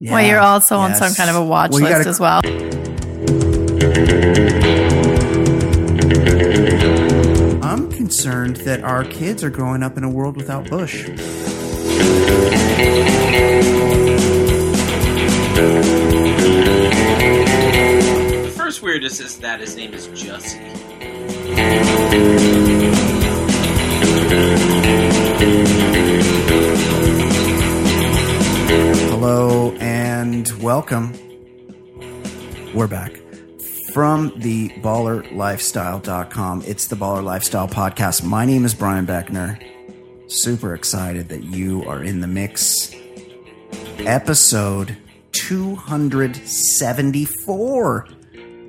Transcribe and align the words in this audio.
well, 0.00 0.22
you're 0.26 0.40
also 0.40 0.76
on 0.78 0.94
some 0.94 1.14
kind 1.14 1.30
of 1.30 1.36
a 1.36 1.44
watch 1.44 1.70
Well, 1.72 1.80
list 1.82 1.92
gotta- 1.92 2.08
as 2.10 2.20
well. 2.20 2.40
I'm 7.62 7.90
concerned 7.90 8.56
that 8.58 8.82
our 8.82 9.04
kids 9.04 9.42
are 9.44 9.50
growing 9.50 9.82
up 9.82 9.96
in 9.98 10.04
a 10.04 10.10
world 10.10 10.36
without 10.36 10.68
Bush. 10.70 11.06
The 17.18 18.52
first 18.56 18.82
weirdest 18.82 19.20
is 19.20 19.38
that 19.38 19.60
his 19.60 19.76
name 19.76 19.94
is 19.94 20.08
Jussie. 20.08 20.62
Hello 29.28 29.72
and 29.80 30.48
welcome. 30.62 31.12
We're 32.72 32.86
back 32.86 33.10
from 33.92 34.32
the 34.36 34.68
ballerlifestyle.com. 34.68 36.62
It's 36.64 36.86
the 36.86 36.94
Baller 36.94 37.24
Lifestyle 37.24 37.66
Podcast. 37.66 38.22
My 38.22 38.46
name 38.46 38.64
is 38.64 38.72
Brian 38.72 39.04
Beckner. 39.04 39.60
Super 40.28 40.76
excited 40.76 41.28
that 41.30 41.42
you 41.42 41.82
are 41.86 42.04
in 42.04 42.20
the 42.20 42.28
mix. 42.28 42.94
Episode 43.98 44.96
274 45.32 48.08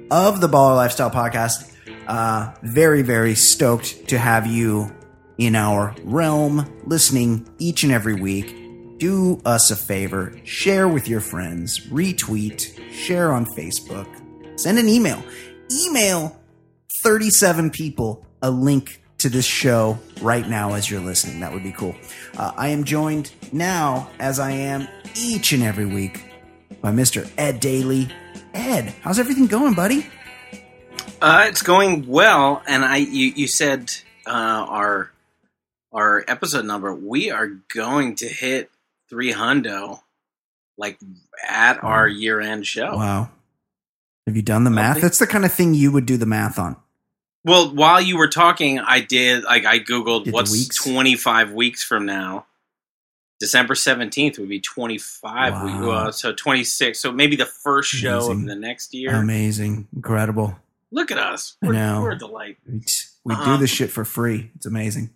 of 0.10 0.42
the 0.42 0.50
Baller 0.50 0.76
Lifestyle 0.76 1.12
Podcast. 1.12 1.72
Uh, 2.08 2.56
very, 2.64 3.04
very 3.04 3.36
stoked 3.36 4.08
to 4.08 4.18
have 4.18 4.48
you 4.48 4.92
in 5.38 5.56
our 5.56 5.96
realm 6.04 6.66
listening 6.84 7.48
each 7.60 7.84
and 7.84 7.92
every 7.92 8.16
week. 8.16 8.67
Do 8.98 9.40
us 9.46 9.70
a 9.70 9.76
favor, 9.76 10.34
share 10.44 10.88
with 10.88 11.08
your 11.08 11.20
friends, 11.20 11.80
retweet, 11.88 12.82
share 12.92 13.32
on 13.32 13.46
Facebook, 13.46 14.08
send 14.60 14.80
an 14.80 14.90
email. 14.90 15.24
Email 15.72 16.36
37 17.04 17.70
people 17.70 18.26
a 18.42 18.50
link 18.50 19.04
to 19.20 19.30
this 19.30 19.46
show 19.46 20.00
right 20.22 20.48
now 20.48 20.74
as 20.74 20.90
you're 20.90 21.02
listening. 21.02 21.42
That 21.42 21.54
would 21.54 21.62
be 21.62 21.74
cool. 21.74 21.96
Uh, 22.36 22.54
I 22.58 22.70
am 22.70 22.84
joined 22.84 23.32
now, 23.52 24.10
as 24.20 24.40
I 24.40 24.52
am 24.52 24.88
each 25.16 25.52
and 25.52 25.62
every 25.62 25.86
week, 25.86 26.24
by 26.82 26.92
Mr. 26.92 27.30
Ed 27.38 27.60
Daly. 27.60 28.10
Ed, 28.56 28.96
how's 29.02 29.20
everything 29.20 29.46
going, 29.46 29.76
buddy? 29.76 30.08
Uh, 31.22 31.46
it's 31.48 31.62
going 31.62 32.08
well, 32.08 32.64
and 32.68 32.84
I 32.84 32.98
you, 32.98 33.34
you 33.36 33.48
said 33.48 33.92
uh, 34.26 34.32
our 34.32 35.12
our 35.94 36.24
episode 36.28 36.66
number. 36.66 36.94
We 36.94 37.30
are 37.30 37.48
going 37.48 38.16
to 38.16 38.28
hit 38.28 38.70
three 39.10 39.32
hundo, 39.34 40.00
like 40.78 41.00
at 41.48 41.84
our 41.84 42.08
year 42.08 42.40
end 42.42 42.66
show. 42.68 42.96
Wow. 42.96 43.30
Have 44.26 44.36
you 44.36 44.42
done 44.42 44.64
the 44.64 44.70
math? 44.70 44.96
think- 44.96 45.04
That's 45.04 45.20
the 45.20 45.28
kind 45.28 45.46
of 45.46 45.54
thing 45.54 45.74
you 45.74 45.92
would 45.92 46.06
do 46.06 46.18
the 46.18 46.26
math 46.26 46.60
on. 46.60 46.76
Well, 47.46 47.74
while 47.74 48.02
you 48.02 48.18
were 48.18 48.28
talking, 48.28 48.80
I 48.80 49.00
did 49.00 49.44
like 49.46 49.66
I 49.66 49.80
googled 49.80 50.26
Did 50.26 50.34
what's 50.34 50.52
weeks? 50.52 50.84
twenty 50.84 51.16
five 51.16 51.54
weeks 51.54 51.82
from 51.84 52.06
now. 52.06 52.46
December 53.40 53.76
seventeenth 53.76 54.38
would 54.40 54.50
be 54.50 54.60
twenty 54.60 54.98
five. 54.98 55.54
Wow. 55.54 55.90
Uh, 55.92 56.12
so 56.12 56.34
twenty 56.34 56.66
six. 56.66 57.00
So 57.00 57.12
maybe 57.12 57.38
the 57.38 57.46
first 57.46 57.90
show 57.90 58.18
Amazing. 58.18 58.42
of 58.42 58.48
the 58.48 58.56
next 58.56 58.94
year. 58.94 59.16
Amazing. 59.16 59.88
Incredible. 59.96 60.58
Look 60.92 61.12
at 61.12 61.18
us. 61.20 61.56
I 61.64 61.68
We're, 61.68 61.74
know. 61.74 62.02
we're 62.02 62.12
a 62.12 62.18
delight. 62.18 62.58
We, 62.68 62.74
we 63.24 63.36
do 63.36 63.42
Uh-huh. 63.42 63.58
this 63.58 63.70
shit 63.70 63.92
for 63.92 64.04
free. 64.04 64.52
It's 64.56 64.66
amazing. 64.66 65.12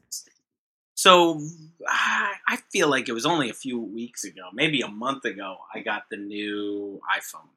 So 0.95 1.41
I 1.87 2.33
I 2.47 2.57
feel 2.71 2.89
like 2.89 3.09
it 3.09 3.13
was 3.13 3.25
only 3.25 3.49
a 3.49 3.53
few 3.53 3.79
weeks 3.79 4.23
ago, 4.23 4.43
maybe 4.53 4.81
a 4.81 4.87
month 4.87 5.25
ago, 5.25 5.57
I 5.73 5.79
got 5.79 6.03
the 6.09 6.17
new 6.17 6.99
iPhone. 7.17 7.49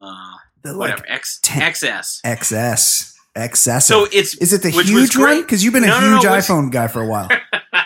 Uh, 0.00 0.36
The 0.62 0.76
whatever 0.76 1.02
like 1.02 1.10
X 1.10 1.40
10 1.42 1.62
XS. 1.72 2.20
XS. 2.24 3.14
XS. 3.36 3.82
So 3.82 4.06
it's 4.12 4.34
is 4.36 4.52
it 4.52 4.62
the 4.62 4.70
huge 4.70 5.16
one? 5.16 5.40
Because 5.42 5.62
you've 5.64 5.72
been 5.72 5.84
a 5.84 5.88
No, 5.88 6.00
no, 6.00 6.06
no, 6.10 6.16
huge 6.20 6.24
which- 6.30 6.44
iPhone 6.44 6.70
guy 6.72 6.88
for 6.88 7.02
a 7.02 7.06
while. 7.06 7.28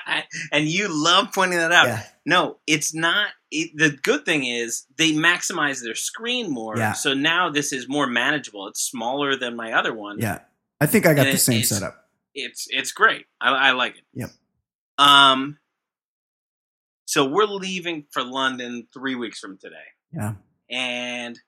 and 0.53 0.67
you 0.69 0.89
love 0.89 1.29
pointing 1.35 1.59
that 1.59 1.73
out. 1.73 1.87
yeah. 1.87 2.03
No, 2.25 2.59
it's 2.67 2.95
not. 2.95 3.29
It, 3.51 3.71
the 3.77 3.91
good 3.91 4.25
thing 4.25 4.45
is 4.45 4.87
they 4.97 5.13
maximize 5.13 5.83
their 5.83 5.95
screen 5.97 6.51
more. 6.51 6.77
Yeah. 6.79 6.93
So 6.93 7.13
now 7.15 7.51
this 7.51 7.73
is 7.73 7.89
more 7.89 8.07
manageable. 8.07 8.69
It's 8.69 8.81
smaller 8.81 9.37
than 9.37 9.57
my 9.57 9.73
other 9.73 9.93
one. 9.93 10.19
Yeah. 10.21 10.39
I 10.81 10.87
think 10.87 11.05
I 11.07 11.13
got 11.15 11.27
And 11.27 11.31
the 11.31 11.35
it- 11.35 11.39
same 11.39 11.57
it's- 11.57 11.69
setup. 11.69 11.99
It's 12.35 12.67
it's 12.71 12.93
great. 12.93 13.27
I, 13.43 13.51
I 13.51 13.71
like 13.73 13.97
it. 13.99 14.05
Yep. 14.15 14.31
Um. 14.99 15.59
So 17.05 17.27
we're 17.27 17.45
leaving 17.45 18.07
for 18.11 18.23
London 18.25 18.87
three 18.93 19.15
weeks 19.15 19.39
from 19.39 19.59
today. 19.59 19.77
Yeah. 20.15 20.35
and 20.71 21.39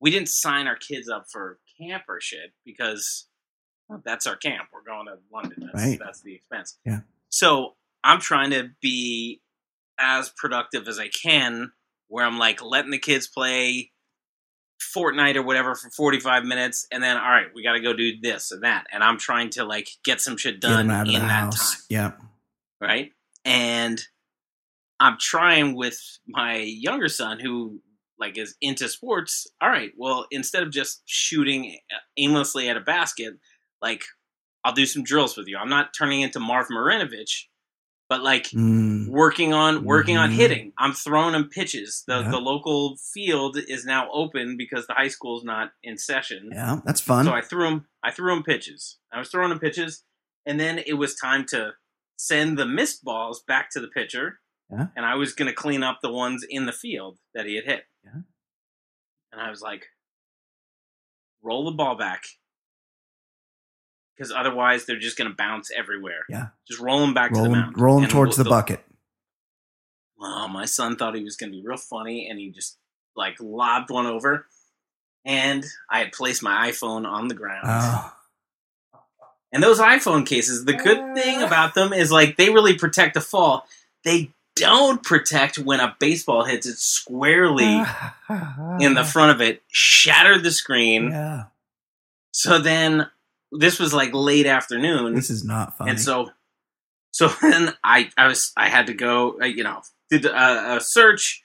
we 0.00 0.10
didn't 0.10 0.28
sign 0.30 0.66
our 0.66 0.76
kids 0.76 1.08
up 1.08 1.26
for 1.30 1.58
camp 1.80 2.04
or 2.08 2.18
shit 2.20 2.52
because 2.64 3.26
well, 3.88 4.02
that's 4.04 4.26
our 4.26 4.36
camp. 4.36 4.68
We're 4.72 4.82
going 4.82 5.06
to 5.06 5.18
London. 5.32 5.70
That's, 5.72 5.84
Right. 5.84 5.98
that's 6.02 6.22
the 6.22 6.34
expense. 6.34 6.78
Yeah. 6.84 7.00
So 7.28 7.74
I'm 8.02 8.20
trying 8.20 8.50
to 8.50 8.70
be 8.82 9.40
as 9.98 10.30
productive 10.36 10.88
as 10.88 10.98
I 10.98 11.08
can, 11.08 11.72
where 12.08 12.24
I'm 12.26 12.38
like 12.38 12.62
letting 12.62 12.90
the 12.90 12.98
kids 12.98 13.28
play 13.28 13.92
Fortnite 14.96 15.36
or 15.36 15.42
whatever 15.42 15.74
for 15.74 15.90
45 15.90 16.44
minutes, 16.44 16.86
and 16.90 17.02
then 17.02 17.16
all 17.16 17.30
right, 17.30 17.46
we 17.54 17.62
got 17.62 17.72
to 17.74 17.80
go 17.80 17.92
do 17.94 18.18
this 18.20 18.50
and 18.50 18.62
that, 18.64 18.86
and 18.92 19.02
I'm 19.04 19.18
trying 19.18 19.50
to 19.50 19.64
like 19.64 19.88
get 20.04 20.20
some 20.20 20.36
shit 20.36 20.60
done 20.60 20.88
them 20.88 20.90
out 20.96 21.08
of 21.08 21.14
in 21.14 21.20
that 21.20 21.28
house. 21.28 21.72
time 21.76 21.82
Yeah. 21.88 22.12
Right? 22.84 23.10
And 23.44 24.00
I'm 25.00 25.16
trying 25.18 25.74
with 25.74 25.98
my 26.28 26.56
younger 26.58 27.08
son 27.08 27.40
who 27.40 27.80
like 28.18 28.38
is 28.38 28.54
into 28.60 28.88
sports. 28.88 29.46
All 29.60 29.68
right, 29.68 29.90
well, 29.96 30.26
instead 30.30 30.62
of 30.62 30.70
just 30.70 31.02
shooting 31.04 31.76
aimlessly 32.16 32.68
at 32.68 32.76
a 32.76 32.80
basket, 32.80 33.34
like 33.82 34.02
I'll 34.64 34.72
do 34.72 34.86
some 34.86 35.02
drills 35.02 35.36
with 35.36 35.46
you. 35.48 35.56
I'm 35.58 35.68
not 35.68 35.90
turning 35.98 36.20
into 36.22 36.38
Marv 36.40 36.68
Marinovich, 36.68 37.46
but 38.08 38.22
like 38.22 38.44
Mm, 38.50 39.08
working 39.08 39.52
on 39.52 39.84
working 39.84 40.16
on 40.16 40.30
Mhm. 40.30 40.34
hitting. 40.36 40.72
I'm 40.78 40.92
throwing 40.94 41.34
him 41.34 41.48
pitches. 41.48 42.04
The 42.06 42.20
Yeah. 42.20 42.30
the 42.30 42.38
local 42.38 42.96
field 43.12 43.58
is 43.58 43.84
now 43.84 44.08
open 44.12 44.56
because 44.56 44.86
the 44.86 44.94
high 44.94 45.08
school's 45.08 45.44
not 45.44 45.72
in 45.82 45.98
session. 45.98 46.50
yeah. 46.52 46.80
That's 46.84 47.00
fun. 47.00 47.24
So 47.26 47.32
I 47.32 47.40
threw 47.42 47.66
him. 47.66 47.88
I 48.02 48.10
threw 48.12 48.32
him 48.32 48.42
pitches. 48.44 48.98
I 49.12 49.18
was 49.18 49.28
throwing 49.28 49.50
him 49.50 49.58
pitches, 49.58 50.04
and 50.46 50.58
then 50.60 50.78
it 50.78 50.94
was 50.94 51.14
time 51.16 51.44
to 51.46 51.72
send 52.16 52.58
the 52.58 52.66
missed 52.66 53.04
balls 53.04 53.42
back 53.46 53.70
to 53.70 53.80
the 53.80 53.88
pitcher. 53.88 54.40
Yeah. 54.70 54.86
And 54.96 55.04
I 55.04 55.14
was 55.16 55.34
going 55.34 55.48
to 55.48 55.54
clean 55.54 55.82
up 55.82 55.98
the 56.02 56.10
ones 56.12 56.44
in 56.48 56.66
the 56.66 56.72
field 56.72 57.18
that 57.34 57.46
he 57.46 57.56
had 57.56 57.64
hit. 57.64 57.84
Yeah. 58.04 58.20
And 59.32 59.40
I 59.40 59.50
was 59.50 59.60
like, 59.60 59.86
roll 61.42 61.64
the 61.64 61.72
ball 61.76 61.96
back, 61.96 62.24
because 64.16 64.32
otherwise 64.32 64.84
they're 64.86 64.98
just 64.98 65.18
going 65.18 65.28
to 65.30 65.36
bounce 65.36 65.70
everywhere. 65.76 66.24
Yeah. 66.28 66.48
Just 66.68 66.80
roll 66.80 67.00
them 67.00 67.14
back 67.14 67.32
roll 67.32 67.42
to 67.44 67.48
the 67.48 67.54
them, 67.54 67.64
mound. 67.64 67.80
roll 67.80 67.96
'em 67.98 68.04
And 68.04 68.12
towards 68.12 68.36
the 68.36 68.44
the- 68.44 68.50
bucket. 68.50 68.84
My 70.18 70.64
son 70.66 70.96
thought 70.96 71.14
he 71.16 71.22
was 71.24 71.36
going 71.36 71.50
to 71.52 71.58
be 71.58 71.66
real 71.66 71.76
funny, 71.76 72.28
and 72.30 72.38
he 72.38 72.50
just 72.50 72.78
like 73.16 73.34
lobbed 73.40 73.90
one 73.90 74.06
over. 74.06 74.46
And 75.24 75.64
I 75.90 75.98
had 75.98 76.12
placed 76.12 76.42
my 76.42 76.70
iPhone 76.70 77.06
on 77.06 77.28
the 77.28 77.34
ground. 77.34 77.64
Oh, 77.66 78.12
And 79.54 79.62
those 79.62 79.78
iPhone 79.78 80.26
cases, 80.26 80.64
the 80.66 80.74
good 80.74 81.14
thing 81.14 81.40
about 81.42 81.74
them 81.74 81.92
is 81.94 82.10
like 82.12 82.36
they 82.36 82.50
really 82.50 82.74
protect 82.76 83.14
the 83.14 83.20
fall. 83.22 83.66
They 84.04 84.32
don't 84.56 85.02
protect 85.02 85.58
when 85.58 85.80
a 85.80 85.96
baseball 85.98 86.44
hits 86.44 86.66
it 86.66 86.76
squarely 86.76 87.82
in 88.80 88.94
the 88.94 89.04
front 89.12 89.30
of 89.32 89.40
it, 89.40 89.62
shattered 89.68 90.42
the 90.42 90.50
screen. 90.52 91.10
Yeah. 91.10 91.44
So 92.32 92.58
then 92.58 93.08
this 93.52 93.78
was 93.78 93.94
like 93.94 94.12
late 94.12 94.46
afternoon, 94.46 95.14
This 95.14 95.30
is 95.30 95.44
not 95.44 95.76
funny. 95.78 95.90
and 95.92 96.00
so 96.00 96.30
so 97.12 97.28
then 97.42 97.74
I 97.84 98.10
I 98.18 98.26
was 98.26 98.52
I 98.56 98.68
had 98.68 98.88
to 98.88 98.94
go, 98.94 99.40
uh, 99.40 99.46
you 99.46 99.62
know, 99.62 99.82
did 100.10 100.26
a, 100.26 100.76
a 100.76 100.80
search. 100.80 101.42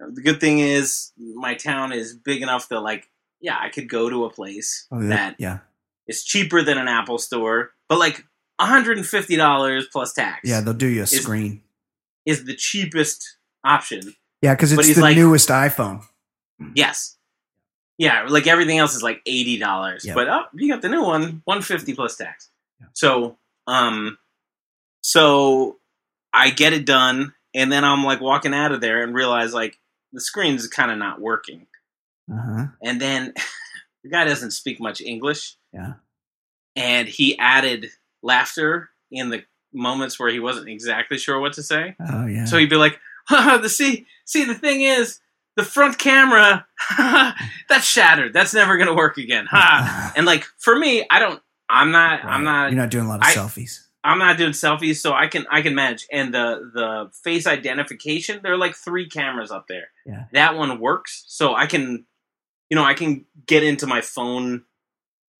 The 0.00 0.22
good 0.22 0.40
thing 0.40 0.58
is 0.60 1.12
my 1.16 1.54
town 1.54 1.92
is 1.92 2.14
big 2.14 2.42
enough 2.42 2.68
that 2.68 2.80
like 2.80 3.08
yeah, 3.40 3.56
I 3.60 3.68
could 3.68 3.88
go 3.88 4.10
to 4.10 4.24
a 4.24 4.30
place 4.30 4.86
Oh, 4.90 5.00
that 5.08 5.36
yeah. 5.38 5.58
It's 6.08 6.24
cheaper 6.24 6.62
than 6.62 6.78
an 6.78 6.88
Apple 6.88 7.18
store, 7.18 7.70
but 7.88 7.98
like 7.98 8.24
$150 8.60 9.82
plus 9.92 10.12
tax 10.12 10.40
Yeah. 10.44 10.60
They'll 10.60 10.74
do 10.74 10.86
you 10.86 11.00
a 11.00 11.02
Is- 11.04 11.20
screen. 11.22 11.62
is 12.26 12.44
the 12.44 12.54
cheapest 12.56 13.36
option. 13.64 14.14
Yeah. 14.42 14.54
Because 14.54 14.72
it's 14.72 14.94
the 14.96 15.00
like- 15.00 15.16
newest 15.16 15.48
iPhone. 15.48 16.02
Yes. 16.74 17.16
Yeah, 17.98 18.26
like 18.28 18.46
everything 18.46 18.78
else 18.78 18.94
is 18.94 19.02
like 19.02 19.20
$80. 19.26 20.04
Yeah. 20.04 20.14
But 20.14 20.28
oh, 20.28 20.44
you 20.54 20.72
got 20.72 20.82
the 20.82 20.88
new 20.88 21.02
one, 21.02 21.42
150 21.44 21.94
plus 21.94 22.16
tax. 22.16 22.48
Yeah. 22.80 22.86
So, 22.94 23.36
um 23.66 24.18
so 25.00 25.78
I 26.32 26.50
get 26.50 26.72
it 26.72 26.84
done 26.86 27.34
and 27.54 27.72
then 27.72 27.84
I'm 27.84 28.04
like 28.04 28.20
walking 28.20 28.54
out 28.54 28.72
of 28.72 28.80
there 28.80 29.02
and 29.02 29.14
realize 29.14 29.52
like 29.54 29.78
the 30.12 30.20
screen's 30.20 30.66
kind 30.68 30.90
of 30.90 30.98
not 30.98 31.20
working. 31.20 31.66
Uh 32.30 32.36
huh. 32.40 32.66
And 32.82 33.00
then 33.00 33.34
the 34.08 34.16
guy 34.16 34.24
doesn't 34.24 34.52
speak 34.52 34.80
much 34.80 35.00
English. 35.00 35.56
Yeah. 35.72 35.94
and 36.76 37.06
he 37.08 37.38
added 37.38 37.90
laughter 38.22 38.88
in 39.10 39.28
the 39.30 39.44
moments 39.72 40.18
where 40.18 40.30
he 40.30 40.40
wasn't 40.40 40.68
exactly 40.68 41.18
sure 41.18 41.38
what 41.40 41.52
to 41.54 41.62
say. 41.62 41.94
Oh 42.00 42.26
yeah. 42.26 42.46
So 42.46 42.56
he'd 42.56 42.70
be 42.70 42.76
like, 42.76 42.98
the 43.28 43.68
see 43.68 44.06
see 44.24 44.44
the 44.44 44.54
thing 44.54 44.80
is 44.80 45.20
the 45.56 45.62
front 45.64 45.98
camera 45.98 46.66
that's 46.98 47.84
shattered. 47.84 48.32
That's 48.32 48.54
never 48.54 48.76
gonna 48.78 48.94
work 48.94 49.18
again. 49.18 49.46
Ha. 49.50 50.12
and 50.16 50.24
like 50.26 50.44
for 50.58 50.76
me, 50.78 51.06
I 51.10 51.18
don't. 51.18 51.40
I'm 51.68 51.90
not. 51.90 52.24
I'm 52.24 52.44
not. 52.44 52.70
You're 52.72 52.80
not 52.80 52.90
doing 52.90 53.04
a 53.04 53.08
lot 53.08 53.20
of 53.20 53.26
I- 53.26 53.34
selfies. 53.34 53.80
I'm 54.04 54.18
not 54.20 54.38
doing 54.38 54.52
selfies, 54.52 54.96
so 54.96 55.12
I 55.12 55.26
can 55.26 55.44
I 55.50 55.60
can 55.60 55.74
manage. 55.74 56.06
And 56.10 56.32
the 56.32 56.70
the 56.72 57.10
face 57.24 57.46
identification, 57.46 58.40
there 58.42 58.52
are 58.52 58.56
like 58.56 58.74
three 58.74 59.06
cameras 59.08 59.50
up 59.50 59.66
there. 59.68 59.88
Yeah. 60.06 60.24
That 60.32 60.56
one 60.56 60.80
works, 60.80 61.24
so 61.26 61.54
I 61.54 61.66
can, 61.66 62.06
you 62.70 62.74
know, 62.76 62.84
I 62.84 62.94
can 62.94 63.24
get 63.46 63.62
into 63.62 63.86
my 63.86 64.00
phone 64.00 64.64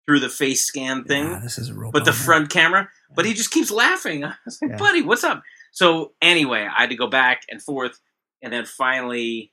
through 0.06 0.20
the 0.20 0.28
face 0.28 0.64
scan 0.64 1.04
thing. 1.04 1.24
Yeah, 1.24 1.40
this 1.42 1.58
is 1.58 1.70
real. 1.72 1.90
but 1.90 2.04
the 2.04 2.12
front 2.12 2.50
camera, 2.50 2.88
but 3.14 3.24
he 3.26 3.34
just 3.34 3.50
keeps 3.50 3.70
laughing. 3.70 4.24
I 4.24 4.34
was 4.44 4.58
like, 4.62 4.70
Yeah. 4.72 4.76
buddy, 4.78 5.02
what's 5.02 5.24
up? 5.24 5.42
So 5.72 6.12
anyway, 6.22 6.62
I 6.66 6.80
had 6.82 6.90
to 6.90 6.96
go 6.96 7.06
back 7.08 7.42
and 7.50 7.62
forth, 7.62 8.00
and 8.42 8.52
then 8.52 8.64
finally, 8.64 9.52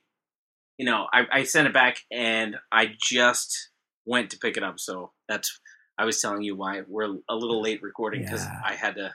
you 0.78 0.86
know, 0.86 1.06
I, 1.12 1.26
I 1.32 1.42
sent 1.44 1.66
it 1.66 1.74
back, 1.74 1.98
and 2.10 2.56
I 2.72 2.92
just 3.00 3.70
went 4.06 4.30
to 4.30 4.38
pick 4.38 4.56
it 4.56 4.62
up. 4.62 4.78
So 4.80 5.12
that's 5.28 5.60
I 5.98 6.04
was 6.04 6.20
telling 6.20 6.42
you 6.42 6.54
why 6.56 6.82
we're 6.86 7.16
a 7.28 7.34
little 7.34 7.60
late 7.62 7.82
recording 7.82 8.22
because 8.22 8.44
Yeah. 8.44 8.60
I 8.64 8.74
had 8.74 8.94
to 8.96 9.14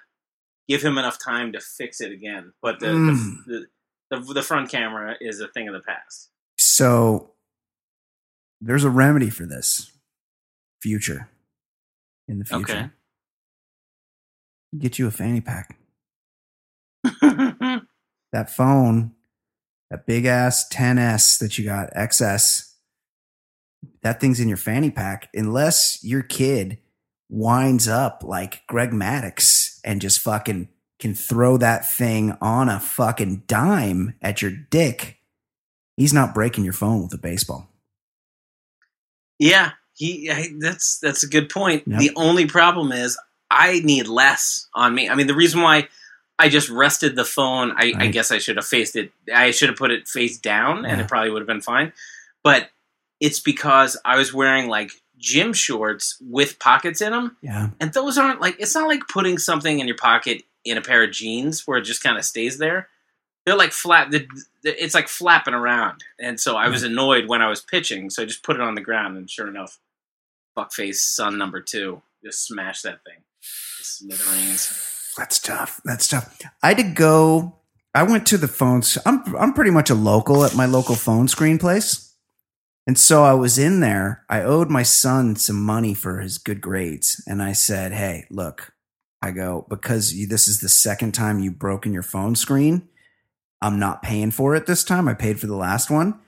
give 0.67 0.81
him 0.83 0.97
enough 0.97 1.17
time 1.23 1.51
to 1.53 1.59
fix 1.59 2.01
it 2.01 2.11
again. 2.11 2.53
But 2.61 2.79
the, 2.79 2.87
Mm. 2.87 3.45
the 3.45 3.65
the 4.11 4.33
the 4.33 4.41
front 4.43 4.69
camera 4.69 5.15
is 5.21 5.39
a 5.39 5.47
thing 5.47 5.67
of 5.67 5.73
the 5.73 5.79
past. 5.81 6.29
So 6.57 7.31
there's 8.61 8.83
a 8.83 8.89
remedy 8.89 9.29
for 9.29 9.45
this. 9.45 9.91
Future. 10.81 11.29
In 12.27 12.39
the 12.39 12.45
future. 12.45 12.73
Okay. 12.73 12.89
Get 14.77 14.97
you 14.97 15.07
a 15.07 15.11
fanny 15.11 15.41
pack. 15.41 15.77
That 18.31 18.49
phone, 18.49 19.11
that 19.89 20.05
big 20.05 20.25
ass 20.25 20.67
10S 20.69 21.37
that 21.39 21.57
you 21.57 21.65
got, 21.65 21.93
XS, 21.93 22.71
that 24.03 24.21
thing's 24.21 24.39
in 24.39 24.47
your 24.47 24.57
fanny 24.57 24.89
pack. 24.89 25.29
Unless 25.33 26.03
your 26.03 26.21
kid 26.21 26.77
winds 27.29 27.87
up 27.87 28.23
like 28.25 28.65
Greg 28.67 28.91
Maddux 28.91 29.79
and 29.83 30.01
just 30.01 30.19
fucking 30.19 30.69
can 30.99 31.13
throw 31.13 31.57
that 31.57 31.89
thing 31.89 32.37
on 32.41 32.69
a 32.69 32.79
fucking 32.79 33.43
dime 33.47 34.15
at 34.21 34.41
your 34.41 34.51
dick, 34.51 35.17
he's 35.97 36.13
not 36.13 36.33
breaking 36.33 36.63
your 36.63 36.73
phone 36.73 37.01
with 37.01 37.13
a 37.13 37.17
baseball. 37.17 37.70
Yeah, 39.41 39.71
he. 39.95 40.29
I, 40.31 40.47
that's 40.59 40.99
that's 40.99 41.23
a 41.23 41.27
good 41.27 41.49
point. 41.49 41.83
Yep. 41.87 41.99
The 41.99 42.11
only 42.15 42.45
problem 42.45 42.91
is 42.91 43.17
I 43.49 43.79
need 43.79 44.07
less 44.07 44.67
on 44.73 44.93
me. 44.95 45.09
I 45.09 45.15
mean, 45.15 45.27
the 45.27 45.33
reason 45.35 45.61
why 45.61 45.87
I 46.39 46.47
just 46.49 46.69
rested 46.69 47.15
the 47.15 47.25
phone, 47.25 47.71
I, 47.75 47.93
I 47.97 48.07
guess 48.07 48.31
I 48.31 48.37
should 48.37 48.57
have 48.57 48.65
faced 48.65 48.95
it. 48.95 49.11
I 49.33 49.51
should 49.51 49.69
have 49.69 49.77
put 49.77 49.91
it 49.91 50.07
face 50.07 50.37
down, 50.37 50.85
and 50.85 51.01
it 51.01 51.07
probably 51.07 51.31
would 51.31 51.41
have 51.41 51.47
been 51.47 51.61
fine. 51.61 51.91
But 52.43 52.69
it's 53.19 53.39
because 53.39 53.97
I 54.05 54.17
was 54.17 54.33
wearing 54.33 54.67
like 54.67 54.91
gym 55.17 55.53
shorts 55.53 56.17
with 56.21 56.57
pockets 56.59 57.01
in 57.01 57.11
them, 57.11 57.37
Yeah. 57.41 57.69
and 57.79 57.91
those 57.93 58.17
aren't 58.17 58.41
like. 58.41 58.57
It's 58.59 58.75
not 58.75 58.87
like 58.87 59.07
putting 59.07 59.37
something 59.37 59.79
in 59.79 59.87
your 59.87 59.97
pocket 59.97 60.43
in 60.63 60.77
a 60.77 60.81
pair 60.81 61.03
of 61.03 61.11
jeans 61.11 61.65
where 61.67 61.77
it 61.79 61.83
just 61.83 62.03
kind 62.03 62.17
of 62.17 62.23
stays 62.25 62.57
there. 62.59 62.87
They're 63.45 63.57
like 63.57 63.71
flat. 63.71 64.11
The, 64.11 64.27
the, 64.63 64.83
it's 64.83 64.93
like 64.93 65.07
flapping 65.07 65.53
around, 65.53 66.03
and 66.19 66.39
so 66.39 66.55
I 66.55 66.69
was 66.69 66.83
annoyed 66.83 67.27
when 67.27 67.41
I 67.41 67.49
was 67.49 67.61
pitching. 67.61 68.09
So 68.09 68.21
I 68.21 68.25
just 68.25 68.43
put 68.43 68.55
it 68.55 68.61
on 68.61 68.75
the 68.75 68.81
ground, 68.81 69.17
and 69.17 69.29
sure 69.29 69.47
enough, 69.47 69.79
fuckface 70.57 70.95
son 70.95 71.37
number 71.37 71.61
two 71.61 72.01
just 72.23 72.45
smashed 72.45 72.83
that 72.83 72.99
thing. 73.03 73.23
Smithereens. 73.41 75.13
That's 75.17 75.39
tough. 75.39 75.81
That's 75.83 76.07
tough. 76.07 76.39
I 76.63 76.69
had 76.69 76.77
to 76.77 76.83
go. 76.83 77.57
I 77.93 78.03
went 78.03 78.25
to 78.27 78.37
the 78.37 78.47
phones. 78.47 78.97
I'm 79.05 79.35
I'm 79.35 79.53
pretty 79.53 79.71
much 79.71 79.89
a 79.89 79.95
local 79.95 80.45
at 80.45 80.55
my 80.55 80.65
local 80.65 80.95
phone 80.95 81.27
screen 81.27 81.57
place, 81.57 82.15
and 82.87 82.97
so 82.97 83.23
I 83.23 83.33
was 83.33 83.57
in 83.57 83.79
there. 83.79 84.23
I 84.29 84.41
owed 84.41 84.69
my 84.69 84.83
son 84.83 85.35
some 85.35 85.61
money 85.63 85.93
for 85.93 86.19
his 86.19 86.37
good 86.37 86.61
grades, 86.61 87.21
and 87.27 87.41
I 87.41 87.51
said, 87.53 87.91
"Hey, 87.91 88.25
look, 88.29 88.73
I 89.21 89.31
go 89.31 89.65
because 89.69 90.13
you, 90.13 90.27
this 90.27 90.47
is 90.47 90.61
the 90.61 90.69
second 90.69 91.13
time 91.13 91.39
you've 91.39 91.59
broken 91.59 91.91
your 91.91 92.03
phone 92.03 92.35
screen. 92.35 92.87
I'm 93.61 93.79
not 93.79 94.01
paying 94.01 94.31
for 94.31 94.55
it 94.55 94.65
this 94.65 94.83
time. 94.83 95.07
I 95.07 95.13
paid 95.13 95.39
for 95.39 95.47
the 95.47 95.55
last 95.55 95.89
one. 95.89 96.19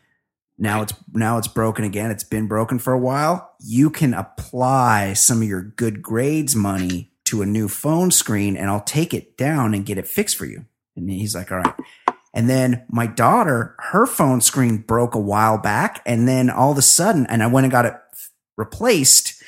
Now 0.58 0.84
it's 0.84 0.94
now 1.12 1.38
it's 1.38 1.48
broken 1.48 1.84
again. 1.84 2.12
It's 2.12 2.24
been 2.24 2.48
broken 2.48 2.78
for 2.78 2.94
a 2.94 3.00
while. 3.00 3.56
You 3.60 3.90
can 3.90 4.14
apply 4.14 5.14
some 5.14 5.42
of 5.42 5.48
your 5.48 5.62
good 5.62 6.02
grades 6.02 6.56
money 6.56 7.12
to 7.26 7.42
a 7.42 7.48
new 7.48 7.68
phone 7.68 8.12
screen 8.12 8.56
and 8.56 8.70
I'll 8.70 8.82
take 8.84 9.14
it 9.14 9.38
down 9.38 9.74
and 9.74 9.86
get 9.86 9.98
it 9.98 10.08
fixed 10.08 10.38
for 10.38 10.46
you. 10.46 10.66
And 10.96 11.10
he's 11.10 11.34
like, 11.34 11.52
all 11.52 11.58
right. 11.58 11.74
And 12.34 12.50
then 12.50 12.86
my 12.90 13.08
daughter, 13.08 13.76
her 13.80 14.06
phone 14.06 14.42
screen 14.42 14.78
broke 14.78 15.16
a 15.16 15.20
while 15.20 15.58
back. 15.58 16.02
And 16.06 16.28
then 16.28 16.50
all 16.50 16.72
of 16.72 16.78
a 16.78 16.84
sudden, 16.84 17.26
and 17.28 17.44
I 17.44 17.48
went 17.48 17.66
and 17.66 17.72
got 17.72 17.86
it 17.86 17.96
replaced. 18.58 19.43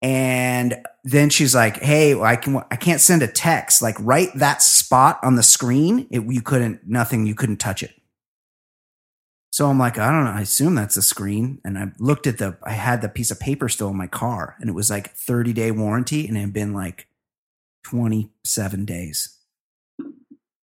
And 0.00 0.84
then 1.04 1.28
she's 1.30 1.54
like, 1.54 1.78
Hey, 1.78 2.18
I 2.18 2.36
can, 2.36 2.62
I 2.70 2.76
can't 2.76 3.00
send 3.00 3.22
a 3.22 3.26
text. 3.26 3.82
Like 3.82 3.96
right 4.00 4.28
that 4.36 4.62
spot 4.62 5.18
on 5.22 5.34
the 5.36 5.42
screen, 5.42 6.06
it, 6.10 6.24
you 6.24 6.40
couldn't, 6.40 6.86
nothing, 6.86 7.26
you 7.26 7.34
couldn't 7.34 7.56
touch 7.56 7.82
it. 7.82 7.92
So 9.50 9.68
I'm 9.68 9.78
like, 9.78 9.98
I 9.98 10.10
don't 10.10 10.24
know. 10.24 10.30
I 10.30 10.42
assume 10.42 10.74
that's 10.76 10.96
a 10.96 11.02
screen. 11.02 11.60
And 11.64 11.78
I 11.78 11.86
looked 11.98 12.26
at 12.26 12.38
the, 12.38 12.56
I 12.62 12.72
had 12.72 13.02
the 13.02 13.08
piece 13.08 13.30
of 13.30 13.40
paper 13.40 13.68
still 13.68 13.88
in 13.88 13.96
my 13.96 14.06
car 14.06 14.56
and 14.60 14.70
it 14.70 14.74
was 14.74 14.90
like 14.90 15.10
30 15.14 15.52
day 15.52 15.70
warranty 15.70 16.28
and 16.28 16.36
it 16.36 16.40
had 16.40 16.52
been 16.52 16.72
like 16.72 17.08
27 17.84 18.84
days. 18.84 19.34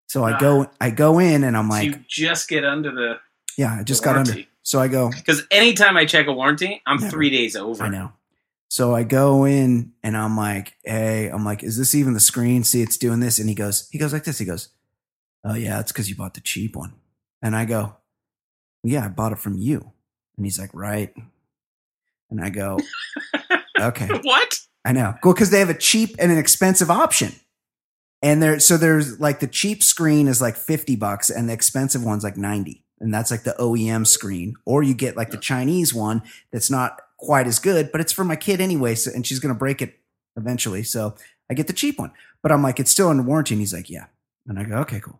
So 0.07 0.23
I 0.23 0.39
go, 0.39 0.69
I 0.79 0.91
go 0.91 1.19
in 1.19 1.43
and 1.43 1.57
I'm 1.57 1.69
So 1.69 1.77
like, 1.77 1.85
you 1.87 1.99
just 2.07 2.47
get 2.47 2.63
under 2.63 2.91
the 2.91 3.19
yeah, 3.57 3.77
I 3.79 3.83
just 3.83 4.03
got 4.03 4.17
under. 4.17 4.33
So 4.63 4.79
I 4.79 4.87
go, 4.87 5.09
because 5.09 5.43
anytime 5.51 5.95
I 5.95 6.05
check 6.05 6.27
a 6.27 6.33
warranty, 6.33 6.81
I'm 6.85 6.97
Never. 6.97 7.11
three 7.11 7.29
days 7.29 7.55
over. 7.55 7.83
I 7.83 7.89
know. 7.89 8.11
So 8.67 8.95
I 8.95 9.03
go 9.03 9.45
in 9.45 9.94
and 10.03 10.17
I'm 10.17 10.35
like, 10.35 10.73
hey, 10.83 11.27
I'm 11.27 11.45
like, 11.45 11.63
is 11.63 11.77
this 11.77 11.95
even 11.95 12.13
the 12.13 12.19
screen? 12.19 12.63
See, 12.63 12.81
it's 12.81 12.97
doing 12.97 13.19
this. 13.19 13.39
And 13.39 13.47
he 13.47 13.56
goes, 13.56 13.88
he 13.91 13.97
goes 13.97 14.12
like 14.12 14.23
this. 14.23 14.39
He 14.39 14.45
goes, 14.45 14.69
oh 15.44 15.53
yeah, 15.53 15.79
it's 15.79 15.91
because 15.91 16.09
you 16.09 16.15
bought 16.15 16.33
the 16.33 16.41
cheap 16.41 16.75
one. 16.75 16.94
And 17.41 17.56
I 17.56 17.65
go, 17.65 17.95
yeah, 18.83 19.06
I 19.06 19.09
bought 19.09 19.31
it 19.31 19.39
from 19.39 19.57
you. 19.57 19.91
And 20.38 20.45
he's 20.45 20.59
like, 20.59 20.71
right. 20.73 21.13
And 22.29 22.44
I 22.44 22.50
go, 22.50 22.79
okay. 23.79 24.09
What? 24.23 24.59
I 24.83 24.91
know. 24.91 25.15
Well, 25.23 25.33
because 25.33 25.50
they 25.50 25.59
have 25.59 25.69
a 25.69 25.77
cheap 25.77 26.15
and 26.19 26.31
an 26.31 26.38
expensive 26.38 26.91
option. 26.91 27.33
And 28.21 28.41
there, 28.41 28.59
so 28.59 28.77
there's 28.77 29.19
like 29.19 29.39
the 29.39 29.47
cheap 29.47 29.83
screen 29.83 30.27
is 30.27 30.41
like 30.41 30.56
50 30.56 30.95
bucks 30.95 31.29
and 31.29 31.50
the 31.50 31.53
expensive 31.53 32.03
one's 32.03 32.23
like 32.23 32.38
90. 32.38 32.83
And 33.00 33.13
that's 33.13 33.31
like 33.31 33.44
the 33.44 33.56
OEM 33.59 34.07
screen. 34.07 34.56
Or 34.65 34.83
you 34.83 34.94
get 34.94 35.18
like 35.18 35.31
the 35.31 35.38
Chinese 35.38 35.94
one 35.94 36.23
that's 36.51 36.71
not 36.71 36.99
quite 37.18 37.48
as 37.48 37.60
good, 37.60 37.92
but 37.92 38.02
it's 38.02 38.12
for 38.12 38.24
my 38.24 38.36
kid 38.36 38.62
anyway. 38.62 38.95
So, 38.95 39.12
and 39.14 39.26
she's 39.26 39.40
going 39.40 39.54
to 39.54 39.57
break 39.57 39.81
it 39.81 40.00
eventually. 40.36 40.84
So 40.84 41.16
I 41.50 41.54
get 41.54 41.68
the 41.68 41.74
cheap 41.74 42.00
one, 42.00 42.12
but 42.42 42.52
I'm 42.52 42.64
like, 42.64 42.80
it's 42.80 42.92
still 42.92 43.10
under 43.10 43.24
warranty. 43.24 43.54
And 43.54 43.62
he's 43.62 43.74
like, 43.74 43.90
yeah. 43.90 44.07
And 44.48 44.60
I 44.60 44.64
go, 44.64 44.78
okay, 44.78 45.00
cool. 45.00 45.19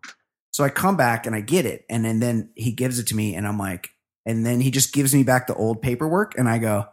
So 0.52 0.64
I 0.64 0.68
come 0.68 0.96
back 0.96 1.26
and 1.26 1.34
I 1.34 1.40
get 1.40 1.66
it. 1.66 1.84
And 1.88 2.04
then, 2.04 2.20
then 2.20 2.50
he 2.54 2.72
gives 2.72 2.98
it 2.98 3.06
to 3.08 3.16
me 3.16 3.34
and 3.34 3.46
I'm 3.46 3.58
like, 3.58 3.90
and 4.24 4.44
then 4.44 4.60
he 4.60 4.70
just 4.70 4.92
gives 4.92 5.14
me 5.14 5.22
back 5.22 5.46
the 5.46 5.54
old 5.54 5.82
paperwork. 5.82 6.36
And 6.36 6.48
I 6.48 6.58
go, 6.58 6.86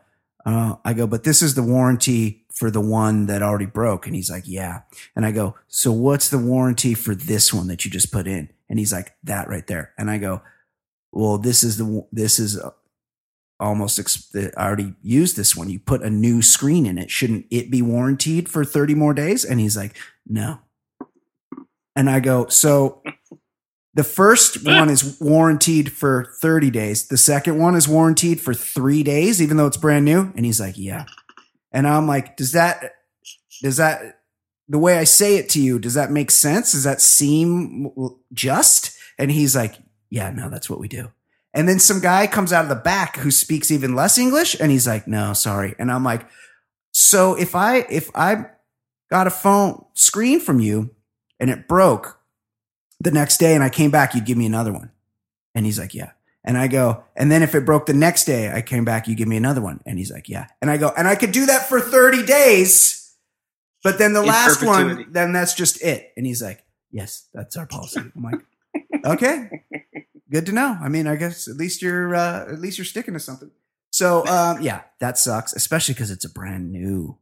uh, 0.46 0.76
I 0.84 0.94
go, 0.94 1.08
but 1.08 1.24
this 1.24 1.42
is 1.42 1.56
the 1.56 1.64
warranty 1.64 2.46
for 2.54 2.70
the 2.70 2.82
one 2.82 3.26
that 3.28 3.42
already 3.42 3.66
broke. 3.66 4.06
And 4.06 4.16
he's 4.16 4.30
like, 4.30 4.44
yeah. 4.46 4.82
And 5.16 5.26
I 5.26 5.32
go, 5.32 5.56
so 5.68 5.92
what's 5.92 6.30
the 6.30 6.38
warranty 6.38 6.94
for 6.94 7.16
this 7.16 7.54
one 7.54 7.68
that 7.68 7.86
you 7.86 7.92
just 7.92 8.12
put 8.12 8.28
in? 8.28 8.50
And 8.70 8.78
he's 8.78 8.94
like, 8.94 9.16
that 9.24 9.48
right 9.48 9.66
there. 9.66 9.94
And 9.98 10.12
I 10.12 10.18
go, 10.18 10.42
well, 11.12 11.38
this 11.38 11.64
is 11.64 11.78
the, 11.78 12.06
this 12.12 12.40
is 12.40 12.60
uh, 12.60 12.72
almost, 13.64 14.36
I 14.36 14.50
already 14.58 14.94
used 15.02 15.38
this 15.38 15.56
one. 15.56 15.70
You 15.70 15.80
put 15.80 16.04
a 16.04 16.10
new 16.10 16.42
screen 16.42 16.86
in 16.86 16.98
it. 16.98 17.10
Shouldn't 17.10 17.46
it 17.50 17.72
be 17.72 17.82
warranted 17.82 18.50
for 18.50 18.66
30 18.66 18.96
more 18.96 19.14
days? 19.14 19.46
And 19.46 19.60
he's 19.60 19.78
like, 19.78 19.96
no. 20.28 20.60
And 21.96 22.10
I 22.10 22.20
go, 22.20 22.48
so 22.48 23.02
the 23.94 24.04
first 24.04 24.66
one 24.66 24.90
is 24.90 25.18
warranted 25.22 25.92
for 25.92 26.34
30 26.42 26.72
days. 26.72 27.08
The 27.08 27.18
second 27.18 27.60
one 27.60 27.76
is 27.76 27.88
warranted 27.88 28.42
for 28.42 28.54
three 28.54 29.04
days, 29.04 29.42
even 29.42 29.58
though 29.58 29.68
it's 29.68 29.78
brand 29.78 30.06
new. 30.06 30.34
And 30.36 30.46
he's 30.46 30.60
like, 30.60 30.78
yeah. 30.78 31.06
And 31.72 31.88
I'm 31.88 32.08
like, 32.08 32.36
does 32.36 32.52
that, 32.52 32.94
does 33.62 33.78
that, 33.78 34.20
the 34.68 34.80
way 34.80 34.98
I 34.98 35.04
say 35.04 35.38
it 35.38 35.50
to 35.50 35.62
you, 35.62 35.78
does 35.78 35.94
that 35.94 36.12
make 36.12 36.32
sense? 36.32 36.72
Does 36.72 36.84
that 36.84 37.02
seem 37.02 37.92
just? 38.34 38.98
And 39.20 39.30
he's 39.32 39.56
like, 39.56 39.76
yeah, 40.10 40.32
no, 40.32 40.50
that's 40.50 40.70
what 40.70 40.80
we 40.80 40.88
do. 40.88 41.12
And 41.54 41.70
then 41.70 41.80
some 41.80 42.00
guy 42.00 42.26
comes 42.28 42.52
out 42.52 42.64
of 42.64 42.70
the 42.70 42.76
back 42.76 43.18
who 43.18 43.30
speaks 43.32 43.70
even 43.72 43.96
less 43.96 44.18
English 44.18 44.60
and 44.60 44.72
he's 44.72 44.88
like, 44.88 45.08
no, 45.08 45.34
sorry. 45.34 45.76
And 45.78 45.92
I'm 45.92 46.04
like, 46.04 46.26
so 46.92 47.36
if 47.36 47.56
I, 47.56 47.86
if 47.90 48.10
I 48.16 48.46
got 49.12 49.28
a 49.28 49.32
phone 49.32 49.86
screen 49.94 50.40
from 50.40 50.60
you 50.60 50.90
and 51.40 51.50
it 51.52 51.68
broke 51.68 52.20
the 53.00 53.12
next 53.12 53.38
day 53.38 53.54
and 53.54 53.64
I 53.64 53.70
came 53.70 53.92
back, 53.92 54.16
you'd 54.16 54.26
give 54.26 54.38
me 54.38 54.46
another 54.48 54.74
one. 54.74 54.92
And 55.54 55.66
he's 55.66 55.78
like, 55.78 55.94
yeah. 55.94 56.12
And 56.44 56.58
I 56.58 56.68
go, 56.68 57.04
and 57.16 57.32
then 57.32 57.44
if 57.44 57.54
it 57.56 57.66
broke 57.66 57.86
the 57.86 57.94
next 57.94 58.26
day, 58.26 58.52
I 58.52 58.62
came 58.62 58.84
back, 58.84 59.08
you 59.08 59.16
give 59.16 59.28
me 59.28 59.38
another 59.38 59.62
one. 59.62 59.80
And 59.86 59.98
he's 59.98 60.12
like, 60.12 60.28
yeah. 60.28 60.48
And 60.62 60.70
I 60.72 60.78
go, 60.78 60.92
and 60.98 61.08
I 61.08 61.16
could 61.16 61.32
do 61.32 61.46
that 61.46 61.70
for 61.70 61.80
30 61.80 62.26
days. 62.26 63.16
But 63.84 63.98
then 63.98 64.14
the 64.14 64.22
In 64.22 64.28
last 64.28 64.60
perpetuity. 64.60 65.04
one, 65.04 65.12
then 65.14 65.34
that's 65.34 65.54
just 65.54 65.82
it. 65.84 66.12
And 66.18 66.26
he's 66.26 66.42
like, 66.42 66.64
yes, 66.92 67.28
that's 67.34 67.56
our 67.58 67.66
policy. 67.68 68.00
I'm 68.00 68.24
like, 68.24 68.40
okay. 69.06 69.62
Good 70.34 70.46
to 70.48 70.52
know. 70.52 70.78
I 70.82 70.90
mean, 70.90 71.08
I 71.08 71.16
guess 71.16 71.48
at 71.48 71.56
least 71.56 71.82
you're 71.82 72.14
uh, 72.16 72.52
at 72.52 72.60
least 72.60 72.78
you're 72.78 72.86
sticking 72.86 73.14
to 73.14 73.20
something. 73.20 73.52
So 73.92 74.26
um, 74.28 74.62
yeah, 74.62 74.82
that 75.00 75.18
sucks, 75.18 75.54
especially 75.54 75.94
because 75.94 76.12
it's 76.12 76.26
a 76.26 76.30
brand 76.30 76.72
new. 76.72 77.18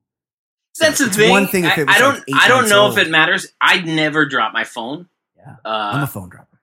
So 0.74 0.86
That's 0.86 1.00
the 1.00 1.10
thing. 1.10 1.30
One 1.30 1.48
thing 1.48 1.65
I, 1.65 1.74
I 1.88 2.00
don't. 2.00 2.15
like 2.30 2.41
I 2.41 2.48
don't 2.48 2.70
know 2.70 2.86
old. 2.86 2.98
if 2.98 3.06
it 3.06 3.12
matters. 3.12 3.48
I'd 3.60 3.86
never 3.86 4.25
drop 4.25 4.53
my 4.53 4.63
phone. 4.63 5.10
Yeah, 5.36 5.56
I'm 5.65 6.00
Uh, 6.00 6.03
a 6.03 6.08
phone 6.08 6.30
dropper. 6.30 6.62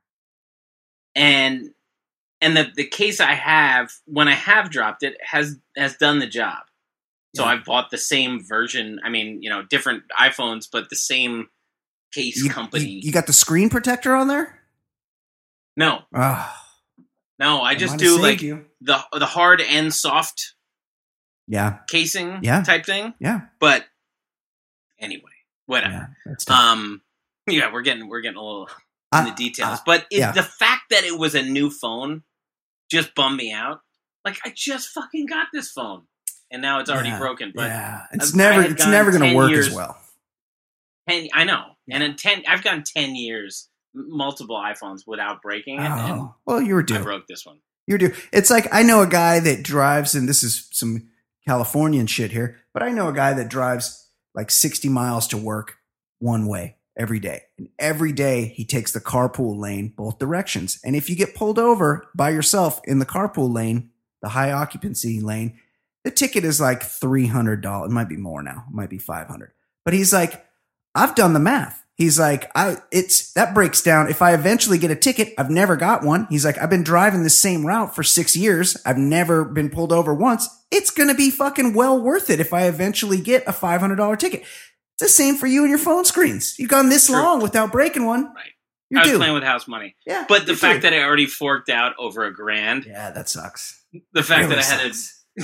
and 1.14 1.70
and 2.40 2.56
the 2.56 2.68
the 2.74 2.84
case 2.86 3.20
I 3.20 3.34
have 3.34 3.92
when 4.06 4.28
I 4.28 4.34
have 4.34 4.70
dropped 4.70 5.02
it 5.02 5.16
has 5.22 5.56
has 5.76 5.96
done 5.96 6.18
the 6.20 6.26
job. 6.26 6.62
So 7.36 7.44
Yeah. 7.44 7.50
I've 7.50 7.64
bought 7.64 7.90
the 7.90 7.98
same 7.98 8.42
version. 8.42 9.00
I 9.04 9.10
mean, 9.10 9.42
you 9.42 9.50
know, 9.50 9.62
different 9.62 10.04
iPhones, 10.18 10.66
but 10.70 10.88
the 10.88 10.96
same 10.96 11.48
case 12.14 12.42
You, 12.42 12.48
company. 12.48 12.84
you, 12.86 13.00
you 13.04 13.12
got 13.12 13.26
the 13.26 13.34
screen 13.34 13.68
protector 13.68 14.14
on 14.16 14.28
there. 14.28 14.57
No, 15.78 16.00
Oh, 16.14 16.52
no, 17.38 17.62
I 17.62 17.74
just 17.74 17.96
do 17.98 18.20
like 18.20 18.42
you. 18.42 18.66
the 18.80 18.98
the 19.12 19.26
hard 19.26 19.60
and 19.60 19.92
soft 19.94 20.54
Yeah, 21.46 21.78
casing 21.88 22.40
Yeah. 22.42 22.62
type 22.62 22.84
thing. 22.84 23.14
yeah, 23.20 23.40
But 23.60 23.86
anyway, 25.00 25.22
whatever. 25.66 26.14
yeah. 26.26 26.34
Um, 26.72 27.02
yeah, 27.46 27.72
we're 27.72 27.82
getting 27.82 28.08
we're 28.08 28.20
getting 28.20 28.38
a 28.38 28.42
little 28.44 28.66
in 28.66 28.72
I- 29.20 29.30
the 29.30 29.36
details, 29.36 29.78
I- 29.78 29.82
but 29.86 30.00
it, 30.10 30.18
yeah. 30.18 30.32
the 30.32 30.42
fact 30.42 30.90
that 30.90 31.04
it 31.04 31.18
was 31.18 31.34
a 31.34 31.42
new 31.42 31.70
phone 31.70 32.22
just 32.90 33.14
bummed 33.14 33.36
me 33.36 33.52
out. 33.52 33.80
Like 34.24 34.38
I 34.44 34.52
just 34.54 34.88
fucking 34.90 35.26
got 35.26 35.46
this 35.52 35.70
phone, 35.70 36.06
and 36.50 36.60
now 36.60 36.80
it's 36.80 36.90
already 36.90 37.10
Yeah, 37.10 37.18
broken. 37.18 37.52
But 37.54 37.68
yeah, 37.70 38.02
it's 38.12 38.34
I 38.34 38.36
never 38.36 38.62
it's 38.62 38.86
never 38.86 39.10
going 39.12 39.30
to 39.30 39.36
work 39.36 39.50
years- 39.50 39.68
as 39.68 39.74
well. 39.74 39.96
ten, 41.08 41.28
I 41.32 41.44
know, 41.44 41.76
and 41.90 42.02
in 42.02 42.16
ten, 42.16 42.42
I've 42.46 42.62
gone 42.62 42.82
ten 42.84 43.14
years, 43.14 43.67
multiple 43.94 44.56
iPhones 44.56 45.02
without 45.06 45.42
breaking 45.42 45.80
it, 45.80 45.90
Oh, 45.90 46.34
well, 46.46 46.62
you 46.62 46.74
were 46.74 46.82
doing 46.82 47.00
I 47.00 47.04
broke 47.04 47.26
this 47.26 47.46
one. 47.46 47.58
You're 47.86 47.98
due. 47.98 48.12
It's 48.32 48.50
like 48.50 48.68
I 48.72 48.82
know 48.82 49.02
a 49.02 49.06
guy 49.06 49.40
that 49.40 49.62
drives, 49.62 50.14
and 50.14 50.28
this 50.28 50.42
is 50.42 50.68
some 50.72 51.08
Californian 51.46 52.06
shit 52.06 52.30
here, 52.30 52.58
but 52.74 52.82
I 52.82 52.90
know 52.90 53.08
a 53.08 53.14
guy 53.14 53.32
that 53.32 53.48
drives 53.48 54.06
like 54.34 54.50
60 54.50 54.88
miles 54.88 55.26
to 55.28 55.38
work 55.38 55.78
one 56.18 56.46
way 56.46 56.76
every 56.96 57.18
day. 57.20 57.42
And 57.56 57.68
every 57.78 58.12
day 58.12 58.46
he 58.46 58.64
takes 58.64 58.92
the 58.92 59.00
carpool 59.00 59.58
lane 59.58 59.94
both 59.96 60.18
directions. 60.18 60.78
And 60.84 60.94
if 60.94 61.08
you 61.08 61.16
get 61.16 61.34
pulled 61.34 61.58
over 61.58 62.08
by 62.14 62.30
yourself 62.30 62.80
in 62.84 62.98
the 62.98 63.06
carpool 63.06 63.54
lane, 63.54 63.90
the 64.20 64.28
high 64.30 64.52
occupancy 64.52 65.20
lane, 65.20 65.58
the 66.04 66.10
ticket 66.10 66.44
is 66.44 66.60
like 66.60 66.80
$300. 66.82 67.86
It 67.86 67.90
might 67.90 68.08
be 68.08 68.16
more 68.16 68.42
now. 68.42 68.64
It 68.68 68.74
might 68.74 68.90
be 68.90 68.98
500. 68.98 69.52
But 69.84 69.94
he's 69.94 70.12
like, 70.12 70.44
I've 70.94 71.14
done 71.14 71.32
the 71.32 71.40
math. 71.40 71.84
He's 71.98 72.16
like, 72.18 72.48
I 72.54 72.76
it's 72.92 73.32
that 73.32 73.54
breaks 73.54 73.82
down. 73.82 74.08
If 74.08 74.22
I 74.22 74.32
eventually 74.32 74.78
get 74.78 74.92
a 74.92 74.96
ticket, 74.96 75.34
I've 75.36 75.50
never 75.50 75.76
got 75.76 76.04
one. 76.04 76.28
He's 76.30 76.44
like, 76.44 76.56
I've 76.56 76.70
been 76.70 76.84
driving 76.84 77.24
the 77.24 77.30
same 77.30 77.66
route 77.66 77.92
for 77.94 78.04
six 78.04 78.36
years. 78.36 78.76
I've 78.86 78.96
never 78.98 79.44
been 79.44 79.68
pulled 79.68 79.92
over 79.92 80.14
once. 80.14 80.48
It's 80.70 80.90
gonna 80.92 81.14
be 81.16 81.30
fucking 81.30 81.74
well 81.74 82.00
worth 82.00 82.30
it 82.30 82.38
if 82.38 82.52
I 82.52 82.66
eventually 82.68 83.20
get 83.20 83.42
a 83.48 83.52
five 83.52 83.80
hundred 83.80 83.96
dollar 83.96 84.14
ticket. 84.14 84.42
It's 84.42 85.00
the 85.00 85.08
same 85.08 85.34
for 85.34 85.48
you 85.48 85.62
and 85.62 85.70
your 85.70 85.78
phone 85.78 86.04
screens. 86.04 86.56
You've 86.56 86.70
gone 86.70 86.88
this 86.88 87.06
True. 87.08 87.16
long 87.16 87.42
without 87.42 87.72
breaking 87.72 88.06
one. 88.06 88.26
Right. 88.26 88.52
You're 88.90 89.00
I 89.00 89.02
was 89.02 89.10
due. 89.12 89.18
playing 89.18 89.34
with 89.34 89.42
house 89.42 89.66
money, 89.68 89.96
yeah, 90.06 90.24
but 90.28 90.46
the 90.46 90.54
fact 90.56 90.82
due. 90.82 90.90
that 90.90 90.96
I 90.98 91.02
already 91.02 91.26
forked 91.26 91.68
out 91.68 91.94
over 91.98 92.24
a 92.24 92.32
grand, 92.32 92.84
yeah, 92.86 93.10
that 93.10 93.28
sucks. 93.28 93.84
the 94.14 94.22
fact 94.22 94.44
Really 94.48 94.54
that 94.54 94.64
I 94.64 94.82
had 94.82 94.92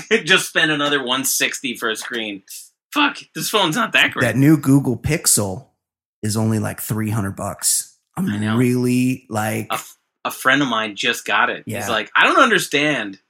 to 0.09 0.25
just 0.25 0.49
spend 0.49 0.71
another 0.71 1.05
one 1.05 1.25
sixty 1.25 1.77
for 1.77 1.91
a 1.91 1.97
screen. 1.97 2.43
Fuck, 2.95 3.19
this 3.35 3.51
phone's 3.51 3.75
not 3.77 3.93
that 3.93 4.13
great. 4.13 4.23
that 4.23 4.37
new 4.37 4.57
Google 4.57 4.97
Pixel 4.97 5.67
is 6.25 6.37
only 6.37 6.59
like 6.59 6.81
three 6.81 7.11
hundred 7.11 7.37
bucks. 7.37 7.97
I'm 8.17 8.29
I 8.29 8.39
know. 8.39 8.57
really 8.57 9.27
like, 9.29 9.67
a, 9.71 9.79
a 10.25 10.31
friend 10.33 10.63
of 10.63 10.69
mine 10.69 10.97
just 10.97 11.25
got 11.25 11.51
it. 11.51 11.65
Yeah. 11.67 11.79
He's 11.81 11.89
like, 11.89 12.11
I 12.17 12.25
don't 12.27 12.41
understand 12.43 13.21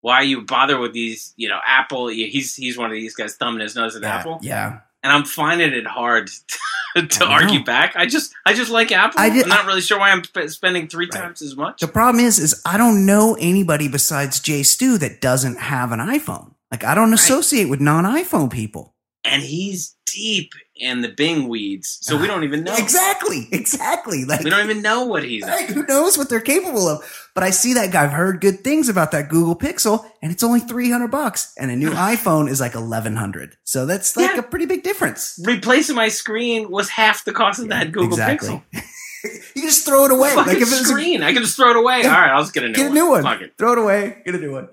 why 0.00 0.22
you 0.22 0.42
bother 0.42 0.78
with 0.78 0.92
these. 0.94 1.34
You 1.36 1.48
know, 1.48 1.58
Apple. 1.66 2.08
He's 2.08 2.54
he's 2.54 2.78
one 2.78 2.90
of 2.90 2.94
these 2.94 3.14
guys 3.14 3.34
thumbing 3.36 3.60
his 3.60 3.74
nose 3.76 3.96
at 3.96 4.02
yeah, 4.02 4.14
Apple, 4.16 4.38
yeah. 4.42 4.78
and 5.02 5.12
I'm 5.12 5.24
finding 5.24 5.72
it 5.72 5.86
hard 5.86 6.28
to 6.96 7.02
I 7.24 7.24
know. 7.26 7.26
argue 7.26 7.64
back. 7.64 7.94
I 7.96 8.06
just 8.06 8.32
I 8.46 8.52
just 8.54 8.70
like 8.70 8.92
Apple. 8.92 9.18
I 9.20 9.26
I'm 9.26 9.48
not 9.48 9.66
really 9.66 9.80
sure 9.80 9.98
why 9.98 10.10
I'm 10.12 10.22
sp- 10.24 10.48
spending 10.48 10.86
three 10.88 11.08
Right. 11.12 11.20
times 11.22 11.42
as 11.42 11.56
much. 11.56 11.80
The 11.80 11.88
problem 11.88 12.24
is, 12.24 12.38
is 12.38 12.62
I 12.64 12.76
don't 12.78 13.04
know 13.06 13.36
anybody 13.40 13.88
besides 13.88 14.38
Jay 14.40 14.62
Stu 14.62 14.96
that 14.98 15.20
doesn't 15.20 15.58
have 15.58 15.92
an 15.92 15.98
iPhone. 16.00 16.52
Like 16.70 16.84
I 16.84 16.94
don't 16.94 17.12
associate 17.14 17.66
with 17.70 17.80
non-iPhone 17.80 18.52
people. 18.52 18.94
And 19.26 19.42
he's 19.42 19.94
deep 20.06 20.52
in 20.76 21.00
the 21.00 21.08
Bing 21.08 21.48
weeds, 21.48 21.98
so 22.02 22.16
we 22.16 22.26
don't 22.26 22.44
even 22.44 22.62
know. 22.64 22.74
Exactly, 22.76 23.48
exactly. 23.50 24.24
Like 24.24 24.42
We 24.44 24.50
don't 24.50 24.64
even 24.68 24.82
know 24.82 25.04
what 25.04 25.24
he's. 25.24 25.42
Right, 25.42 25.68
who 25.68 25.84
knows 25.86 26.16
what 26.16 26.28
they're 26.28 26.40
capable 26.40 26.86
of? 26.88 27.28
But 27.34 27.42
I 27.44 27.50
see 27.50 27.74
that 27.74 27.90
guy. 27.92 28.04
I've 28.04 28.12
heard 28.12 28.40
good 28.40 28.62
things 28.62 28.88
about 28.88 29.10
that 29.12 29.28
Google 29.28 29.56
Pixel, 29.56 30.08
and 30.22 30.30
it's 30.30 30.42
only 30.42 30.60
three 30.60 30.90
hundred 30.90 31.08
bucks, 31.08 31.52
and 31.58 31.70
a 31.70 31.76
new 31.76 31.90
iPhone 32.14 32.48
is 32.48 32.60
like 32.60 32.74
eleven 32.74 33.16
hundred. 33.16 33.56
So 33.64 33.84
that's 33.86 34.16
like 34.16 34.32
Yeah. 34.32 34.38
a 34.40 34.42
pretty 34.42 34.66
big 34.66 34.82
difference. 34.82 35.40
Replacing 35.44 35.96
my 35.96 36.08
screen 36.08 36.70
was 36.70 36.88
half 36.88 37.24
the 37.24 37.32
cost 37.32 37.58
of 37.60 37.68
that 37.68 37.92
Google 37.92 38.10
exactly. 38.10 38.62
Pixel. 38.74 38.82
you 39.24 39.62
can 39.62 39.62
just 39.62 39.84
throw 39.86 40.04
it 40.04 40.12
away. 40.12 40.34
Like 40.36 40.56
if 40.56 40.62
it's 40.62 40.70
was 40.70 40.80
a, 40.82 40.84
screen, 40.84 41.22
I 41.22 41.32
can 41.32 41.42
just 41.42 41.56
throw 41.56 41.70
it 41.70 41.76
away. 41.76 42.00
Yeah. 42.02 42.14
All 42.14 42.20
right, 42.20 42.30
I'll 42.30 42.42
just 42.42 42.54
get 42.54 42.64
a 42.64 42.68
new 42.68 42.74
get 42.74 42.84
a 42.86 42.88
one. 42.88 42.94
new 42.94 43.10
one, 43.10 43.22
Fuck 43.22 43.40
it. 43.42 43.54
throw 43.58 43.72
it 43.72 43.78
away, 43.78 44.22
get 44.24 44.34
a 44.34 44.38
new 44.38 44.52
one. 44.52 44.68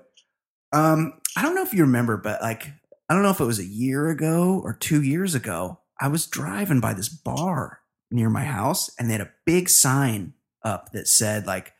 Um, 0.72 1.14
I 1.36 1.42
don't 1.42 1.54
know 1.54 1.62
if 1.62 1.72
you 1.74 1.82
remember, 1.82 2.16
but 2.16 2.40
like 2.40 2.70
I 3.08 3.14
don't 3.14 3.22
know 3.22 3.30
if 3.30 3.40
it 3.40 3.44
was 3.44 3.58
a 3.58 3.64
year 3.66 4.08
ago 4.10 4.60
or 4.64 4.72
two 4.74 5.02
years 5.02 5.34
ago. 5.34 5.80
I 6.00 6.08
was 6.08 6.26
driving 6.26 6.80
by 6.80 6.94
this 6.94 7.08
bar 7.08 7.80
near 8.10 8.30
my 8.30 8.44
house, 8.44 8.90
and 8.98 9.08
they 9.08 9.12
had 9.14 9.20
a 9.20 9.32
big 9.44 9.68
sign 9.68 10.34
up 10.62 10.92
that 10.92 11.06
said 11.08 11.46
like 11.46 11.72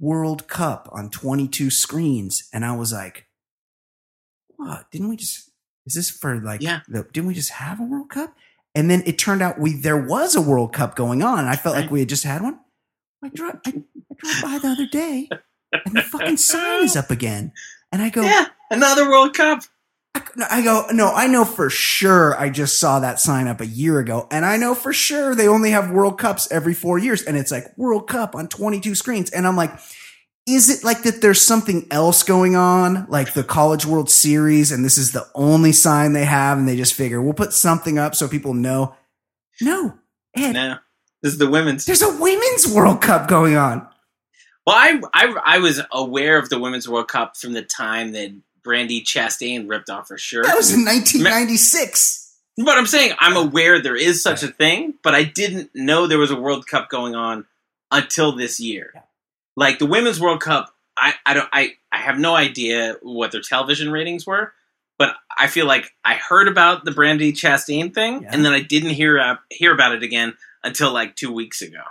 World 0.00 0.48
Cup 0.48 0.88
on 0.92 1.10
22 1.10 1.70
screens. 1.70 2.48
And 2.52 2.64
I 2.64 2.74
was 2.76 2.92
like, 2.92 3.26
what? 4.56 4.90
Didn't 4.90 5.08
we 5.08 5.16
just, 5.16 5.50
is 5.86 5.94
this 5.94 6.10
for 6.10 6.40
like, 6.40 6.62
Yeah. 6.62 6.80
the, 6.88 7.04
didn't 7.12 7.28
we 7.28 7.34
just 7.34 7.50
have 7.52 7.80
a 7.80 7.84
World 7.84 8.10
Cup? 8.10 8.34
And 8.74 8.90
then 8.90 9.02
it 9.06 9.18
turned 9.18 9.42
out 9.42 9.58
we, 9.58 9.74
there 9.74 10.00
was 10.00 10.34
a 10.34 10.40
World 10.40 10.72
Cup 10.72 10.94
going 10.94 11.22
on. 11.22 11.44
I 11.46 11.56
felt 11.56 11.76
like 11.76 11.90
we 11.90 12.00
had 12.00 12.08
just 12.08 12.24
had 12.24 12.42
one. 12.42 12.58
I 13.22 13.28
drove, 13.28 13.56
I, 13.66 13.70
I 13.70 13.72
drove 13.72 14.42
by 14.42 14.58
the 14.58 14.68
other 14.68 14.86
day 14.86 15.28
and 15.72 15.96
the 15.96 16.02
fucking 16.02 16.36
sign 16.36 16.84
is 16.84 16.96
up 16.96 17.10
again. 17.10 17.52
And 17.90 18.00
I 18.02 18.10
go, 18.10 18.22
Yeah, 18.22 18.46
another 18.70 19.08
World 19.08 19.34
Cup. 19.34 19.62
I, 20.18 20.58
I 20.58 20.62
go, 20.62 20.86
no, 20.92 21.12
I 21.12 21.26
know 21.26 21.44
for 21.44 21.70
sure 21.70 22.38
I 22.38 22.50
just 22.50 22.78
saw 22.80 23.00
that 23.00 23.20
sign 23.20 23.46
up 23.48 23.60
a 23.60 23.66
year 23.66 23.98
ago. 23.98 24.26
And 24.30 24.44
I 24.44 24.56
know 24.56 24.74
for 24.74 24.92
sure 24.92 25.34
they 25.34 25.48
only 25.48 25.70
have 25.70 25.90
World 25.90 26.18
Cups 26.18 26.50
every 26.50 26.74
four 26.74 26.98
years. 26.98 27.22
And 27.22 27.36
it's 27.36 27.50
like 27.50 27.76
World 27.76 28.08
Cup 28.08 28.34
on 28.34 28.48
22 28.48 28.94
screens. 28.94 29.30
And 29.30 29.46
I'm 29.46 29.56
like, 29.56 29.72
is 30.46 30.70
it 30.70 30.82
like 30.82 31.02
that 31.02 31.20
there's 31.20 31.40
something 31.42 31.86
else 31.90 32.22
going 32.22 32.56
on, 32.56 33.06
like 33.10 33.34
the 33.34 33.44
College 33.44 33.84
World 33.84 34.08
Series, 34.08 34.72
and 34.72 34.82
this 34.82 34.96
is 34.96 35.12
the 35.12 35.26
only 35.34 35.72
sign 35.72 36.14
they 36.14 36.24
have, 36.24 36.56
and 36.56 36.66
they 36.66 36.76
just 36.76 36.94
figure 36.94 37.20
we'll 37.20 37.34
put 37.34 37.52
something 37.52 37.98
up 37.98 38.14
so 38.14 38.26
people 38.26 38.54
know? 38.54 38.94
No, 39.60 39.98
Ed, 40.34 40.52
No, 40.52 40.78
this 41.22 41.34
is 41.34 41.38
the 41.38 41.50
women's. 41.50 41.84
there's 41.84 42.00
a 42.00 42.16
women's 42.18 42.66
World 42.66 43.02
Cup 43.02 43.28
going 43.28 43.56
on. 43.56 43.86
Well, 44.66 44.74
I, 44.76 45.00
I 45.12 45.36
I 45.44 45.58
was 45.58 45.82
aware 45.92 46.38
of 46.38 46.48
the 46.48 46.58
women's 46.58 46.88
World 46.88 47.08
Cup 47.08 47.36
from 47.36 47.52
the 47.52 47.62
time 47.62 48.12
that 48.12 48.30
Brandi 48.68 49.02
Chastain 49.02 49.68
ripped 49.68 49.88
off 49.88 50.08
her 50.10 50.18
shirt. 50.18 50.44
That 50.44 50.56
was 50.56 50.72
in 50.72 50.84
1996. 50.84 52.34
But 52.58 52.76
I'm 52.76 52.86
saying 52.86 53.12
I'm 53.20 53.36
aware 53.36 53.80
there 53.80 53.96
is 53.96 54.22
such 54.22 54.42
a 54.42 54.48
thing, 54.48 54.94
but 55.02 55.14
I 55.14 55.22
didn't 55.22 55.70
know 55.74 56.06
there 56.06 56.18
was 56.18 56.32
a 56.32 56.40
World 56.40 56.66
Cup 56.66 56.88
going 56.90 57.14
on 57.14 57.46
until 57.92 58.32
this 58.32 58.58
year. 58.58 58.92
Like 59.56 59.78
the 59.78 59.86
Women's 59.86 60.20
World 60.20 60.40
Cup, 60.40 60.74
I, 60.96 61.14
I 61.24 61.34
don't 61.34 61.48
I, 61.52 61.74
I 61.92 61.98
have 61.98 62.18
no 62.18 62.34
idea 62.34 62.96
what 63.02 63.30
their 63.32 63.40
television 63.42 63.90
ratings 63.92 64.26
were, 64.26 64.52
but 64.98 65.14
I 65.36 65.46
feel 65.46 65.66
like 65.66 65.92
I 66.04 66.14
heard 66.14 66.48
about 66.48 66.84
the 66.84 66.90
Brandi 66.90 67.30
Chastain 67.32 67.94
thing, 67.94 68.22
Yeah. 68.22 68.30
and 68.32 68.44
then 68.44 68.52
I 68.52 68.60
didn't 68.60 68.90
hear 68.90 69.18
uh, 69.20 69.36
hear 69.50 69.72
about 69.72 69.94
it 69.94 70.02
again 70.02 70.34
until 70.64 70.92
like 70.92 71.14
two 71.14 71.32
weeks 71.32 71.62
ago. 71.62 71.82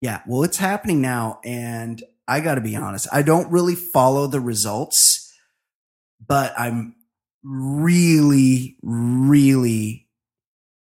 Yeah, 0.00 0.22
well, 0.28 0.44
it's 0.44 0.58
happening 0.58 1.00
now, 1.00 1.40
and 1.44 2.02
I 2.28 2.38
got 2.40 2.54
to 2.54 2.60
be 2.60 2.76
honest. 2.76 3.08
I 3.12 3.22
don't 3.22 3.50
really 3.50 3.74
follow 3.74 4.26
the 4.28 4.40
results, 4.40 5.23
but 6.26 6.52
I'm 6.58 6.94
really, 7.42 8.76
really 8.82 10.06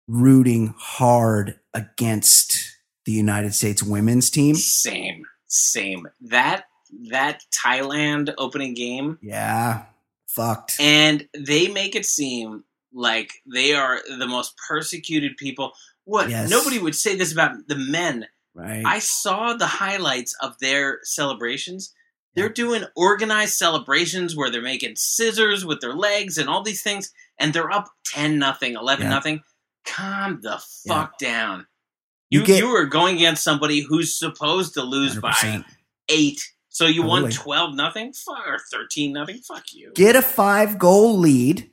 rooting 0.08 0.74
hard 0.76 1.58
against 1.74 2.76
the 3.04 3.12
United 3.12 3.54
States 3.54 3.82
women's 3.82 4.30
team. 4.30 4.54
Same, 4.54 5.24
same. 5.46 6.06
That 6.20 6.64
that 7.10 7.42
Thailand 7.64 8.34
opening 8.36 8.74
game 8.74 9.18
Yeah, 9.22 9.84
fucked. 10.28 10.76
and 10.78 11.26
they 11.36 11.68
make 11.68 11.96
it 11.96 12.04
seem 12.04 12.64
like 12.92 13.32
they 13.50 13.72
are 13.74 14.00
the 14.18 14.26
most 14.26 14.54
persecuted 14.68 15.36
people. 15.38 15.72
What? 16.04 16.28
Yes. 16.28 16.50
Nobody 16.50 16.78
would 16.78 16.94
say 16.94 17.16
this 17.16 17.32
about 17.32 17.52
the 17.68 17.76
men. 17.76 18.26
Right? 18.54 18.82
I 18.84 18.98
saw 18.98 19.54
the 19.54 19.66
highlights 19.66 20.34
of 20.42 20.58
their 20.58 20.98
celebrations. 21.04 21.94
They're 22.34 22.48
doing 22.48 22.84
organized 22.96 23.54
celebrations 23.54 24.34
where 24.34 24.50
they're 24.50 24.62
making 24.62 24.96
scissors 24.96 25.64
with 25.64 25.80
their 25.80 25.94
legs 25.94 26.38
and 26.38 26.48
all 26.48 26.62
these 26.62 26.82
things, 26.82 27.12
and 27.38 27.52
they're 27.52 27.70
up 27.70 27.88
ten 28.06 28.38
nothing, 28.38 28.74
eleven 28.74 29.06
nothing. 29.10 29.42
Calm 29.84 30.40
the 30.42 30.62
fuck 30.86 31.18
down. 31.18 31.66
You 32.30 32.40
You 32.40 32.46
get- 32.46 32.58
you 32.58 32.70
are 32.74 32.86
going 32.86 33.16
against 33.16 33.44
somebody 33.44 33.80
who's 33.80 34.18
supposed 34.18 34.74
to 34.74 34.82
lose 34.82 35.18
by 35.18 35.32
100%. 35.32 35.64
eight. 36.08 36.40
So 36.70 36.86
you 36.86 37.02
won 37.02 37.24
twelve 37.30 37.74
nothing, 37.74 38.14
or 38.28 38.58
thirteen 38.70 39.12
nothing. 39.12 39.38
Fuck 39.46 39.64
you. 39.74 39.92
Get 39.94 40.16
a 40.16 40.22
five 40.22 40.78
goal 40.78 41.18
lead. 41.18 41.70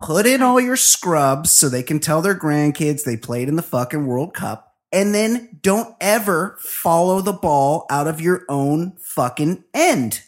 Put 0.00 0.26
in 0.26 0.42
all 0.42 0.60
your 0.60 0.76
scrubs 0.76 1.50
so 1.50 1.68
they 1.68 1.82
can 1.82 1.98
tell 1.98 2.22
their 2.22 2.36
grandkids 2.36 3.02
they 3.02 3.16
played 3.16 3.48
in 3.48 3.56
the 3.56 3.62
fucking 3.62 4.06
World 4.06 4.32
Cup. 4.34 4.67
And 4.90 5.14
then 5.14 5.58
don't 5.60 5.94
ever 6.00 6.56
follow 6.60 7.20
the 7.20 7.32
ball 7.32 7.86
out 7.90 8.06
of 8.06 8.20
your 8.20 8.44
own 8.48 8.96
fucking 9.00 9.64
end. 9.74 10.22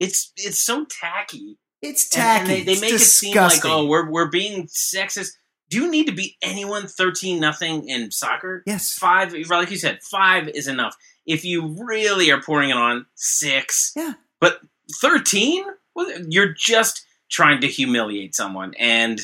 It's 0.00 0.32
it's 0.36 0.60
so 0.60 0.86
tacky. 0.86 1.58
It's 1.82 2.08
tacky. 2.08 2.40
And, 2.40 2.50
they, 2.50 2.62
they 2.64 2.72
It's 2.72 2.80
make 2.80 2.90
disgusting. 2.92 3.30
it 3.32 3.62
seem 3.62 3.70
like 3.70 3.76
oh 3.76 3.86
we're 3.86 4.10
we're 4.10 4.30
being 4.30 4.66
sexist. 4.66 5.32
Do 5.68 5.80
you 5.80 5.90
need 5.90 6.06
to 6.06 6.12
beat 6.12 6.36
anyone 6.42 6.86
thirteen 6.86 7.40
nothing 7.40 7.88
in 7.88 8.10
soccer? 8.10 8.62
yes. 8.66 8.94
Five, 8.98 9.34
like 9.48 9.70
you 9.70 9.76
said, 9.78 10.02
five 10.02 10.48
is 10.48 10.68
enough. 10.68 10.96
If 11.26 11.44
you 11.44 11.76
really 11.86 12.30
are 12.30 12.40
pouring 12.42 12.70
it 12.70 12.76
on, 12.76 13.06
six. 13.14 13.92
Yeah. 13.96 14.14
But 14.40 14.60
thirteen, 15.00 15.64
well, 15.94 16.10
you're 16.28 16.52
just 16.52 17.04
trying 17.30 17.60
to 17.60 17.68
humiliate 17.68 18.34
someone, 18.34 18.74
and 18.78 19.20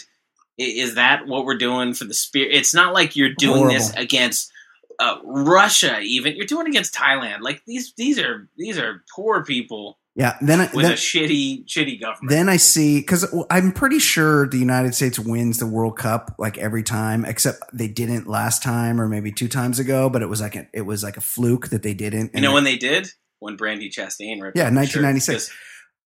is 0.56 0.94
that 0.94 1.26
what 1.26 1.44
we're 1.44 1.58
doing 1.58 1.94
for 1.94 2.04
the 2.04 2.14
spirit? 2.14 2.54
It's 2.54 2.74
not 2.74 2.92
like 2.92 3.14
you're 3.16 3.34
doing 3.34 3.68
this 3.68 3.92
against 3.94 4.50
uh, 4.98 5.16
Russia. 5.24 6.00
Even 6.00 6.36
you're 6.36 6.46
doing 6.46 6.66
against 6.66 6.94
Thailand. 6.94 7.40
Like 7.40 7.62
these, 7.66 7.92
these 7.96 8.18
are 8.18 8.48
these 8.56 8.78
are 8.78 9.02
poor 9.14 9.44
people 9.44 9.98
Yeah. 10.16 10.36
Then, 10.40 10.60
I- 10.60 10.70
with 10.74 10.82
then 10.84 10.92
a 10.92 10.96
shitty, 10.96 11.66
shitty 11.66 12.00
government. 12.00 12.30
Then 12.30 12.48
I 12.48 12.56
see 12.56 12.98
because 13.00 13.32
I'm 13.50 13.72
pretty 13.72 13.98
sure 14.00 14.48
the 14.48 14.58
United 14.58 14.94
States 14.94 15.18
wins 15.18 15.58
the 15.58 15.66
World 15.66 15.96
Cup 15.96 16.34
like 16.38 16.58
every 16.58 16.82
time, 16.82 17.24
except 17.24 17.62
they 17.72 17.88
didn't 17.88 18.26
last 18.26 18.62
time 18.62 19.00
or 19.00 19.08
maybe 19.08 19.30
two 19.32 19.48
times 19.48 19.78
ago. 19.78 20.08
But 20.10 20.22
it 20.22 20.26
was 20.28 20.40
like 20.40 20.56
a, 20.56 20.66
it 20.72 20.82
was 20.82 21.02
like 21.04 21.16
a 21.16 21.20
fluke 21.20 21.68
that 21.68 21.82
they 21.82 21.94
didn't. 21.94 22.32
you 22.34 22.40
know 22.40 22.52
when 22.52 22.64
they 22.64 22.76
did 22.76 23.08
when 23.40 23.56
Brandi 23.56 23.88
Chastain 23.88 24.42
ripped 24.42 24.56
Yeah, 24.56 24.64
off 24.64 24.74
shirt, 24.88 25.02
1996. 25.04 25.50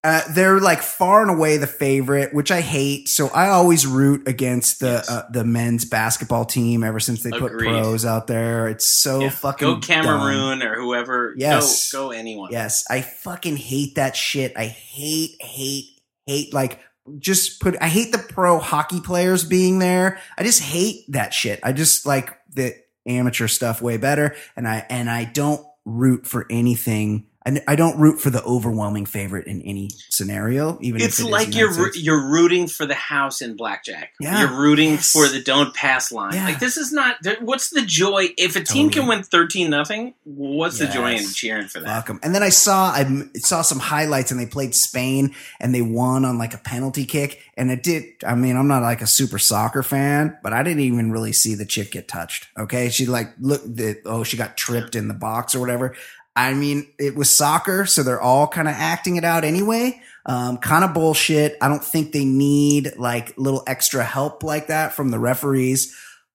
Uh, 0.04 0.22
they're 0.30 0.58
like 0.58 0.82
far 0.82 1.22
and 1.22 1.30
away 1.30 1.58
the 1.58 1.66
favorite, 1.66 2.34
which 2.34 2.50
I 2.50 2.60
hate. 2.60 3.08
So 3.08 3.28
I 3.28 3.50
always 3.50 3.86
root 3.86 4.26
against 4.26 4.80
the 4.80 4.86
Yes. 4.86 5.08
uh, 5.10 5.28
the 5.30 5.44
men's 5.44 5.84
basketball 5.84 6.44
team 6.44 6.82
ever 6.82 6.98
since 6.98 7.22
they 7.22 7.30
put 7.30 7.56
pros 7.56 8.04
out 8.04 8.26
there. 8.26 8.66
It's 8.68 8.86
so 8.86 9.20
yeah, 9.20 9.28
fucking 9.30 9.66
go 9.66 9.72
dumb. 9.74 9.80
Cameroon 9.82 10.62
or 10.62 10.74
whoever. 10.74 11.34
Yes. 11.36 11.92
go, 11.92 12.08
go 12.08 12.10
anyone. 12.10 12.50
Yes, 12.50 12.84
I 12.90 13.00
fucking 13.02 13.56
hate 13.56 13.94
that 13.94 14.16
shit. 14.16 14.52
I 14.56 14.66
hate, 14.66 15.40
hate, 15.40 16.00
hate. 16.26 16.52
Like, 16.52 16.80
just 17.18 17.60
put. 17.60 17.76
I 17.80 17.88
hate 17.88 18.10
the 18.12 18.18
pro 18.18 18.58
hockey 18.58 19.00
players 19.00 19.44
being 19.44 19.78
there. 19.78 20.18
I 20.36 20.42
just 20.42 20.62
hate 20.62 21.04
that 21.08 21.32
shit. 21.32 21.60
I 21.62 21.72
just 21.72 22.06
like 22.06 22.36
the 22.50 22.74
amateur 23.06 23.46
stuff 23.48 23.80
way 23.80 23.98
better. 23.98 24.34
And 24.56 24.66
I 24.66 24.84
and 24.90 25.08
I 25.08 25.24
don't 25.24 25.64
root 25.84 26.26
for 26.26 26.46
anything. 26.50 27.26
I, 27.44 27.60
I 27.68 27.76
don't 27.76 27.98
root 27.98 28.20
for 28.20 28.30
the 28.30 28.42
overwhelming 28.44 29.06
favorite 29.06 29.46
in 29.46 29.62
any 29.62 29.90
scenario. 30.08 30.78
Even 30.80 31.00
It's 31.02 31.18
if 31.18 31.26
it 31.26 31.30
like 31.30 31.54
you're 31.54 31.94
you're 31.96 32.28
rooting 32.30 32.68
for 32.68 32.86
the 32.86 32.94
house 32.94 33.40
in 33.40 33.56
blackjack. 33.56 34.12
Yeah. 34.20 34.40
You're 34.40 34.58
rooting 34.60 34.90
Yes. 34.92 35.12
for 35.12 35.26
the 35.28 35.42
don't 35.42 35.74
pass 35.74 36.12
line. 36.12 36.34
Yeah. 36.34 36.44
Like 36.44 36.60
this 36.60 36.76
is 36.76 36.92
not. 36.92 37.16
What's 37.40 37.70
the 37.70 37.82
joy 37.82 38.28
if 38.38 38.56
a 38.56 38.60
team 38.62 38.90
can 38.90 39.06
win 39.06 39.22
thirteen 39.22 39.70
nothing? 39.70 40.14
What's 40.24 40.78
the 40.78 40.86
joy 40.86 41.14
in 41.14 41.26
cheering 41.28 41.68
for 41.68 41.80
that? 41.80 42.08
'em. 42.08 42.20
And 42.22 42.34
then 42.34 42.42
I 42.42 42.48
saw 42.50 42.90
I 42.92 43.24
saw 43.36 43.62
some 43.62 43.78
highlights 43.78 44.30
and 44.30 44.38
they 44.40 44.46
played 44.46 44.74
Spain 44.74 45.34
and 45.60 45.74
they 45.74 45.82
won 45.82 46.24
on 46.24 46.38
like 46.38 46.54
a 46.54 46.58
penalty 46.58 47.04
kick 47.04 47.40
and 47.56 47.70
it 47.70 47.82
did. 47.82 48.04
I 48.26 48.34
mean, 48.34 48.56
I'm 48.56 48.68
not 48.68 48.82
like 48.82 49.02
a 49.02 49.06
super 49.06 49.38
soccer 49.38 49.82
fan, 49.82 50.36
but 50.42 50.52
I 50.52 50.62
didn't 50.62 50.80
even 50.80 51.10
really 51.12 51.32
see 51.32 51.54
the 51.54 51.66
chick 51.66 51.92
get 51.92 52.08
touched. 52.08 52.48
Okay, 52.58 52.88
she 52.88 53.06
like 53.06 53.32
looked 53.40 53.76
that 53.76 54.02
oh 54.06 54.22
she 54.24 54.36
got 54.36 54.56
tripped 54.56 54.94
in 54.94 55.08
the 55.08 55.14
box 55.14 55.54
or 55.54 55.60
whatever. 55.60 55.94
I 56.34 56.54
mean, 56.54 56.90
it 56.98 57.14
was 57.14 57.34
soccer, 57.34 57.84
so 57.84 58.02
they're 58.02 58.20
all 58.20 58.46
kind 58.46 58.68
of 58.68 58.74
acting 58.74 59.16
it 59.16 59.24
out 59.24 59.44
anyway. 59.44 60.00
Um, 60.24 60.56
kind 60.58 60.84
of 60.84 60.94
bullshit. 60.94 61.56
I 61.60 61.68
don't 61.68 61.84
think 61.84 62.12
they 62.12 62.24
need 62.24 62.96
like 62.96 63.36
little 63.36 63.62
extra 63.66 64.04
help 64.04 64.42
like 64.42 64.68
that 64.68 64.94
from 64.94 65.10
the 65.10 65.18
referees. 65.18 65.94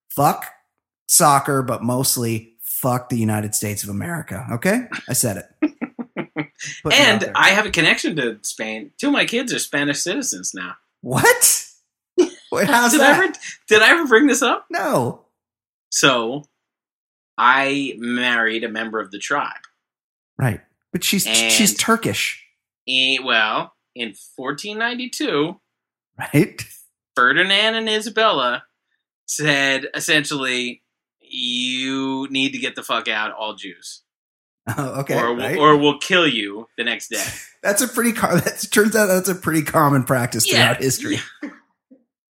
Fuck 0.09 0.45
soccer, 1.07 1.63
but 1.63 1.83
mostly 1.83 2.53
fuck 2.61 3.09
the 3.09 3.17
United 3.17 3.55
States 3.55 3.83
of 3.83 3.89
America. 3.89 4.45
Okay, 4.51 4.87
I 5.09 5.13
said 5.13 5.37
it. 5.37 5.73
Putting 6.83 6.99
it 6.99 7.07
out 7.07 7.23
And. 7.23 7.31
I 7.35 7.49
have 7.49 7.65
a 7.65 7.71
connection 7.71 8.15
to 8.17 8.37
Spain. 8.41 8.91
Two 8.97 9.07
of 9.07 9.13
my 9.13 9.25
kids 9.25 9.53
are 9.53 9.59
Spanish 9.59 10.01
citizens 10.01 10.53
now. 10.53 10.75
what? 11.01 11.65
Wait, 12.51 12.67
how's 12.67 12.91
did 12.91 13.01
that? 13.01 13.19
I 13.19 13.25
ever 13.25 13.33
did 13.67 13.81
I 13.81 13.91
ever 13.91 14.07
bring 14.07 14.27
this 14.27 14.41
up? 14.41 14.65
no. 14.69 15.23
So, 15.89 16.43
I 17.37 17.93
married 17.97 18.65
a 18.65 18.69
member 18.69 18.99
of 18.99 19.09
the 19.11 19.19
tribe. 19.19 19.61
Right, 20.37 20.61
but 20.91 21.03
she's 21.03 21.25
And- 21.25 21.51
she's 21.51 21.75
Turkish, 21.75 22.43
Eh, 22.87 23.17
well, 23.23 23.73
in 23.95 24.13
1492, 24.35 25.59
right? 26.17 26.61
Ferdinand 27.15 27.75
and 27.75 27.89
Isabella 27.89 28.63
said 29.25 29.87
essentially, 29.93 30.83
"You 31.19 32.27
need 32.29 32.51
to 32.53 32.59
get 32.59 32.75
the 32.75 32.83
fuck 32.83 33.07
out, 33.07 33.33
all 33.33 33.55
Jews, 33.55 34.03
Oh, 34.77 35.01
okay, 35.01 35.19
or 35.19 35.35
right. 35.35 35.57
or 35.57 35.75
we'll 35.77 35.97
kill 35.99 36.27
you 36.27 36.67
the 36.77 36.83
next 36.83 37.09
day." 37.09 37.25
that's 37.63 37.81
a 37.81 37.87
pretty. 37.87 38.13
Com- 38.13 38.39
that 38.39 38.67
turns 38.71 38.95
out 38.95 39.07
that's 39.07 39.29
a 39.29 39.35
pretty 39.35 39.63
common 39.63 40.03
practice 40.03 40.45
throughout 40.47 40.77
history. 40.81 41.19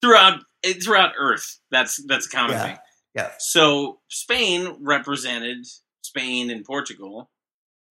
throughout 0.00 0.40
eh, 0.64 0.74
throughout 0.82 1.12
Earth. 1.18 1.58
That's 1.70 1.96
that's 2.06 2.26
a 2.26 2.30
common 2.30 2.52
Yeah. 2.52 2.62
thing. 2.64 2.76
Yeah. 3.14 3.30
So 3.38 4.00
Spain 4.08 4.76
represented 4.80 5.66
Spain 6.02 6.50
and 6.50 6.64
Portugal, 6.64 7.30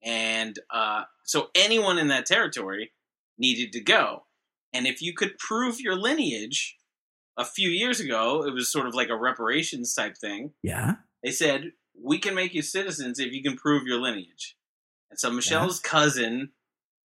and 0.05 0.57
uh, 0.69 1.03
so 1.25 1.49
anyone 1.55 1.97
in 1.97 2.07
that 2.07 2.25
territory 2.25 2.91
needed 3.37 3.73
to 3.73 3.81
go. 3.81 4.23
And 4.71 4.85
if 4.87 5.01
you 5.01 5.13
could 5.13 5.37
prove 5.37 5.79
your 5.81 5.95
lineage, 5.95 6.77
a 7.37 7.43
few 7.43 7.69
years 7.69 7.99
ago, 7.99 8.45
it 8.45 8.53
was 8.53 8.71
sort 8.71 8.87
of 8.87 8.93
like 8.95 9.09
a 9.09 9.15
reparations 9.17 9.93
type 9.93 10.15
thing. 10.17 10.53
Yeah. 10.63 10.95
They 11.23 11.31
said 11.31 11.71
we 12.01 12.17
can 12.17 12.33
make 12.35 12.53
you 12.53 12.61
citizens 12.61 13.19
if 13.19 13.33
you 13.33 13.43
can 13.43 13.57
prove 13.57 13.83
your 13.85 13.99
lineage. 13.99 14.55
And 15.09 15.19
so 15.19 15.29
Michelle's 15.29 15.79
cousin, 15.81 16.51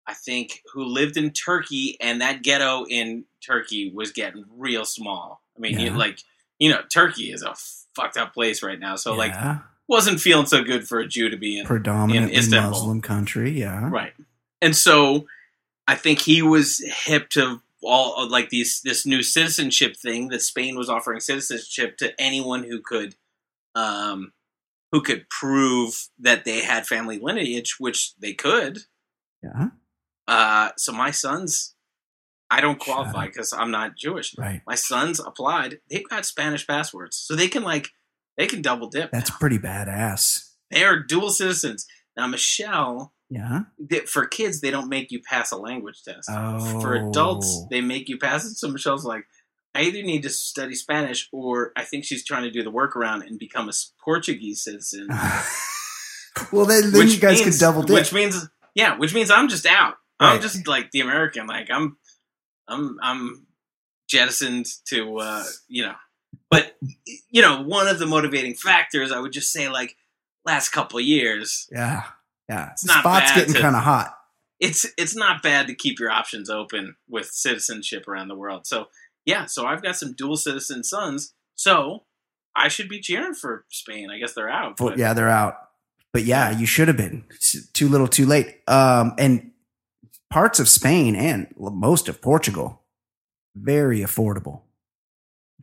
I 0.07 0.15
think, 0.15 0.63
who 0.73 0.85
lived 0.85 1.17
in 1.17 1.33
Turkey, 1.33 1.97
and 2.01 2.21
that 2.21 2.43
ghetto 2.43 2.85
in 2.89 3.25
Turkey 3.47 3.93
was 3.95 4.13
getting 4.13 4.45
real 4.57 4.85
small. 4.85 5.43
I 5.57 5.61
mean, 5.61 5.79
you, 5.79 5.87
Yeah. 5.89 5.97
like 5.97 6.21
you 6.59 6.71
know, 6.71 6.81
Turkey 6.91 7.31
is 7.33 7.43
a 7.43 7.55
fucked 7.95 8.17
up 8.17 8.33
place 8.33 8.63
right 8.63 8.81
now. 8.81 8.97
So 8.97 9.13
like, 9.15 9.33
yeah. 9.33 9.59
Wasn't 9.89 10.21
feeling 10.21 10.47
so 10.47 10.63
good 10.63 10.87
for 10.89 10.99
a 10.99 11.07
Jew 11.07 11.29
to 11.29 11.37
be 11.37 11.59
in. 11.59 11.67
predominantly 11.67 12.37
Istanbul. 12.37 12.71
Muslim 12.71 13.01
country. 13.03 13.51
Yeah. 13.59 13.89
Right. 13.91 14.13
And 14.61 14.75
so 14.75 15.27
I 15.87 15.95
think 15.95 16.21
he 16.21 16.43
was 16.43 16.83
hip 17.07 17.29
to 17.31 17.61
all 17.83 18.29
like 18.29 18.49
these 18.51 18.81
this 18.83 19.07
new 19.07 19.23
citizenship 19.23 19.97
thing 19.97 20.29
that 20.29 20.43
Spain 20.43 20.77
was 20.77 20.89
offering 20.89 21.21
citizenship 21.21 21.97
to 21.99 22.21
anyone 22.21 22.65
who 22.65 22.81
could 22.81 23.15
um 23.75 24.33
who 24.93 25.03
could 25.03 25.29
prove 25.29 26.09
that 26.19 26.45
they 26.45 26.63
had 26.63 26.87
family 26.87 27.19
lineage, 27.19 27.77
which 27.79 28.15
they 28.17 28.33
could. 28.33 28.81
Yeah. 29.43 29.69
Uh 30.27 30.71
so 30.77 30.93
my 30.93 31.11
sons 31.11 31.75
I 32.51 32.61
don't 32.61 32.79
qualify 32.79 33.27
because 33.27 33.53
I'm 33.53 33.71
not 33.71 33.97
Jewish. 33.97 34.37
Right. 34.39 34.63
My 34.67 34.77
sons 34.77 35.21
applied. 35.21 35.81
They've 35.91 36.09
got 36.09 36.25
Spanish 36.25 36.67
passports. 36.67 37.17
So 37.17 37.35
they 37.35 37.49
can 37.49 37.63
like 37.63 37.89
they 38.37 38.47
can 38.47 38.63
double 38.63 38.89
dip. 38.89 39.11
That's 39.11 39.31
now. 39.31 39.37
pretty 39.39 39.59
badass. 39.59 40.51
They 40.71 40.85
are 40.85 40.99
dual 40.99 41.31
citizens. 41.31 41.87
Now 42.17 42.27
Michelle 42.27 43.13
Yeah. 43.31 43.61
for 44.07 44.27
kids 44.27 44.61
they 44.61 44.71
don't 44.71 44.89
make 44.89 45.11
you 45.11 45.21
pass 45.23 45.51
a 45.53 45.57
language 45.57 46.03
test 46.05 46.29
Oh. 46.31 46.81
for 46.81 46.95
adults 46.95 47.65
they 47.71 47.81
make 47.81 48.09
you 48.09 48.19
pass 48.19 48.45
it 48.45 48.55
so 48.55 48.69
michelle's 48.69 49.05
like 49.05 49.25
i 49.75 49.83
either 49.83 50.01
need 50.03 50.23
to 50.23 50.31
study 50.31 50.75
spanish 50.77 51.29
or 51.33 51.73
i 51.77 51.83
think 51.85 52.05
she's 52.05 52.25
trying 52.25 52.45
to 52.45 52.51
do 52.53 52.63
the 52.63 52.71
workaround 52.71 53.27
and 53.27 53.37
become 53.39 53.69
a 53.69 53.73
portuguese 54.03 54.63
citizen 54.63 55.09
well, 56.53 56.65
then, 56.67 56.93
then 56.93 57.09
you 57.09 57.19
guys 57.19 57.41
means- 57.43 57.59
can 57.59 57.59
double 57.69 57.83
dip. 57.83 57.95
which 57.95 58.13
means 58.13 58.49
yeah 58.75 58.97
which 58.97 59.13
means 59.15 59.31
i'm 59.31 59.49
just 59.49 59.67
out 59.67 59.95
i'm 60.21 60.41
just 60.41 60.67
like 60.69 60.91
the 60.93 61.01
american 61.01 61.47
like 61.49 61.69
i'm 61.71 61.97
i'm 62.69 62.97
i'm 63.03 63.47
jettisoned 64.09 64.67
to 64.87 65.19
uh 65.19 65.45
you 65.69 65.83
know 65.85 65.95
but 66.51 66.77
you 67.31 67.43
know 67.43 67.63
one 67.63 67.89
of 67.89 67.99
the 67.99 68.07
motivating 68.07 68.55
factors 68.55 69.13
i 69.13 69.19
would 69.21 69.33
just 69.33 69.53
say 69.53 69.69
like 69.69 69.97
last 70.45 70.71
couple 70.71 70.99
of 70.99 71.05
years 71.05 71.69
yeah. 71.73 72.03
Yeah. 72.49 72.71
It's 72.73 72.85
not 72.85 73.01
Spot's 73.01 73.35
getting 73.35 73.55
kind 73.55 73.75
of 73.75 73.83
hot. 73.83 74.17
it's 74.61 74.87
it's 74.97 75.17
not 75.17 75.43
bad 75.43 75.67
to 75.67 75.75
keep 75.75 75.99
your 75.99 76.11
options 76.11 76.49
open 76.49 76.95
with 77.09 77.27
citizenship 77.27 78.07
around 78.07 78.29
the 78.29 78.37
world. 78.37 78.67
So 78.67 78.87
yeah, 79.25 79.47
so 79.47 79.67
I've 79.67 79.83
got 79.83 79.97
some 79.97 80.13
dual 80.13 80.37
citizen 80.37 80.85
sons. 80.85 81.35
So 81.57 82.05
I 82.55 82.69
should 82.69 82.89
be 82.89 83.01
cheering 83.01 83.35
for 83.35 83.65
Spain. 83.69 84.11
I 84.11 84.19
guess 84.19 84.35
they're 84.35 84.49
out. 84.49 84.77
But- 84.77 84.97
yeah, 84.97 85.13
they're 85.13 85.29
out. 85.29 85.57
But 86.13 86.23
yeah, 86.23 86.51
you 86.57 86.67
should 86.67 86.89
have 86.89 86.97
been 86.97 87.25
It's 87.31 87.69
too 87.73 87.89
little, 87.89 88.07
too 88.07 88.25
late. 88.25 88.61
Um, 88.69 89.15
and 89.19 89.51
parts 90.31 90.61
of 90.61 90.69
Spain 90.69 91.15
and 91.17 91.53
most 91.59 92.09
of 92.09 92.23
Portugal, 92.23 92.83
very 93.55 93.99
affordable. 93.99 94.63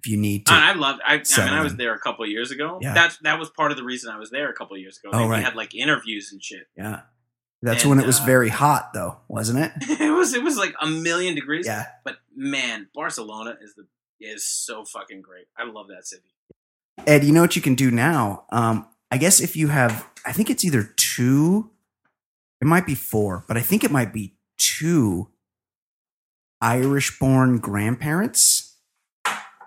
If 0.04 0.12
you 0.12 0.18
need 0.18 0.46
to, 0.48 0.54
I 0.54 0.74
loved. 0.74 1.00
I, 1.06 1.14
I 1.38 1.46
mean, 1.46 1.54
I 1.54 1.64
was 1.64 1.76
there 1.78 1.94
a 1.94 2.00
couple 2.00 2.26
years 2.26 2.52
ago. 2.52 2.80
Yeah. 2.82 2.94
That 2.94 3.18
that 3.22 3.40
was 3.40 3.50
part 3.50 3.72
of 3.72 3.78
the 3.78 3.84
reason 3.84 4.12
I 4.12 4.18
was 4.18 4.32
there 4.32 4.50
a 4.50 4.54
couple 4.54 4.78
years 4.78 5.00
ago. 5.02 5.12
Oh, 5.14 5.20
They 5.20 5.28
right. 5.30 5.44
had 5.44 5.56
like 5.56 5.74
interviews 5.74 6.32
and 6.34 6.44
shit. 6.44 6.68
yeah, 6.76 7.02
That's 7.62 7.84
And, 7.84 7.92
when 7.92 8.00
it 8.00 8.06
was 8.06 8.20
uh, 8.20 8.26
very 8.26 8.50
hot, 8.50 8.92
though, 8.94 9.20
wasn't 9.30 9.60
it? 9.60 9.72
it 10.02 10.12
was 10.12 10.34
it 10.34 10.44
was 10.44 10.58
like 10.58 10.74
a 10.82 10.88
million 10.88 11.36
degrees. 11.36 11.66
Yeah. 11.66 11.86
But 12.04 12.18
man, 12.36 12.90
Barcelona 12.94 13.56
is 13.62 13.76
the 13.76 13.86
is 14.20 14.46
so 14.46 14.84
fucking 14.84 15.22
great. 15.22 15.46
I 15.58 15.64
love 15.64 15.88
that 15.88 16.06
city. 16.06 16.24
Ed, 17.08 17.24
you 17.24 17.32
know 17.32 17.42
what 17.42 17.56
you 17.56 17.62
can 17.62 17.76
do 17.76 17.90
now? 17.92 18.46
Um, 18.52 18.88
I 19.12 19.18
guess 19.18 19.40
if 19.40 19.56
you 19.56 19.70
have, 19.70 20.08
I 20.26 20.32
think 20.32 20.50
it's 20.50 20.64
either 20.66 20.84
two, 20.98 21.72
it 22.62 22.66
might 22.66 22.86
be 22.86 22.96
four, 22.96 23.44
but 23.48 23.58
I 23.58 23.62
think 23.62 23.84
it 23.84 23.92
might 23.92 24.14
be 24.14 24.36
two 24.58 25.30
Irish 26.62 27.20
born 27.20 27.58
grandparents. 27.60 28.63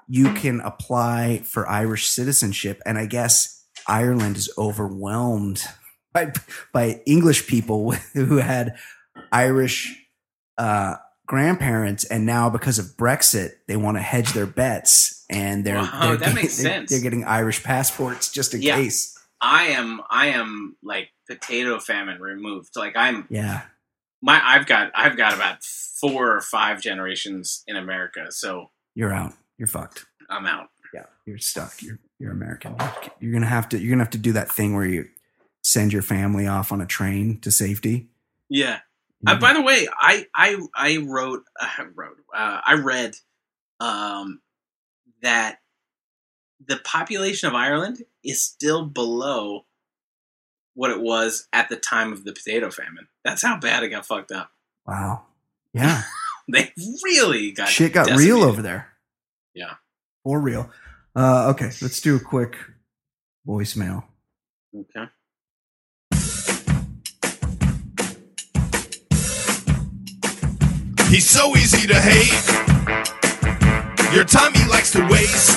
You 0.09 0.33
can 0.35 0.61
apply 0.61 1.43
for 1.45 1.69
Irish 1.69 2.07
citizenship. 2.09 2.81
And 2.87 2.97
I 2.99 3.07
guess 3.07 3.65
Ireland 3.89 4.37
is 4.37 4.53
overwhelmed 4.57 5.63
by, 6.13 6.33
by 6.73 7.01
English 7.07 7.47
people 7.47 7.91
who 8.15 8.37
had 8.37 8.77
Irish 9.33 10.01
uh, 10.59 10.97
grandparents. 11.27 12.05
And 12.05 12.25
now, 12.25 12.49
because 12.51 12.79
of 12.79 12.97
Brexit, 12.97 13.51
they 13.69 13.77
want 13.77 13.97
to 13.97 14.03
hedge 14.03 14.33
their 14.33 14.47
bets. 14.47 15.25
And 15.29 15.65
they're, 15.65 15.77
Wow, 15.77 16.09
they're 16.09 16.17
that 16.19 16.35
makes 16.35 16.57
they're- 16.57 16.71
sense. 16.73 16.91
They're 16.91 17.03
getting 17.03 17.25
Irish 17.25 17.63
passports 17.65 18.31
just 18.31 18.55
in 18.55 18.63
Yeah. 18.63 18.77
case. 18.77 19.13
I 19.39 19.65
am 19.65 20.01
I 20.09 20.29
am 20.29 20.77
like 20.83 21.11
potato 21.29 21.79
famine 21.79 22.21
removed. 22.23 22.71
Like 22.75 22.97
I'm 22.97 23.27
Yeah. 23.29 23.63
my 24.23 24.41
I've 24.43 24.65
got 24.67 24.93
I've 24.95 25.19
got 25.19 25.35
about 25.35 25.63
four 25.63 26.35
or 26.35 26.41
five 26.41 26.81
generations 26.81 27.63
in 27.67 27.77
America, 27.77 28.27
so 28.31 28.71
You're 28.95 29.13
out. 29.13 29.35
You're 29.59 29.69
fucked. 29.69 30.07
I'm 30.29 30.47
out. 30.47 30.69
Yeah. 30.95 31.05
You're 31.25 31.39
stuck. 31.39 31.83
You're 31.83 31.99
you're 32.19 32.33
American. 32.33 32.77
You're 33.21 33.33
gonna 33.33 33.47
have 33.47 33.69
to 33.71 33.79
you're 33.79 33.91
gonna 33.91 34.05
have 34.05 34.11
to 34.13 34.19
do 34.19 34.33
that 34.33 34.51
thing 34.51 34.75
where 34.75 34.87
you 34.87 35.09
send 35.63 35.93
your 35.93 36.03
family 36.03 36.47
off 36.47 36.73
on 36.73 36.81
a 36.81 36.87
train 36.87 37.41
to 37.41 37.51
safety. 37.51 38.09
Yeah. 38.49 38.81
Uh, 39.27 39.39
by 39.39 39.53
the 39.53 39.63
way, 39.63 39.89
I 39.99 40.27
I 40.35 40.61
I 40.75 40.99
wrote 40.99 41.43
I 41.61 41.87
wrote 41.95 42.19
uh, 42.35 42.61
I 42.65 42.75
read 42.75 43.15
um, 43.81 44.41
that 45.23 45.59
the 46.65 46.77
population 46.79 47.49
of 47.49 47.55
Ireland 47.55 48.03
is 48.25 48.43
still 48.43 48.85
below 48.87 49.65
what 50.75 50.91
it 50.91 51.01
was 51.01 51.49
at 51.53 51.69
the 51.69 51.77
time 51.77 52.13
of 52.13 52.25
the 52.25 52.33
potato 52.33 52.71
famine. 52.71 53.09
That's 53.25 53.43
how 53.43 53.59
bad 53.59 53.83
it 53.83 53.89
got 53.91 54.07
fucked 54.07 54.33
up. 54.33 54.51
wow. 54.87 55.23
Yeah. 55.73 56.03
They 56.49 56.73
really 57.03 57.51
got 57.51 57.67
Shit 57.69 57.93
got 57.93 58.07
decimated. 58.07 58.33
real 58.33 58.45
over 58.45 58.63
there. 58.63 58.87
Yeah. 59.57 59.75
For 60.23 60.39
real. 60.39 60.71
Uh, 61.17 61.49
okay, 61.51 61.71
let's 61.81 62.01
do 62.03 62.15
a 62.17 62.21
quick 62.21 62.57
voicemail. 63.49 64.05
Okay. 64.77 65.07
He's 71.09 71.29
so 71.31 71.57
easy 71.57 71.87
to 71.87 71.99
hate. 71.99 72.35
Your 74.15 74.25
time 74.25 74.53
he 74.53 74.69
likes 74.69 74.93
to 74.93 75.01
waste. 75.09 75.57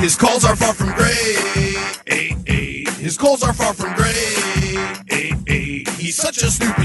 His 0.00 0.14
calls 0.14 0.44
are 0.44 0.54
far 0.54 0.74
from 0.74 0.92
great. 0.92 1.38
His 2.98 3.16
calls 3.16 3.42
are 3.42 3.54
far 3.54 3.72
from 3.72 3.94
great. 3.94 4.14
He's 5.98 6.16
such 6.16 6.42
a 6.42 6.50
stupid 6.50 6.83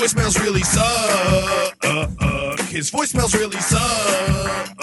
voicemails 0.00 0.40
really 0.40 0.62
suck. 0.62 1.76
His 2.68 2.90
voicemails 2.90 3.34
really 3.34 3.60
suck. 3.60 4.74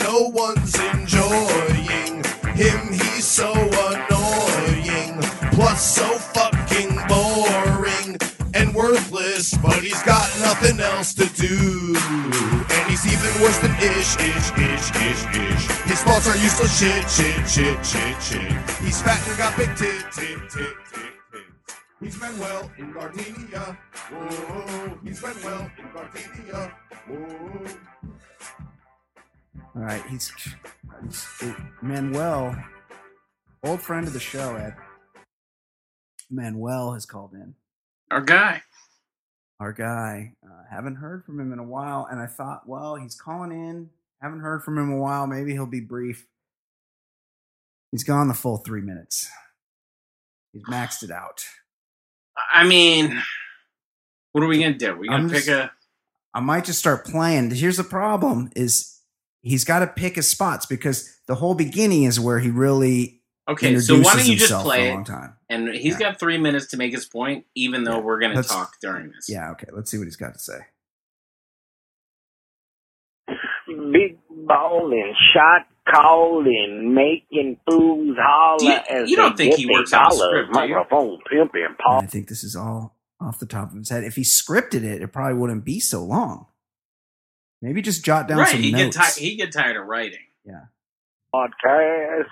No 0.00 0.30
one's 0.34 0.74
enjoying 0.74 2.24
him. 2.56 2.92
He's 2.92 3.24
so 3.24 3.52
annoying. 3.52 5.22
Plus, 5.52 5.94
so 5.94 6.08
fucking 6.34 6.98
boring 7.06 8.18
and 8.54 8.74
worthless. 8.74 9.56
But 9.58 9.80
he's 9.80 10.02
got 10.02 10.28
nothing 10.40 10.80
else 10.80 11.14
to 11.14 11.26
do. 11.40 11.94
And 11.94 12.90
he's 12.90 13.06
even 13.06 13.42
worse 13.42 13.58
than 13.58 13.70
ish, 13.76 14.16
ish, 14.16 14.50
ish, 14.58 14.90
ish, 14.90 15.24
ish. 15.36 15.66
His 15.86 16.02
thoughts 16.02 16.26
are 16.26 16.36
useless 16.38 16.76
shit, 16.80 17.08
shit, 17.08 17.48
shit, 17.48 17.86
shit, 17.86 18.20
shit. 18.20 18.80
He's 18.80 19.00
fat 19.02 19.24
and 19.28 19.38
got 19.38 19.56
big 19.56 19.76
tit, 19.76 20.02
tit, 20.12 20.38
tit, 20.50 20.50
tit, 20.50 20.76
tit. 20.90 20.91
He's 22.02 22.20
Manuel 22.20 22.70
in 22.78 22.92
Gardena. 22.92 23.76
Whoa, 24.10 24.98
he's 25.04 25.22
Manuel 25.22 25.70
in 25.78 25.84
Gardena. 25.84 26.72
Whoa. 27.06 27.66
All 29.76 29.82
right, 29.82 30.02
he's, 30.10 30.32
he's 31.00 31.54
Manuel, 31.80 32.56
old 33.64 33.80
friend 33.80 34.06
of 34.06 34.12
the 34.12 34.20
show, 34.20 34.56
Ed. 34.56 34.74
Manuel 36.30 36.92
has 36.94 37.06
called 37.06 37.34
in. 37.34 37.54
Our 38.10 38.20
guy. 38.20 38.62
our 39.60 39.72
guy. 39.72 40.34
Uh, 40.44 40.64
haven't 40.70 40.96
heard 40.96 41.24
from 41.24 41.38
him 41.38 41.52
in 41.52 41.58
a 41.60 41.64
while, 41.64 42.08
and 42.10 42.20
I 42.20 42.26
thought, 42.26 42.68
well, 42.68 42.96
he's 42.96 43.14
calling 43.14 43.52
in. 43.52 43.90
Haven't 44.20 44.40
heard 44.40 44.64
from 44.64 44.76
him 44.76 44.90
in 44.90 44.98
a 44.98 45.00
while. 45.00 45.26
Maybe 45.26 45.52
he'll 45.52 45.66
be 45.66 45.80
brief. 45.80 46.26
He's 47.92 48.04
gone 48.04 48.28
the 48.28 48.34
full 48.34 48.58
three 48.58 48.80
minutes. 48.80 49.30
He's 50.52 50.64
maxed 50.64 51.02
it 51.02 51.10
out. 51.10 51.44
I 52.52 52.64
mean, 52.66 53.20
what 54.32 54.42
are 54.44 54.46
we 54.46 54.58
gonna 54.62 54.74
do? 54.78 54.96
We 54.96 55.08
gonna 55.08 55.24
I'm 55.24 55.28
pick 55.30 55.44
just- 55.44 55.48
a 55.48 55.72
I 56.34 56.40
might 56.40 56.64
just 56.64 56.78
start 56.78 57.04
playing. 57.04 57.50
Here's 57.50 57.76
the 57.76 57.84
problem: 57.84 58.50
is 58.56 58.98
he's 59.42 59.64
got 59.64 59.80
to 59.80 59.86
pick 59.86 60.16
his 60.16 60.30
spots 60.30 60.64
because 60.64 61.14
the 61.26 61.34
whole 61.34 61.54
beginning 61.54 62.04
is 62.04 62.18
where 62.18 62.38
he 62.38 62.48
really 62.50 63.20
okay. 63.48 63.78
So 63.80 64.00
why 64.00 64.16
don't 64.16 64.26
you 64.26 64.36
just 64.36 64.64
play 64.64 64.88
a 64.88 64.92
it? 64.92 64.94
long 64.94 65.04
time. 65.04 65.36
And 65.50 65.68
he's 65.68 65.94
Yeah. 66.00 66.10
got 66.12 66.18
three 66.20 66.38
minutes 66.38 66.68
to 66.68 66.78
make 66.78 66.92
his 66.92 67.04
point, 67.04 67.44
even 67.54 67.84
though 67.84 67.96
Yeah. 67.96 68.02
we're 68.02 68.18
gonna 68.20 68.42
talk 68.42 68.76
during 68.80 69.10
this. 69.10 69.28
Yeah, 69.28 69.50
okay. 69.50 69.66
Let's 69.72 69.90
see 69.90 69.98
what 69.98 70.04
he's 70.04 70.16
got 70.16 70.32
to 70.32 70.38
say. 70.40 70.60
big 73.92 74.18
ballin', 74.30 75.14
shot 75.34 75.66
calling, 75.90 76.94
making 76.94 77.58
fools 77.68 78.16
holler 78.20 78.58
Do 78.58 78.64
you- 78.66 78.78
as 79.02 79.10
you 79.10 79.16
don't 79.16 79.36
they 79.36 79.46
think 79.50 79.56
he 79.58 79.66
works 79.66 79.92
on 79.92 80.00
a 80.06 80.08
dollars. 80.10 80.18
script, 80.48 80.52
do 80.54 80.60
you? 80.60 80.74
Microphone 80.74 81.18
pimping, 81.30 81.64
And 81.68 81.78
Paul. 81.78 82.00
I 82.02 82.06
think 82.06 82.28
this 82.28 82.44
is 82.44 82.54
all 82.56 82.96
off 83.20 83.38
the 83.38 83.46
top 83.46 83.70
of 83.72 83.78
his 83.78 83.88
head. 83.90 84.04
If 84.04 84.16
he 84.16 84.22
scripted 84.22 84.82
it, 84.84 85.02
it 85.02 85.08
probably 85.12 85.38
wouldn't 85.38 85.64
be 85.64 85.80
so 85.80 86.04
long. 86.04 86.46
Maybe 87.60 87.80
just 87.82 88.04
jot 88.04 88.26
down 88.28 88.38
right. 88.38 88.48
some 88.48 88.60
He 88.60 88.72
get 88.72 88.84
notes. 88.84 88.96
tired. 88.96 89.14
He 89.16 89.36
get 89.36 89.52
tired 89.52 89.76
of 89.76 89.86
writing. 89.86 90.18
yeah. 90.44 90.64
podcast. 91.34 92.26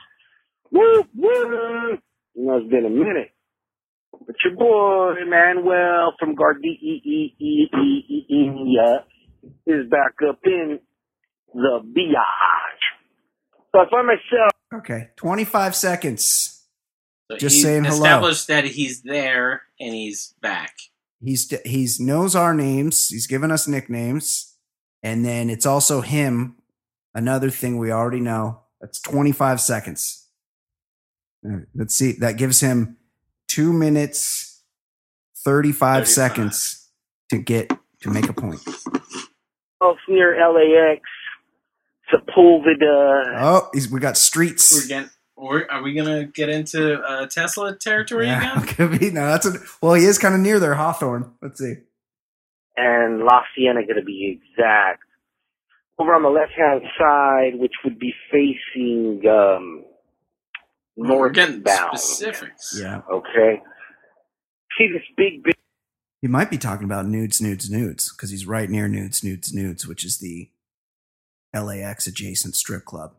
Woo 0.72 1.04
woo! 1.16 1.98
You 2.34 2.46
know, 2.46 2.56
it's 2.58 2.68
been 2.70 2.84
a 2.86 2.90
minute. 2.90 3.30
But 4.26 4.36
your 4.44 4.54
boy 4.56 5.14
Manuel 5.26 6.14
from 6.18 6.34
Gardena 6.34 7.00
is 9.66 9.88
back 9.90 10.14
up 10.28 10.38
in 10.44 10.78
the 11.54 11.80
biatch. 11.84 12.82
So 13.72 13.80
I 13.80 13.90
find 13.90 14.06
myself 14.06 14.50
Okay. 14.74 15.08
25 15.16 15.74
seconds. 15.74 16.64
So 17.30 17.36
Just 17.36 17.56
he's 17.56 17.64
saying 17.64 17.84
hello. 17.84 17.96
established 17.96 18.48
that 18.48 18.64
he's 18.64 19.02
there 19.02 19.62
and 19.80 19.94
he's 19.94 20.34
back. 20.40 20.74
He's 21.22 21.52
he's 21.64 22.00
knows 22.00 22.34
our 22.34 22.54
names. 22.54 23.08
He's 23.08 23.26
given 23.26 23.50
us 23.50 23.68
nicknames, 23.68 24.56
and 25.02 25.24
then 25.24 25.50
it's 25.50 25.66
also 25.66 26.00
him. 26.00 26.56
Another 27.14 27.50
thing 27.50 27.76
we 27.78 27.90
already 27.92 28.20
know. 28.20 28.60
That's 28.80 29.00
25 29.00 29.60
seconds. 29.60 30.28
Let's 31.74 31.94
see. 31.94 32.12
That 32.12 32.36
gives 32.38 32.60
him 32.60 32.96
two 33.48 33.72
minutes, 33.72 34.62
35, 35.44 36.04
35. 36.06 36.08
seconds 36.08 36.88
to 37.30 37.38
get 37.38 37.68
to 38.02 38.10
make 38.10 38.28
a 38.28 38.32
point. 38.32 38.60
near 40.08 40.36
LAX, 40.52 41.02
Sepulveda. 42.12 43.34
Oh, 43.38 43.68
he's, 43.72 43.90
we 43.90 44.00
got 44.00 44.16
streets. 44.16 44.70
We're 44.72 44.78
streets. 44.80 44.88
getting. 44.88 45.10
Or 45.36 45.70
are 45.72 45.82
we 45.82 45.94
gonna 45.94 46.26
get 46.26 46.50
into 46.50 47.00
uh, 47.00 47.26
Tesla 47.26 47.74
territory 47.74 48.26
Yeah, 48.26 48.52
again? 48.62 48.66
could 48.90 48.98
be. 48.98 49.10
No, 49.10 49.26
that's 49.26 49.46
a, 49.46 49.54
well, 49.80 49.94
he 49.94 50.04
is 50.04 50.18
kind 50.18 50.34
of 50.34 50.40
near 50.40 50.58
there, 50.60 50.74
Hawthorne. 50.74 51.32
Let's 51.40 51.58
see. 51.60 51.74
and 52.76 53.20
La 53.20 53.40
Cienega 53.56 53.94
to 53.94 54.02
be 54.02 54.38
exact. 54.38 55.02
Over 55.98 56.14
on 56.14 56.22
the 56.22 56.28
left 56.28 56.52
hand 56.52 56.82
side, 56.98 57.58
which 57.58 57.72
would 57.84 57.98
be 57.98 58.12
facing 58.30 59.22
um, 59.28 59.84
We're 60.96 61.30
northbound. 61.30 61.98
specifics. 61.98 62.78
Yeah, 62.78 63.00
Okay. 63.10 63.62
See 64.78 64.88
this 64.92 65.02
big, 65.16 65.42
big 65.42 65.54
he 66.22 66.28
might 66.28 66.50
be 66.50 66.58
talking 66.58 66.84
about 66.84 67.06
nudes, 67.06 67.40
nudes, 67.40 67.70
nudes 67.70 68.12
because 68.12 68.28
he's 68.30 68.46
right 68.46 68.68
near 68.68 68.88
nudes, 68.88 69.24
nudes, 69.24 69.54
nudes, 69.54 69.86
which 69.86 70.04
is 70.04 70.18
the 70.18 70.50
LAX 71.54 72.06
adjacent 72.06 72.54
strip 72.56 72.84
club. 72.84 73.14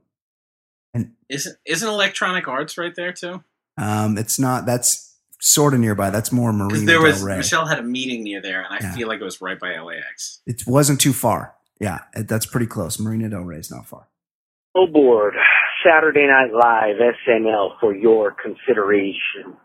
And 0.93 1.13
Isn't 1.29 1.57
isn't 1.65 1.87
Electronic 1.87 2.47
Arts 2.47 2.77
right 2.77 2.93
there 2.95 3.13
too? 3.13 3.43
um, 3.77 4.17
it's 4.17 4.37
not. 4.39 4.65
That's 4.65 5.15
sort 5.39 5.73
of 5.73 5.79
nearby. 5.79 6.09
That's 6.09 6.31
more 6.31 6.51
Because 6.51 6.71
Marina 6.71 6.85
there 6.85 7.01
was 7.01 7.17
Del 7.19 7.27
Rey. 7.27 7.37
Michelle 7.37 7.65
had 7.65 7.79
a 7.79 7.83
meeting 7.83 8.23
near 8.23 8.41
there, 8.41 8.61
and 8.61 8.73
I 8.73 8.79
Yeah. 8.81 8.93
feel 8.95 9.07
like 9.07 9.21
it 9.21 9.23
was 9.23 9.41
right 9.41 9.59
by 9.59 9.77
LAX. 9.79 10.41
It 10.45 10.63
wasn't 10.67 10.99
too 11.01 11.13
far. 11.13 11.55
Yeah, 11.79 11.99
it- 12.15 12.27
that's 12.27 12.45
pretty 12.45 12.67
close. 12.67 12.99
Marina 12.99 13.29
Del 13.29 13.41
Rey 13.41 13.57
is 13.57 13.71
not 13.71 13.87
far. 13.87 14.07
billboard 14.73 15.33
Saturday 15.83 16.27
Night 16.27 16.53
Live, 16.53 16.95
SNL, 17.01 17.77
for 17.79 17.93
your 17.95 18.31
consideration. 18.31 19.57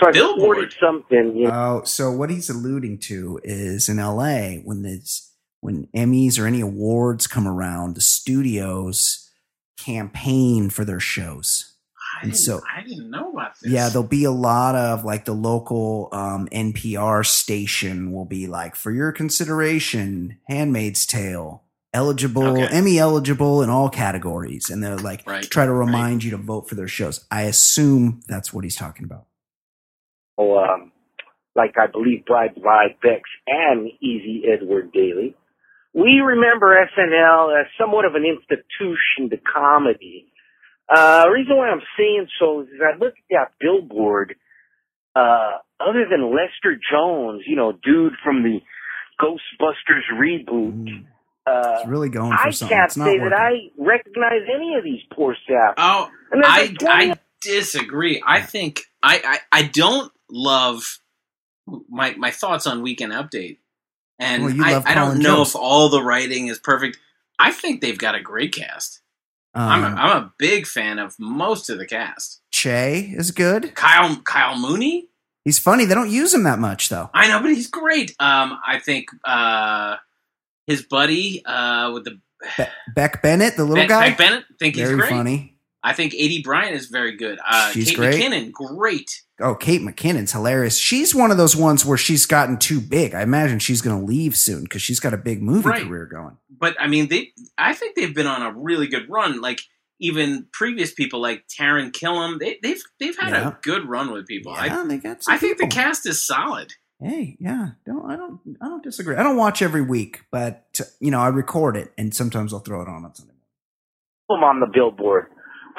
So 0.00 0.08
I 0.08 0.12
Billboard. 0.12 0.58
reported 0.58 0.74
something. 0.80 1.36
You 1.36 1.48
know, 1.48 1.80
Oh, 1.80 1.84
so 1.84 2.12
what 2.12 2.30
he's 2.30 2.48
alluding 2.50 2.98
to 3.08 3.40
is 3.42 3.88
in 3.88 3.98
LA 3.98 4.58
when 4.64 4.82
there's 4.82 5.27
when 5.60 5.88
Emmys 5.94 6.38
or 6.38 6.46
any 6.46 6.60
awards 6.60 7.26
come 7.26 7.46
around, 7.48 7.94
the 7.94 8.00
studios 8.00 9.30
campaign 9.78 10.70
for 10.70 10.84
their 10.84 11.00
shows. 11.00 11.74
I 12.16 12.22
And 12.22 12.32
didn't, 12.32 12.44
so- 12.44 12.60
I 12.76 12.82
didn't 12.82 13.10
know 13.10 13.32
about 13.32 13.52
this. 13.60 13.70
Yeah, 13.72 13.88
there'll 13.88 14.06
be 14.06 14.24
a 14.24 14.30
lot 14.30 14.74
of 14.74 15.04
like 15.04 15.24
the 15.24 15.34
local 15.34 16.08
um, 16.12 16.48
NPR 16.52 17.24
station 17.26 18.12
will 18.12 18.24
be 18.24 18.46
like, 18.46 18.74
for 18.76 18.90
your 18.90 19.12
consideration, 19.12 20.38
Handmaid's 20.48 21.06
Tale, 21.06 21.62
eligible, 21.92 22.62
Okay. 22.62 22.68
Emmy 22.76 22.98
eligible 22.98 23.62
in 23.62 23.68
all 23.70 23.88
categories. 23.90 24.70
And 24.70 24.82
they're 24.82 24.96
like, 24.96 25.26
Right, 25.26 25.42
try 25.44 25.66
to 25.66 25.72
remind 25.72 26.24
you 26.24 26.30
to 26.32 26.36
vote 26.38 26.68
for 26.68 26.74
their 26.76 26.88
shows. 26.88 27.24
I 27.30 27.42
assume 27.42 28.20
that's 28.26 28.52
what 28.52 28.64
he's 28.64 28.76
talking 28.76 29.04
about. 29.04 29.26
um, 30.38 30.92
like 31.54 31.74
I 31.78 31.86
believe 31.88 32.24
Bride 32.24 32.54
Bride 32.60 32.96
Bex 33.02 33.22
and 33.48 33.88
Easy 34.00 34.44
Edward 34.50 34.92
Daly. 34.92 35.34
We 35.98 36.20
remember 36.20 36.76
SNL 36.96 37.60
as 37.60 37.66
somewhat 37.80 38.04
of 38.04 38.14
an 38.14 38.24
institution 38.24 39.30
to 39.30 39.36
comedy. 39.52 40.32
Uh, 40.88 41.24
reason 41.32 41.56
why 41.56 41.68
I'm 41.70 41.82
saying 41.98 42.28
so 42.38 42.60
is 42.62 42.68
I 42.80 42.96
look 42.98 43.14
at 43.14 43.24
that 43.30 43.48
billboard, 43.60 44.36
uh, 45.16 45.58
other 45.80 46.06
than 46.10 46.30
Lester 46.30 46.78
Jones, 46.92 47.42
you 47.46 47.56
know, 47.56 47.72
dude 47.72 48.12
from 48.24 48.42
the 48.42 48.60
Ghostbusters 49.20 50.04
reboot, 50.14 50.84
Mm, 50.88 51.04
uh, 51.46 51.78
It's 51.80 51.88
really 51.88 52.08
going 52.08 52.30
for 52.36 52.46
I 52.46 52.50
something. 52.50 52.76
can't 52.76 52.86
It's 52.88 52.96
not 52.96 53.04
say 53.06 53.18
working. 53.18 53.30
that 53.30 53.40
I 53.40 53.52
recognize 53.78 54.42
any 54.54 54.74
of 54.76 54.84
these 54.84 55.00
poor 55.12 55.34
staff. 55.44 55.74
Oh, 55.78 56.08
And 56.30 56.44
I, 56.44 56.66
like 56.66 56.76
I 56.84 57.14
disagree. 57.40 58.22
I 58.26 58.40
think 58.42 58.82
I, 59.02 59.40
I, 59.52 59.60
I 59.60 59.62
don't 59.64 60.12
love 60.30 61.00
my 61.88 62.14
my 62.16 62.30
thoughts 62.30 62.66
on 62.66 62.82
Weekend 62.82 63.12
Update, 63.12 63.58
and 64.18 64.44
Well, 64.44 64.54
I, 64.62 64.82
I 64.84 64.94
don't 64.94 65.06
Colin 65.08 65.22
know 65.22 65.42
if 65.42 65.54
all 65.54 65.88
the 65.88 66.02
writing 66.02 66.48
is 66.48 66.58
perfect. 66.58 66.98
I 67.38 67.52
think 67.52 67.80
they've 67.80 67.98
got 67.98 68.14
a 68.14 68.20
great 68.20 68.54
cast. 68.54 69.00
I'm, 69.54 69.82
a, 69.82 69.86
Um, 69.86 69.98
I'm 69.98 70.16
a 70.22 70.32
big 70.38 70.66
fan 70.66 70.98
of 70.98 71.14
most 71.18 71.70
of 71.70 71.78
the 71.78 71.86
cast. 71.86 72.40
Che 72.52 73.12
is 73.16 73.30
good. 73.30 73.74
Kyle 73.74 74.16
Kyle 74.24 74.58
Mooney, 74.58 75.08
He's 75.48 75.58
funny. 75.58 75.86
They 75.86 75.94
don't 75.94 76.10
use 76.10 76.34
him 76.34 76.42
that 76.42 76.58
much 76.58 76.90
though. 76.90 77.08
I 77.14 77.28
know, 77.28 77.40
but 77.40 77.50
he's 77.50 77.68
great. 77.68 78.10
Um, 78.20 78.58
I 78.66 78.78
think 78.78 79.08
uh, 79.24 79.96
his 80.66 80.82
buddy 80.82 81.42
uh, 81.46 81.90
with 81.92 82.04
the 82.04 82.20
Be- 82.58 82.64
Beck 82.94 83.22
Bennett, 83.22 83.56
the 83.56 83.64
little 83.64 83.86
guy, 83.86 84.10
Beck 84.10 84.18
Bennett, 84.18 84.44
think 84.58 84.76
he's 84.76 84.88
very 84.88 84.98
great. 85.00 85.08
funny. 85.08 85.57
I 85.82 85.92
think 85.92 86.12
Aidy 86.12 86.42
Bryant 86.42 86.74
is 86.74 86.86
very 86.86 87.16
good. 87.16 87.38
Uh, 87.48 87.70
She's 87.70 87.88
Kate 87.90 87.96
great. 87.96 88.14
McKinnon, 88.22 88.52
great. 88.52 89.22
Oh, 89.40 89.54
Kate 89.54 89.80
McKinnon's 89.80 90.32
hilarious. 90.32 90.76
She's 90.76 91.14
one 91.14 91.30
of 91.30 91.36
those 91.36 91.54
ones 91.54 91.86
where 91.86 91.96
she's 91.98 92.26
gotten 92.26 92.56
too 92.58 92.80
big. 92.80 93.14
I 93.14 93.22
imagine 93.22 93.60
she's 93.60 93.80
going 93.80 93.98
to 94.00 94.04
leave 94.04 94.36
soon 94.36 94.64
because 94.64 94.82
she's 94.82 94.98
got 94.98 95.14
a 95.14 95.16
big 95.16 95.40
movie 95.42 95.68
Right. 95.68 95.86
career 95.86 96.06
going. 96.06 96.36
but 96.50 96.74
I 96.80 96.88
mean, 96.88 97.08
they. 97.08 97.32
I 97.56 97.74
think 97.74 97.94
they've 97.94 98.14
been 98.14 98.26
on 98.26 98.42
a 98.42 98.52
really 98.52 98.88
good 98.88 99.08
run. 99.08 99.40
Like 99.40 99.60
even 100.00 100.46
previous 100.52 100.92
people, 100.92 101.20
like 101.20 101.44
Taran 101.46 101.92
Killam, 101.92 102.40
they, 102.40 102.58
they've 102.62 102.82
they've 102.98 103.16
had 103.18 103.30
Yeah. 103.30 103.48
a 103.50 103.56
good 103.62 103.88
run 103.88 104.10
with 104.10 104.26
people. 104.26 104.52
Yeah, 104.54 104.84
they 104.88 104.98
got 104.98 105.22
some 105.22 105.32
I 105.32 105.36
I 105.36 105.38
think 105.38 105.58
the 105.58 105.68
cast 105.68 106.06
is 106.08 106.20
solid. 106.24 106.72
Hey, 107.00 107.36
yeah, 107.38 107.68
don't 107.86 108.10
I 108.10 108.16
don't 108.16 108.40
I 108.60 108.66
don't 108.66 108.82
disagree. 108.82 109.14
I 109.14 109.22
don't 109.22 109.36
watch 109.36 109.62
every 109.62 109.82
week, 109.82 110.22
but 110.32 110.66
you 110.98 111.12
know 111.12 111.20
I 111.20 111.28
record 111.28 111.76
it 111.76 111.92
and 111.96 112.12
sometimes 112.12 112.52
I'll 112.52 112.58
throw 112.58 112.82
it 112.82 112.88
on 112.88 113.04
on 113.04 113.14
Sunday. 113.14 113.34
them 114.28 114.42
on 114.42 114.58
the 114.58 114.66
billboard. 114.66 115.26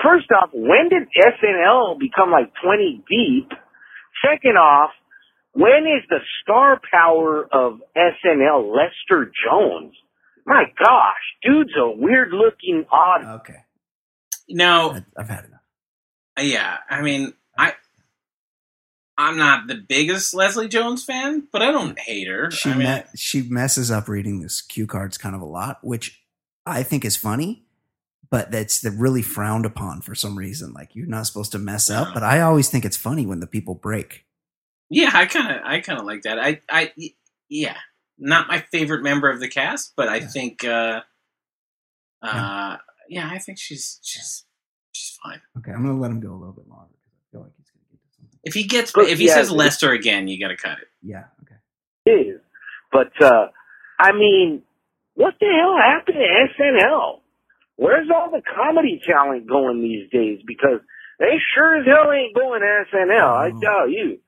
First 0.04 0.28
off, 0.32 0.50
when 0.54 0.90
did 0.90 1.08
SNL 1.18 2.00
become 2.00 2.32
like 2.32 2.52
20 2.64 3.04
deep? 3.10 3.50
Second 4.26 4.58
off, 4.58 4.92
when 5.54 5.86
is 5.88 6.08
the 6.10 6.20
star 6.42 6.80
power 6.92 7.48
of 7.52 7.80
SNL 7.96 8.74
Lester 8.76 9.32
Jones? 9.46 9.94
My 10.46 10.64
gosh, 10.84 11.16
dude's 11.44 11.74
a 11.78 11.90
weird 11.92 12.30
looking 12.32 12.86
odd. 12.92 13.26
Okay, 13.42 13.66
Now, 14.48 14.92
I- 14.92 15.06
I've 15.18 15.30
had 15.30 15.46
enough. 15.46 15.62
yeah, 16.40 16.78
I 16.90 17.02
mean, 17.02 17.34
I. 17.58 17.74
I'm 19.18 19.38
not 19.38 19.68
the 19.68 19.76
biggest 19.76 20.34
Leslie 20.34 20.70
Jones 20.70 21.04
fan, 21.04 21.50
but 21.52 21.62
I 21.62 21.72
don't 21.72 22.00
hate 22.00 22.30
her. 22.30 22.50
She 22.52 22.70
I 22.72 22.74
mean, 22.78 22.88
me- 22.88 23.04
she 23.18 23.42
messes 23.42 23.92
up 23.92 24.08
reading 24.08 24.40
this 24.40 24.62
cue 24.62 24.88
cards 24.88 25.18
kind 25.18 25.36
of 25.36 25.42
a 25.42 25.46
lot, 25.46 25.80
which 25.84 26.22
I 26.66 26.84
think 26.84 27.04
is 27.04 27.18
funny, 27.18 27.66
but 28.32 28.52
that's 28.52 28.82
the 28.82 28.92
really 28.92 29.22
frowned 29.22 29.66
upon 29.66 30.02
for 30.02 30.16
some 30.16 30.38
reason. 30.38 30.74
Like 30.74 30.96
you're 30.96 31.08
not 31.08 31.26
supposed 31.28 31.52
to 31.54 31.60
mess 31.60 31.90
up, 31.90 32.14
but 32.14 32.24
I 32.24 32.42
always 32.42 32.70
think 32.70 32.86
it's 32.86 32.98
funny 32.98 33.26
when 33.26 33.40
the 33.40 33.48
people 33.48 33.76
break. 33.76 34.26
yeah, 34.90 35.12
I 35.14 35.26
kind 35.26 35.52
of, 35.56 35.62
I 35.64 35.80
kind 35.82 36.00
of 36.00 36.06
like 36.06 36.24
that. 36.24 36.40
I, 36.40 36.62
I, 36.70 36.92
yeah, 37.50 37.78
not 38.18 38.48
my 38.48 38.60
favorite 38.72 39.04
member 39.04 39.30
of 39.30 39.40
the 39.40 39.48
cast, 39.48 39.94
but 39.96 40.08
I 40.10 40.18
Yeah. 40.18 40.28
think, 40.28 40.64
uh, 40.64 41.02
uh, 42.22 42.78
yeah, 43.08 43.30
I 43.32 43.40
think 43.40 43.58
she's 43.58 44.00
she's 44.04 44.46
she's 44.92 45.18
fine. 45.24 45.42
Okay, 45.58 45.72
I'm 45.72 45.84
gonna 45.86 46.00
let 46.00 46.12
him 46.12 46.20
go 46.20 46.32
a 46.32 46.36
little 46.38 46.54
bit 46.54 46.68
longer 46.68 46.94
because 47.04 47.14
I 47.18 47.32
feel 47.32 47.42
like 47.42 47.52
he's 47.58 47.70
gonna 47.72 47.86
get 47.92 48.02
to 48.04 48.16
something. 48.16 48.40
If 48.44 48.54
he 48.54 48.64
gets, 48.64 48.92
But, 48.92 49.08
if 49.10 49.20
he 49.20 49.28
yeah, 49.28 49.36
says 49.36 49.52
Lester 49.52 49.92
again, 49.92 50.28
you 50.28 50.40
got 50.40 50.50
to 50.50 50.58
cut 50.58 50.80
it. 50.80 50.88
Yeah. 51.02 51.24
Okay. 51.44 51.56
is. 52.30 52.42
But, 52.92 53.12
uh, 53.22 53.48
I 54.00 54.12
mean, 54.14 54.64
what 55.16 55.36
the 55.40 55.46
hell 55.48 55.78
happened 55.78 56.18
to 56.18 56.64
SNL? 56.64 57.19
Where's 57.80 58.10
all 58.14 58.30
the 58.30 58.44
comedy 58.44 59.02
talent 59.08 59.48
going 59.48 59.82
these 59.82 60.12
days? 60.12 60.40
Because 60.46 60.82
they 61.20 61.40
sure 61.56 61.80
as 61.80 61.88
hell 61.88 62.12
ain't 62.12 62.36
going 62.36 62.60
to 62.62 62.84
SNL, 62.92 63.32
I 63.40 63.52
Oh. 63.56 63.60
tell 63.64 63.90
you. 63.90 64.20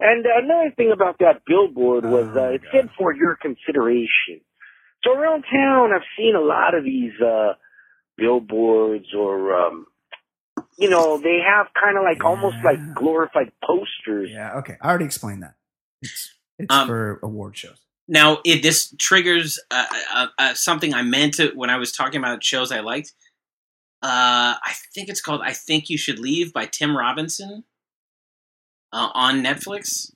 And 0.00 0.26
another 0.26 0.72
thing 0.76 0.92
about 0.92 1.18
that 1.20 1.42
billboard 1.46 2.04
was, 2.04 2.28
Oh, 2.34 2.38
uh, 2.38 2.52
it 2.54 2.62
God. 2.62 2.70
said 2.72 2.90
for 2.98 3.14
your 3.14 3.36
consideration. 3.40 4.44
So 5.04 5.12
around 5.14 5.44
town, 5.50 5.90
I've 5.94 6.06
seen 6.18 6.34
a 6.36 6.40
lot 6.40 6.74
of 6.76 6.84
these, 6.84 7.12
uh, 7.20 7.54
billboards 8.18 9.06
or, 9.16 9.54
um, 9.54 9.86
you 10.78 10.90
know, 10.90 11.18
they 11.22 11.40
have 11.46 11.66
kind 11.74 11.96
of 11.96 12.04
like 12.04 12.24
almost 12.24 12.56
like 12.64 12.78
glorified 12.94 13.52
posters. 13.64 14.30
Yeah. 14.30 14.54
Okay. 14.58 14.76
I 14.82 14.88
already 14.88 15.06
explained 15.06 15.42
that. 15.42 15.54
It's 16.02 16.34
it's 16.58 16.74
Um, 16.74 16.86
for 16.86 17.20
award 17.22 17.56
shows. 17.56 17.80
Now, 18.08 18.38
it 18.44 18.62
this 18.62 18.94
triggers 18.98 19.60
uh, 19.70 19.84
uh, 20.14 20.26
uh, 20.38 20.54
something 20.54 20.94
I 20.94 21.02
meant 21.02 21.34
to 21.34 21.52
when 21.54 21.68
I 21.68 21.76
was 21.76 21.92
talking 21.92 22.18
about 22.18 22.42
shows 22.42 22.72
I 22.72 22.80
liked. 22.80 23.12
Uh, 24.02 24.56
I 24.62 24.74
think 24.94 25.08
it's 25.10 25.20
called 25.20 25.42
"I 25.44 25.52
Think 25.52 25.90
You 25.90 25.98
Should 25.98 26.18
Leave" 26.18 26.52
by 26.52 26.64
Tim 26.66 26.96
Robinson 26.96 27.64
uh, 28.92 29.10
on 29.12 29.42
Netflix. 29.42 30.10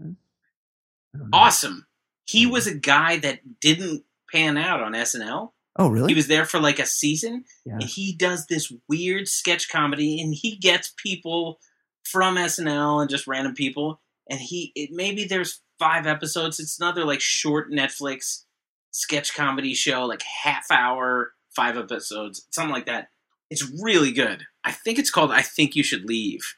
I 0.00 1.18
don't 1.18 1.30
know. 1.30 1.38
Awesome. 1.38 1.86
He 2.24 2.46
was 2.46 2.66
a 2.66 2.74
guy 2.74 3.18
that 3.18 3.60
didn't 3.60 4.04
pan 4.32 4.56
out 4.56 4.80
on 4.80 4.92
SNL. 4.92 5.50
Oh, 5.76 5.88
really? 5.88 6.08
He 6.08 6.14
was 6.14 6.28
there 6.28 6.44
for 6.44 6.60
like 6.60 6.78
a 6.78 6.86
season, 6.86 7.44
yeah. 7.64 7.74
and 7.74 7.82
he 7.82 8.14
does 8.14 8.46
this 8.46 8.72
weird 8.88 9.28
sketch 9.28 9.68
comedy, 9.68 10.20
and 10.20 10.34
he 10.34 10.56
gets 10.56 10.94
people 10.96 11.58
from 12.04 12.36
SNL 12.36 13.00
and 13.00 13.10
just 13.10 13.26
random 13.26 13.54
people, 13.54 14.00
and 14.28 14.40
he 14.40 14.72
it, 14.74 14.90
maybe 14.92 15.24
there's 15.24 15.60
five 15.80 16.06
episodes. 16.06 16.60
It's 16.60 16.78
another 16.78 17.04
like 17.04 17.20
short 17.20 17.72
Netflix 17.72 18.44
sketch 18.92 19.34
comedy 19.34 19.74
show, 19.74 20.04
like 20.04 20.22
half 20.22 20.70
hour, 20.70 21.32
five 21.56 21.76
episodes, 21.76 22.46
something 22.50 22.72
like 22.72 22.86
that. 22.86 23.08
It's 23.50 23.68
really 23.82 24.12
good. 24.12 24.44
I 24.62 24.70
think 24.70 25.00
it's 25.00 25.10
called 25.10 25.32
"I 25.32 25.42
Think 25.42 25.74
You 25.74 25.82
Should 25.82 26.04
Leave," 26.04 26.54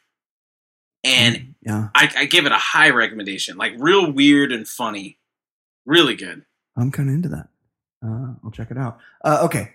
and 1.02 1.54
yeah, 1.62 1.88
I, 1.94 2.10
I 2.16 2.24
give 2.26 2.44
it 2.44 2.52
a 2.52 2.58
high 2.58 2.90
recommendation. 2.90 3.56
Like 3.56 3.72
real 3.78 4.12
weird 4.12 4.52
and 4.52 4.68
funny, 4.68 5.18
really 5.86 6.16
good. 6.16 6.44
I'm 6.76 6.90
kind 6.90 7.08
of 7.08 7.14
into 7.14 7.28
that. 7.30 7.48
Uh, 8.04 8.34
I'll 8.44 8.50
check 8.50 8.70
it 8.70 8.76
out. 8.76 8.98
Uh, 9.24 9.40
okay. 9.44 9.74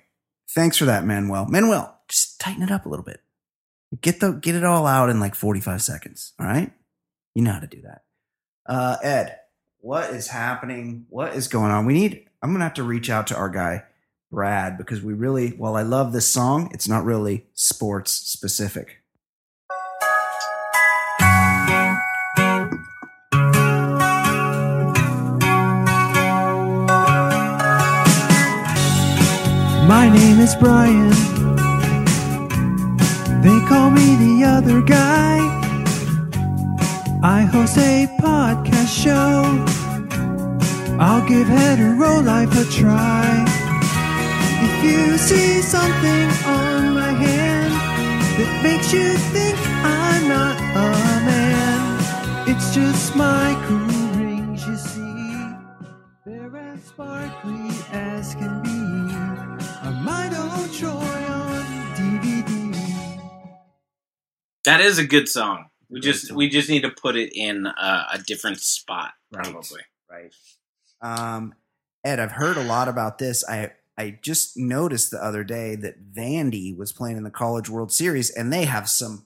Thanks 0.51 0.77
for 0.77 0.85
that, 0.85 1.05
Manuel. 1.05 1.45
Manuel, 1.47 1.99
just 2.07 2.39
tighten 2.39 2.63
it 2.63 2.71
up 2.71 2.85
a 2.85 2.89
little 2.89 3.05
bit. 3.05 3.21
Get 4.01 4.19
the 4.19 4.31
get 4.33 4.55
it 4.55 4.63
all 4.63 4.85
out 4.85 5.09
in 5.09 5.19
like 5.19 5.35
45 5.35 5.81
seconds. 5.81 6.33
All 6.39 6.45
right. 6.45 6.71
You 7.35 7.43
know 7.43 7.51
how 7.51 7.59
to 7.59 7.67
do 7.67 7.81
that. 7.83 8.01
Uh, 8.67 8.97
Ed, 9.01 9.39
what 9.79 10.09
is 10.09 10.27
happening? 10.27 11.05
What 11.09 11.33
is 11.33 11.47
going 11.47 11.71
on? 11.71 11.85
We 11.85 11.93
need. 11.93 12.25
I'm 12.41 12.51
gonna 12.51 12.65
have 12.65 12.73
to 12.75 12.83
reach 12.83 13.09
out 13.09 13.27
to 13.27 13.35
our 13.35 13.49
guy 13.49 13.83
Brad 14.31 14.77
because 14.77 15.01
we 15.01 15.13
really. 15.13 15.51
While 15.51 15.75
I 15.75 15.83
love 15.83 16.11
this 16.11 16.27
song, 16.27 16.69
it's 16.73 16.87
not 16.87 17.05
really 17.05 17.45
sports 17.53 18.11
specific. 18.11 19.01
My 29.87 30.09
name 30.13 30.39
is 30.41 30.53
Brian. 30.55 31.09
They 33.41 33.65
call 33.69 33.89
me 33.89 34.15
the 34.17 34.43
other 34.45 34.81
guy. 34.81 35.56
I 37.23 37.41
host 37.41 37.77
a 37.77 38.05
podcast 38.19 38.93
show. 39.03 39.65
I'll 40.99 41.27
give 41.27 41.47
hetero 41.47 42.19
life 42.21 42.51
a 42.55 42.63
try. 42.71 43.45
If 44.61 44.83
you 44.83 45.17
see 45.17 45.61
something 45.63 46.29
on 46.45 46.93
my 46.93 47.11
hand, 47.11 47.73
that 48.37 48.61
makes 48.61 48.93
you 48.93 49.13
think 49.33 49.57
I'm 49.83 50.27
not 50.29 50.57
a 50.59 51.25
man. 51.25 52.49
It's 52.49 52.75
just 52.75 53.15
my 53.15 53.55
cool 53.67 54.23
rings, 54.23 54.67
you 54.67 54.75
see. 54.75 55.55
They're 56.23 56.55
as 56.55 56.83
sparkly 56.83 57.71
as 57.91 58.35
can 58.35 58.61
be. 58.61 58.77
A 59.87 59.91
Milo 60.03 60.67
Troy 60.67 61.23
on 61.33 61.65
DVD. 61.95 63.19
That 64.65 64.81
is 64.81 64.99
a 64.99 65.03
good 65.03 65.27
song. 65.27 65.69
We 65.89 65.99
just 66.01 66.31
we 66.31 66.49
just 66.49 66.69
need 66.69 66.81
to 66.81 66.89
put 66.91 67.15
it 67.15 67.31
in 67.33 67.65
uh, 67.67 68.03
a 68.13 68.17
different 68.19 68.59
spot, 68.59 69.11
Right. 69.31 69.43
probably. 69.45 69.81
Right. 70.11 70.33
Um, 71.01 71.53
Ed, 72.03 72.19
I've 72.19 72.31
heard 72.33 72.57
a 72.57 72.63
lot 72.63 72.87
about 72.87 73.17
this. 73.19 73.43
I 73.47 73.71
I 73.97 74.19
just 74.21 74.57
noticed 74.57 75.11
the 75.11 75.23
other 75.23 75.43
day 75.43 75.75
that 75.75 76.13
Vandy 76.13 76.75
was 76.75 76.91
playing 76.91 77.17
in 77.17 77.23
the 77.23 77.31
College 77.31 77.69
World 77.69 77.91
Series, 77.91 78.29
and 78.29 78.51
they 78.51 78.65
have 78.65 78.89
some 78.89 79.25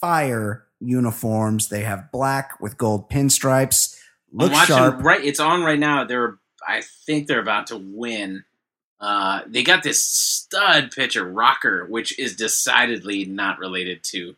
fire 0.00 0.66
uniforms. 0.80 1.68
They 1.68 1.82
have 1.82 2.10
black 2.12 2.60
with 2.60 2.76
gold 2.78 3.10
pinstripes. 3.10 3.96
I'm 4.32 4.38
Look 4.38 4.52
watching 4.52 4.76
sharp. 4.76 5.02
right. 5.04 5.24
It's 5.24 5.40
on 5.40 5.62
right 5.62 5.78
now. 5.78 6.04
They're 6.04 6.38
I 6.66 6.82
think 7.06 7.26
they're 7.26 7.40
about 7.40 7.66
to 7.68 7.76
win. 7.76 8.44
Uh, 9.00 9.40
they 9.48 9.64
got 9.64 9.82
this 9.82 10.00
stud 10.00 10.92
pitcher 10.92 11.24
Rocker, 11.24 11.86
which 11.86 12.16
is 12.20 12.36
decidedly 12.36 13.24
not 13.24 13.58
related 13.58 14.04
to 14.04 14.36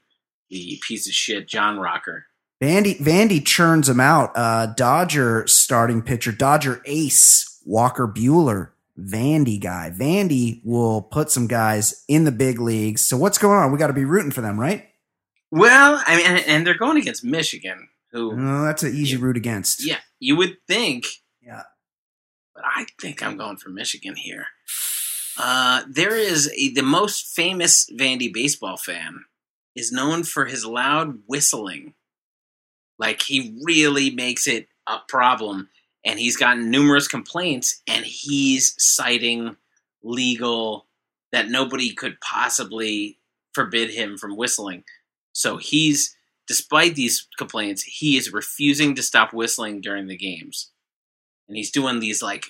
the 0.50 0.80
piece 0.86 1.06
of 1.06 1.12
shit 1.14 1.48
John 1.48 1.78
Rocker. 1.78 2.26
Vandy 2.62 2.98
Vandy 2.98 3.44
churns 3.44 3.88
them 3.88 4.00
out. 4.00 4.32
Uh, 4.34 4.66
Dodger 4.66 5.46
starting 5.46 6.02
pitcher, 6.02 6.32
Dodger 6.32 6.80
ace 6.86 7.60
Walker 7.66 8.06
Buehler, 8.06 8.70
Vandy 8.98 9.60
guy. 9.60 9.92
Vandy 9.94 10.60
will 10.64 11.02
put 11.02 11.30
some 11.30 11.46
guys 11.46 12.04
in 12.08 12.24
the 12.24 12.32
big 12.32 12.60
leagues. 12.60 13.04
So 13.04 13.16
what's 13.16 13.38
going 13.38 13.58
on? 13.58 13.72
We 13.72 13.78
got 13.78 13.88
to 13.88 13.92
be 13.92 14.04
rooting 14.04 14.30
for 14.30 14.40
them, 14.40 14.58
right? 14.58 14.86
Well, 15.50 16.02
I 16.06 16.16
mean, 16.16 16.26
and, 16.26 16.44
and 16.46 16.66
they're 16.66 16.78
going 16.78 16.96
against 16.96 17.24
Michigan, 17.24 17.88
who 18.12 18.36
No, 18.36 18.62
that's 18.64 18.82
an 18.82 18.94
easy 18.94 19.16
root 19.16 19.36
against. 19.36 19.84
yeah, 19.86 19.98
you 20.20 20.36
would 20.36 20.56
think 20.66 21.06
Yeah. 21.42 21.62
but 22.54 22.64
I 22.64 22.86
think 23.00 23.22
I'm 23.22 23.36
going 23.36 23.56
for 23.56 23.68
Michigan 23.70 24.16
here. 24.16 24.46
Uh, 25.36 25.82
there 25.88 26.16
is 26.16 26.50
a, 26.56 26.72
the 26.72 26.82
most 26.82 27.34
famous 27.34 27.88
Vandy 27.98 28.32
baseball 28.32 28.76
fan 28.76 29.24
is 29.76 29.92
known 29.92 30.24
for 30.24 30.44
his 30.46 30.64
loud 30.64 31.18
whistling. 31.26 31.94
Like 32.98 33.22
he 33.22 33.58
really 33.64 34.10
makes 34.10 34.46
it 34.46 34.68
a 34.86 34.98
problem, 35.08 35.68
and 36.04 36.18
he's 36.18 36.36
gotten 36.36 36.70
numerous 36.70 37.08
complaints, 37.08 37.82
and 37.86 38.04
he's 38.04 38.74
citing 38.78 39.56
legal 40.02 40.86
that 41.32 41.48
nobody 41.48 41.92
could 41.92 42.20
possibly 42.20 43.18
forbid 43.52 43.90
him 43.90 44.16
from 44.16 44.36
whistling. 44.36 44.84
So 45.32 45.56
he's, 45.56 46.16
despite 46.46 46.94
these 46.94 47.26
complaints, 47.38 47.82
he 47.82 48.16
is 48.16 48.32
refusing 48.32 48.94
to 48.94 49.02
stop 49.02 49.32
whistling 49.32 49.80
during 49.80 50.06
the 50.06 50.16
games, 50.16 50.70
and 51.48 51.56
he's 51.56 51.72
doing 51.72 51.98
these 51.98 52.22
like 52.22 52.46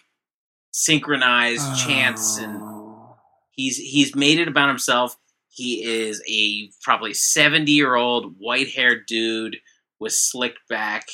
synchronized 0.73 1.79
chants 1.79 2.37
and 2.39 2.59
Oh. 2.61 3.17
he's 3.53 3.77
he's 3.79 4.15
made 4.15 4.39
it 4.41 4.49
about 4.49 4.69
himself. 4.69 5.17
He 5.55 5.85
is 5.85 6.23
a 6.29 6.71
probably 6.83 7.15
seventy 7.15 7.73
year 7.73 7.95
old 7.95 8.35
white 8.39 8.71
haired 8.71 9.07
dude 9.07 9.57
with 10.01 10.13
slicked 10.13 10.67
back, 10.69 11.07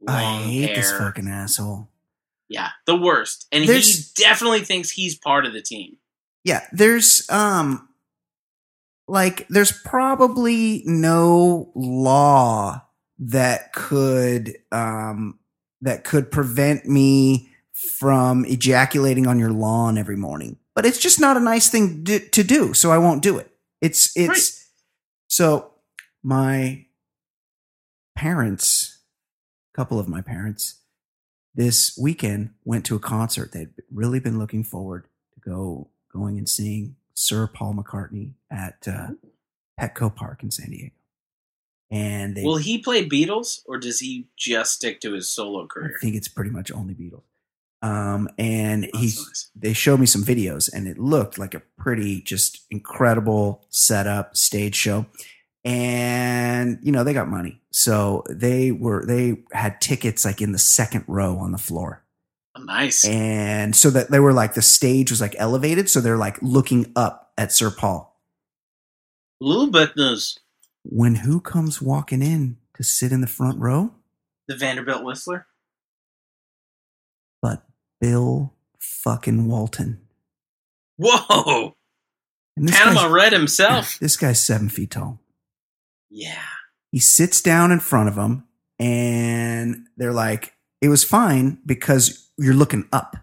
long 0.00 0.16
I 0.16 0.42
hate 0.42 0.66
hair. 0.68 0.76
this 0.76 0.92
fucking 0.92 1.28
asshole. 1.28 1.88
yeah, 2.48 2.68
the 2.86 2.96
worst. 2.96 3.46
And 3.50 3.64
he 3.64 3.92
definitely 4.16 4.60
thinks 4.60 4.90
he's 4.90 5.16
part 5.16 5.46
of 5.46 5.52
the 5.52 5.62
team. 5.62 5.96
Yeah, 6.44 6.64
there's 6.72 7.28
um 7.30 7.88
like 9.08 9.46
there's 9.48 9.72
probably 9.72 10.82
no 10.86 11.72
law 11.74 12.82
that 13.18 13.72
could 13.72 14.56
um 14.70 15.38
that 15.80 16.04
could 16.04 16.30
prevent 16.30 16.86
me 16.86 17.50
from 17.72 18.44
ejaculating 18.44 19.26
on 19.26 19.38
your 19.38 19.50
lawn 19.50 19.98
every 19.98 20.16
morning. 20.16 20.58
But 20.74 20.86
it's 20.86 20.98
just 20.98 21.20
not 21.20 21.36
a 21.36 21.40
nice 21.40 21.68
thing 21.68 22.04
to 22.04 22.44
do, 22.44 22.72
so 22.74 22.90
I 22.90 22.98
won't 22.98 23.22
do 23.22 23.38
it. 23.38 23.51
It's 23.82 24.16
it's 24.16 24.28
Right. 24.28 24.50
so 25.28 25.72
my 26.22 26.86
parents, 28.16 29.00
a 29.74 29.76
couple 29.76 29.98
of 29.98 30.08
my 30.08 30.22
parents 30.22 30.78
this 31.54 31.98
weekend 32.00 32.50
went 32.64 32.86
to 32.86 32.96
a 32.96 32.98
concert 32.98 33.52
they'd 33.52 33.68
really 33.92 34.20
been 34.20 34.38
looking 34.38 34.64
forward 34.64 35.06
to 35.34 35.40
go 35.40 35.90
going 36.10 36.38
and 36.38 36.48
seeing 36.48 36.96
Sir 37.12 37.46
Paul 37.46 37.74
McCartney 37.74 38.32
at 38.50 38.86
uh, 38.86 39.08
Petco 39.78 40.14
Park 40.14 40.42
in 40.42 40.50
San 40.50 40.70
Diego. 40.70 40.94
And 41.90 42.34
they, 42.34 42.42
Will 42.42 42.56
he 42.56 42.78
play 42.78 43.06
Beatles 43.06 43.60
or 43.66 43.76
does 43.76 44.00
he 44.00 44.28
just 44.36 44.72
stick 44.72 45.00
to 45.02 45.12
his 45.12 45.30
solo 45.30 45.66
career? 45.66 45.94
I 45.96 46.00
think 46.00 46.16
it's 46.16 46.28
pretty 46.28 46.50
much 46.50 46.72
only 46.72 46.94
Beatles. 46.94 47.24
Um, 47.82 48.28
and 48.38 48.88
he's 48.94 49.16
nice. 49.18 49.50
they 49.56 49.72
showed 49.72 49.98
me 49.98 50.06
some 50.06 50.22
videos 50.22 50.72
and 50.72 50.86
it 50.86 50.98
looked 50.98 51.36
like 51.36 51.52
a 51.54 51.62
pretty 51.78 52.20
just 52.22 52.64
incredible 52.70 53.66
setup 53.70 54.36
stage 54.36 54.76
show 54.76 55.06
and 55.64 56.78
you 56.82 56.92
know 56.92 57.04
they 57.04 57.12
got 57.12 57.28
money 57.28 57.60
so 57.70 58.24
they 58.28 58.70
were 58.72 59.04
they 59.06 59.42
had 59.52 59.80
tickets 59.80 60.24
like 60.24 60.40
in 60.40 60.52
the 60.52 60.58
second 60.58 61.04
row 61.06 61.36
on 61.38 61.52
the 61.52 61.58
floor 61.58 62.04
Oh, 62.54 62.62
nice. 62.62 63.04
and 63.04 63.74
so 63.74 63.88
that 63.90 64.10
they 64.10 64.20
were 64.20 64.32
like 64.32 64.54
the 64.54 64.62
stage 64.62 65.10
was 65.10 65.20
like 65.20 65.34
elevated 65.38 65.88
so 65.88 66.00
they're 66.00 66.18
like 66.18 66.40
looking 66.42 66.92
up 66.96 67.32
at 67.38 67.52
sir 67.52 67.70
paul 67.70 68.20
Little 69.40 69.68
bit 69.70 69.92
when 70.84 71.16
who 71.16 71.40
comes 71.40 71.82
walking 71.82 72.22
in 72.22 72.58
to 72.76 72.84
sit 72.84 73.10
in 73.12 73.20
the 73.22 73.26
front 73.26 73.58
row 73.58 73.92
The 74.48 74.56
Vanderbilt 74.56 75.02
Whistler. 75.04 75.46
Bill 78.02 78.52
fucking 78.80 79.46
walton 79.48 79.98
Whoa! 80.98 81.74
Panama 82.68 83.06
Red 83.06 83.32
himself. 83.32 83.98
this 84.00 84.16
guy's 84.18 84.44
seven 84.44 84.68
feet 84.68 84.90
tall 84.90 85.18
Yeah. 86.10 86.42
he 86.92 86.98
sits 86.98 87.40
down 87.40 87.72
in 87.72 87.80
front 87.80 88.08
of 88.10 88.16
him, 88.16 88.44
and 88.78 89.86
they're 89.96 90.12
like 90.12 90.52
it 90.80 90.88
was 90.88 91.02
fine 91.04 91.58
because 91.64 92.28
you're 92.36 92.54
looking 92.54 92.88
up 92.92 93.16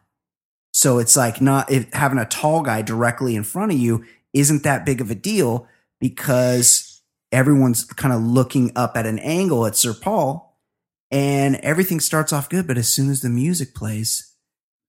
so 0.74 0.98
it's 0.98 1.15
like 1.18 1.42
not 1.42 1.70
it, 1.72 1.94
having 1.94 2.18
a 2.18 2.26
tall 2.26 2.62
guy 2.63 2.82
directly 2.82 3.36
in 3.36 3.44
front 3.44 3.72
of 3.72 3.78
you 3.78 4.04
isn't 4.34 4.63
that 4.63 4.86
big 4.86 5.02
of 5.02 5.12
a 5.12 5.15
deal 5.15 5.68
because 6.00 7.02
everyone's 7.32 7.84
kind 7.84 8.13
of 8.13 8.22
looking 8.22 8.72
up 8.76 8.96
at 8.96 9.06
an 9.06 9.20
angle 9.20 9.65
at 9.65 9.76
sir 9.76 9.94
paul 9.94 10.58
and 11.12 11.56
everything 11.58 12.00
starts 12.00 12.32
off 12.34 12.50
good 12.50 12.65
but 12.68 12.78
as 12.78 12.88
soon 12.88 13.10
as 13.10 13.22
the 13.22 13.30
music 13.30 13.74
plays 13.76 14.29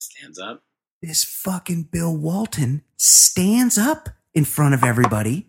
Stands 0.02 0.38
up. 0.38 0.62
this 1.02 1.22
fucking 1.24 1.84
bill 1.84 2.16
walton 2.16 2.82
stands 2.96 3.76
up 3.78 4.08
in 4.34 4.44
front 4.44 4.72
of 4.74 4.82
everybody 4.82 5.46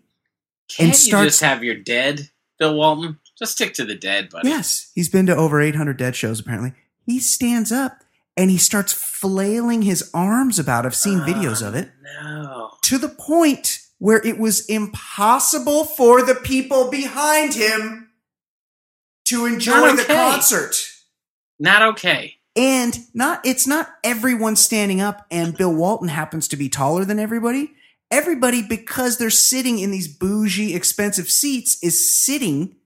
Can't 0.68 0.88
you 0.90 0.94
starts- 0.94 1.32
just 1.32 1.40
have 1.40 1.64
your 1.64 1.74
dead, 1.74 2.30
Bill 2.58 2.74
Walton? 2.74 3.18
Just 3.38 3.52
stick 3.52 3.74
to 3.74 3.84
the 3.84 3.94
dead, 3.94 4.28
buddy. 4.30 4.48
Yes, 4.48 4.90
he's 4.94 5.08
been 5.08 5.26
to 5.26 5.34
over 5.36 5.60
800 5.60 5.96
dead 5.96 6.14
shows 6.16 6.38
apparently. 6.40 6.72
He 7.06 7.18
stands 7.18 7.72
up 7.72 8.04
and 8.36 8.50
he 8.50 8.58
starts 8.58 8.92
flailing 8.92 9.82
his 9.82 10.10
arms 10.14 10.58
about. 10.58 10.84
I've 10.86 10.94
seen 10.94 11.20
videos 11.20 11.66
of 11.66 11.74
it 11.74 11.90
Oh, 12.22 12.42
No. 12.42 12.70
to 12.82 12.98
the 12.98 13.08
point 13.08 13.80
where 13.98 14.24
it 14.26 14.38
was 14.38 14.64
impossible 14.66 15.84
for 15.84 16.22
the 16.22 16.34
people 16.34 16.90
behind 16.90 17.54
him 17.54 18.10
to 19.26 19.46
enjoy 19.46 19.80
Not 19.80 19.96
the 19.96 20.04
concert. 20.04 20.76
Not 21.58 21.82
okay. 21.82 22.38
And 22.54 22.98
not 23.14 23.40
it's 23.44 23.66
not 23.66 23.88
everyone 24.04 24.56
standing 24.56 25.00
up 25.00 25.26
and 25.30 25.56
Bill 25.56 25.74
Walton 25.74 26.08
happens 26.08 26.48
to 26.48 26.56
be 26.56 26.68
taller 26.68 27.04
than 27.04 27.18
everybody. 27.18 27.72
Everybody 28.10 28.62
because 28.62 29.16
they're 29.16 29.30
sitting 29.30 29.78
in 29.78 29.90
these 29.90 30.08
bougie 30.08 30.74
expensive 30.74 31.30
seats 31.30 31.82
is 31.82 32.14
sitting 32.14 32.76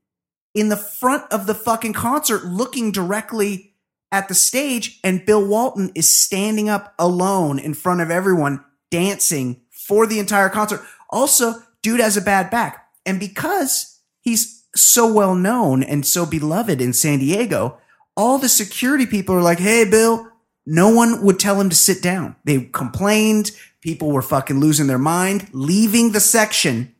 in 0.54 0.68
the 0.68 0.76
front 0.76 1.24
of 1.32 1.46
the 1.46 1.54
fucking 1.54 1.94
concert 1.94 2.44
looking 2.44 2.92
directly 2.92 3.74
at 4.12 4.28
the 4.28 4.34
stage 4.34 5.00
and 5.02 5.26
Bill 5.26 5.44
Walton 5.44 5.90
is 5.96 6.08
standing 6.08 6.68
up 6.68 6.94
alone 6.98 7.58
in 7.58 7.74
front 7.74 8.00
of 8.00 8.10
everyone 8.10 8.64
dancing 8.90 9.62
for 9.70 10.06
the 10.06 10.20
entire 10.20 10.48
concert. 10.48 10.80
Also, 11.10 11.54
dude 11.82 12.00
has 12.00 12.16
a 12.16 12.22
bad 12.22 12.50
back. 12.50 12.86
And 13.04 13.18
because 13.18 14.00
he's 14.20 14.64
so 14.74 15.12
well 15.12 15.34
known 15.34 15.82
and 15.82 16.06
so 16.06 16.24
beloved 16.24 16.80
in 16.80 16.92
San 16.92 17.18
Diego, 17.18 17.78
all 18.16 18.38
the 18.38 18.48
security 18.48 19.06
people 19.06 19.34
are 19.34 19.42
like, 19.42 19.58
Hey, 19.58 19.84
Bill, 19.88 20.30
no 20.64 20.88
one 20.88 21.22
would 21.24 21.38
tell 21.38 21.60
him 21.60 21.70
to 21.70 21.76
sit 21.76 22.02
down. 22.02 22.36
They 22.44 22.60
complained. 22.64 23.52
People 23.80 24.10
were 24.10 24.22
fucking 24.22 24.58
losing 24.58 24.88
their 24.88 24.98
mind, 24.98 25.48
leaving 25.52 26.12
the 26.12 26.20
section. 26.20 26.94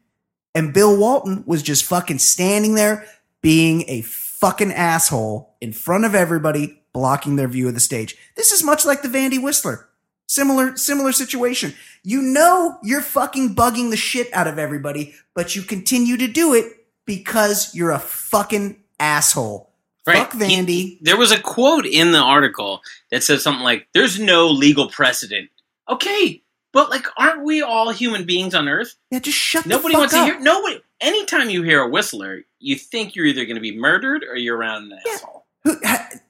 And 0.54 0.72
Bill 0.72 0.96
Walton 0.96 1.42
was 1.46 1.62
just 1.62 1.84
fucking 1.84 2.18
standing 2.18 2.74
there 2.74 3.06
being 3.42 3.84
a 3.88 4.02
fucking 4.02 4.72
asshole 4.72 5.54
in 5.60 5.72
front 5.72 6.04
of 6.04 6.14
everybody, 6.14 6.80
blocking 6.92 7.36
their 7.36 7.48
view 7.48 7.68
of 7.68 7.74
the 7.74 7.80
stage. 7.80 8.16
This 8.36 8.52
is 8.52 8.62
much 8.62 8.84
like 8.84 9.02
the 9.02 9.08
Vandy 9.08 9.42
Whistler. 9.42 9.88
Similar 10.28 10.76
similar 10.76 11.12
situation. 11.12 11.74
You 12.02 12.20
know 12.20 12.78
you're 12.82 13.00
fucking 13.00 13.54
bugging 13.54 13.90
the 13.90 13.96
shit 13.96 14.32
out 14.32 14.48
of 14.48 14.58
everybody, 14.58 15.14
but 15.34 15.54
you 15.54 15.62
continue 15.62 16.16
to 16.16 16.26
do 16.26 16.54
it 16.54 16.66
because 17.04 17.74
you're 17.74 17.92
a 17.92 17.98
fucking 17.98 18.82
asshole. 18.98 19.65
Fuck 20.14 20.32
He- 20.34 20.38
Vandy. 20.38 20.98
there 21.02 21.16
was 21.16 21.32
a 21.32 21.40
quote 21.40 21.84
in 21.86 22.12
the 22.12 22.18
article 22.18 22.80
that 23.10 23.22
said 23.24 23.40
something 23.40 23.64
like, 23.64 23.88
"There's 23.92 24.18
no 24.20 24.46
legal 24.48 24.88
precedent." 24.88 25.50
Okay, 25.88 26.42
but 26.72 26.90
like, 26.90 27.06
aren't 27.16 27.44
we 27.44 27.60
all 27.62 27.90
human 27.90 28.24
beings 28.24 28.54
on 28.54 28.68
Earth? 28.68 28.94
yeah, 29.10 29.18
just 29.18 29.36
shut 29.38 29.66
Nobody 29.66 29.88
the 29.88 29.92
fuck 29.92 29.98
wants 30.00 30.14
up. 30.14 30.26
to 30.26 30.32
hear. 30.34 30.40
Nobody. 30.40 30.80
Anytime 31.00 31.50
you 31.50 31.62
hear 31.62 31.80
a 31.82 31.88
whistler, 31.88 32.42
you 32.58 32.76
think 32.76 33.14
you're 33.14 33.26
either 33.26 33.44
going 33.44 33.56
to 33.56 33.60
be 33.60 33.76
murdered 33.76 34.24
or 34.24 34.36
you're 34.36 34.56
around 34.56 34.92
an 34.92 34.98
Yeah. 35.04 35.12
asshole. 35.12 35.46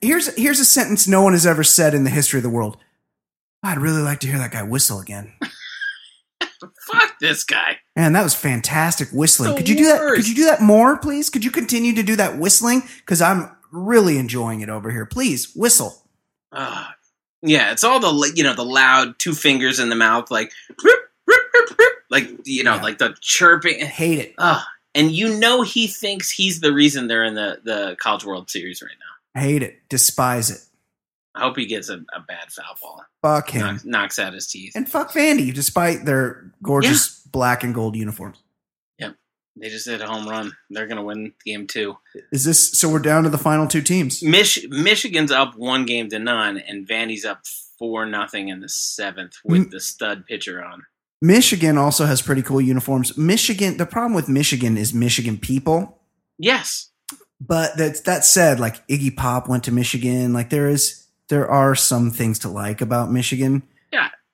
Here's 0.01 0.35
here's 0.37 0.59
a 0.61 0.65
sentence 0.65 1.07
no 1.07 1.23
one 1.23 1.35
has 1.35 1.47
ever 1.47 1.63
said 1.63 1.95
in 1.95 2.05
the 2.05 2.11
history 2.11 2.39
of 2.39 2.43
the 2.43 2.49
world. 2.51 2.79
I'd 3.63 3.79
really 3.79 4.01
like 4.03 4.21
to 4.21 4.27
hear 4.27 4.39
that 4.39 4.53
guy 4.53 4.63
whistle 4.63 5.01
again. 5.01 5.35
Fuck 6.91 7.19
this 7.21 7.45
guy. 7.45 7.79
Man, 7.97 8.13
that 8.15 8.23
was 8.23 8.35
fantastic 8.35 9.09
whistling. 9.11 9.57
Could 9.57 9.69
you 9.69 9.77
do 9.77 9.85
that? 9.87 10.01
Could 10.15 10.29
you 10.29 10.35
do 10.35 10.45
that 10.47 10.63
more, 10.63 10.97
please? 10.99 11.29
Could 11.31 11.45
you 11.45 11.51
continue 11.51 11.95
to 11.95 12.03
do 12.03 12.17
that 12.17 12.39
whistling? 12.39 12.83
Because 12.99 13.21
I'm 13.21 13.51
really 13.71 14.19
enjoying 14.19 14.61
it 14.61 14.69
over 14.69 14.91
here. 14.91 15.07
Please 15.07 15.55
whistle. 15.55 16.03
Ah, 16.53 16.95
yeah, 17.43 17.73
it's 17.73 17.85
all 17.85 18.01
the 18.01 18.33
you 18.35 18.43
know 18.43 18.55
the 18.55 18.65
loud 18.65 19.19
two 19.19 19.33
fingers 19.35 19.79
in 19.81 19.89
the 19.89 19.97
mouth, 19.97 20.31
like 20.31 20.53
like 22.11 22.29
you 22.45 22.63
know, 22.65 22.77
Yeah. 22.77 22.83
like 22.83 22.99
the 22.99 23.17
chirping. 23.21 23.83
I 23.83 23.87
hate 23.87 24.19
it. 24.19 24.35
Ah, 24.39 24.67
and 24.95 25.11
you 25.13 25.39
know 25.39 25.63
he 25.63 25.87
thinks 25.87 26.31
he's 26.31 26.61
the 26.61 26.73
reason 26.73 27.07
they're 27.09 27.25
in 27.25 27.35
the 27.35 27.61
the 27.65 27.97
College 28.01 28.25
World 28.25 28.51
Series 28.51 28.81
right 28.83 28.91
now. 28.99 29.41
I 29.41 29.45
hate 29.45 29.63
it. 29.63 29.81
Despise 29.89 30.51
it. 30.51 30.61
I 31.35 31.41
hope 31.41 31.57
he 31.59 31.67
gets 31.67 31.91
a, 31.91 31.97
a 32.15 32.21
bad 32.27 32.51
foul 32.51 32.79
ball, 32.81 33.05
Fuck 33.21 33.51
him. 33.51 33.67
knocks, 33.67 33.85
knocks 33.85 34.19
out 34.19 34.33
his 34.33 34.47
teeth. 34.47 34.73
And 34.75 34.89
fuck 34.89 35.13
Vandy, 35.13 35.53
despite 35.53 36.07
their 36.07 36.51
gorgeous 36.63 37.21
black 37.31 37.63
and 37.63 37.75
gold 37.75 37.95
uniforms. 37.95 38.39
They 39.59 39.69
just 39.71 39.87
hit 39.89 40.01
a 40.03 40.07
home 40.07 40.29
run. 40.29 40.53
They're 40.71 40.87
gonna 40.87 41.03
win 41.05 41.33
game 41.45 41.67
two. 41.67 41.97
Is 42.31 42.45
this 42.45 42.73
so? 42.73 42.89
We're 42.91 42.99
down 42.99 43.23
to 43.25 43.31
the 43.31 43.39
final 43.39 43.67
two 43.67 43.81
teams. 43.83 44.23
Mich- 44.23 44.67
Michigan's 44.69 45.31
up 45.33 45.55
one 45.57 45.87
game 45.87 46.09
to 46.11 46.19
none, 46.19 46.59
and 46.59 46.87
Vandy's 46.87 47.25
up 47.25 47.41
four 47.79 48.05
nothing 48.07 48.49
in 48.49 48.61
the 48.61 48.69
seventh 48.69 49.35
with 49.45 49.69
Mm. 49.69 49.71
the 49.71 49.81
stud 49.81 50.27
pitcher 50.27 50.63
on. 50.63 50.83
Michigan 51.23 51.79
also 51.79 52.05
has 52.05 52.21
pretty 52.21 52.43
cool 52.43 52.61
uniforms. 52.61 53.17
Michigan. 53.17 53.79
The 53.79 53.87
problem 53.87 54.13
with 54.15 54.29
Michigan 54.29 54.77
is 54.77 54.93
Michigan 54.93 55.39
people. 55.39 56.03
Yes, 56.39 56.91
But 57.41 57.77
that 57.79 58.05
that 58.05 58.25
said, 58.25 58.61
like 58.61 58.87
Iggy 58.89 59.15
Pop 59.17 59.49
went 59.49 59.65
to 59.65 59.73
Michigan. 59.73 60.33
Like 60.35 60.51
there 60.51 60.69
is 60.69 61.05
there 61.29 61.49
are 61.51 61.75
some 61.75 62.11
things 62.11 62.39
to 62.41 62.49
like 62.49 62.81
about 62.83 63.11
Michigan. 63.11 63.63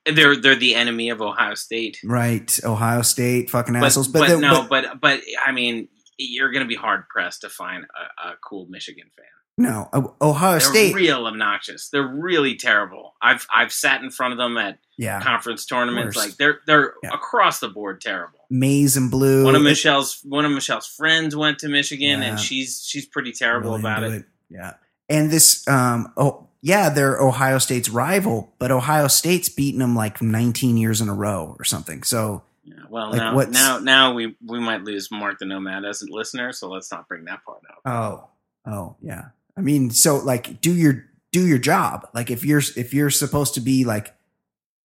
They're 0.06 0.36
they're 0.36 0.56
the 0.56 0.74
enemy 0.74 1.10
of 1.10 1.20
Ohio 1.20 1.54
State. 1.54 1.98
Right. 2.04 2.58
Ohio 2.64 3.02
State, 3.02 3.50
fucking 3.50 3.74
But, 3.74 3.84
assholes. 3.84 4.08
but, 4.08 4.28
they- 4.28 4.38
no, 4.40 4.66
but, 4.68 5.00
but 5.00 5.20
I 5.44 5.52
mean, 5.52 5.88
you're 6.18 6.50
going 6.50 6.64
to 6.64 6.68
be 6.68 6.74
hard 6.76 7.08
pressed 7.08 7.42
to 7.42 7.48
find 7.48 7.84
a, 7.84 8.28
a 8.28 8.34
cool 8.44 8.66
Michigan 8.68 9.10
fan. 9.16 9.26
no. 9.58 10.14
Ohio 10.20 10.52
They're 10.52 10.60
State. 10.60 10.94
real 10.94 11.26
obnoxious. 11.26 11.88
They're 11.90 12.06
really 12.06 12.54
terrible. 12.56 13.14
I've 13.22 13.46
I've 13.54 13.72
sat 13.72 14.02
in 14.02 14.10
front 14.10 14.32
of 14.32 14.38
them 14.38 14.56
at 14.56 14.78
yeah. 14.96 15.20
conference 15.20 15.66
tournaments. 15.66 16.16
Worst. 16.16 16.28
Like 16.28 16.36
they're 16.38 16.60
they're 16.66 16.94
Yeah. 17.02 17.10
across 17.14 17.60
the 17.60 17.68
board 17.68 18.00
terrible. 18.00 18.38
Maize 18.50 18.96
and 18.96 19.10
blue. 19.10 19.44
One 19.44 19.54
of 19.54 19.62
Michelle's 19.62 20.20
one 20.24 20.44
of 20.44 20.52
Michelle's 20.52 20.86
friends 20.86 21.34
went 21.36 21.58
to 21.60 21.68
Michigan, 21.68 22.20
Yeah. 22.20 22.28
and 22.30 22.40
she's 22.40 22.82
she's 22.86 23.06
pretty 23.06 23.32
terrible 23.32 23.70
really 23.70 23.80
about 23.80 24.02
into 24.04 24.18
it. 24.18 24.24
Yeah. 24.50 24.74
And 25.08 25.30
this, 25.30 25.66
um, 25.68 26.12
oh, 26.16 26.48
yeah, 26.62 26.88
they're 26.88 27.20
Ohio 27.20 27.58
State's 27.58 27.88
rival, 27.88 28.54
but 28.58 28.70
Ohio 28.70 29.08
State's 29.08 29.48
beaten 29.48 29.80
them 29.80 29.96
like 29.96 30.22
19 30.22 30.76
years 30.76 31.00
in 31.00 31.08
a 31.08 31.14
row 31.14 31.56
or 31.58 31.64
something. 31.64 32.04
So, 32.04 32.44
Yeah, 32.64 32.74
well, 32.88 33.10
Like, 33.10 33.18
now 33.18 33.34
now 33.50 33.78
now 33.78 34.14
we 34.14 34.36
we 34.46 34.60
might 34.60 34.84
lose 34.84 35.10
Mark 35.10 35.40
the 35.40 35.44
Nomad 35.44 35.84
as 35.84 36.02
a 36.02 36.06
listener, 36.08 36.52
so 36.52 36.68
let's 36.68 36.90
not 36.92 37.08
bring 37.08 37.24
that 37.24 37.44
part 37.44 37.62
up. 37.68 37.80
oh, 37.84 38.70
oh, 38.72 38.96
yeah. 39.02 39.30
I 39.56 39.60
mean, 39.60 39.90
so 39.90 40.16
like, 40.18 40.60
do 40.60 40.72
your 40.72 41.04
do 41.32 41.44
your 41.44 41.58
job. 41.58 42.08
Like, 42.14 42.30
if 42.30 42.44
you're 42.44 42.62
if 42.76 42.94
you're 42.94 43.10
supposed 43.10 43.54
to 43.54 43.60
be 43.60 43.84
like 43.84 44.14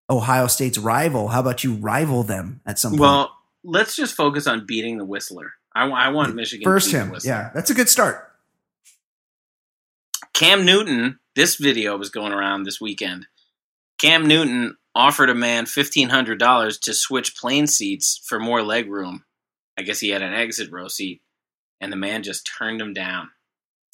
Ohio 0.10 0.48
State's 0.48 0.80
rival, 0.80 1.28
how 1.28 1.42
about 1.42 1.64
you 1.64 1.76
rival 1.76 2.24
them 2.24 2.62
at 2.66 2.80
some 2.80 2.94
point? 2.94 3.02
Well, 3.02 3.38
let's 3.64 3.96
just 3.96 4.16
focus 4.16 4.48
on 4.48 4.66
beating 4.66 4.98
the 4.98 5.06
Whistler. 5.06 5.54
I, 5.76 5.88
I 5.88 6.08
want 6.10 6.34
Michigan 6.34 6.64
to 6.64 6.70
First 6.70 6.92
him, 6.92 7.12
Whistler. 7.12 7.32
yeah, 7.32 7.52
that's 7.54 7.70
a 7.70 7.76
good 7.76 7.88
start. 7.88 8.27
Cam 10.38 10.66
Newton, 10.66 11.18
this 11.36 11.56
video 11.56 11.98
was 11.98 12.12
going 12.12 12.32
around 12.32 12.62
this 12.62 12.80
weekend. 12.80 13.26
Cam 13.98 14.28
Newton 14.28 14.78
offered 14.94 15.32
a 15.32 15.34
man 15.34 15.66
$1,500 15.66 16.80
to 16.82 16.94
switch 16.94 17.36
plane 17.36 17.66
seats 17.66 18.22
for 18.24 18.40
more 18.40 18.62
leg 18.62 18.88
room. 18.88 19.24
I 19.80 19.82
guess 19.82 20.00
he 20.00 20.10
had 20.10 20.22
an 20.22 20.36
exit 20.36 20.72
row 20.72 20.90
seat, 20.90 21.24
and 21.82 21.92
the 21.92 21.98
man 21.98 22.22
just 22.22 22.48
turned 22.56 22.80
him 22.80 22.94
down. 22.94 23.32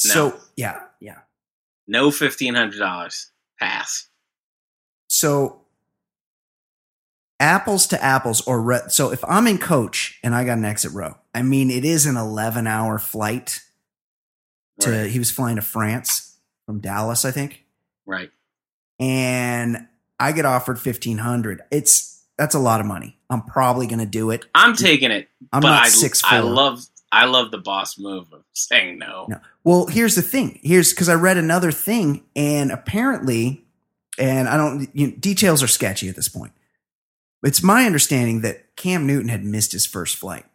No. 0.05 0.13
So, 0.13 0.39
yeah, 0.57 0.81
yeah. 0.99 1.19
No 1.87 2.09
$1,500. 2.09 3.25
Pass. 3.57 4.09
So 5.07 5.61
apples 7.39 7.87
to 7.87 8.03
apples 8.03 8.41
or 8.45 8.61
re- 8.61 8.89
so 8.89 9.13
if 9.13 9.23
I'm 9.23 9.47
in 9.47 9.59
coach 9.59 10.19
and 10.21 10.35
I 10.35 10.43
got 10.43 10.57
an 10.57 10.65
exit 10.65 10.91
row, 10.91 11.15
I 11.33 11.41
mean 11.41 11.71
it 11.71 11.85
is 11.85 12.05
an 12.05 12.17
11 12.17 12.67
hour 12.67 12.99
flight 12.99 13.61
to 14.81 14.91
Right. 14.91 15.09
he 15.09 15.19
was 15.19 15.31
flying 15.31 15.55
to 15.55 15.61
France 15.61 16.32
from 16.65 16.79
Dallas, 16.79 17.25
I 17.25 17.31
think. 17.31 17.63
right. 18.05 18.31
And 18.99 19.87
I 20.19 20.31
get 20.31 20.45
offered 20.45 20.77
1500. 20.77 21.61
It's 21.71 22.23
that's 22.37 22.55
a 22.55 22.59
lot 22.59 22.79
of 22.79 22.85
money. 22.85 23.17
I'm 23.29 23.41
probably 23.43 23.87
going 23.87 23.99
to 23.99 24.05
do 24.05 24.29
it. 24.31 24.45
I'm 24.55 24.75
taking 24.75 25.11
it, 25.11 25.27
I'm 25.51 25.61
but 25.61 25.69
not 25.69 25.85
I, 25.85 25.89
six 25.89 26.21
I 26.23 26.39
love 26.39 26.85
I 27.11 27.25
love 27.25 27.51
the 27.51 27.57
boss 27.59 27.99
move 27.99 28.31
of 28.33 28.43
saying 28.53 28.97
no. 28.99 29.25
No. 29.29 29.39
Well, 29.63 29.87
here's 29.87 30.15
the 30.15 30.21
thing. 30.21 30.59
Here's 30.63 30.91
because 30.91 31.09
I 31.09 31.13
read 31.15 31.37
another 31.37 31.71
thing, 31.71 32.23
and 32.35 32.71
apparently, 32.71 33.65
and 34.17 34.47
I 34.47 34.57
don't. 34.57 34.89
You 34.93 35.07
know, 35.07 35.13
details 35.19 35.61
are 35.61 35.67
sketchy 35.67 36.09
at 36.09 36.15
this 36.15 36.29
point. 36.29 36.53
It's 37.43 37.61
my 37.61 37.85
understanding 37.85 38.41
that 38.41 38.75
Cam 38.75 39.05
Newton 39.05 39.29
had 39.29 39.43
missed 39.43 39.73
his 39.73 39.85
first 39.85 40.15
flight, 40.15 40.45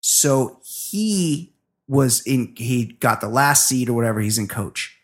so 0.00 0.60
he 0.64 1.54
was 1.88 2.20
in. 2.26 2.54
He 2.56 2.84
got 3.00 3.20
the 3.20 3.28
last 3.28 3.68
seat 3.68 3.88
or 3.88 3.94
whatever. 3.94 4.20
He's 4.20 4.38
in 4.38 4.48
coach. 4.48 4.96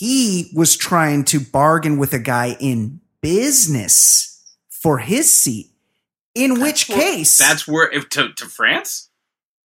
He 0.00 0.50
was 0.54 0.78
trying 0.78 1.24
to 1.26 1.38
bargain 1.38 1.98
with 1.98 2.14
a 2.14 2.18
guy 2.18 2.56
in 2.58 3.02
business 3.20 4.42
for 4.70 4.96
his 4.96 5.30
seat. 5.30 5.66
In 6.34 6.58
which 6.58 6.86
That's 6.88 7.00
case, 7.00 7.36
That's 7.38 7.68
worth 7.68 7.92
if 7.92 8.08
to, 8.10 8.32
to 8.32 8.46
France. 8.46 9.10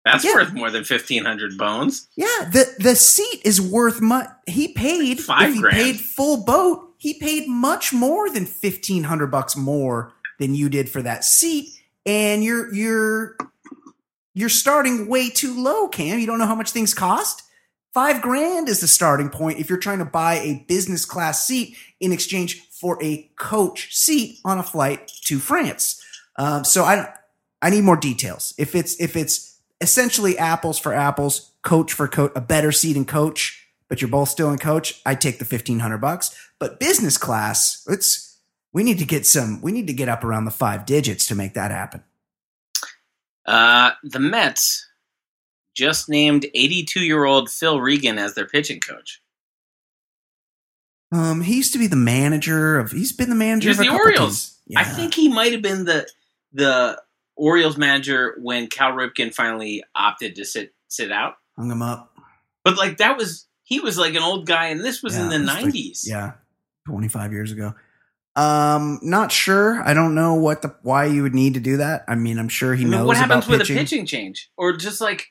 That's 0.05 0.25
Yeah. 0.25 0.35
worth 0.35 0.53
more 0.53 0.73
than 0.73 0.83
fifteen 0.83 1.25
hundred 1.25 1.57
bones. 1.57 2.09
Yeah, 2.17 2.27
the 2.53 2.75
the 2.81 2.97
seat 2.97 3.43
is 3.45 3.61
worth 3.61 4.01
much. 4.01 4.29
He 4.49 4.73
paid 4.73 5.21
Five 5.23 5.51
if 5.51 5.55
he 5.55 5.61
grand. 5.61 5.77
paid 5.77 6.01
full 6.01 6.39
boat. 6.43 6.93
He 6.99 7.15
paid 7.15 7.47
much 7.47 7.93
more 7.93 8.29
than 8.29 8.45
fifteen 8.45 9.05
hundred 9.05 9.29
bucks 9.29 9.57
more 9.57 10.13
than 10.41 10.57
you 10.57 10.69
did 10.69 10.89
for 10.89 11.01
that 11.03 11.25
seat, 11.25 11.69
and 12.05 12.43
you're 12.43 12.75
you're 12.75 13.37
you're 14.35 14.49
starting 14.49 15.07
way 15.07 15.31
too 15.31 15.55
low, 15.55 15.87
Cam. 15.87 16.19
You 16.19 16.27
don't 16.27 16.41
know 16.41 16.47
how 16.47 16.57
much 16.57 16.73
things 16.73 16.93
cost. 16.93 17.44
Five 17.95 18.21
grand 18.21 18.69
is 18.69 18.81
the 18.81 18.89
starting 18.89 19.31
point 19.31 19.61
if 19.61 19.71
you're 19.71 19.79
trying 19.79 20.01
to 20.01 20.05
buy 20.05 20.35
a 20.35 20.65
business 20.67 21.05
class 21.05 21.47
seat 21.47 21.77
in 22.01 22.11
exchange 22.11 22.61
for 22.69 23.01
a 23.01 23.31
coach 23.37 23.95
seat 23.95 24.41
on 24.45 24.59
a 24.59 24.65
flight 24.65 25.07
to 25.27 25.39
France. 25.39 26.05
Um, 26.37 26.65
so 26.65 26.83
I 26.83 27.15
I 27.63 27.71
need 27.71 27.85
more 27.85 27.97
details. 27.97 28.53
If 28.59 28.75
it's 28.75 29.01
if 29.01 29.15
it's 29.15 29.61
essentially 29.81 30.37
apples 30.37 30.77
for 30.77 30.93
apples, 30.93 31.53
coach 31.63 31.93
for 31.93 32.09
coach, 32.09 32.33
a 32.35 32.41
better 32.41 32.73
seat 32.73 32.97
in 32.97 33.05
coach, 33.05 33.65
but 33.89 34.03
you're 34.03 34.11
both 34.11 34.29
still 34.29 34.51
in 34.51 34.59
coach, 34.59 35.01
I 35.07 35.15
take 35.15 35.39
the 35.39 35.45
fifteen 35.45 35.79
hundred 35.79 35.99
bucks. 35.99 36.37
But 36.59 36.81
business 36.81 37.17
class, 37.17 37.87
it's 37.89 38.39
we 38.73 38.83
need 38.83 38.99
to 38.99 39.07
get 39.07 39.25
some. 39.25 39.63
We 39.63 39.71
need 39.71 39.87
to 39.87 39.93
get 39.93 40.09
up 40.09 40.25
around 40.25 40.47
the 40.47 40.51
five 40.51 40.85
digits 40.85 41.29
to 41.29 41.37
make 41.37 41.55
that 41.55 41.71
happen. 41.71 42.03
Uh, 43.47 43.93
the 44.03 44.19
Mets 44.19 44.85
just 45.75 46.09
named 46.09 46.47
82 46.55 47.01
year 47.01 47.25
old 47.25 47.51
Phil 47.51 47.81
Regan 47.81 48.19
as 48.19 48.35
their 48.35 48.47
pitching 48.47 48.81
coach. 48.81 49.21
Um, 51.13 51.43
he 51.43 51.57
used 51.57 51.73
to 51.75 51.79
be 51.79 51.87
the 51.87 51.97
manager 51.97 52.79
of. 52.79 52.91
He's 52.91 53.13
been 53.13 53.29
the 53.31 53.37
manager 53.37 53.67
He 53.67 53.71
was 53.71 53.79
of 53.81 53.85
the 53.87 53.93
Orioles. 53.93 54.59
Yeah. 54.67 54.81
I 54.81 54.85
think 54.85 55.15
he 55.15 55.29
might 55.29 55.53
have 55.53 55.63
been 55.63 55.85
the 55.85 56.09
the 56.53 57.01
Orioles 57.37 57.77
manager 57.77 58.37
when 58.41 58.67
Cal 58.69 58.93
Ripken 58.93 59.33
finally 59.35 59.85
opted 59.95 60.37
to 60.37 60.45
sit 60.45 60.75
sit 60.89 61.13
out. 61.13 61.35
hung 61.57 61.71
him 61.71 61.83
up. 61.83 62.13
But 62.65 62.77
like 62.77 62.97
that 62.99 63.17
was 63.17 63.47
he 63.63 63.79
was 63.81 63.97
like 63.99 64.15
an 64.15 64.23
old 64.23 64.47
guy, 64.47 64.67
and 64.69 64.81
this 64.81 65.03
was 65.03 65.17
in 65.17 65.29
the 65.29 65.39
was 65.39 65.47
like- 65.49 65.65
nineties. 65.65 66.05
yeah, 66.09 66.33
twenty 66.89 67.09
five 67.09 67.33
years 67.33 67.53
ago. 67.53 67.75
Um, 68.37 68.99
not 69.03 69.31
sure. 69.31 69.81
I 69.87 69.95
don't 69.95 70.17
know 70.17 70.35
what 70.35 70.63
the 70.63 70.75
why 70.83 71.05
you 71.05 71.23
would 71.23 71.35
need 71.35 71.55
to 71.55 71.61
do 71.61 71.77
that. 71.77 72.05
I 72.09 72.17
mean, 72.17 72.39
I'm 72.41 72.49
sure 72.49 72.75
he 72.75 72.83
I 72.83 72.87
mean, 72.87 72.91
knows 72.93 73.07
what 73.07 73.17
happens 73.17 73.45
about 73.45 73.51
with 73.51 73.61
pitching. 73.61 73.77
a 73.77 73.81
pitching 73.81 74.07
change, 74.07 74.51
or 74.57 74.73
just 74.73 75.01
like 75.01 75.27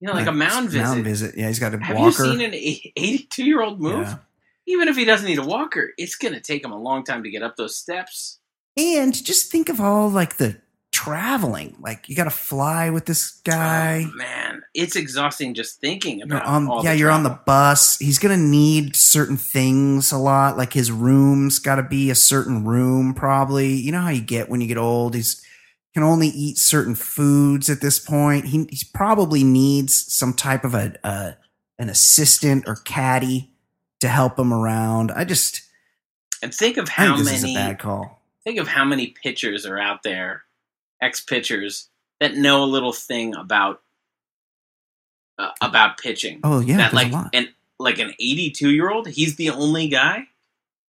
you 0.00 0.08
know, 0.08 0.14
like, 0.14 0.26
a 0.26 0.32
mound 0.32 0.70
visit? 0.70 0.84
Mound 0.84 1.04
visit. 1.04 1.34
Yeah, 1.36 1.48
he's 1.48 1.58
got 1.58 1.74
a 1.74 1.78
Have 1.78 1.96
walker. 1.96 2.24
you 2.24 2.32
seen 2.32 2.40
an 2.40 2.52
eighty-two 2.54 3.44
year 3.44 3.62
old 3.62 3.80
move? 3.80 4.06
Yeah. 4.06 4.18
even 4.66 4.88
if 4.88 4.96
he 4.96 5.04
doesn't 5.04 5.26
need 5.26 5.38
a 5.38 5.44
walker, 5.44 5.92
it's 5.96 6.16
going 6.16 6.34
to 6.34 6.40
take 6.40 6.64
him 6.64 6.72
a 6.72 6.78
long 6.80 7.04
time 7.04 7.22
to 7.22 7.30
get 7.30 7.42
up 7.42 7.56
those 7.56 7.76
steps. 7.76 8.38
And 8.76 9.14
just 9.24 9.50
think 9.50 9.68
of 9.68 9.80
all 9.80 10.10
like 10.10 10.36
the 10.36 10.60
traveling. 10.92 11.76
Like 11.80 12.08
you 12.08 12.16
got 12.16 12.24
to 12.24 12.30
fly 12.30 12.90
with 12.90 13.06
this 13.06 13.30
guy. 13.44 14.06
Oh, 14.06 14.16
man, 14.16 14.62
it's 14.74 14.96
exhausting 14.96 15.54
just 15.54 15.80
thinking 15.80 16.18
You're 16.18 16.26
about. 16.26 16.46
on, 16.46 16.68
all 16.68 16.84
yeah, 16.84 16.92
you're 16.92 17.10
on 17.10 17.22
the 17.22 17.38
bus. 17.46 17.98
He's 17.98 18.18
gonna 18.18 18.36
need 18.36 18.96
certain 18.96 19.36
things 19.36 20.12
a 20.12 20.18
lot. 20.18 20.58
Like 20.58 20.72
his 20.72 20.90
room's 20.90 21.58
got 21.58 21.76
to 21.76 21.82
be 21.82 22.10
a 22.10 22.14
certain 22.14 22.64
room, 22.64 23.14
probably. 23.14 23.72
You 23.74 23.92
know 23.92 24.00
how 24.00 24.10
you 24.10 24.20
get 24.20 24.48
when 24.48 24.60
you 24.60 24.66
get 24.66 24.78
old. 24.78 25.14
He's 25.14 25.42
can 25.96 26.02
only 26.02 26.28
eat 26.28 26.58
certain 26.58 26.94
foods 26.94 27.70
at 27.70 27.80
this 27.80 27.98
point. 27.98 28.44
He 28.44 28.66
he's 28.68 28.84
probably 28.84 29.42
needs 29.42 30.12
some 30.12 30.34
type 30.34 30.62
of 30.62 30.74
a, 30.74 30.94
a 31.02 31.36
an 31.78 31.88
assistant 31.88 32.64
or 32.68 32.74
caddy 32.74 33.50
to 34.00 34.08
help 34.08 34.38
him 34.38 34.52
around. 34.52 35.10
I 35.10 35.24
just 35.24 35.62
And 36.42 36.54
think 36.54 36.76
of 36.76 36.90
how 36.90 37.16
many. 37.16 37.54
bad 37.54 37.78
call. 37.78 38.20
think 38.44 38.58
of 38.58 38.68
how 38.68 38.84
many 38.84 39.06
pitchers 39.22 39.64
are 39.64 39.78
out 39.78 40.02
there, 40.02 40.42
ex 41.00 41.22
pitchers 41.22 41.88
that 42.20 42.34
know 42.36 42.62
a 42.62 42.66
little 42.66 42.92
thing 42.92 43.34
about 43.34 43.80
uh, 45.38 45.52
about 45.62 45.96
pitching. 45.96 46.40
Oh 46.44 46.60
yeah, 46.60 46.76
that 46.76 46.92
like 46.92 47.08
a 47.08 47.12
lot. 47.12 47.30
an 47.32 47.48
like 47.78 47.98
an 47.98 48.12
82 48.20 48.68
year 48.68 48.90
old, 48.90 49.08
he's 49.08 49.36
the 49.36 49.48
only 49.48 49.88
guy. 49.88 50.24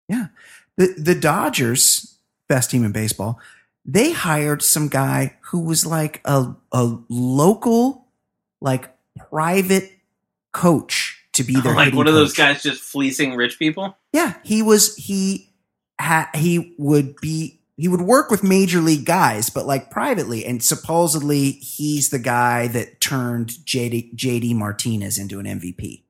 Yeah, 0.10 0.30
the 0.78 0.96
the 0.98 1.14
Dodgers, 1.14 2.18
best 2.50 2.72
team 2.72 2.84
in 2.84 2.92
baseball, 2.92 3.40
they 3.86 4.12
hired 4.12 4.62
some 4.62 4.88
guy 4.88 5.38
who 5.42 5.62
was 5.62 5.86
like 5.86 6.22
a 6.26 6.56
a 6.72 6.98
local, 7.10 8.08
like 8.62 8.90
private 9.30 9.92
coach 10.52 11.24
to 11.34 11.44
be 11.44 11.60
their 11.60 11.74
like 11.76 11.94
one 11.94 12.08
of 12.08 12.14
those 12.14 12.34
guys 12.34 12.64
just 12.64 12.82
fleecing 12.82 13.36
rich 13.36 13.60
people. 13.60 13.98
Yeah, 14.12 14.36
he 14.44 14.62
was 14.62 14.96
he 14.96 15.50
ha, 16.00 16.30
he 16.34 16.76
would 16.78 17.16
be 17.18 17.62
he 17.78 17.88
would 17.88 18.02
work 18.02 18.32
with 18.32 18.44
major 18.44 18.80
league 18.80 19.06
guys, 19.06 19.50
but 19.50 19.66
like 19.68 19.92
privately, 19.92 20.46
and 20.46 20.64
supposedly 20.64 21.52
he's 21.52 22.10
the 22.10 22.20
guy 22.20 22.68
that 22.68 23.00
turned 23.02 23.50
JD 23.50 24.16
JD 24.16 24.56
Martinez 24.56 25.18
into 25.18 25.40
an 25.40 25.46
MVP. 25.46 26.02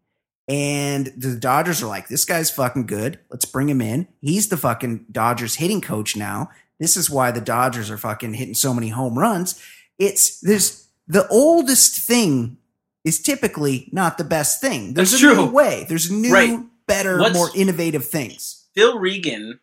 And 0.48 1.08
the 1.18 1.36
Dodgers 1.36 1.82
are 1.82 1.88
like, 1.88 2.08
this 2.08 2.24
guy's 2.24 2.52
fucking 2.52 2.86
good. 2.86 3.20
Let's 3.32 3.46
bring 3.46 3.68
him 3.68 3.82
in. 3.82 4.08
He's 4.22 4.50
the 4.50 4.58
fucking 4.58 5.08
Dodgers 5.12 5.56
hitting 5.56 5.82
coach 5.82 6.16
now. 6.16 6.52
This 6.80 6.98
is 6.98 7.10
why 7.10 7.32
the 7.32 7.42
Dodgers 7.42 7.90
are 7.90 7.98
fucking 7.98 8.34
hitting 8.34 8.54
so 8.54 8.74
many 8.74 8.90
home 8.90 9.18
runs. 9.18 9.62
It's 9.98 10.40
there's 10.42 10.88
the 11.08 11.28
oldest 11.30 11.98
thing 12.00 12.58
is 13.04 13.22
typically 13.22 13.88
not 13.92 14.18
the 14.18 14.24
best 14.24 14.60
thing. 14.60 14.94
There's 14.94 15.12
That's 15.12 15.22
a 15.24 15.26
true. 15.28 15.36
new 15.46 15.52
way. 15.52 15.86
There's 15.88 16.10
new, 16.12 16.34
Right. 16.34 16.60
better, 16.88 17.18
more 17.34 17.50
innovative 17.56 18.06
things. 18.06 18.66
Phil 18.74 18.98
Regan 19.00 19.60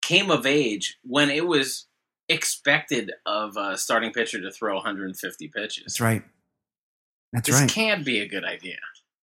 came 0.00 0.30
of 0.30 0.46
age 0.46 0.98
when 1.02 1.28
it 1.28 1.46
was 1.46 1.86
expected 2.28 3.12
of 3.26 3.56
a 3.56 3.76
starting 3.76 4.12
pitcher 4.12 4.40
to 4.40 4.50
throw 4.50 4.76
150 4.76 5.48
pitches. 5.48 5.84
That's 5.84 6.00
right. 6.00 6.22
That's 7.32 7.48
This 7.48 7.60
right. 7.60 7.68
can't 7.70 8.04
be 8.04 8.20
a 8.20 8.28
good 8.28 8.44
idea. 8.44 8.78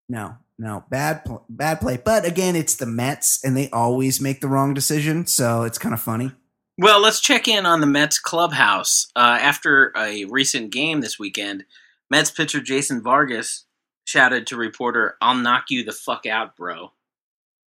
No, 0.09 0.35
no, 0.59 0.83
bad, 0.89 1.23
pl- 1.25 1.45
bad 1.49 1.79
play. 1.79 1.97
But 2.03 2.25
again, 2.25 2.55
it's 2.57 2.75
the 2.75 2.85
Mets, 2.85 3.43
and 3.43 3.55
they 3.55 3.69
always 3.71 4.19
make 4.21 4.41
the 4.41 4.47
wrong 4.49 4.73
decision, 4.73 5.25
so 5.25 5.63
it's 5.63 5.77
kind 5.77 5.93
of 5.93 6.01
funny. 6.01 6.31
Well, 6.78 6.99
let's 6.99 7.19
check 7.19 7.47
in 7.47 7.65
on 7.65 7.82
the 7.82 7.88
Mets 7.88 8.17
clubhouse. 8.17 9.07
Uh, 9.15 9.38
after 9.39 9.93
a 9.95 10.26
recent 10.26 10.71
game 10.71 11.01
this 11.01 11.19
weekend, 11.19 11.65
Mets 12.09 12.32
pitcher 12.32 12.61
Jason 12.61 13.01
Vargas 13.03 13.65
shouted 14.05 14.47
to 14.47 14.57
reporter, 14.57 15.15
"I'll 15.21 15.36
knock 15.36 15.65
you 15.69 15.84
the 15.84 15.91
fuck 15.91 16.26
out, 16.26 16.57
bro." 16.57 16.93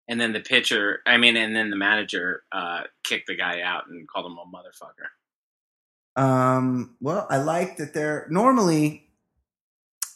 And 0.06 0.20
then 0.20 0.32
the 0.32 0.40
pitcher, 0.40 1.00
I 1.06 1.16
mean, 1.16 1.36
and 1.36 1.56
then 1.56 1.70
the 1.70 1.76
manager 1.76 2.44
uh, 2.52 2.82
kicked 3.04 3.26
the 3.26 3.36
guy 3.36 3.62
out 3.62 3.88
and 3.88 4.06
called 4.06 4.26
him 4.26 4.38
a 4.38 4.44
motherfucker. 4.44 6.22
Um, 6.22 6.96
well, 7.00 7.26
I 7.30 7.38
like 7.38 7.78
that 7.78 7.94
they're 7.94 8.26
normally 8.30 9.08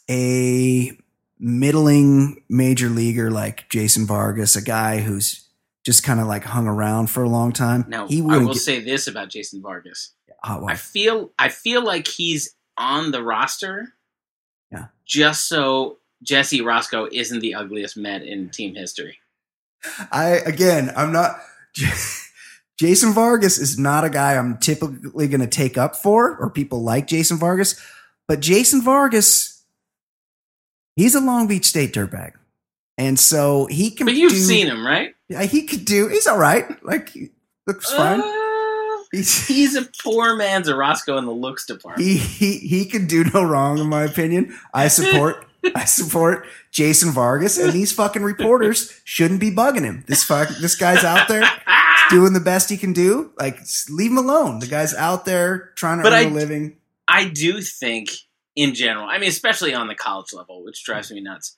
a 0.08 0.92
middling 1.38 2.44
major 2.48 2.88
leaguer 2.88 3.30
like 3.30 3.68
Jason 3.70 4.06
Vargas, 4.06 4.56
a 4.56 4.62
guy 4.62 5.00
who's 5.00 5.47
just 5.84 6.02
kind 6.02 6.20
of 6.20 6.26
like 6.26 6.44
hung 6.44 6.66
around 6.66 7.08
for 7.08 7.22
a 7.22 7.28
long 7.28 7.52
time. 7.52 7.84
Now, 7.88 8.06
he 8.08 8.20
I 8.20 8.38
will 8.38 8.48
get 8.48 8.56
say 8.56 8.80
this 8.80 9.06
about 9.06 9.28
Jason 9.30 9.62
Vargas: 9.62 10.12
hot 10.42 10.62
I 10.68 10.74
feel, 10.76 11.30
I 11.38 11.48
feel 11.48 11.82
like 11.84 12.06
he's 12.06 12.54
on 12.76 13.10
the 13.10 13.22
roster, 13.22 13.94
Yeah. 14.70 14.86
just 15.06 15.48
so 15.48 15.98
Jesse 16.22 16.60
Orosco 16.60 17.08
isn't 17.12 17.40
the 17.40 17.54
ugliest 17.54 17.96
Met 17.96 18.22
in 18.22 18.50
team 18.50 18.74
history. 18.74 19.18
I 20.12 20.40
again, 20.44 20.92
I'm 20.96 21.12
not. 21.12 21.38
Jason 22.78 23.12
Vargas 23.12 23.58
is 23.58 23.78
not 23.78 24.04
a 24.04 24.10
guy 24.10 24.36
I'm 24.36 24.58
typically 24.58 25.26
going 25.26 25.40
to 25.40 25.46
take 25.48 25.76
up 25.76 25.96
for, 25.96 26.36
or 26.36 26.48
people 26.50 26.82
like 26.82 27.06
Jason 27.08 27.36
Vargas. 27.36 27.80
But 28.28 28.40
Jason 28.40 28.82
Vargas, 28.82 29.64
he's 30.96 31.14
a 31.14 31.20
Long 31.20 31.46
Beach 31.48 31.64
State 31.66 31.92
dirtbag, 31.92 32.32
and 32.96 33.18
so 33.18 33.66
he 33.66 33.90
can. 33.90 34.06
But 34.06 34.14
you've 34.14 34.32
do- 34.32 34.38
seen 34.38 34.66
him, 34.66 34.86
right? 34.86 35.14
Yeah, 35.28 35.42
he 35.42 35.62
could 35.66 35.84
do. 35.84 36.08
He's 36.08 36.26
all 36.26 36.38
right. 36.38 36.82
Like 36.84 37.10
he 37.10 37.30
looks 37.66 37.92
fine. 37.92 38.20
Uh, 38.20 38.54
He's, 39.10 39.46
he's 39.48 39.74
a 39.74 39.88
poor 40.02 40.36
man's 40.36 40.68
Orosco 40.68 41.16
in 41.18 41.24
the 41.24 41.32
looks 41.32 41.64
department. 41.64 42.06
he 42.06 42.18
he 42.18 42.58
he 42.58 42.84
could 42.86 43.08
do 43.08 43.24
no 43.24 43.42
wrong, 43.42 43.78
in 43.78 43.88
my 43.88 44.02
opinion. 44.04 44.54
I 44.74 44.88
support. 44.88 45.46
I 45.74 45.86
support 45.86 46.46
Jason 46.70 47.10
Vargas, 47.10 47.58
and 47.58 47.72
these 47.72 47.90
fucking 47.90 48.22
reporters 48.22 49.00
shouldn't 49.04 49.40
be 49.40 49.50
bugging 49.50 49.82
him. 49.82 50.04
This 50.06 50.22
fuck, 50.22 50.48
this 50.60 50.76
guy's 50.76 51.02
out 51.04 51.26
there 51.26 51.42
doing 52.10 52.32
the 52.32 52.38
best 52.40 52.70
he 52.70 52.76
can 52.76 52.92
do. 52.92 53.32
Like, 53.38 53.58
leave 53.90 54.12
him 54.12 54.18
alone. 54.18 54.60
The 54.60 54.68
guy's 54.68 54.94
out 54.94 55.24
there 55.24 55.72
trying 55.74 55.98
to 55.98 56.04
But 56.04 56.12
earn 56.12 56.18
I- 56.18 56.30
a 56.30 56.30
living. 56.30 56.76
I 57.08 57.28
do 57.28 57.60
think, 57.60 58.10
in 58.54 58.74
general, 58.74 59.08
I 59.08 59.18
mean, 59.18 59.28
especially 59.30 59.74
on 59.74 59.88
the 59.88 59.94
college 59.96 60.32
level, 60.32 60.62
which 60.64 60.84
drives 60.84 61.10
me 61.10 61.20
nuts. 61.20 61.56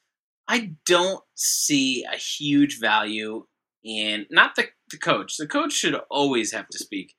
I 0.48 0.72
don't 0.86 1.22
see 1.34 2.04
a 2.10 2.16
huge 2.16 2.80
value 2.80 3.46
in 3.84 4.26
not 4.30 4.56
the 4.56 4.68
the 4.90 4.98
coach. 4.98 5.36
The 5.36 5.46
coach 5.46 5.72
should 5.72 5.94
always 6.10 6.52
have 6.52 6.68
to 6.68 6.78
speak, 6.78 7.14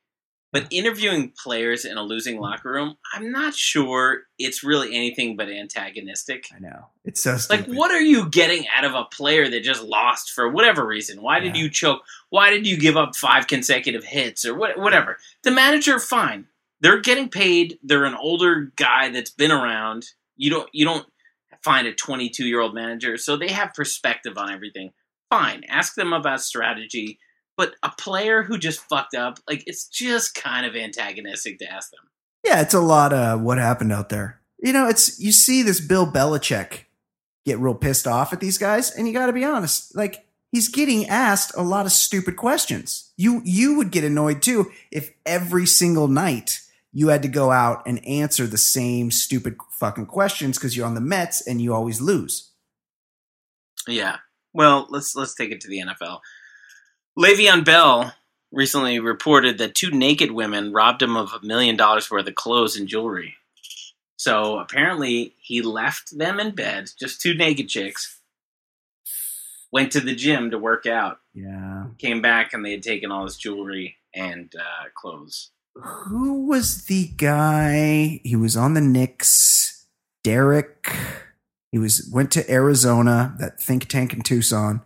but 0.52 0.66
interviewing 0.70 1.32
players 1.42 1.84
in 1.84 1.96
a 1.96 2.02
losing 2.02 2.38
locker 2.38 2.70
room, 2.70 2.96
I'm 3.14 3.32
not 3.32 3.54
sure 3.54 4.24
it's 4.38 4.62
really 4.62 4.94
anything 4.94 5.36
but 5.36 5.48
antagonistic. 5.48 6.44
I 6.54 6.60
know 6.60 6.86
it's 7.04 7.22
so 7.22 7.38
Like, 7.48 7.66
what 7.66 7.90
are 7.90 8.00
you 8.00 8.28
getting 8.28 8.66
out 8.76 8.84
of 8.84 8.94
a 8.94 9.04
player 9.04 9.48
that 9.48 9.62
just 9.62 9.82
lost 9.82 10.30
for 10.30 10.50
whatever 10.50 10.86
reason? 10.86 11.22
Why 11.22 11.40
did 11.40 11.56
you 11.56 11.70
choke? 11.70 12.02
Why 12.28 12.50
did 12.50 12.66
you 12.66 12.76
give 12.76 12.96
up 12.96 13.16
five 13.16 13.46
consecutive 13.46 14.04
hits 14.04 14.44
or 14.44 14.54
what, 14.54 14.78
whatever? 14.78 15.16
The 15.42 15.50
manager, 15.50 15.98
fine. 15.98 16.46
They're 16.80 17.00
getting 17.00 17.28
paid. 17.28 17.78
They're 17.82 18.04
an 18.04 18.16
older 18.16 18.72
guy 18.76 19.08
that's 19.08 19.30
been 19.30 19.52
around. 19.52 20.06
You 20.36 20.50
don't 20.50 20.68
you 20.72 20.84
don't 20.84 21.06
find 21.62 21.86
a 21.86 21.94
22 21.94 22.46
year 22.46 22.60
old 22.60 22.74
manager, 22.74 23.16
so 23.16 23.36
they 23.36 23.48
have 23.48 23.72
perspective 23.72 24.36
on 24.36 24.52
everything. 24.52 24.92
Fine, 25.32 25.64
ask 25.66 25.94
them 25.94 26.12
about 26.12 26.42
strategy. 26.42 27.18
But 27.56 27.74
a 27.82 27.90
player 27.96 28.42
who 28.42 28.58
just 28.58 28.80
fucked 28.80 29.14
up, 29.14 29.38
like 29.48 29.62
it's 29.66 29.86
just 29.86 30.34
kind 30.34 30.66
of 30.66 30.76
antagonistic 30.76 31.58
to 31.60 31.72
ask 31.72 31.90
them. 31.90 32.10
Yeah, 32.44 32.60
it's 32.60 32.74
a 32.74 32.80
lot 32.80 33.14
of 33.14 33.40
what 33.40 33.56
happened 33.56 33.92
out 33.92 34.10
there. 34.10 34.42
You 34.58 34.74
know, 34.74 34.88
it's 34.88 35.18
you 35.18 35.32
see 35.32 35.62
this 35.62 35.80
Bill 35.80 36.06
Belichick 36.06 36.80
get 37.46 37.58
real 37.58 37.74
pissed 37.74 38.06
off 38.06 38.34
at 38.34 38.40
these 38.40 38.58
guys, 38.58 38.90
and 38.90 39.08
you 39.08 39.14
got 39.14 39.26
to 39.26 39.32
be 39.32 39.42
honest, 39.42 39.96
like 39.96 40.26
he's 40.50 40.68
getting 40.68 41.08
asked 41.08 41.52
a 41.56 41.62
lot 41.62 41.86
of 41.86 41.92
stupid 41.92 42.36
questions. 42.36 43.10
You 43.16 43.40
you 43.42 43.76
would 43.78 43.90
get 43.90 44.04
annoyed 44.04 44.42
too 44.42 44.70
if 44.90 45.12
every 45.24 45.64
single 45.64 46.08
night 46.08 46.60
you 46.92 47.08
had 47.08 47.22
to 47.22 47.28
go 47.28 47.50
out 47.50 47.86
and 47.86 48.04
answer 48.06 48.46
the 48.46 48.58
same 48.58 49.10
stupid 49.10 49.56
fucking 49.70 50.06
questions 50.06 50.58
because 50.58 50.76
you're 50.76 50.86
on 50.86 50.94
the 50.94 51.00
Mets 51.00 51.46
and 51.46 51.62
you 51.62 51.72
always 51.72 52.02
lose. 52.02 52.50
Yeah. 53.88 54.18
Well, 54.54 54.86
let's 54.90 55.14
let's 55.16 55.34
take 55.34 55.50
it 55.50 55.60
to 55.62 55.68
the 55.68 55.80
NFL. 55.80 56.20
Le'Veon 57.18 57.64
Bell 57.64 58.14
recently 58.50 58.98
reported 59.00 59.58
that 59.58 59.74
two 59.74 59.90
naked 59.90 60.30
women 60.30 60.72
robbed 60.72 61.02
him 61.02 61.16
of 61.16 61.32
a 61.32 61.44
million 61.44 61.76
dollars 61.76 62.10
worth 62.10 62.26
of 62.28 62.34
clothes 62.34 62.76
and 62.76 62.88
jewelry. 62.88 63.36
So 64.16 64.58
apparently, 64.58 65.34
he 65.40 65.62
left 65.62 66.16
them 66.16 66.38
in 66.38 66.54
bed, 66.54 66.90
just 66.98 67.20
two 67.20 67.34
naked 67.34 67.68
chicks. 67.68 68.18
Went 69.72 69.90
to 69.92 70.00
the 70.00 70.14
gym 70.14 70.50
to 70.50 70.58
work 70.58 70.86
out. 70.86 71.18
Yeah. 71.34 71.86
Came 71.98 72.20
back 72.20 72.52
and 72.52 72.64
they 72.64 72.72
had 72.72 72.82
taken 72.82 73.10
all 73.10 73.24
his 73.24 73.36
jewelry 73.36 73.96
and 74.14 74.52
uh, 74.54 74.88
clothes. 74.94 75.50
Who 75.74 76.46
was 76.46 76.84
the 76.84 77.08
guy? 77.16 78.20
He 78.22 78.36
was 78.36 78.56
on 78.56 78.74
the 78.74 78.80
Knicks. 78.82 79.86
Derrick. 80.22 80.94
He 81.72 81.78
was 81.78 82.08
went 82.12 82.30
to 82.32 82.48
Arizona, 82.50 83.34
that 83.38 83.58
think 83.58 83.88
tank 83.88 84.12
in 84.12 84.20
Tucson, 84.20 84.82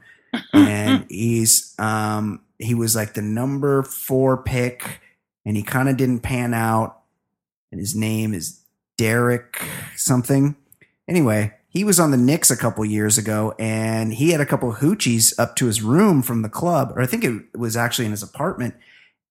and 0.54 1.04
he's 1.10 1.74
um 1.78 2.40
he 2.58 2.74
was 2.74 2.96
like 2.96 3.14
the 3.14 3.22
number 3.22 3.82
four 3.82 4.38
pick, 4.38 5.00
and 5.44 5.56
he 5.56 5.62
kind 5.62 5.88
of 5.88 5.96
didn't 5.96 6.20
pan 6.20 6.54
out. 6.54 7.00
And 7.72 7.80
his 7.80 7.96
name 7.96 8.32
is 8.32 8.60
Derrick 8.96 9.60
something. 9.96 10.56
Anyway, 11.08 11.52
he 11.68 11.84
was 11.84 12.00
on 12.00 12.10
the 12.10 12.16
Knicks 12.16 12.50
a 12.50 12.56
couple 12.56 12.84
years 12.84 13.18
ago, 13.18 13.54
and 13.58 14.14
he 14.14 14.30
had 14.30 14.40
a 14.40 14.46
couple 14.46 14.72
hoochies 14.72 15.38
up 15.38 15.56
to 15.56 15.66
his 15.66 15.82
room 15.82 16.22
from 16.22 16.42
the 16.42 16.48
club, 16.48 16.92
or 16.96 17.02
I 17.02 17.06
think 17.06 17.24
it 17.24 17.58
was 17.58 17.76
actually 17.76 18.06
in 18.06 18.12
his 18.12 18.22
apartment. 18.22 18.74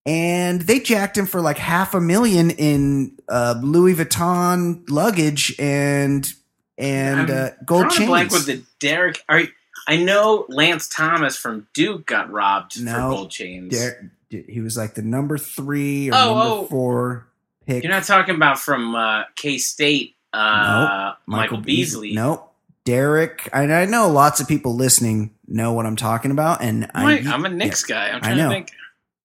And 0.05 0.61
they 0.61 0.79
jacked 0.79 1.17
him 1.17 1.25
for 1.25 1.41
like 1.41 1.57
half 1.57 1.95
a 1.95 2.01
million 2.01 2.51
in 2.51 3.17
uh, 3.27 3.55
Louis 3.63 3.95
Vuitton 3.95 4.87
luggage 4.89 5.55
and 5.57 6.31
and 6.77 7.31
I'm 7.31 7.45
uh, 7.45 7.49
gold 7.65 7.89
chains. 7.91 8.09
blank 8.09 8.31
with 8.31 8.45
the 8.45 8.63
Derrick. 8.79 9.23
Are 9.29 9.41
you- 9.41 9.47
I 9.87 9.97
know 9.97 10.45
Lance 10.49 10.87
Thomas 10.89 11.37
from 11.37 11.67
Duke 11.75 12.07
got 12.07 12.31
robbed 12.31 12.81
No. 12.81 12.91
for 12.93 12.99
gold 13.15 13.31
chains. 13.31 13.77
Der- 13.77 14.11
he 14.31 14.59
was 14.59 14.75
like 14.75 14.95
the 14.95 15.03
number 15.03 15.37
three 15.37 16.09
or 16.09 16.15
Oh, 16.15 16.17
number 16.35 16.41
oh. 16.43 16.65
four 16.67 17.27
pick. 17.67 17.83
You're 17.83 17.91
not 17.93 18.03
talking 18.03 18.35
about 18.35 18.59
from 18.59 18.95
uh, 18.95 19.23
K 19.35 19.57
State, 19.59 20.15
uh, 20.33 21.13
Michael, 21.27 21.57
Beasley. 21.59 22.13
Nope. 22.13 22.51
Derrick. 22.83 23.47
I, 23.53 23.63
I 23.71 23.85
know 23.85 24.09
lots 24.09 24.39
of 24.41 24.47
people 24.47 24.75
listening 24.75 25.33
know 25.47 25.73
what 25.73 25.85
I'm 25.85 25.95
talking 25.95 26.31
about, 26.31 26.61
and 26.61 26.89
I'm, 26.93 27.27
I, 27.27 27.33
I'm 27.33 27.45
a 27.45 27.49
Knicks 27.49 27.83
guy. 27.83 28.09
I'm 28.09 28.21
trying 28.21 28.37
to 28.37 28.49
think. 28.49 28.71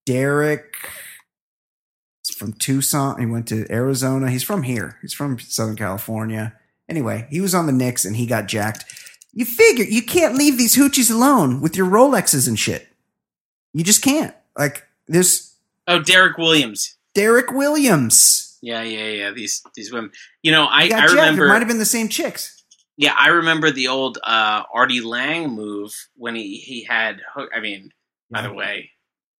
Derrick 0.05 0.75
from 2.37 2.53
Tucson. 2.53 3.19
He 3.19 3.25
went 3.25 3.47
to 3.49 3.65
Arizona. 3.71 4.29
He's 4.29 4.43
from 4.43 4.63
here. 4.63 4.97
He's 5.01 5.13
from 5.13 5.39
Southern 5.39 5.75
California. 5.75 6.53
Anyway, 6.91 7.25
he 7.29 7.39
was 7.39 7.55
on 7.55 7.67
the 7.67 7.71
Knicks 7.71 8.03
and 8.03 8.17
he 8.17 8.25
got 8.25 8.47
jacked. 8.47 8.83
You 9.31 9.45
figure 9.45 9.85
you 9.85 10.01
can't 10.03 10.35
leave 10.35 10.57
these 10.57 10.75
hoochies 10.75 11.09
alone 11.09 11.61
with 11.61 11.77
your 11.77 11.87
Rolexes 11.87 12.49
and 12.49 12.59
shit. 12.59 12.89
You 13.73 13.81
just 13.85 14.01
can't. 14.03 14.35
Like 14.57 14.85
there's 15.07 15.55
Oh, 15.87 15.99
Derrick 16.01 16.37
Williams. 16.37 16.97
Derrick 17.15 17.49
Williams. 17.49 18.57
Yeah, 18.61 18.81
yeah, 18.83 19.07
yeah. 19.07 19.31
These 19.31 19.63
these 19.73 19.89
women. 19.89 20.11
You 20.43 20.51
know, 20.51 20.67
I, 20.67 20.89
got 20.89 21.03
I 21.03 21.05
remember. 21.05 21.45
It 21.45 21.47
might 21.47 21.59
have 21.59 21.69
been 21.69 21.79
the 21.79 21.85
same 21.85 22.09
chicks. 22.09 22.61
Yeah, 22.97 23.15
I 23.17 23.29
remember 23.29 23.71
the 23.71 23.87
old 23.87 24.17
uh, 24.21 24.63
Artie 24.73 24.99
Lange 24.99 25.47
move 25.47 25.93
when 26.17 26.35
he 26.35 26.57
he 26.57 26.83
had. 26.83 27.21
hook- 27.33 27.51
I 27.55 27.61
mean, 27.61 27.91
by 28.29 28.41
the 28.41 28.51
way, 28.53 28.91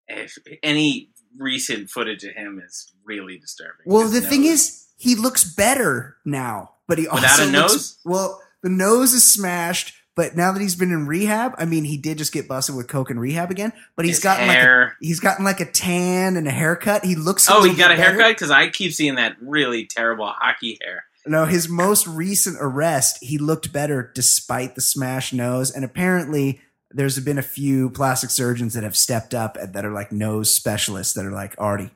if 0.07 0.37
any 0.63 1.09
recent 1.37 1.89
footage 1.89 2.23
of 2.23 2.31
him 2.33 2.63
is 2.65 2.93
really 3.03 3.37
disturbing. 3.37 3.83
Well, 3.85 4.07
the 4.07 4.21
thing 4.21 4.43
nose. 4.43 4.51
is, 4.51 4.87
he 4.95 5.15
looks 5.15 5.43
better 5.43 6.15
now, 6.23 6.75
but 6.91 6.97
he 6.97 7.05
Without 7.05 7.23
also 7.39 7.43
a 7.43 7.45
looks- 7.45 7.71
nose? 7.73 7.97
well, 8.03 8.41
the 8.61 8.69
nose 8.69 9.13
is 9.13 9.23
smashed. 9.23 9.95
But 10.13 10.35
now 10.35 10.51
that 10.51 10.59
he's 10.59 10.75
been 10.75 10.91
in 10.91 11.07
rehab, 11.07 11.53
I 11.57 11.63
mean, 11.63 11.85
he 11.85 11.95
did 11.97 12.17
just 12.17 12.33
get 12.33 12.45
busted 12.45 12.75
with 12.75 12.89
coke 12.89 13.09
in 13.11 13.17
rehab 13.17 13.49
again. 13.49 13.71
But 13.95 14.03
he's 14.05 14.17
His 14.17 14.23
gotten 14.25 14.45
like 14.49 14.57
a, 14.57 14.61
hair. 14.61 14.97
he's 14.99 15.21
gotten 15.21 15.45
like 15.45 15.61
a 15.61 15.65
tan 15.71 16.35
and 16.35 16.45
a 16.49 16.51
haircut. 16.51 17.05
He 17.05 17.15
looks. 17.15 17.49
oh, 17.49 17.63
he 17.63 17.73
got 17.73 17.91
a 17.91 17.95
better. 17.95 18.11
haircut 18.11 18.31
because 18.35 18.51
I 18.51 18.67
keep 18.67 18.91
seeing 18.91 19.15
that 19.15 19.37
really 19.41 19.85
terrible 19.85 20.27
hockey 20.27 20.77
hair. 20.81 21.05
No, 21.25 21.45
his 21.45 21.69
most 21.69 22.05
recent 22.07 22.57
arrest, 22.59 23.19
he 23.23 23.37
looked 23.37 23.71
better 23.71 24.11
despite 24.13 24.75
the 24.75 24.81
smashed 24.81 25.33
nose. 25.33 25.71
And 25.71 25.85
apparently, 25.85 26.59
there's 26.91 27.17
been 27.21 27.37
a 27.37 27.41
few 27.41 27.89
plastic 27.89 28.31
surgeons 28.31 28.73
that 28.73 28.83
have 28.83 28.97
stepped 28.97 29.33
up 29.33 29.55
and 29.55 29.73
that 29.73 29.85
are 29.85 29.91
like 29.93 30.11
nose 30.11 30.53
specialists 30.53 31.13
that 31.13 31.25
are 31.25 31.31
like, 31.31 31.55
Artie, 31.57 31.91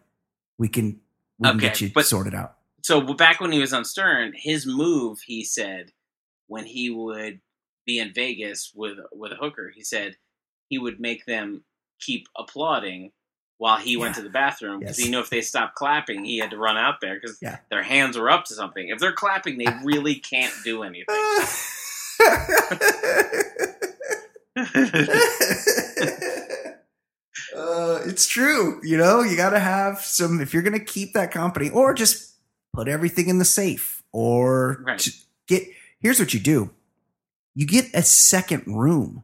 we 0.57 0.69
can, 0.69 1.01
we 1.37 1.49
can 1.49 1.57
Okay, 1.57 1.67
get 1.67 1.81
you 1.81 1.91
but- 1.93 2.05
sorted 2.05 2.33
out. 2.33 2.55
So 2.85 3.01
back 3.15 3.41
when 3.41 3.51
he 3.51 3.57
was 3.57 3.73
on 3.73 3.83
Stern, 3.83 4.33
his 4.35 4.67
move, 4.67 5.17
he 5.25 5.43
said, 5.43 5.89
when 6.45 6.65
he 6.65 6.91
would 6.91 7.41
be 7.83 7.97
in 7.97 8.13
Vegas 8.13 8.71
with 8.75 8.99
with 9.11 9.31
a 9.31 9.35
hooker, 9.35 9.71
he 9.73 9.83
said 9.83 10.17
he 10.69 10.77
would 10.77 10.99
make 10.99 11.25
them 11.25 11.63
keep 11.99 12.27
applauding 12.37 13.11
while 13.57 13.77
he 13.77 13.97
went 13.97 14.13
to 14.13 14.21
the 14.21 14.29
bathroom 14.29 14.81
because 14.81 14.99
Yes. 14.99 15.05
he 15.07 15.09
knew 15.09 15.19
if 15.19 15.31
they 15.31 15.41
stopped 15.41 15.73
clapping, 15.73 16.25
he 16.25 16.37
had 16.37 16.51
to 16.51 16.59
run 16.59 16.77
out 16.77 17.01
there 17.01 17.15
because 17.15 17.39
Yeah. 17.41 17.57
their 17.71 17.81
hands 17.81 18.19
were 18.19 18.29
up 18.29 18.45
to 18.45 18.53
something. 18.53 18.89
If 18.89 18.99
they're 18.99 19.13
clapping, 19.13 19.57
they 19.57 19.65
really 19.83 20.19
can't 20.19 20.53
do 20.63 20.83
anything. 20.83 21.05
uh, 27.55 28.01
it's 28.05 28.27
true. 28.27 28.79
You 28.83 28.97
know, 28.97 29.23
you 29.23 29.35
got 29.35 29.49
to 29.51 29.59
have 29.59 30.01
some, 30.01 30.39
if 30.39 30.53
you're 30.53 30.61
going 30.63 30.77
to 30.77 30.85
keep 30.85 31.13
that 31.13 31.31
company 31.31 31.69
or 31.71 31.93
just 31.95 32.34
put 32.75 32.87
everything 32.87 33.29
in 33.29 33.39
the 33.39 33.45
safe 33.45 34.03
or 34.11 34.81
Right. 34.85 35.07
get, 35.47 35.63
here's 35.99 36.19
what 36.19 36.33
you 36.33 36.39
do 36.39 36.69
you 37.57 37.65
get 37.65 37.85
a 37.93 38.01
second 38.03 38.63
room 38.67 39.23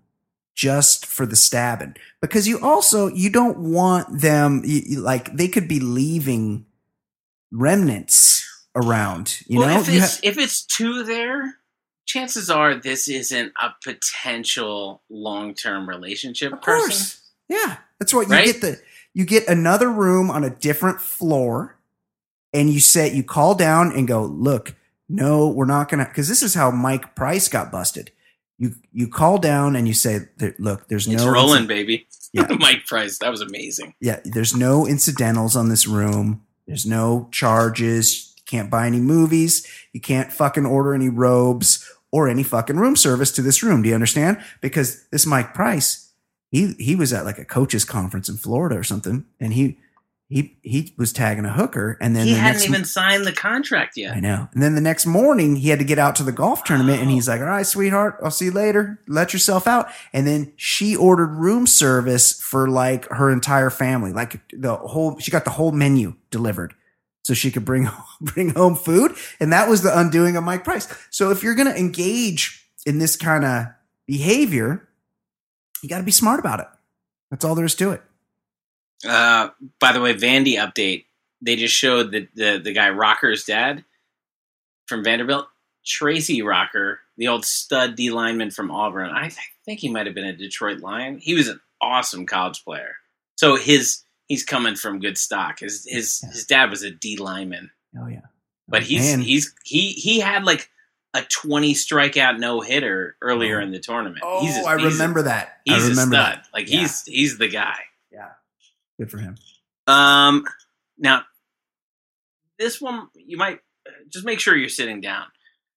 just 0.56 1.06
for 1.06 1.26
the 1.26 1.36
stabbing 1.36 1.96
because 2.22 2.48
you 2.48 2.60
also, 2.62 3.08
you 3.08 3.30
don't 3.30 3.58
want 3.58 4.22
them, 4.22 4.62
you, 4.66 4.82
you- 4.86 5.00
like, 5.02 5.36
they 5.36 5.48
could 5.48 5.68
be 5.68 5.80
leaving 5.80 6.66
remnants 7.52 8.48
around, 8.76 9.42
you 9.48 9.60
well, 9.60 9.68
know? 9.76 9.82
if 9.82 9.90
it's 9.90 10.16
ha- 10.16 10.20
if 10.24 10.38
it's 10.38 10.64
two 10.64 11.04
there, 11.04 11.56
chances 12.06 12.50
are 12.50 12.76
this 12.76 13.08
isn't 13.10 13.52
a 13.62 13.70
potential 13.84 15.02
long 15.10 15.54
term 15.54 15.88
relationship 15.90 16.54
Of 16.54 16.62
person. 16.62 16.80
course. 16.90 17.30
Yeah. 17.50 17.78
That's 18.00 18.14
what 18.14 18.28
you 18.28 18.34
Right? 18.34 18.46
get 18.46 18.62
the 18.62 18.80
you 19.14 19.26
get 19.26 19.48
another 19.50 19.92
room 19.92 20.32
on 20.32 20.44
a 20.46 20.50
different 20.50 21.02
floor 21.02 21.78
and 22.54 22.70
you 22.70 22.80
say 22.80 23.14
you 23.14 23.24
call 23.24 23.56
down 23.56 23.92
and 23.96 24.08
go, 24.08 24.24
"Look, 24.24 24.76
no, 25.10 25.48
we're 25.48 25.66
not 25.66 25.90
going 25.90 26.06
to 26.06 26.12
cuz 26.12 26.28
this 26.28 26.44
is 26.44 26.54
how 26.54 26.72
Mike 26.72 27.16
Price 27.16 27.48
got 27.48 27.72
busted." 27.72 28.12
You 28.58 28.76
you 28.92 29.08
call 29.08 29.38
down 29.40 29.76
and 29.76 29.88
you 29.88 29.94
say, 29.94 30.28
"Look, 30.60 30.88
there's 30.88 31.08
It's 31.08 31.24
no 31.24 31.32
rolling, 31.32 31.68
baby. 31.68 32.08
Yeah. 32.34 32.48
Mike 32.60 32.86
Price, 32.86 33.18
that 33.18 33.30
was 33.30 33.42
amazing. 33.42 33.94
Yeah, 34.00 34.22
there's 34.24 34.56
no 34.56 34.88
incidentals 34.88 35.58
on 35.58 35.68
this 35.68 35.86
room. 35.86 36.44
There's 36.66 36.86
no 36.86 37.28
charges. 37.30 38.34
You 38.38 38.44
can't 38.46 38.70
buy 38.70 38.88
any 38.88 39.02
movies. 39.02 39.68
You 39.92 40.00
can't 40.00 40.32
fucking 40.32 40.66
order 40.66 40.94
any 40.94 41.10
robes 41.10 41.86
or 42.10 42.30
any 42.30 42.44
fucking 42.44 42.78
room 42.78 42.96
service 42.96 43.32
to 43.34 43.42
this 43.42 43.62
room. 43.64 43.82
Do 43.82 43.90
you 43.90 43.96
understand? 43.96 44.42
Because 44.62 45.04
this 45.12 45.26
Mike 45.26 45.54
Price, 45.54 46.12
he 46.52 46.74
he 46.80 46.96
was 46.96 47.12
at 47.12 47.26
like 47.26 47.38
a 47.38 47.44
coaches 47.44 47.84
conference 47.84 48.30
in 48.30 48.38
Florida 48.38 48.78
or 48.78 48.84
something, 48.84 49.26
and 49.42 49.52
he 49.54 49.78
he 50.32 50.58
he 50.62 50.94
was 50.98 51.12
tagging 51.12 51.44
a 51.44 51.52
hooker, 51.52 51.98
and 52.00 52.16
then 52.16 52.26
he 52.26 52.34
the 52.34 52.40
hadn't 52.40 52.64
even 52.64 52.86
signed 52.86 53.26
the 53.26 53.34
contract 53.34 53.98
yet. 53.98 54.16
I 54.16 54.22
know. 54.22 54.48
And 54.54 54.64
then 54.64 54.76
the 54.76 54.82
next 54.82 55.06
morning, 55.06 55.58
he 55.58 55.68
had 55.68 55.80
to 55.80 55.86
get 55.86 56.00
out 56.00 56.16
to 56.16 56.24
the 56.24 56.32
golf 56.32 56.64
tournament, 56.64 57.02
and 57.02 57.10
oh. 57.10 57.14
he's 57.14 57.28
like, 57.28 57.42
"All 57.42 57.48
right, 57.48 57.66
sweetheart, 57.66 58.18
I'll 58.24 58.32
see 58.32 58.46
you 58.46 58.52
later. 58.52 58.98
Let 59.10 59.34
yourself 59.34 59.68
out." 59.68 59.90
And 60.14 60.26
then 60.26 60.54
she 60.56 60.96
ordered 60.96 61.36
room 61.36 61.68
service 61.68 62.42
for 62.42 62.70
like 62.70 63.10
her 63.10 63.30
entire 63.30 63.70
family, 63.70 64.14
like 64.14 64.40
the 64.54 64.78
whole. 64.78 65.20
She 65.20 65.32
got 65.32 65.44
the 65.44 65.52
whole 65.52 65.74
menu 65.74 66.16
delivered, 66.30 66.76
so 67.24 67.34
she 67.34 67.52
could 67.52 67.66
bring 67.66 67.90
bring 68.22 68.52
home 68.52 68.76
food, 68.76 69.14
and 69.42 69.52
that 69.52 69.68
was 69.68 69.84
the 69.84 70.00
undoing 70.00 70.38
of 70.38 70.46
Mike 70.46 70.64
Price. 70.64 70.88
So 71.10 71.32
if 71.32 71.44
you're 71.44 71.56
gonna 71.56 71.72
engage 71.72 72.66
in 72.86 73.00
this 73.00 73.18
kind 73.18 73.44
of 73.44 73.66
behavior, 74.08 74.88
you 75.84 75.90
got 75.90 75.98
to 75.98 76.04
be 76.04 76.12
smart 76.12 76.40
about 76.40 76.62
it. 76.62 76.68
That's 77.30 77.44
all 77.44 77.54
there 77.56 77.66
is 77.66 77.76
to 77.76 77.92
it. 77.92 78.02
Uh, 79.08 79.50
by 79.80 79.92
the 79.92 80.02
way, 80.02 80.14
Vandy 80.14 80.56
update. 80.56 81.06
They 81.42 81.56
just 81.56 81.74
showed 81.76 82.12
the, 82.12 82.28
the 82.36 82.60
the 82.64 82.74
guy 82.74 82.90
Rocker's 82.92 83.44
dad 83.46 83.84
from 84.88 85.04
Vanderbilt, 85.04 85.48
Tracy 85.86 86.42
Rocker, 86.42 87.00
the 87.18 87.28
old 87.28 87.46
stud 87.46 87.96
D 87.96 88.12
lineman 88.12 88.52
from 88.52 88.70
Auburn. 88.72 89.10
I 89.10 89.24
th- 89.30 89.38
think 89.66 89.80
he 89.80 89.90
might 89.90 90.06
have 90.06 90.14
been 90.16 90.26
a 90.26 90.36
Detroit 90.36 90.80
Lion. 90.82 91.18
He 91.20 91.34
was 91.34 91.48
an 91.48 91.60
awesome 91.82 92.26
college 92.26 92.64
player. 92.64 92.96
So 93.38 93.56
his 93.56 94.04
he's 94.28 94.44
coming 94.44 94.76
from 94.76 95.00
good 95.00 95.18
stock. 95.18 95.60
His 95.62 95.86
his 95.90 96.22
Yeah. 96.24 96.30
his 96.32 96.46
dad 96.46 96.70
was 96.70 96.84
a 96.84 96.92
D 96.92 97.18
lineman, 97.18 97.72
Oh 98.00 98.06
yeah, 98.08 98.22
but 98.68 98.84
he's 98.84 99.12
And- 99.14 99.24
he's 99.24 99.52
he 99.64 99.94
he 99.94 100.20
had 100.20 100.44
like 100.44 100.70
a 101.16 101.24
twenty 101.24 101.74
strikeout 101.74 102.38
no 102.40 102.62
hitter 102.62 103.16
earlier 103.22 103.60
Oh. 103.60 103.64
in 103.64 103.72
the 103.72 103.80
tournament. 103.80 104.20
Oh, 104.24 104.42
he's 104.46 104.56
a, 104.58 104.62
I 104.62 104.78
he's 104.78 104.86
a- 104.86 104.90
remember 104.92 105.24
that. 105.24 105.60
He's 105.66 105.84
I 105.84 105.88
a 105.88 105.90
remember 105.90 106.16
stud. 106.18 106.36
that. 106.38 106.48
Like 106.54 106.70
Yeah. 106.70 106.82
he's 106.82 107.04
he's 107.06 107.38
the 107.40 107.48
guy. 107.50 107.80
Good 109.02 109.12
for 109.12 109.18
him. 109.18 109.36
Um, 109.88 110.46
now 110.98 111.24
this 112.60 112.80
one 112.80 113.08
you 113.16 113.38
might 113.38 113.60
just 114.10 114.26
make 114.26 114.40
sure 114.40 114.56
you're 114.56 114.70
sitting 114.70 115.02
down. 115.02 115.26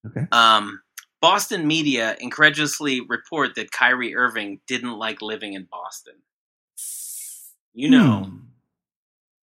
Okay. 0.07 0.27
Um, 0.33 0.81
Boston 1.23 1.67
media 1.67 2.17
incredulously 2.21 3.01
report 3.01 3.55
that 3.57 3.71
Kyrie 3.71 4.15
Irving 4.15 4.61
didn't 4.67 4.99
like 4.99 5.23
living 5.23 5.55
in 5.55 5.67
Boston. 5.71 6.15
You 7.73 7.91
know, 7.91 8.25
Hmm. 8.25 8.37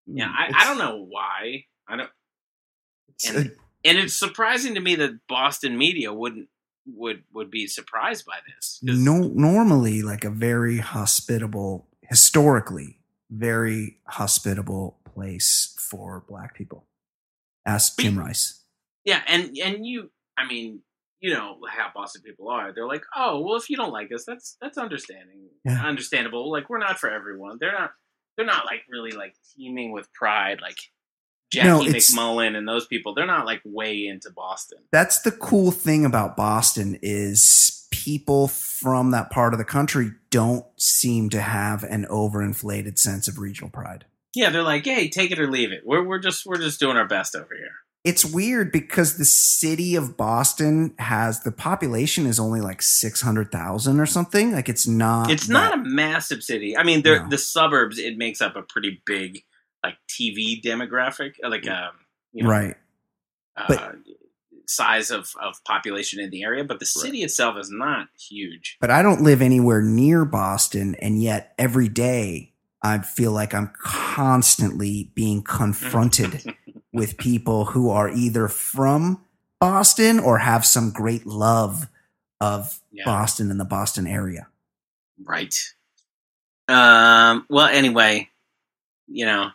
yeah, 0.07 0.29
I, 0.29 0.51
I 0.55 0.63
don't 0.65 0.77
know 0.77 1.05
why. 1.07 1.65
I 1.87 1.97
don't, 1.97 2.09
it's 3.09 3.29
and- 3.29 3.47
a- 3.47 3.51
and 3.87 3.97
it's 3.99 4.15
surprising 4.15 4.73
to 4.75 4.79
me 4.81 4.95
that 4.95 5.27
Boston 5.27 5.77
media 5.77 6.11
wouldn't 6.13 6.47
would 6.87 7.23
would 7.33 7.51
be 7.51 7.67
surprised 7.67 8.25
by 8.25 8.37
this. 8.47 8.79
no, 8.81 9.27
normally 9.27 10.01
like 10.01 10.23
a 10.23 10.29
very 10.31 10.77
hospitable, 10.79 11.87
historically 12.09 12.97
very 13.29 13.99
hospitable 14.07 14.99
place 15.13 15.75
for 15.79 16.23
black 16.27 16.55
people. 16.55 16.85
Ask 17.65 17.99
Jim 17.99 18.17
Rice. 18.19 18.61
Yeah, 19.03 19.21
and 19.27 19.57
and 19.57 19.85
you, 19.85 20.11
I 20.37 20.47
mean, 20.47 20.81
you 21.19 21.33
know 21.33 21.57
how 21.69 21.87
Boston 21.93 22.21
people 22.23 22.49
are. 22.49 22.71
They're 22.73 22.87
like, 22.87 23.03
oh, 23.15 23.41
well, 23.41 23.55
if 23.55 23.69
you 23.69 23.77
don't 23.77 23.91
like 23.91 24.11
us, 24.13 24.25
that's 24.25 24.57
that's 24.61 24.77
understanding, 24.77 25.47
Yeah. 25.63 25.83
understandable. 25.83 26.51
Like 26.51 26.69
we're 26.69 26.79
not 26.79 26.99
for 26.99 27.09
everyone. 27.09 27.57
They're 27.59 27.71
not. 27.71 27.91
They're 28.37 28.45
not 28.45 28.65
like 28.65 28.81
really 28.89 29.11
like 29.11 29.33
teeming 29.55 29.93
with 29.93 30.11
pride. 30.13 30.59
Like 30.61 30.77
Jackie 31.51 31.67
No, 31.67 31.79
MacMullan 31.93 32.55
and 32.57 32.67
those 32.67 32.85
people, 32.85 33.13
they're 33.13 33.25
not 33.25 33.45
like 33.45 33.61
way 33.63 34.07
into 34.07 34.29
Boston. 34.29 34.79
That's 34.91 35.21
the 35.21 35.31
cool 35.31 35.71
thing 35.71 36.05
about 36.05 36.35
Boston 36.35 36.99
is 37.01 37.84
people 38.03 38.47
from 38.47 39.11
that 39.11 39.29
part 39.31 39.53
of 39.53 39.57
the 39.59 39.65
country 39.65 40.11
don't 40.29 40.65
seem 40.77 41.29
to 41.29 41.41
have 41.41 41.83
an 41.83 42.05
overinflated 42.09 42.97
sense 42.99 43.27
of 43.27 43.39
regional 43.39 43.69
pride. 43.69 44.05
Yeah, 44.33 44.49
they're 44.49 44.63
like, 44.63 44.83
hey, 44.85 45.07
take 45.07 45.31
it 45.31 45.39
or 45.39 45.47
leave 45.49 45.71
it. 45.71 45.83
We're 45.85 46.03
we're 46.03 46.19
just 46.19 46.45
we're 46.45 46.57
just 46.57 46.79
doing 46.79 46.97
our 46.97 47.07
best 47.07 47.35
over 47.35 47.55
here. 47.55 47.71
It's 48.03 48.23
weird 48.25 48.71
because 48.71 49.17
the 49.17 49.25
city 49.25 49.95
of 49.95 50.15
Boston 50.17 50.93
has 50.99 51.41
the 51.41 51.51
population 51.51 52.27
is 52.27 52.39
only 52.39 52.61
like 52.61 52.81
600,000 52.83 53.99
or 53.99 54.05
something. 54.05 54.51
Like 54.51 54.69
it's 54.69 54.85
not 54.87 55.31
It's 55.31 55.47
that- 55.47 55.53
not 55.53 55.73
a 55.73 55.77
massive 55.83 56.43
city. 56.43 56.77
I 56.77 56.83
mean, 56.83 57.01
No. 57.03 57.27
the 57.29 57.37
suburbs. 57.37 57.97
It 57.97 58.17
makes 58.17 58.41
up 58.41 58.55
a 58.55 58.61
pretty 58.61 59.01
big 59.05 59.43
like 59.83 59.95
TV 60.07 60.61
demographic, 60.61 61.33
like 61.43 61.67
um, 61.69 61.91
you 62.33 62.43
know, 62.43 62.49
right. 62.49 62.75
uh, 63.57 63.65
but- 63.67 63.95
size 64.67 65.11
of 65.11 65.31
of 65.41 65.63
population 65.65 66.19
in 66.19 66.29
the 66.29 66.43
area. 66.43 66.63
But 66.63 66.79
the 66.79 66.85
city 66.85 67.23
itself 67.23 67.57
is 67.57 67.69
not 67.71 68.07
huge. 68.19 68.77
But 68.79 68.91
I 68.91 69.01
don't 69.01 69.21
live 69.21 69.41
anywhere 69.41 69.81
near 69.81 70.25
Boston 70.25 70.95
and 70.95 71.21
yet 71.21 71.53
every 71.57 71.87
day 71.89 72.53
I 72.81 72.99
feel 72.99 73.31
like 73.31 73.53
I'm 73.53 73.71
constantly 73.81 75.11
being 75.15 75.41
confronted 75.41 76.43
with 76.93 77.17
people 77.17 77.65
who 77.65 77.89
are 77.89 78.09
either 78.09 78.47
from 78.47 79.23
Boston 79.59 80.19
or 80.19 80.37
have 80.39 80.65
some 80.65 80.91
great 80.91 81.25
love 81.25 81.87
of 82.39 82.79
Yeah. 82.91 83.05
Boston 83.05 83.49
and 83.49 83.59
the 83.59 83.65
Boston 83.65 84.05
area. 84.07 84.47
Right. 85.23 85.55
Um. 86.67 87.45
Well, 87.49 87.67
anyway, 87.67 88.29
you 89.07 89.25
know, 89.25 89.49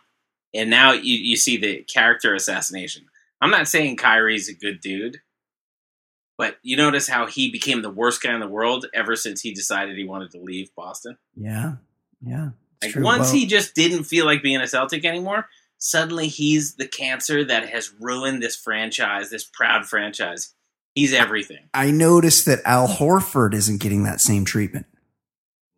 and 0.53 0.69
now 0.69 0.91
you 0.93 1.15
you 1.17 1.35
see 1.37 1.57
the 1.57 1.83
character 1.83 2.33
assassination. 2.33 3.05
I'm 3.41 3.51
not 3.51 3.67
saying 3.67 3.97
Kyrie's 3.97 4.49
a 4.49 4.53
good 4.53 4.81
dude, 4.81 5.21
but 6.37 6.57
you 6.61 6.77
notice 6.77 7.07
how 7.07 7.25
he 7.25 7.51
became 7.51 7.81
the 7.81 7.89
worst 7.89 8.21
guy 8.21 8.33
in 8.33 8.39
the 8.39 8.47
world 8.47 8.85
ever 8.93 9.15
since 9.15 9.41
he 9.41 9.53
decided 9.53 9.97
he 9.97 10.05
wanted 10.05 10.31
to 10.31 10.39
leave 10.39 10.73
Boston. 10.75 11.17
Yeah. 11.35 11.73
Yeah. 12.23 12.49
Like 12.81 12.91
true. 12.91 13.03
once 13.03 13.27
Well, 13.27 13.33
he 13.33 13.45
just 13.47 13.75
didn't 13.75 14.03
feel 14.03 14.25
like 14.25 14.43
being 14.43 14.61
a 14.61 14.67
Celtic 14.67 15.05
anymore, 15.05 15.47
suddenly 15.77 16.27
he's 16.27 16.75
the 16.75 16.87
cancer 16.87 17.43
that 17.43 17.69
has 17.69 17.93
ruined 17.99 18.41
this 18.41 18.55
franchise, 18.55 19.29
this 19.29 19.43
proud 19.43 19.85
franchise. 19.85 20.53
He's 20.93 21.13
everything, 21.13 21.69
I 21.73 21.89
noticed 21.89 22.45
that 22.47 22.59
Al 22.65 22.87
Horford 22.87 23.53
isn't 23.53 23.79
getting 23.79 24.03
that 24.03 24.19
same 24.19 24.43
treatment, 24.43 24.87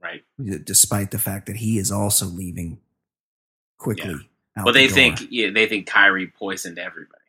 right? 0.02 0.24
despite 0.66 1.12
the 1.12 1.20
fact 1.20 1.46
that 1.46 1.58
he 1.58 1.78
is 1.78 1.92
also 1.92 2.26
leaving 2.26 2.80
quickly. 3.78 4.16
out 4.58 4.66
Well, 4.66 4.74
they 4.74 4.88
door. 4.88 4.96
think 4.96 5.28
yeah, 5.30 5.52
they 5.54 5.68
think 5.68 5.86
Kyrie 5.86 6.28
poisoned 6.28 6.80
everybody. 6.80 7.23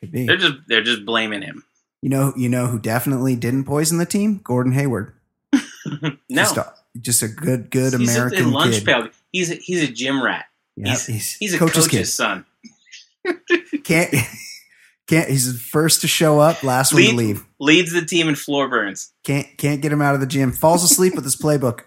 Could 0.00 0.12
be. 0.12 0.26
They're 0.26 0.36
just 0.36 0.54
they're 0.68 0.82
just 0.82 1.04
blaming 1.04 1.42
him. 1.42 1.64
You 2.02 2.10
know, 2.10 2.32
you 2.36 2.48
know 2.48 2.66
who 2.66 2.78
definitely 2.78 3.34
didn't 3.36 3.64
poison 3.64 3.98
the 3.98 4.06
team? 4.06 4.40
Gordon 4.44 4.72
Hayward. 4.72 5.14
No, 6.30 6.42
Just 6.42 6.56
a, 6.58 6.72
just 7.00 7.22
a 7.22 7.28
good, 7.28 7.70
good 7.70 7.94
he's 7.98 8.14
American 8.14 8.44
a, 8.44 8.48
a 8.48 8.50
lunch 8.50 8.74
kid. 8.74 8.84
pail. 8.84 9.08
He's 9.32 9.50
a, 9.50 9.54
he's 9.54 9.82
a 9.82 9.86
gym 9.90 10.22
rat. 10.22 10.44
Yeah, 10.76 10.88
he's- 10.88 11.06
he's, 11.06 11.34
He's 11.36 11.54
a 11.54 11.58
coach's 11.58 11.88
coach's, 11.88 12.12
son. 12.12 12.44
Can't 13.84 14.14
can't. 15.06 15.30
He's 15.30 15.50
the 15.50 15.58
first 15.58 16.02
to 16.02 16.08
show 16.08 16.38
up, 16.38 16.62
last 16.62 16.92
one 16.92 17.02
to 17.02 17.14
leave. 17.14 17.46
Leads 17.58 17.92
the 17.92 18.04
team 18.04 18.28
in 18.28 18.34
floor 18.34 18.68
burns. 18.68 19.10
Can't 19.24 19.46
can't 19.56 19.80
get 19.80 19.90
him 19.92 20.02
out 20.02 20.14
of 20.14 20.20
the 20.20 20.26
gym. 20.26 20.52
Falls 20.52 20.84
asleep 20.84 21.14
with 21.14 21.24
his 21.24 21.36
playbook. 21.36 21.80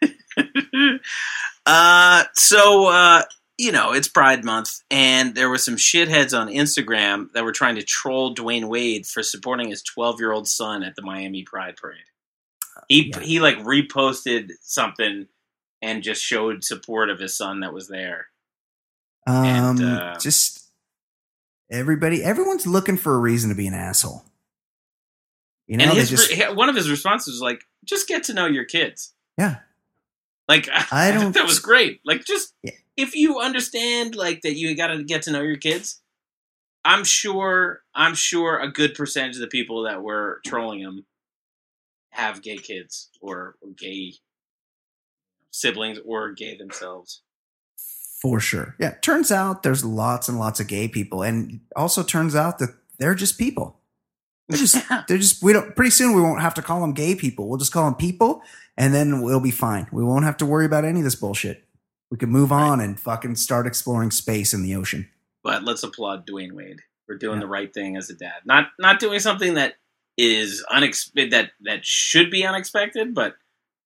uh, 1.66 2.24
so 2.34 2.86
uh, 2.86 3.22
you 3.58 3.70
know 3.72 3.92
it's 3.92 4.08
Pride 4.08 4.44
Month, 4.44 4.80
and 4.90 5.34
there 5.34 5.48
were 5.48 5.58
some 5.58 5.76
shitheads 5.76 6.38
on 6.38 6.48
Instagram 6.48 7.30
that 7.32 7.44
were 7.44 7.52
trying 7.52 7.76
to 7.76 7.82
troll 7.82 8.34
Dwyane 8.34 8.68
Wade 8.68 9.06
for 9.06 9.22
supporting 9.22 9.70
his 9.70 9.82
12 9.82 10.20
year 10.20 10.32
old 10.32 10.48
son 10.48 10.82
at 10.82 10.96
the 10.96 11.02
Miami 11.02 11.42
Pride 11.44 11.76
Parade. 11.76 11.98
He 12.88 13.10
Yeah. 13.14 13.20
he 13.20 13.40
like 13.40 13.58
reposted 13.58 14.50
something 14.60 15.28
and 15.80 16.02
just 16.02 16.22
showed 16.22 16.64
support 16.64 17.10
of 17.10 17.18
his 17.20 17.36
son 17.36 17.60
that 17.60 17.72
was 17.72 17.88
there. 17.88 18.28
Um, 19.26 19.44
And, 19.44 19.82
uh, 19.84 20.18
just 20.18 20.66
everybody, 21.70 22.22
everyone's 22.22 22.66
looking 22.66 22.96
for 22.96 23.14
a 23.14 23.18
reason 23.18 23.50
to 23.50 23.54
be 23.56 23.66
an 23.66 23.74
asshole. 23.74 24.24
You 25.66 25.78
know, 25.78 25.84
and 25.84 25.94
his, 25.94 26.10
just 26.10 26.54
one 26.54 26.68
of 26.68 26.76
his 26.76 26.90
responses 26.90 27.34
was 27.34 27.40
like, 27.40 27.64
"Just 27.84 28.06
get 28.06 28.24
to 28.24 28.34
know 28.34 28.46
your 28.46 28.64
kids." 28.64 29.12
yeah. 29.38 29.60
Like 30.46 30.68
I 30.70 30.86
I, 31.08 31.10
don't- 31.12 31.32
that 31.32 31.46
was 31.46 31.58
great. 31.58 32.00
Like 32.04 32.24
just 32.26 32.52
Yeah. 32.62 32.72
If 32.96 33.14
you 33.14 33.40
understand 33.40 34.14
like 34.14 34.42
that 34.42 34.54
you 34.54 34.76
got 34.76 34.88
to 34.88 35.02
get 35.02 35.22
to 35.22 35.32
know 35.32 35.42
your 35.42 35.56
kids. 35.56 36.00
I'm 36.86 37.04
sure 37.04 37.80
I'm 37.94 38.14
sure 38.14 38.60
a 38.60 38.70
good 38.70 38.94
percentage 38.94 39.36
of 39.36 39.40
the 39.40 39.46
people 39.46 39.84
that 39.84 40.02
were 40.02 40.40
trolling 40.44 40.80
him 40.80 41.06
have 42.10 42.42
gay 42.42 42.56
kids 42.56 43.10
or, 43.20 43.56
or 43.60 43.70
gay 43.76 44.14
siblings 45.50 45.98
or 46.04 46.32
gay 46.32 46.56
themselves. 46.56 47.22
For 48.20 48.40
sure. 48.40 48.76
Yeah. 48.78 48.94
Turns 49.02 49.32
out 49.32 49.62
there's 49.62 49.84
lots 49.84 50.28
and 50.28 50.38
lots 50.38 50.60
of 50.60 50.68
gay 50.68 50.88
people. 50.88 51.22
And 51.22 51.60
also 51.74 52.02
turns 52.02 52.36
out 52.36 52.58
that 52.58 52.70
they're 52.98 53.14
just 53.14 53.38
people. 53.38 53.80
They're 54.48 54.58
just, 54.58 54.76
they're 55.08 55.18
just, 55.18 55.42
we 55.42 55.52
don't, 55.52 55.74
pretty 55.74 55.90
soon 55.90 56.14
we 56.14 56.22
won't 56.22 56.40
have 56.40 56.54
to 56.54 56.62
call 56.62 56.80
them 56.80 56.92
gay 56.92 57.14
people. 57.14 57.48
We'll 57.48 57.58
just 57.58 57.72
call 57.72 57.84
them 57.84 57.96
people 57.96 58.42
and 58.76 58.94
then 58.94 59.22
we'll 59.22 59.40
be 59.40 59.50
fine. 59.50 59.88
We 59.92 60.04
won't 60.04 60.24
have 60.24 60.36
to 60.38 60.46
worry 60.46 60.66
about 60.66 60.84
any 60.84 61.00
of 61.00 61.04
this 61.04 61.14
bullshit. 61.16 61.63
We 62.14 62.18
can 62.18 62.30
move 62.30 62.52
on 62.52 62.78
and 62.80 62.98
fucking 63.00 63.34
start 63.34 63.66
exploring 63.66 64.12
space 64.12 64.54
in 64.54 64.62
the 64.62 64.76
ocean. 64.76 65.08
but 65.42 65.64
let's 65.64 65.82
applaud 65.82 66.24
Dwyane 66.28 66.52
Wade 66.52 66.78
for 67.06 67.16
doing 67.18 67.38
Yeah. 67.38 67.40
the 67.40 67.46
right 67.48 67.74
thing 67.74 67.96
as 67.96 68.08
a 68.08 68.14
dad. 68.14 68.42
Not 68.44 68.68
not 68.78 69.00
doing 69.00 69.18
something 69.18 69.54
that 69.54 69.74
is 70.16 70.64
unexpected 70.70 71.32
that 71.32 71.50
that 71.62 71.84
should 71.84 72.30
be 72.30 72.46
unexpected, 72.46 73.14
but 73.16 73.34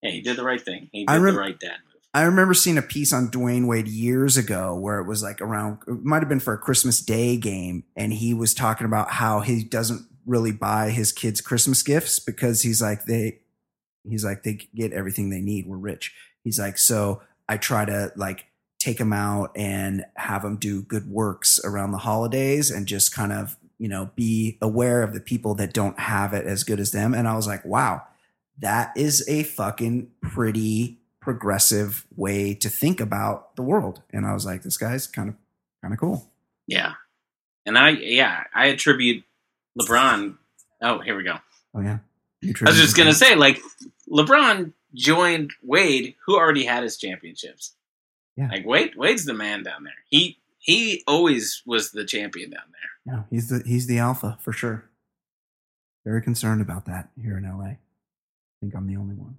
hey, 0.03 0.11
he 0.11 0.21
did 0.21 0.37
the 0.37 0.45
right 0.45 0.61
thing. 0.63 0.91
He 0.93 1.07
did 1.07 1.15
rem- 1.23 1.35
the 1.37 1.41
right 1.41 1.59
dad 1.59 1.77
move. 1.87 2.03
I 2.13 2.25
remember 2.25 2.53
seeing 2.53 2.77
a 2.77 2.83
piece 2.83 3.15
on 3.15 3.31
Dwyane 3.31 3.67
Wade 3.67 3.89
years 3.89 4.37
ago 4.37 4.75
where 4.79 4.99
it 4.99 5.07
was 5.09 5.23
like 5.23 5.41
around, 5.41 5.79
it 5.89 6.05
might 6.05 6.21
have 6.21 6.29
been 6.29 6.39
for 6.39 6.53
a 6.53 6.59
Christmas 6.59 7.01
Day 7.01 7.39
game. 7.39 7.85
And 7.97 8.13
he 8.13 8.35
was 8.35 8.53
talking 8.53 8.85
about 8.85 9.11
how 9.13 9.41
he 9.41 9.65
doesn't 9.65 10.07
really 10.27 10.53
buy 10.53 10.91
his 10.91 11.13
kids 11.13 11.41
Christmas 11.41 11.83
gifts 11.83 12.19
because 12.19 12.61
he's 12.61 12.83
like, 12.83 13.07
they, 13.07 13.39
he's 14.07 14.23
like, 14.23 14.43
they 14.43 14.59
get 14.75 14.93
everything 14.93 15.31
they 15.31 15.41
need. 15.41 15.67
We're 15.67 15.79
rich. 15.79 16.15
He's 16.45 16.59
like, 16.59 16.77
so 16.77 17.23
I 17.49 17.57
try 17.57 17.85
to 17.85 18.13
like 18.17 18.47
take 18.79 18.99
them 18.99 19.13
out 19.13 19.51
and 19.57 20.05
have 20.17 20.43
them 20.43 20.57
do 20.57 20.83
good 20.83 21.11
works 21.11 21.61
around 21.65 21.93
the 21.93 21.99
holidays 21.99 22.71
and 22.71 22.87
just 22.87 23.15
kind 23.15 23.33
of, 23.33 23.57
you 23.79 23.89
know, 23.89 24.11
be 24.15 24.59
aware 24.63 25.03
of 25.03 25.15
the 25.15 25.21
people 25.21 25.55
that 25.57 25.73
don't 25.73 25.99
have 25.99 26.33
it 26.33 26.47
as 26.47 26.65
good 26.65 26.81
as 26.81 26.93
them. 26.93 27.15
And 27.15 27.27
I 27.27 27.35
was 27.35 27.47
like, 27.47 27.65
wow, 27.65 28.03
that 28.59 28.93
is 28.97 29.29
a 29.29 29.43
fucking 29.43 30.11
pretty 30.21 30.99
progressive 31.21 32.07
way 32.17 32.55
to 32.55 32.69
think 32.69 33.01
about 33.01 33.57
the 33.57 33.63
world. 33.63 34.03
And 34.13 34.27
I 34.27 34.35
was 34.35 34.47
like, 34.47 34.63
this 34.63 34.77
guy's 34.77 35.07
kind 35.07 35.29
of 35.29 35.35
kind 35.83 35.95
of 35.95 36.01
cool. 36.01 36.31
Yeah. 36.67 36.95
And 37.67 37.79
I 37.79 37.91
yeah, 37.91 38.45
I 38.55 38.67
attribute 38.67 39.25
LeBron 39.79 40.37
Oh, 40.81 41.01
here 41.01 41.17
we 41.17 41.25
go. 41.25 41.37
Oh 41.75 41.81
yeah. 41.81 41.99
I 42.45 42.71
was 42.71 42.77
just 42.77 42.97
gonna 42.97 43.15
say, 43.15 43.35
like, 43.35 43.61
LeBron 44.09 44.73
joined 44.95 45.53
Wade, 45.63 46.15
who 46.27 46.37
already 46.37 46.65
had 46.65 46.83
his 46.83 46.97
championships. 46.97 47.75
Yeah. 48.37 48.49
Like 48.49 48.67
Wade 48.67 48.95
Wade's 48.97 49.25
the 49.25 49.35
man 49.35 49.63
down 49.63 49.85
there. 49.85 50.05
He 50.09 50.39
he 50.59 51.03
always 51.07 51.63
was 51.67 51.91
the 51.91 52.05
champion 52.05 52.51
down 52.51 52.63
there. 52.71 53.15
Yeah, 53.15 53.23
he's 53.31 53.49
the 53.49 53.63
he's 53.67 53.87
the 53.87 53.99
alpha 53.99 54.39
for 54.41 54.53
sure. 54.53 54.85
Very 56.05 56.23
concerned 56.23 56.63
about 56.63 56.87
that 56.87 57.11
here 57.21 57.37
in 57.37 57.45
LA. 57.45 57.65
I 57.65 57.79
think 58.61 58.75
I'm 58.75 58.87
the 58.87 58.97
only 58.97 59.15
one. 59.15 59.39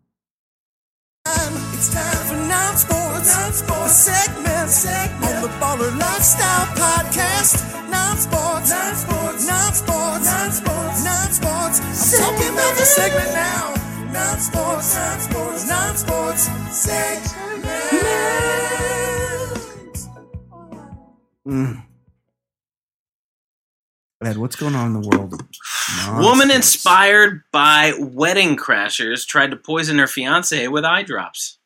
It's 1.26 1.94
time 1.94 2.28
for 2.28 2.36
non-sports, 2.36 3.36
non-sports 3.38 3.94
segment, 3.94 4.70
segment 4.70 5.36
on 5.36 5.42
the 5.44 5.48
Baller 5.48 5.98
Lifestyle 5.98 6.66
Podcast. 6.76 7.90
Non-sports, 7.90 8.70
non-sports, 8.70 9.48
non-sports, 9.48 10.26
non-sports, 10.26 11.04
non-sports. 11.06 11.80
I'm 11.80 12.20
talking 12.20 12.54
about 12.54 12.76
the 12.76 12.86
segment 12.86 13.34
now. 13.34 13.79
Non-sports, 14.12 14.96
non-sports, 14.96 15.68
non-sports 15.68 16.44
segment. 16.76 17.66
Mm. 21.48 21.84
Ed, 24.24 24.38
what's 24.38 24.56
going 24.56 24.76
on 24.76 24.88
in 24.96 25.02
the 25.02 25.08
world? 25.08 25.34
of 25.34 26.18
Woman 26.20 26.52
inspired 26.52 27.42
by 27.52 27.94
wedding 28.00 28.56
crashers 28.58 29.26
tried 29.26 29.52
to 29.52 29.58
poison 29.58 29.98
her 30.00 30.08
fiance 30.08 30.68
with 30.68 30.84
eye 30.86 31.04
drops. 31.04 31.58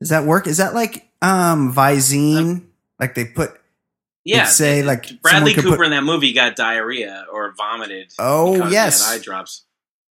Does 0.00 0.10
that 0.10 0.24
work? 0.24 0.46
Is 0.46 0.56
that 0.58 0.74
like 0.74 1.08
um 1.22 1.72
Visine? 1.72 2.66
like 3.00 3.14
they 3.14 3.24
put 3.24 3.52
Yeah, 4.24 4.44
say, 4.46 4.82
like, 4.82 5.20
Bradley 5.22 5.54
Cooper 5.54 5.76
put- 5.76 5.84
in 5.86 5.90
that 5.92 6.04
movie 6.04 6.32
got 6.32 6.56
diarrhea 6.56 7.26
or 7.32 7.52
vomited. 7.56 8.12
Oh, 8.18 8.54
because 8.54 8.68
he 8.68 8.74
yes. 8.74 9.06
had 9.08 9.20
eye 9.20 9.22
drops. 9.22 9.64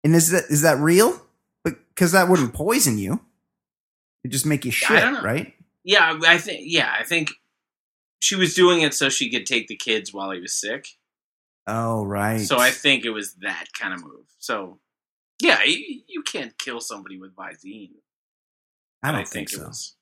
And 0.04 0.14
is 0.14 0.30
that 0.30 0.44
is 0.50 0.62
that 0.62 0.78
real? 0.78 1.20
Because 1.64 2.12
that 2.12 2.28
wouldn't 2.28 2.54
poison 2.54 2.98
you. 2.98 3.20
It 4.24 4.28
just 4.28 4.46
make 4.46 4.64
you 4.64 4.70
I 4.70 4.74
shit, 4.74 5.22
right? 5.22 5.54
Yeah, 5.84 6.18
I 6.26 6.38
think. 6.38 6.60
Yeah, 6.64 6.92
I 6.98 7.04
think 7.04 7.30
she 8.20 8.36
was 8.36 8.54
doing 8.54 8.82
it 8.82 8.94
so 8.94 9.08
she 9.08 9.30
could 9.30 9.46
take 9.46 9.68
the 9.68 9.76
kids 9.76 10.12
while 10.12 10.30
he 10.30 10.40
was 10.40 10.52
sick. 10.52 10.86
Oh, 11.66 12.04
right. 12.04 12.40
So 12.40 12.58
I 12.58 12.70
think 12.70 13.04
it 13.04 13.10
was 13.10 13.34
that 13.36 13.66
kind 13.78 13.92
of 13.92 14.02
move. 14.02 14.26
So 14.38 14.78
yeah, 15.40 15.62
you, 15.64 16.00
you 16.06 16.22
can't 16.22 16.58
kill 16.58 16.80
somebody 16.80 17.18
with 17.18 17.34
Visine. 17.36 17.90
I 19.02 19.12
don't 19.12 19.28
think, 19.28 19.50
so. 19.50 19.66
was. 19.66 19.94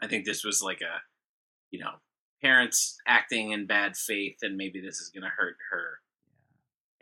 I 0.00 0.06
think 0.06 0.24
this 0.24 0.44
was 0.44 0.62
like 0.62 0.80
a, 0.80 1.02
you 1.70 1.80
know, 1.80 1.92
parents 2.42 2.96
acting 3.06 3.50
in 3.50 3.66
bad 3.66 3.96
faith, 3.96 4.38
and 4.42 4.56
maybe 4.56 4.80
this 4.80 4.98
is 4.98 5.10
going 5.10 5.24
to 5.24 5.28
hurt 5.28 5.56
her 5.70 5.98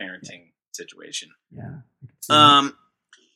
parenting 0.00 0.53
situation. 0.76 1.30
Yeah. 1.50 1.62
I 1.62 2.06
can 2.06 2.16
see 2.22 2.32
that. 2.32 2.34
Um, 2.34 2.76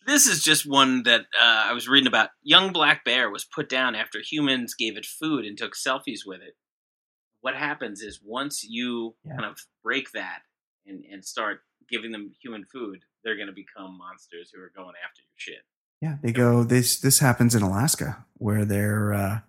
this 0.06 0.26
is 0.26 0.42
just 0.42 0.66
one 0.66 1.02
that 1.04 1.22
uh, 1.40 1.64
I 1.66 1.72
was 1.72 1.86
reading 1.88 2.06
about. 2.06 2.30
Young 2.42 2.72
black 2.72 3.04
bear 3.04 3.30
was 3.30 3.44
put 3.44 3.68
down 3.68 3.94
after 3.94 4.20
humans 4.20 4.74
gave 4.74 4.96
it 4.96 5.04
food 5.06 5.44
and 5.44 5.56
took 5.58 5.74
selfies 5.74 6.20
with 6.26 6.40
it. 6.40 6.56
What 7.40 7.54
happens 7.54 8.00
is 8.02 8.20
once 8.24 8.64
you 8.64 9.14
Yeah. 9.24 9.32
kind 9.36 9.44
of 9.44 9.58
break 9.82 10.12
that 10.12 10.40
and, 10.86 11.04
and 11.10 11.24
start 11.24 11.60
giving 11.90 12.10
them 12.12 12.32
human 12.42 12.64
food, 12.64 13.00
they're 13.22 13.36
going 13.36 13.48
to 13.48 13.52
become 13.52 13.98
monsters 13.98 14.50
who 14.54 14.60
are 14.62 14.72
going 14.74 14.94
after 15.04 15.20
your 15.22 15.36
shit. 15.36 15.62
Yeah, 16.00 16.16
they 16.22 16.32
go. 16.32 16.64
This 16.64 16.98
this 17.00 17.18
happens 17.18 17.54
in 17.54 17.62
Alaska 17.62 18.24
where 18.34 18.64
they're 18.64 19.12
uh, 19.12 19.40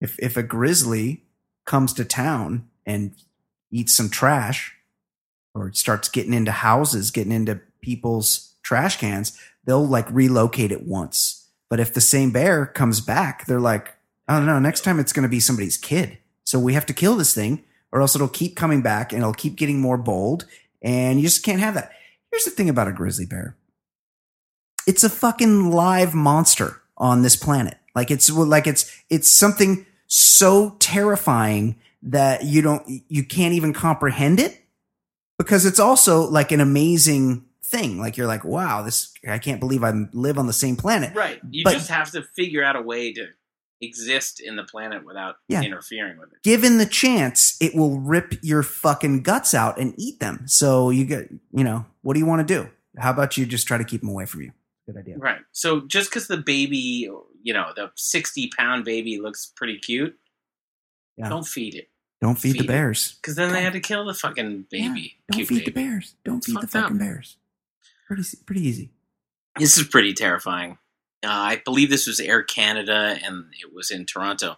if 0.00 0.16
if 0.18 0.36
a 0.36 0.42
grizzly 0.42 1.24
comes 1.66 1.92
to 1.94 2.04
town 2.04 2.68
and 2.86 3.14
eats 3.70 3.92
some 3.92 4.08
trash 4.08 4.74
or 5.58 5.68
it 5.68 5.76
starts 5.76 6.08
getting 6.08 6.34
into 6.34 6.52
houses, 6.52 7.10
getting 7.10 7.32
into 7.32 7.60
people's 7.80 8.54
trash 8.62 8.98
cans, 8.98 9.38
they'll 9.64 9.86
like 9.86 10.10
relocate 10.10 10.72
it 10.72 10.86
once. 10.86 11.48
But 11.68 11.80
if 11.80 11.92
the 11.92 12.00
same 12.00 12.30
bear 12.30 12.66
comes 12.66 13.00
back, 13.00 13.46
they're 13.46 13.60
like, 13.60 13.94
oh 14.28 14.42
no, 14.42 14.58
next 14.58 14.82
time 14.82 14.98
it's 14.98 15.12
going 15.12 15.24
to 15.24 15.28
be 15.28 15.40
somebody's 15.40 15.76
kid. 15.76 16.18
So 16.44 16.58
we 16.58 16.74
have 16.74 16.86
to 16.86 16.94
kill 16.94 17.16
this 17.16 17.34
thing, 17.34 17.64
or 17.92 18.00
else 18.00 18.14
it'll 18.14 18.28
keep 18.28 18.56
coming 18.56 18.82
back 18.82 19.12
and 19.12 19.20
it'll 19.20 19.34
keep 19.34 19.56
getting 19.56 19.80
more 19.80 19.98
bold, 19.98 20.46
and 20.82 21.18
you 21.18 21.26
just 21.26 21.44
can't 21.44 21.60
have 21.60 21.74
that. 21.74 21.92
Here's 22.30 22.44
the 22.44 22.50
thing 22.50 22.68
about 22.68 22.88
a 22.88 22.92
grizzly 22.92 23.26
bear 23.26 23.56
it's 24.86 25.04
a 25.04 25.10
fucking 25.10 25.70
live 25.70 26.14
monster 26.14 26.80
on 26.96 27.22
this 27.22 27.36
planet. 27.36 27.76
Like 27.94 28.10
it's 28.10 28.30
like 28.30 28.66
it's 28.66 28.90
it's 29.10 29.30
something 29.30 29.84
so 30.06 30.76
terrifying 30.78 31.76
that 32.02 32.44
you 32.44 32.62
don't 32.62 33.02
you 33.08 33.24
can't 33.24 33.54
even 33.54 33.72
comprehend 33.72 34.40
it 34.40 34.62
because 35.38 35.64
it's 35.66 35.78
also 35.80 36.22
like 36.28 36.52
an 36.52 36.60
amazing 36.60 37.44
thing. 37.64 37.98
Like 37.98 38.16
you're 38.16 38.26
like, 38.26 38.44
wow, 38.44 38.82
this 38.82 39.12
I 39.28 39.38
can't 39.38 39.60
believe 39.60 39.84
I 39.84 39.92
live 40.12 40.38
on 40.38 40.46
the 40.46 40.52
same 40.52 40.76
planet. 40.76 41.14
Right. 41.14 41.40
You 41.50 41.64
But- 41.64 41.74
just 41.74 41.88
have 41.90 42.10
to 42.12 42.22
figure 42.36 42.62
out 42.64 42.76
a 42.76 42.82
way 42.82 43.12
to 43.12 43.26
exist 43.80 44.40
in 44.40 44.56
the 44.56 44.64
planet 44.64 45.04
without 45.04 45.36
Yeah. 45.48 45.62
interfering 45.62 46.18
with 46.18 46.32
it. 46.32 46.42
Given 46.42 46.78
the 46.78 46.86
chance, 46.86 47.56
it 47.60 47.76
will 47.76 48.00
rip 48.00 48.34
your 48.42 48.64
fucking 48.64 49.22
guts 49.22 49.54
out 49.54 49.78
and 49.78 49.94
eat 49.96 50.18
them. 50.18 50.48
So 50.48 50.90
you 50.90 51.04
get, 51.04 51.28
you 51.52 51.62
know, 51.62 51.86
what 52.02 52.14
do 52.14 52.20
you 52.20 52.26
want 52.26 52.46
to 52.46 52.54
do? 52.62 52.68
How 52.98 53.10
about 53.12 53.36
you 53.36 53.46
just 53.46 53.68
try 53.68 53.78
to 53.78 53.84
keep 53.84 54.00
them 54.00 54.10
away 54.10 54.26
from 54.26 54.42
you? 54.42 54.52
Good 54.86 54.96
idea. 54.96 55.18
Right. 55.18 55.38
So 55.52 55.82
just 55.86 56.10
because 56.10 56.26
the 56.26 56.38
baby, 56.38 57.08
you 57.42 57.52
know, 57.52 57.70
the 57.76 57.92
60 57.94 58.50
pound 58.58 58.84
baby 58.84 59.20
looks 59.20 59.52
pretty 59.54 59.78
cute, 59.78 60.18
Yeah. 61.16 61.28
don't 61.28 61.46
feed 61.46 61.76
it. 61.76 61.88
Don't 62.20 62.36
feed, 62.36 62.52
Feed 62.54 62.62
the 62.62 62.66
bears. 62.66 63.16
Because 63.22 63.36
then 63.36 63.52
they 63.52 63.62
had 63.62 63.74
to 63.74 63.80
kill 63.80 64.04
the 64.04 64.14
fucking 64.14 64.66
baby. 64.70 65.16
Don't 65.30 65.36
cute 65.36 65.48
feed 65.48 65.64
the 65.66 65.70
bears. 65.70 66.14
Don't 66.24 66.38
It's 66.38 66.46
feed 66.46 66.56
the 66.56 66.60
fucked 66.62 66.74
up. 66.76 66.82
fucking 66.84 66.98
bears. 66.98 67.36
Pretty 68.08 68.22
pretty 68.44 68.66
easy. 68.66 68.90
This 69.58 69.76
is 69.78 69.86
pretty 69.86 70.14
terrifying. 70.14 70.78
Uh, 71.24 71.28
I 71.30 71.62
believe 71.64 71.90
this 71.90 72.06
was 72.06 72.18
Air 72.20 72.42
Canada 72.42 73.18
and 73.24 73.46
it 73.60 73.72
was 73.74 73.90
in 73.90 74.04
Toronto. 74.06 74.56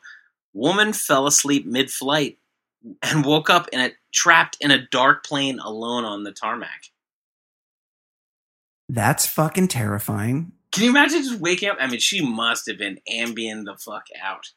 Woman 0.54 0.92
fell 0.92 1.26
asleep 1.26 1.66
mid 1.66 1.90
flight 1.90 2.38
and 3.02 3.24
woke 3.24 3.50
up 3.50 3.68
in 3.72 3.80
a 3.80 3.90
trapped 4.12 4.56
in 4.60 4.70
a 4.70 4.86
dark 4.86 5.24
plane 5.24 5.58
alone 5.58 6.04
on 6.04 6.24
the 6.24 6.32
tarmac. 6.32 6.84
That's 8.88 9.26
fucking 9.26 9.68
terrifying. 9.68 10.52
Can 10.72 10.84
you 10.84 10.90
imagine 10.90 11.22
just 11.22 11.40
waking 11.40 11.68
up? 11.68 11.76
I 11.80 11.86
mean, 11.88 12.00
she 12.00 12.24
must 12.24 12.66
have 12.68 12.78
been 12.78 12.98
ambient 13.08 13.66
the 13.66 13.76
fuck 13.76 14.06
out. 14.22 14.50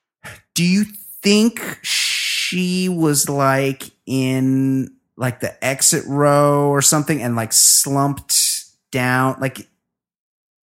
Do 0.55 0.63
you 0.63 0.85
think 1.21 1.79
she 1.83 2.12
was 2.89 3.29
like 3.29 3.91
in 4.05 4.95
like 5.15 5.39
the 5.39 5.63
exit 5.63 6.03
row 6.07 6.69
or 6.69 6.81
something 6.81 7.21
and 7.21 7.35
like 7.35 7.53
slumped 7.53 8.65
down? 8.91 9.37
Like, 9.39 9.67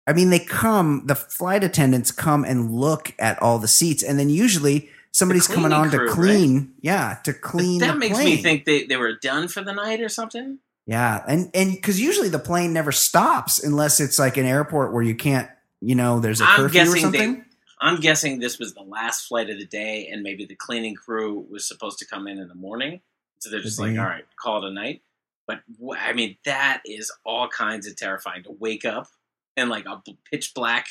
I 0.06 0.12
mean, 0.12 0.30
they 0.30 0.38
come, 0.38 1.04
the 1.06 1.14
flight 1.14 1.62
attendants 1.62 2.10
come 2.10 2.44
and 2.44 2.70
look 2.70 3.14
at 3.18 3.40
all 3.42 3.58
the 3.58 3.68
seats, 3.68 4.02
and 4.02 4.18
then 4.18 4.28
usually 4.28 4.88
somebody's 5.12 5.46
coming 5.46 5.70
cleaning 5.70 5.74
on 5.74 5.90
to 5.90 5.98
crew, 5.98 6.10
clean. 6.12 6.74
Yeah, 6.80 7.18
to 7.24 7.32
clean. 7.32 7.80
that 7.80 7.92
the 7.92 7.98
makes 7.98 8.14
plane. 8.16 8.24
me 8.24 8.36
think 8.42 8.64
they, 8.64 8.84
they 8.84 8.96
were 8.96 9.14
done 9.14 9.48
for 9.48 9.62
the 9.62 9.72
night 9.72 10.00
or 10.00 10.08
something. 10.08 10.58
Yeah, 10.86 11.22
and 11.28 11.50
and 11.54 11.72
because 11.72 12.00
usually 12.00 12.28
the 12.28 12.38
plane 12.38 12.72
never 12.72 12.90
stops 12.90 13.62
unless 13.62 14.00
it's 14.00 14.18
like 14.18 14.36
an 14.36 14.46
airport 14.46 14.92
where 14.92 15.02
you 15.02 15.14
can't, 15.14 15.48
you 15.80 15.94
know, 15.94 16.18
there's 16.18 16.40
a 16.40 16.44
I'm 16.44 16.56
curfew 16.56 16.80
or 16.80 16.96
something. 16.96 17.34
they. 17.34 17.42
I'm 17.80 18.00
guessing 18.00 18.38
this 18.40 18.58
was 18.58 18.74
the 18.74 18.82
last 18.82 19.26
flight 19.26 19.48
of 19.50 19.58
the 19.58 19.64
day, 19.66 20.08
and 20.12 20.22
maybe 20.22 20.44
the 20.44 20.54
cleaning 20.54 20.94
crew 20.94 21.46
was 21.50 21.66
supposed 21.66 21.98
to 22.00 22.06
come 22.06 22.28
in 22.28 22.38
in 22.38 22.48
the 22.48 22.54
morning. 22.54 23.00
So 23.38 23.48
they're 23.50 23.60
just 23.62 23.78
Could 23.78 23.90
like, 23.96 23.98
"All 23.98 24.04
right, 24.04 24.24
call 24.40 24.64
it 24.64 24.68
a 24.70 24.72
night." 24.72 25.02
But 25.46 25.62
I 25.98 26.12
mean, 26.12 26.36
that 26.44 26.82
is 26.84 27.10
all 27.24 27.48
kinds 27.48 27.86
of 27.86 27.96
terrifying 27.96 28.42
to 28.44 28.52
wake 28.52 28.84
up 28.84 29.08
in 29.56 29.68
like 29.68 29.86
a 29.86 30.02
pitch 30.30 30.52
black 30.54 30.86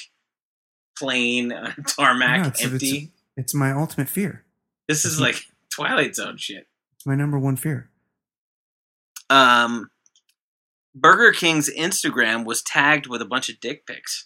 plane, 0.98 1.52
uh, 1.54 1.74
tarmac, 1.88 2.38
Yeah, 2.42 2.48
it's- 2.48 2.64
empty. 2.66 2.88
it's- 2.98 3.10
It's 3.38 3.54
my 3.54 3.72
ultimate 3.72 4.10
fear. 4.10 4.44
this 4.88 5.06
is 5.06 5.22
like 5.22 5.36
Twilight 5.70 6.16
Zone 6.16 6.38
shit. 6.38 6.68
It's 6.96 7.06
my 7.06 7.16
number 7.16 7.38
one 7.40 7.56
fear. 7.56 7.90
Um, 9.30 9.90
Burger 10.96 11.32
King's 11.32 11.70
Instagram 11.70 12.44
was 12.46 12.62
tagged 12.64 13.08
with 13.08 13.22
a 13.22 13.26
bunch 13.26 13.48
of 13.50 13.60
dick 13.60 13.86
pics. 13.86 14.26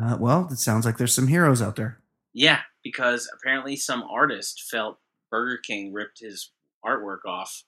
Uh, 0.00 0.16
well, 0.18 0.48
it 0.50 0.58
sounds 0.58 0.84
like 0.84 0.98
there's 0.98 1.14
some 1.14 1.28
heroes 1.28 1.62
out 1.62 1.76
there. 1.76 2.00
Yeah, 2.32 2.60
because 2.82 3.30
apparently 3.32 3.76
some 3.76 4.02
artist 4.02 4.64
felt 4.70 4.98
Burger 5.30 5.58
King 5.58 5.92
ripped 5.92 6.20
his 6.20 6.50
artwork 6.84 7.24
off 7.26 7.64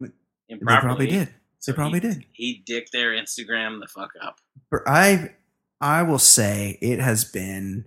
They 0.00 0.56
probably 0.60 1.06
did. 1.06 1.34
So 1.58 1.72
They 1.72 1.76
probably 1.76 2.00
he, 2.00 2.08
did. 2.08 2.24
He 2.32 2.62
dicked 2.64 2.92
their 2.92 3.10
Instagram 3.10 3.80
the 3.80 3.88
fuck 3.88 4.10
up. 4.22 4.40
I, 4.86 5.32
I 5.80 6.02
will 6.02 6.18
say 6.18 6.78
it 6.80 7.00
has 7.00 7.24
been 7.24 7.86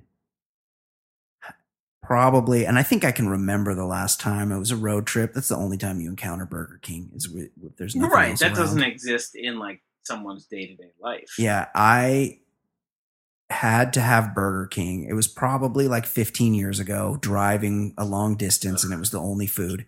probably, 2.04 2.66
and 2.66 2.78
I 2.78 2.84
think 2.84 3.06
I 3.06 3.12
can 3.12 3.30
remember 3.30 3.74
the 3.74 3.86
last 3.86 4.20
time 4.20 4.52
it 4.52 4.60
was 4.60 4.72
a 4.72 4.76
road 4.76 5.06
trip. 5.08 5.34
That's 5.34 5.48
the 5.48 5.56
only 5.56 5.78
time 5.78 6.02
you 6.02 6.10
encounter 6.10 6.46
Burger 6.46 6.80
King 6.82 7.12
is 7.16 7.30
with, 7.30 7.50
there's 7.78 7.96
nothing 7.96 8.12
right, 8.12 8.38
that 8.40 8.48
around. 8.48 8.56
doesn't 8.56 8.84
exist 8.84 9.36
in 9.36 9.58
like 9.60 9.82
someone's 10.04 10.46
day 10.46 10.68
to 10.68 10.76
day 10.76 10.92
life. 11.00 11.36
Yeah, 11.38 11.68
I 11.74 12.40
had 13.52 13.94
to 13.94 14.02
have 14.02 14.34
Burger 14.36 14.68
King. 14.68 15.06
It 15.10 15.14
was 15.14 15.28
probably 15.28 15.88
like 15.88 16.06
15 16.06 16.54
years 16.54 16.80
ago, 16.80 17.18
driving 17.22 17.94
a 17.98 18.06
long 18.06 18.36
distance, 18.36 18.84
and 18.84 18.94
it 18.94 19.00
was 19.00 19.12
the 19.12 19.20
only 19.20 19.48
food. 19.48 19.86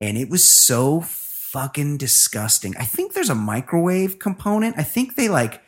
And 0.00 0.18
it 0.18 0.28
was 0.28 0.44
so 0.44 1.00
fucking 1.02 1.96
disgusting. 1.98 2.76
I 2.76 2.84
think 2.84 3.14
there's 3.14 3.30
a 3.30 3.34
microwave 3.34 4.18
component. 4.18 4.78
I 4.78 4.82
think 4.82 5.14
they 5.14 5.28
like, 5.28 5.62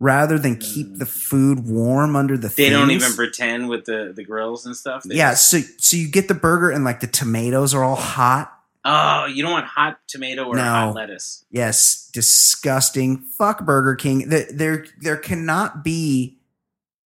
rather 0.00 0.38
than 0.38 0.56
keep 0.56 0.96
the 0.98 1.06
food 1.06 1.66
warm 1.66 2.16
under 2.16 2.36
the 2.36 2.48
They 2.48 2.70
don't 2.70 2.90
even 2.90 3.12
pretend 3.12 3.68
with 3.68 3.84
the, 3.84 4.12
the 4.14 4.24
grills 4.24 4.64
and 4.66 4.76
stuff. 4.76 5.02
They 5.04 5.16
Yeah, 5.16 5.34
so 5.34 5.58
so 5.78 5.96
you 5.96 6.08
get 6.08 6.28
the 6.28 6.34
burger 6.34 6.70
and 6.70 6.84
like 6.84 7.00
the 7.00 7.06
tomatoes 7.08 7.74
are 7.74 7.82
all 7.84 7.96
hot. 7.96 8.52
oh, 8.84 9.26
you 9.26 9.42
don't 9.42 9.52
want 9.52 9.66
hot 9.66 9.98
tomato 10.06 10.44
or 10.44 10.54
No. 10.56 10.62
hot 10.62 10.94
lettuce. 10.94 11.44
Yes, 11.50 12.08
disgusting. 12.12 13.18
Fuck 13.18 13.64
Burger 13.64 13.94
King. 13.96 14.28
There, 14.28 14.46
there, 14.52 14.86
there 15.00 15.16
cannot 15.16 15.82
be 15.84 16.37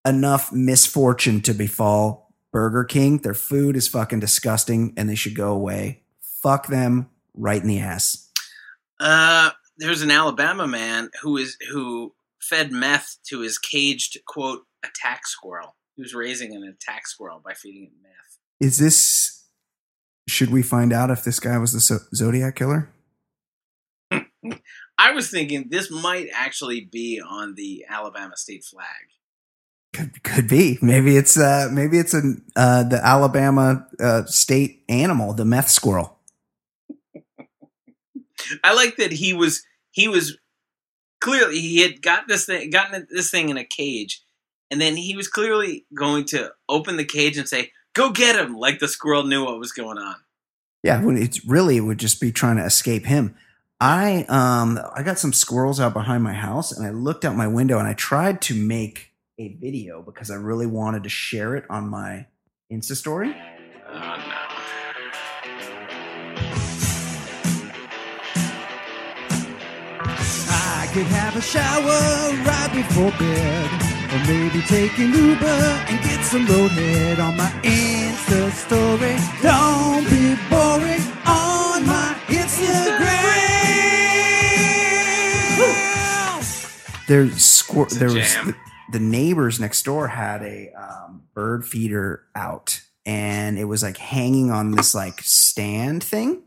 enough 0.05 0.51
misfortune 0.51 1.41
to 1.41 1.53
befall 1.53 2.31
Burger 2.51 2.83
King. 2.83 3.19
Their 3.19 3.33
food 3.33 3.75
is 3.75 3.87
fucking 3.87 4.19
disgusting, 4.19 4.93
and 4.97 5.09
they 5.09 5.15
should 5.15 5.35
go 5.35 5.51
away. 5.51 6.03
Fuck 6.41 6.67
them 6.67 7.09
right 7.33 7.61
in 7.61 7.67
the 7.67 7.79
ass. 7.79 8.29
Uh, 8.99 9.51
there's 9.77 10.01
an 10.01 10.11
Alabama 10.11 10.67
man 10.67 11.09
who 11.21 11.37
is 11.37 11.57
who 11.71 12.13
fed 12.39 12.71
meth 12.71 13.17
to 13.27 13.39
his 13.39 13.57
caged 13.57 14.19
quote 14.25 14.65
attack 14.83 15.25
squirrel. 15.25 15.75
He 15.95 16.01
was 16.01 16.13
raising 16.13 16.55
an 16.55 16.63
attack 16.63 17.07
squirrel 17.07 17.41
by 17.43 17.53
feeding 17.53 17.83
it 17.83 17.91
meth. 18.01 18.39
Is 18.59 18.77
this? 18.77 19.45
Should 20.27 20.51
we 20.51 20.61
find 20.61 20.93
out 20.93 21.09
if 21.09 21.23
this 21.23 21.39
guy 21.39 21.57
was 21.57 21.73
the 21.73 21.99
Zodiac 22.15 22.55
killer? 22.55 22.89
I 24.97 25.11
was 25.11 25.29
thinking 25.29 25.67
this 25.69 25.91
might 25.91 26.27
actually 26.33 26.87
be 26.89 27.21
on 27.21 27.55
the 27.55 27.85
Alabama 27.89 28.37
state 28.37 28.63
flag. 28.63 28.85
Could, 29.93 30.23
could 30.23 30.47
be. 30.47 30.79
Maybe 30.81 31.15
it's 31.15 31.37
uh 31.37 31.69
maybe 31.71 31.99
it's 31.99 32.13
an 32.13 32.43
uh 32.55 32.83
the 32.83 32.99
Alabama 33.05 33.87
uh 33.99 34.25
state 34.25 34.83
animal, 34.89 35.33
the 35.33 35.45
meth 35.45 35.69
squirrel. 35.69 36.17
I 38.63 38.73
like 38.73 38.97
that 38.97 39.11
he 39.11 39.33
was 39.33 39.63
he 39.91 40.07
was 40.07 40.37
clearly 41.21 41.59
he 41.59 41.81
had 41.81 42.01
got 42.01 42.27
this 42.27 42.45
thing 42.45 42.69
gotten 42.69 43.07
this 43.11 43.29
thing 43.29 43.49
in 43.49 43.57
a 43.57 43.63
cage, 43.63 44.23
and 44.71 44.81
then 44.81 44.97
he 44.97 45.15
was 45.15 45.27
clearly 45.27 45.85
going 45.93 46.25
to 46.25 46.51
open 46.67 46.97
the 46.97 47.05
cage 47.05 47.37
and 47.37 47.47
say, 47.47 47.71
Go 47.93 48.11
get 48.11 48.35
him! 48.35 48.57
Like 48.57 48.79
the 48.79 48.87
squirrel 48.87 49.23
knew 49.23 49.45
what 49.45 49.59
was 49.59 49.71
going 49.71 49.99
on. 49.99 50.15
Yeah, 50.83 51.01
when 51.01 51.17
it's 51.17 51.45
really 51.45 51.77
it 51.77 51.81
would 51.81 51.99
just 51.99 52.19
be 52.19 52.31
trying 52.31 52.57
to 52.57 52.65
escape 52.65 53.05
him. 53.05 53.35
I 53.79 54.25
um 54.27 54.79
I 54.95 55.03
got 55.03 55.19
some 55.19 55.33
squirrels 55.33 55.79
out 55.79 55.93
behind 55.93 56.23
my 56.23 56.33
house 56.33 56.71
and 56.71 56.85
I 56.85 56.89
looked 56.89 57.25
out 57.25 57.35
my 57.35 57.47
window 57.47 57.79
and 57.79 57.87
I 57.87 57.93
tried 57.93 58.41
to 58.43 58.55
make 58.55 59.12
a 59.39 59.55
video 59.55 60.01
because 60.01 60.29
I 60.29 60.35
really 60.35 60.67
wanted 60.67 61.03
to 61.03 61.09
share 61.09 61.55
it 61.55 61.65
on 61.69 61.89
my 61.89 62.27
Insta 62.71 62.95
story. 62.95 63.35
Oh 63.87 63.93
no. 63.93 64.39
I 70.05 70.89
could 70.93 71.05
have 71.07 71.35
a 71.35 71.41
shower 71.41 71.99
right 72.45 72.71
before 72.73 73.11
bed. 73.17 73.69
Or 74.13 74.19
maybe 74.27 74.61
take 74.67 74.97
an 74.99 75.11
Uber 75.13 75.45
and 75.45 76.03
get 76.03 76.23
some 76.23 76.45
roadhead 76.45 77.19
on 77.19 77.35
my 77.37 77.49
Insta 77.63 78.51
story. 78.51 79.17
Don't 79.41 80.03
be 80.09 80.35
boring 80.49 81.01
on 81.25 81.85
my 81.87 82.15
Instagram. 82.27 83.33
There's 87.07 87.33
squir- 87.43 87.83
It's 87.85 87.95
a 87.95 87.99
there 87.99 88.07
was 88.09 88.31
jam. 88.33 88.55
The, 88.93 88.99
neighbors 88.99 89.59
next 89.59 89.83
door 89.83 90.07
had 90.07 90.41
a 90.43 90.71
um, 90.73 91.23
bird 91.33 91.65
feeder 91.65 92.23
out 92.35 92.81
and 93.05 93.59
it 93.59 93.65
was 93.65 93.83
like 93.83 93.97
hanging 93.97 94.49
on 94.51 94.71
this 94.71 94.95
like 94.95 95.19
stand 95.21 96.03
thing 96.03 96.41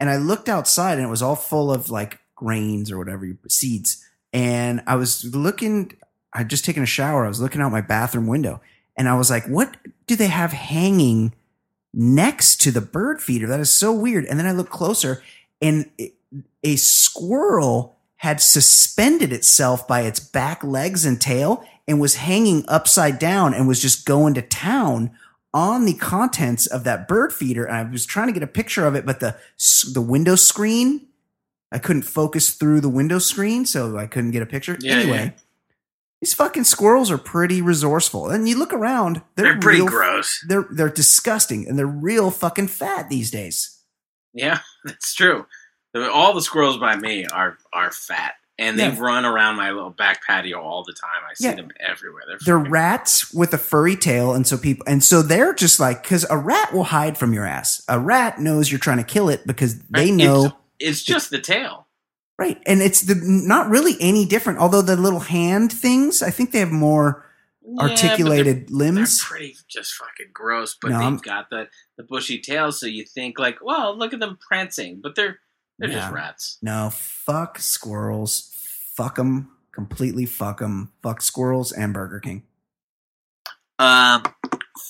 and 0.00 0.10
I 0.10 0.16
looked 0.16 0.48
outside 0.48 0.98
and 0.98 1.06
it 1.06 1.10
was 1.10 1.22
all 1.22 1.36
full 1.36 1.72
of 1.72 1.90
like 1.90 2.18
grains 2.34 2.90
or 2.90 2.98
whatever 2.98 3.26
seeds. 3.48 4.04
And 4.32 4.82
I 4.86 4.96
was 4.96 5.24
looking, 5.34 5.92
I'd 6.32 6.50
just 6.50 6.64
taken 6.64 6.82
a 6.82 6.86
shower. 6.86 7.24
I 7.24 7.28
was 7.28 7.40
looking 7.40 7.60
out 7.60 7.72
my 7.72 7.80
bathroom 7.80 8.26
window 8.26 8.60
and 8.96 9.08
I 9.08 9.14
was 9.16 9.30
like, 9.30 9.46
what 9.46 9.76
do 10.06 10.16
they 10.16 10.26
have 10.26 10.52
hanging 10.52 11.32
next 11.92 12.60
to 12.62 12.70
the 12.70 12.80
bird 12.80 13.22
feeder? 13.22 13.46
That 13.46 13.60
is 13.60 13.70
so 13.70 13.92
weird. 13.92 14.24
And 14.26 14.38
then 14.38 14.46
I 14.46 14.52
looked 14.52 14.70
closer 14.70 15.22
and 15.62 15.90
it- 15.98 16.14
a 16.64 16.76
squirrel 16.76 17.96
had 18.16 18.40
suspended 18.40 19.32
itself 19.32 19.86
by 19.86 20.00
its 20.00 20.18
back 20.18 20.64
legs 20.64 21.04
and 21.04 21.20
tail 21.20 21.64
and 21.86 22.00
was 22.00 22.16
hanging 22.16 22.64
upside 22.68 23.18
down 23.18 23.52
and 23.54 23.68
was 23.68 23.80
just 23.80 24.06
going 24.06 24.34
to 24.34 24.42
town 24.42 25.10
on 25.52 25.84
the 25.84 25.94
contents 25.94 26.66
of 26.66 26.84
that 26.84 27.06
bird 27.06 27.32
feeder. 27.32 27.64
And 27.64 27.76
I 27.76 27.90
was 27.90 28.06
trying 28.06 28.26
to 28.28 28.32
get 28.32 28.42
a 28.42 28.46
picture 28.48 28.86
of 28.86 28.94
it, 28.94 29.06
but 29.06 29.20
the 29.20 29.36
the 29.92 30.00
window 30.02 30.34
screen, 30.34 31.06
I 31.70 31.78
couldn't 31.78 32.02
focus 32.02 32.54
through 32.54 32.80
the 32.80 32.88
window 32.88 33.18
screen, 33.18 33.66
so 33.66 33.96
I 33.98 34.06
couldn't 34.06 34.32
get 34.32 34.42
a 34.42 34.46
picture. 34.46 34.76
Yeah, 34.80 34.94
anyway, 34.94 35.16
yeah. 35.26 35.30
these 36.20 36.34
fucking 36.34 36.64
squirrels 36.64 37.10
are 37.10 37.18
pretty 37.18 37.60
resourceful. 37.62 38.30
And 38.30 38.48
you 38.48 38.58
look 38.58 38.72
around, 38.72 39.22
they're, 39.36 39.52
They're 39.52 39.60
pretty 39.60 39.78
real- 39.80 39.88
gross. 39.88 40.44
They're 40.48 40.66
they're 40.70 40.88
disgusting 40.90 41.68
and 41.68 41.78
they're 41.78 41.86
real 41.86 42.30
fucking 42.30 42.68
fat 42.68 43.08
these 43.10 43.30
days. 43.30 43.78
Yeah, 44.32 44.60
that's 44.84 45.14
true. 45.14 45.46
All 45.94 46.32
the 46.34 46.42
squirrels 46.42 46.78
by 46.78 46.96
me 46.96 47.26
are 47.26 47.58
are 47.72 47.92
fat, 47.92 48.34
and 48.58 48.78
they 48.78 48.86
Yeah. 48.88 48.96
run 48.98 49.24
around 49.24 49.56
my 49.56 49.70
little 49.72 49.90
back 49.90 50.24
patio 50.26 50.60
all 50.60 50.84
the 50.84 50.92
time. 50.92 51.22
I 51.28 51.34
see 51.34 51.44
Yeah. 51.44 51.54
them 51.54 51.70
everywhere. 51.80 52.22
They're 52.26 52.38
They're 52.44 52.58
rats 52.70 53.32
with 53.34 53.52
a 53.52 53.58
furry 53.58 53.96
tail, 53.96 54.32
and 54.34 54.46
so 54.46 54.56
people, 54.56 54.84
and 54.86 55.02
so 55.02 55.22
they're 55.22 55.54
just 55.54 55.80
like, 55.80 56.02
because 56.02 56.24
a 56.30 56.38
rat 56.38 56.72
will 56.72 56.84
hide 56.84 57.18
from 57.18 57.32
your 57.32 57.46
ass. 57.46 57.82
A 57.88 57.98
rat 57.98 58.38
knows 58.38 58.70
you're 58.70 58.78
trying 58.78 58.98
to 58.98 59.04
kill 59.04 59.28
it 59.28 59.46
because 59.46 59.78
they 59.90 60.10
know, 60.10 60.56
It's, 60.78 61.00
it's 61.00 61.02
just 61.02 61.30
the 61.30 61.40
tail. 61.40 61.86
right? 62.38 62.60
And 62.66 62.80
it's 62.82 63.00
the 63.02 63.14
not 63.16 63.68
really 63.70 63.96
any 64.00 64.24
different. 64.26 64.58
Although 64.58 64.82
the 64.82 64.96
little 64.96 65.20
hand 65.20 65.72
things, 65.72 66.22
I 66.22 66.30
think 66.30 66.50
they 66.52 66.58
have 66.60 66.72
more 66.72 67.24
Yeah, 67.66 67.82
articulated 67.82 68.46
they're, 68.68 68.78
they're 68.78 68.92
limbs. 68.92 69.24
pretty 69.24 69.56
just 69.68 69.94
fucking 69.94 70.30
gross. 70.32 70.74
But 70.80 70.90
No, 70.90 70.98
they've 70.98 71.04
I'm- 71.04 71.16
got 71.18 71.50
the 71.50 71.68
the 71.96 72.02
bushy 72.02 72.38
tail, 72.40 72.72
so 72.72 72.86
you 72.86 73.04
think 73.04 73.38
like, 73.38 73.58
well, 73.62 73.96
look 73.96 74.12
at 74.12 74.18
them 74.20 74.36
prancing, 74.40 75.00
but 75.00 75.14
they're 75.14 75.38
they're 75.78 75.90
Yeah. 75.90 76.00
just 76.00 76.12
rats. 76.12 76.58
No, 76.62 76.90
fuck 76.92 77.58
squirrels. 77.58 78.50
Fuck 78.96 79.16
them 79.16 79.50
completely. 79.72 80.24
Fuck 80.26 80.60
them. 80.60 80.92
Fuck 81.02 81.20
squirrels 81.22 81.72
and 81.72 81.92
Burger 81.92 82.20
King. 82.20 82.44
Uh, 83.78 84.22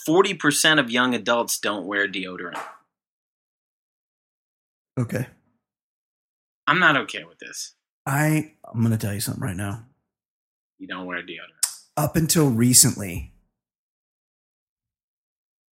Forty 0.06 0.34
percent 0.34 0.80
of 0.80 0.90
young 0.90 1.14
adults 1.14 1.58
don't 1.58 1.86
wear 1.86 2.06
deodorant. 2.08 2.62
Okay. 4.98 5.26
I'm 6.66 6.78
not 6.78 6.96
okay 6.96 7.24
with 7.24 7.38
this. 7.38 7.74
I 8.06 8.54
I'm 8.72 8.82
gonna 8.82 8.96
tell 8.98 9.12
you 9.14 9.20
something 9.20 9.42
right 9.42 9.56
now. 9.56 9.86
You 10.78 10.86
don't 10.86 11.06
wear 11.06 11.22
deodorant. 11.22 11.82
up 11.96 12.16
until 12.16 12.48
recently, 12.50 13.32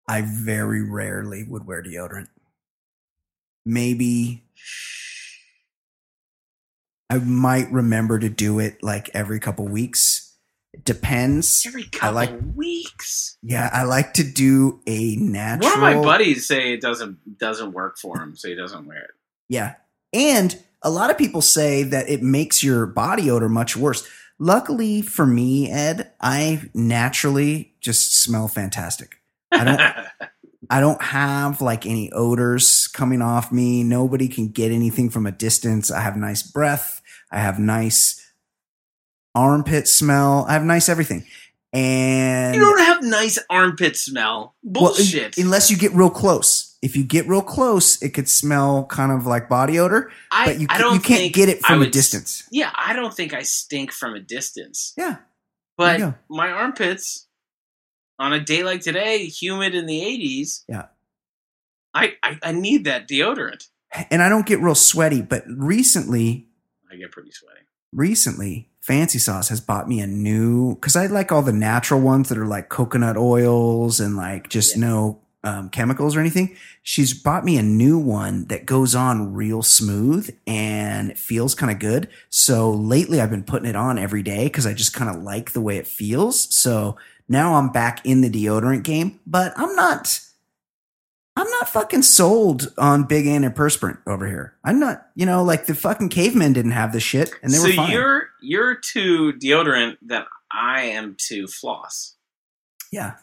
I 0.08 0.22
very 0.22 0.82
rarely 0.88 1.42
would 1.44 1.66
wear 1.66 1.82
deodorant. 1.82 2.28
Maybe 3.66 4.44
I 7.10 7.18
might 7.18 7.70
remember 7.70 8.18
to 8.18 8.28
do 8.28 8.58
it 8.58 8.82
like 8.82 9.10
every 9.14 9.40
couple 9.40 9.66
weeks. 9.66 10.34
It 10.72 10.84
depends. 10.84 11.64
Every 11.66 11.84
couple 11.84 12.14
like- 12.14 12.38
weeks. 12.54 13.36
Yeah, 13.42 13.70
I 13.72 13.84
like 13.84 14.14
to 14.14 14.24
do 14.24 14.80
a 14.86 15.16
natural. 15.16 15.70
One 15.70 15.92
of 15.94 15.96
my 15.96 16.02
buddies 16.02 16.46
say 16.46 16.72
it 16.72 16.80
doesn't 16.80 17.38
doesn't 17.38 17.72
work 17.72 17.98
for 17.98 18.20
him, 18.20 18.36
so 18.36 18.48
he 18.48 18.54
doesn't 18.54 18.86
wear 18.86 18.98
it. 18.98 19.10
Yeah. 19.48 19.74
And 20.12 20.58
a 20.82 20.90
lot 20.90 21.10
of 21.10 21.18
people 21.18 21.42
say 21.42 21.82
that 21.82 22.08
it 22.08 22.22
makes 22.22 22.62
your 22.62 22.86
body 22.86 23.30
odor 23.30 23.48
much 23.48 23.76
worse. 23.76 24.06
Luckily 24.38 25.00
for 25.02 25.26
me, 25.26 25.70
Ed, 25.70 26.12
I 26.20 26.68
naturally 26.74 27.74
just 27.80 28.14
smell 28.22 28.48
fantastic. 28.48 29.16
I 29.52 29.64
don't 29.64 30.30
I 30.70 30.80
don't 30.80 31.00
have 31.02 31.60
like 31.60 31.86
any 31.86 32.10
odors 32.12 32.88
coming 32.88 33.22
off 33.22 33.52
me. 33.52 33.82
Nobody 33.82 34.28
can 34.28 34.48
get 34.48 34.72
anything 34.72 35.10
from 35.10 35.26
a 35.26 35.32
distance. 35.32 35.90
I 35.90 36.00
have 36.00 36.16
nice 36.16 36.42
breath. 36.42 37.00
I 37.30 37.38
have 37.38 37.58
nice 37.58 38.22
armpit 39.34 39.88
smell. 39.88 40.44
I 40.48 40.54
have 40.54 40.64
nice 40.64 40.88
everything. 40.88 41.24
And 41.72 42.54
you 42.54 42.60
don't 42.60 42.78
have 42.78 43.02
nice 43.02 43.38
armpit 43.50 43.96
smell. 43.96 44.54
well, 44.62 44.94
Bullshit. 44.94 45.36
unless 45.36 45.70
you 45.70 45.76
get 45.76 45.92
real 45.92 46.08
close. 46.10 46.76
If 46.80 46.96
you 46.96 47.04
get 47.04 47.26
real 47.26 47.42
close, 47.42 48.00
it 48.02 48.10
could 48.10 48.28
smell 48.28 48.86
kind 48.86 49.10
of 49.12 49.26
like 49.26 49.48
body 49.48 49.78
odor, 49.78 50.10
I, 50.30 50.46
but 50.46 50.60
you, 50.60 50.66
I 50.70 50.78
don't 50.78 50.94
you 50.94 51.00
can't 51.00 51.32
get 51.34 51.48
it 51.48 51.60
from 51.60 51.76
a 51.76 51.78
would 51.80 51.88
s- 51.88 51.92
distance. 51.92 52.48
Yeah, 52.50 52.70
I 52.74 52.92
don't 52.92 53.12
think 53.12 53.34
I 53.34 53.42
stink 53.42 53.92
from 53.92 54.14
a 54.14 54.20
distance. 54.20 54.94
Yeah. 54.96 55.16
But 55.76 56.14
my 56.30 56.50
armpits, 56.50 57.25
on 58.18 58.32
a 58.32 58.40
day 58.40 58.62
like 58.62 58.80
today, 58.80 59.26
humid 59.26 59.74
in 59.74 59.86
the 59.86 60.00
80s, 60.00 60.64
Yeah. 60.68 60.86
I, 61.94 62.14
I, 62.22 62.38
I 62.42 62.52
need 62.52 62.84
that 62.84 63.08
deodorant. 63.08 63.68
And 64.10 64.22
I 64.22 64.28
don't 64.28 64.46
get 64.46 64.60
real 64.60 64.74
sweaty, 64.74 65.22
but 65.22 65.44
recently, 65.48 66.48
I 66.92 66.96
get 66.96 67.10
pretty 67.12 67.30
sweaty. 67.30 67.60
recently, 67.92 68.68
Fancy 68.80 69.18
Sauce 69.18 69.48
has 69.48 69.60
bought 69.60 69.88
me 69.88 70.00
a 70.00 70.06
new 70.06 70.74
because 70.74 70.94
I 70.96 71.06
like 71.06 71.32
all 71.32 71.42
the 71.42 71.52
natural 71.52 72.00
ones 72.00 72.28
that 72.28 72.38
are 72.38 72.46
like 72.46 72.68
coconut 72.68 73.16
oils 73.16 73.98
and 74.00 74.16
like 74.16 74.48
just 74.48 74.76
Yeah. 74.76 74.80
no 74.86 75.20
um, 75.44 75.70
chemicals 75.70 76.16
or 76.16 76.20
anything. 76.20 76.56
She's 76.82 77.14
bought 77.14 77.44
me 77.44 77.56
a 77.56 77.62
new 77.62 77.98
one 77.98 78.46
that 78.46 78.66
goes 78.66 78.94
on 78.94 79.32
real 79.32 79.62
smooth 79.62 80.28
and 80.46 81.10
it 81.12 81.18
feels 81.18 81.54
kind 81.54 81.70
of 81.72 81.78
good. 81.78 82.08
So 82.28 82.70
lately, 82.70 83.20
I've 83.20 83.30
been 83.30 83.44
putting 83.44 83.68
it 83.68 83.76
on 83.76 83.96
every 83.98 84.22
day 84.22 84.44
because 84.44 84.66
I 84.66 84.74
just 84.74 84.92
kind 84.92 85.08
of 85.14 85.22
like 85.22 85.52
the 85.52 85.60
way 85.60 85.76
it 85.78 85.86
feels. 85.86 86.52
So 86.54 86.96
now 87.28 87.54
I'm 87.54 87.70
back 87.70 88.04
in 88.04 88.20
the 88.20 88.30
deodorant 88.30 88.82
game, 88.82 89.20
but 89.26 89.52
I'm 89.56 89.74
not. 89.74 90.20
I'm 91.38 91.50
not 91.50 91.68
fucking 91.68 92.00
sold 92.02 92.72
on 92.78 93.04
big 93.04 93.26
antiperspirant 93.26 93.98
over 94.06 94.26
here. 94.26 94.54
I'm 94.64 94.80
not, 94.80 95.08
you 95.14 95.26
know, 95.26 95.44
like 95.44 95.66
the 95.66 95.74
fucking 95.74 96.08
cavemen 96.08 96.54
didn't 96.54 96.70
have 96.70 96.94
this 96.94 97.02
shit 97.02 97.30
and 97.42 97.52
they 97.52 97.58
so 97.58 97.64
were 97.64 97.72
fine. 97.74 97.90
you're 97.90 98.28
you're 98.40 98.74
to 98.76 99.34
deodorant 99.34 99.98
that 100.06 100.26
I 100.50 100.82
am 100.84 101.14
to 101.28 101.46
floss. 101.46 102.14
yeah. 102.90 103.14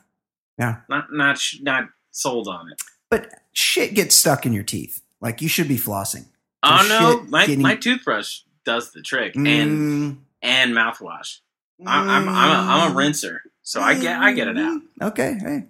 Yeah. 0.60 0.82
Not 0.88 1.12
not 1.12 1.40
not 1.62 1.86
sold 2.12 2.48
on 2.48 2.72
it. 2.72 2.80
But 3.10 3.34
shit 3.54 3.96
gets 3.96 4.16
stuck 4.16 4.46
in 4.46 4.54
your 4.54 4.64
teeth. 4.64 5.02
Like 5.20 5.42
you 5.42 5.48
should 5.48 5.68
be 5.68 5.78
flossing. 5.80 6.26
Oh 6.62 6.86
no, 6.88 7.24
my 7.30 7.48
getting- 7.48 7.64
my 7.64 7.76
toothbrush 7.76 8.42
does 8.64 8.92
the 8.92 9.02
trick, 9.02 9.36
and 9.36 9.46
Mm, 9.48 10.18
and 10.44 10.74
mouthwash. 10.74 11.40
I'm 11.86 12.08
I'm, 12.08 12.30
I'm, 12.30 12.52
a, 12.52 12.72
I'm 12.72 12.92
a 12.92 12.96
rinser, 12.96 13.40
so 13.64 13.82
I 13.82 13.96
get 14.00 14.20
I 14.20 14.34
get 14.34 14.48
it 14.48 14.58
out. 14.58 14.82
Mm, 14.82 15.08
Okay, 15.08 15.38
hey. 15.40 15.66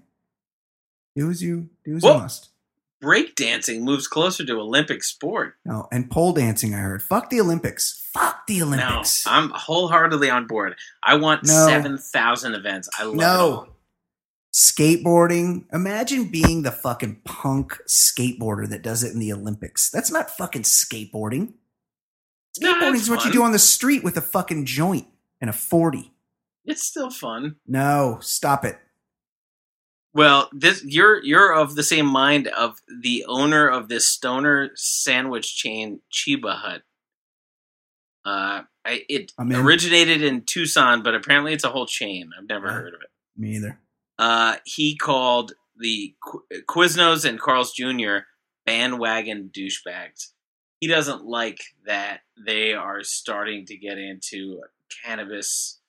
Do 1.16 1.30
as 1.30 1.42
you 1.42 1.70
do 1.86 1.96
as 1.96 2.04
Whoa. 2.04 2.14
you 2.16 2.20
must. 2.20 2.50
Breakdancing 3.04 3.82
moves 3.82 4.08
closer 4.08 4.46
to 4.46 4.54
Olympic 4.60 5.04
sport. 5.04 5.56
No, 5.66 5.88
and 5.92 6.10
pole 6.10 6.32
dancing 6.34 6.74
I 6.74 6.78
heard. 6.80 7.04
Fuck 7.04 7.30
the 7.30 7.42
Olympics. 7.42 8.02
Fuck 8.14 8.48
the 8.48 8.62
Olympics. 8.62 9.26
No, 9.26 9.32
I'm 9.32 9.50
wholeheartedly 9.50 10.30
on 10.30 10.48
board. 10.48 10.76
I 11.04 11.16
want 11.16 11.44
No. 11.46 11.68
seven 11.68 11.98
thousand 11.98 12.56
events. 12.56 12.90
I 12.98 13.04
love 13.04 13.16
it 13.16 13.18
No. 13.18 13.68
Skateboarding. 14.54 15.66
Imagine 15.74 16.26
being 16.30 16.62
the 16.62 16.72
fucking 16.72 17.22
punk 17.26 17.80
skateboarder 17.88 18.70
that 18.70 18.84
does 18.84 19.04
it 19.04 19.12
in 19.12 19.20
the 19.20 19.34
Olympics. 19.34 19.90
That's 19.90 20.12
not 20.12 20.30
fucking 20.30 20.62
skateboarding. 20.62 21.54
Skateboarding 22.60 22.94
it's 22.94 23.04
is 23.04 23.10
what 23.10 23.26
you 23.26 23.32
do 23.32 23.44
on 23.44 23.52
the 23.52 23.60
street 23.60 24.04
with 24.04 24.16
a 24.16 24.22
fucking 24.22 24.66
joint 24.66 25.08
and 25.42 25.50
a 25.50 25.54
40. 25.54 26.13
It's 26.66 26.84
still 26.84 27.10
fun. 27.10 27.58
No, 27.68 28.20
stop 28.22 28.64
it. 28.66 28.78
Well, 30.14 30.50
this 30.54 30.84
you're 30.86 31.22
you're 31.24 31.54
of 31.54 31.76
the 31.76 31.84
same 31.84 32.06
mind 32.06 32.48
of 32.48 32.82
the 33.02 33.26
owner 33.28 33.68
of 33.68 33.90
this 33.90 34.08
stoner 34.08 34.72
sandwich 34.76 35.56
chain, 35.58 36.02
Cheba 36.12 36.54
Hut. 36.56 36.84
Uh, 38.26 38.62
I, 38.86 39.04
it 39.10 39.34
in. 39.40 39.54
originated 39.56 40.22
in 40.22 40.44
Tucson, 40.46 41.04
but 41.04 41.16
apparently 41.16 41.52
it's 41.54 41.64
a 41.64 41.70
whole 41.70 41.86
chain. 41.88 42.30
I've 42.38 42.48
never 42.48 42.68
Yeah. 42.68 42.74
heard 42.74 42.94
of 42.94 43.02
it. 43.02 43.10
Me 43.36 43.56
either. 43.56 43.80
Uh, 44.20 44.58
he 44.66 44.96
called 44.96 45.54
the 45.78 46.16
Qu- 46.24 46.46
Quiznos 46.70 47.26
and 47.28 47.40
Carl's 47.40 47.74
Jr. 47.74 48.20
bandwagon 48.66 49.50
douchebags. 49.54 50.28
He 50.80 50.88
doesn't 50.88 51.26
like 51.26 51.60
that 51.86 52.22
they 52.38 52.74
are 52.74 53.04
starting 53.04 53.66
to 53.66 53.78
get 53.78 53.98
into 53.98 54.62
cannabis 55.04 55.80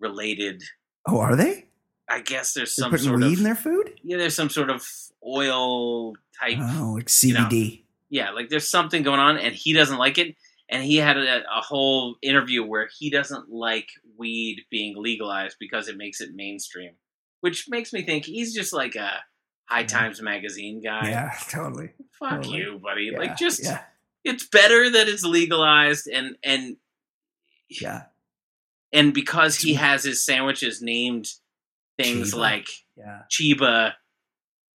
related. 0.00 0.62
Oh, 1.06 1.18
are 1.20 1.36
they? 1.36 1.66
I 2.08 2.20
guess 2.20 2.54
there's 2.54 2.74
They're 2.76 2.84
some 2.84 2.90
putting 2.90 3.06
sort 3.06 3.20
weed 3.20 3.32
of 3.32 3.38
in 3.38 3.44
their 3.44 3.54
food? 3.54 3.98
yeah, 4.02 4.16
there's 4.16 4.34
some 4.34 4.48
sort 4.50 4.70
of 4.70 4.86
oil 5.26 6.14
type. 6.40 6.58
Oh, 6.60 6.94
like. 6.96 7.06
CBD. 7.06 7.82
Yeah, 8.10 8.30
like 8.30 8.48
there's 8.48 8.68
something 8.68 9.02
going 9.02 9.20
on, 9.20 9.36
and 9.36 9.54
he 9.54 9.72
doesn't 9.74 9.98
like 9.98 10.16
it. 10.18 10.34
And 10.70 10.82
he 10.82 10.96
had 10.96 11.16
a, 11.16 11.38
a 11.40 11.60
whole 11.62 12.16
interview 12.22 12.62
where 12.64 12.88
he 12.98 13.10
doesn't 13.10 13.50
like 13.50 13.88
weed 14.18 14.62
being 14.70 14.94
legalized 14.96 15.56
because 15.58 15.88
it 15.88 15.96
makes 15.96 16.20
it 16.20 16.34
mainstream, 16.34 16.92
which 17.40 17.66
makes 17.68 17.92
me 17.92 18.02
think 18.02 18.24
he's 18.26 18.54
just 18.54 18.72
like 18.72 18.94
a 18.94 19.10
High 19.66 19.80
Yeah. 19.80 19.86
Times 19.86 20.22
magazine 20.22 20.82
guy. 20.82 21.10
Yeah, 21.10 21.32
totally. 21.50 21.90
Fuck 22.18 22.42
totally. 22.42 22.58
you, 22.58 22.80
buddy. 22.82 23.10
Yeah, 23.12 23.18
like 23.18 23.36
just 23.36 23.62
yeah, 23.62 23.80
it's 24.24 24.46
better 24.46 24.90
that 24.90 25.08
it's 25.08 25.24
legalized 25.24 26.06
and 26.08 26.36
and 26.42 26.76
yeah, 27.68 28.04
and 28.92 29.12
because 29.14 29.56
he 29.56 29.74
has 29.74 30.02
his 30.04 30.24
sandwiches 30.24 30.80
named 30.82 31.26
things 31.98 32.32
Chiba. 32.34 32.38
like 32.38 32.68
yeah. 32.96 33.20
Chiba 33.30 33.92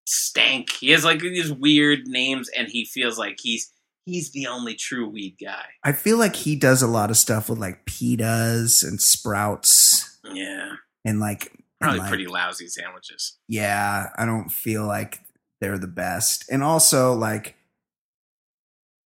Stank. 0.07 0.71
He 0.71 0.91
has 0.91 1.05
like 1.05 1.21
these 1.21 1.53
weird 1.53 2.01
names 2.07 2.49
and 2.57 2.69
he 2.69 2.85
feels 2.85 3.19
like 3.19 3.39
he's 3.41 3.73
he's 4.05 4.33
the 4.33 4.47
only 4.49 4.75
true 4.75 5.09
weed 5.09 5.37
guy. 5.43 5.65
I 5.85 5.93
feel 5.93 6.19
like 6.19 6.35
he 6.37 6.57
does 6.57 6.83
a 6.83 6.89
lot 6.89 7.11
of 7.11 7.17
stuff 7.17 7.49
with 7.49 7.59
like 7.59 7.85
pitas 7.87 8.83
and 8.87 9.01
sprouts 9.01 10.19
Yeah. 10.25 10.73
and 11.05 11.21
like 11.21 11.47
and, 11.53 11.63
Probably 11.81 12.01
like, 12.01 12.09
pretty 12.09 12.27
lousy 12.27 12.69
sandwiches. 12.69 13.39
yeah, 13.49 14.11
I 14.17 14.25
don't 14.27 14.51
feel 14.51 14.87
like 14.87 15.21
they're 15.61 15.79
the 15.79 15.87
best. 15.89 16.45
And 16.51 16.63
also 16.63 17.13
like 17.15 17.57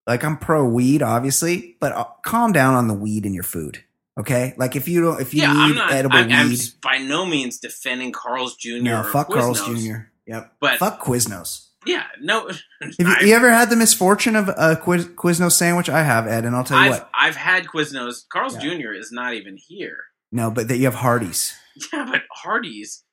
like 0.08 0.24
I'm 0.24 0.38
pro 0.38 0.66
weed 0.66 1.02
obviously, 1.02 1.76
but 1.80 1.92
uh, 1.94 2.06
calm 2.24 2.52
down 2.52 2.74
on 2.74 2.88
the 2.88 2.94
weed 2.94 3.26
in 3.26 3.34
your 3.34 3.44
food. 3.44 3.84
Okay? 4.18 4.54
Like 4.58 4.76
if 4.76 4.88
you 4.88 5.02
don't 5.02 5.22
if 5.22 5.34
you 5.34 5.42
yeah, 5.42 5.54
need 5.54 5.60
I'm 5.60 5.76
not 5.76 5.92
edible 5.92 6.18
I'm, 6.18 6.32
I'm 6.32 6.56
by 6.82 6.98
no 7.00 7.26
means 7.26 7.60
defending 7.60 8.12
Carl's 8.12 8.56
Jr. 8.56 8.78
no, 8.82 9.04
fuck 9.04 9.30
Carl's 9.30 9.66
Jr. 9.66 10.10
Yep. 10.28 10.54
But 10.60 10.80
fuck 10.80 11.02
Quiznos. 11.04 11.68
yeah, 11.86 12.04
no 12.22 12.48
Have 12.82 13.22
you, 13.22 13.28
you 13.28 13.36
ever 13.36 13.52
had 13.52 13.70
the 13.70 13.76
misfortune 13.76 14.36
of 14.36 14.50
a 14.50 14.76
Quiz, 14.78 15.06
Quiznos 15.08 15.52
sandwich? 15.52 15.90
I 15.90 16.02
have, 16.04 16.28
Ed, 16.28 16.46
and 16.46 16.56
I'll 16.56 16.64
tell 16.64 16.80
you 16.80 16.86
I've 16.86 16.92
what. 16.92 17.10
I've 17.14 17.36
had 17.36 17.66
Quiznos. 17.66 18.24
Carl's 18.30 18.56
Yeah. 18.64 18.78
Jr. 18.78 18.94
is 18.94 19.12
not 19.12 19.34
even 19.34 19.58
here. 19.58 19.98
No, 20.32 20.50
but 20.50 20.68
that 20.70 20.78
you 20.78 20.86
have 20.86 20.96
Hardee's. 20.96 21.54
Yeah, 21.92 22.08
but 22.10 22.22
Hardee's, 22.32 23.04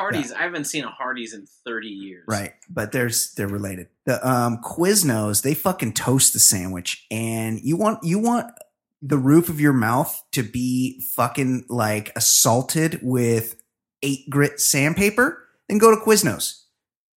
Hardee's. 0.00 0.32
I 0.32 0.38
haven't 0.42 0.64
seen 0.64 0.84
a 0.84 0.90
Hardee's 0.90 1.34
in 1.34 1.46
thirty 1.66 1.88
years. 1.88 2.24
Right, 2.26 2.54
but 2.70 2.90
there's 2.92 3.34
they're 3.34 3.46
related. 3.46 3.88
The 4.06 4.26
um 4.26 4.62
Quiznos, 4.64 5.42
they 5.42 5.52
fucking 5.52 5.92
toast 5.92 6.32
the 6.32 6.38
sandwich, 6.38 7.04
and 7.10 7.60
you 7.60 7.76
want 7.76 8.02
you 8.04 8.18
want 8.18 8.52
the 9.08 9.18
roof 9.18 9.48
of 9.48 9.60
your 9.60 9.72
mouth 9.72 10.22
to 10.32 10.42
be 10.42 11.00
fucking 11.14 11.64
like 11.68 12.12
assaulted 12.16 12.98
with 13.02 13.56
eight 14.02 14.28
grit 14.28 14.60
sandpaper. 14.60 15.46
Then 15.68 15.78
go 15.78 15.94
to 15.94 16.00
Quiznos. 16.00 16.64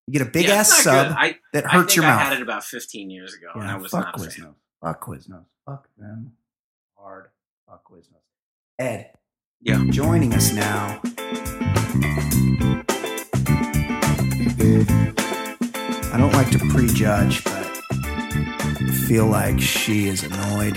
You 0.05 0.13
get 0.13 0.21
a 0.27 0.31
big 0.31 0.47
Yeah, 0.47 0.55
ass 0.55 0.83
sub. 0.83 1.13
I, 1.17 1.38
that 1.53 1.65
hurts 1.65 1.95
your 1.95 2.05
I 2.05 2.09
mouth. 2.09 2.21
I 2.21 2.23
had 2.25 2.33
it 2.38 2.41
about 2.41 2.63
fifteen 2.63 3.09
years 3.09 3.33
ago, 3.33 3.51
and 3.55 3.63
I 3.63 3.77
was 3.77 3.91
fuck 3.91 4.05
not. 4.05 4.15
Quiznos. 4.15 4.55
Fuck 4.81 5.05
Quiznos. 5.05 5.45
Fuck 5.65 5.88
them 5.97 6.33
hard. 6.95 7.29
Fuck 7.67 7.83
Quiznos. 7.89 8.21
Ed. 8.79 9.11
Yeah. 9.61 9.83
Joining 9.89 10.33
us 10.33 10.53
now. 10.53 11.01
I 16.09 16.17
don't 16.17 16.33
like 16.33 16.49
to 16.51 16.59
prejudge, 16.69 17.43
but 17.43 17.57
feel 19.07 19.25
like 19.28 19.59
she 19.59 20.07
is 20.07 20.23
annoyed. 20.23 20.75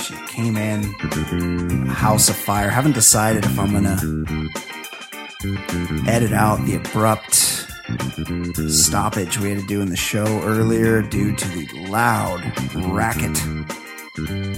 She 0.00 0.14
came 0.26 0.56
in, 0.56 0.82
house 1.86 2.28
of 2.28 2.36
fire. 2.36 2.70
Haven't 2.70 2.92
decided 2.92 3.44
if 3.44 3.58
I'm 3.58 3.72
gonna 3.72 3.98
edit 6.08 6.32
out 6.32 6.64
the 6.66 6.76
abrupt 6.76 7.34
stoppage 8.70 9.38
we 9.38 9.50
had 9.50 9.58
to 9.60 9.66
do 9.66 9.80
in 9.80 9.90
the 9.90 9.96
show 9.96 10.24
earlier 10.42 11.02
due 11.02 11.34
to 11.34 11.48
the 11.48 11.86
loud 11.88 12.40
racket 12.92 13.34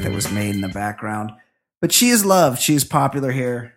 that 0.03 0.13
was 0.15 0.31
made 0.31 0.55
in 0.55 0.61
the 0.61 0.69
background. 0.69 1.33
But 1.81 1.93
she 1.93 2.09
is 2.09 2.25
loved. 2.25 2.61
She 2.61 2.75
is 2.75 2.85
popular 2.85 3.31
here. 3.33 3.75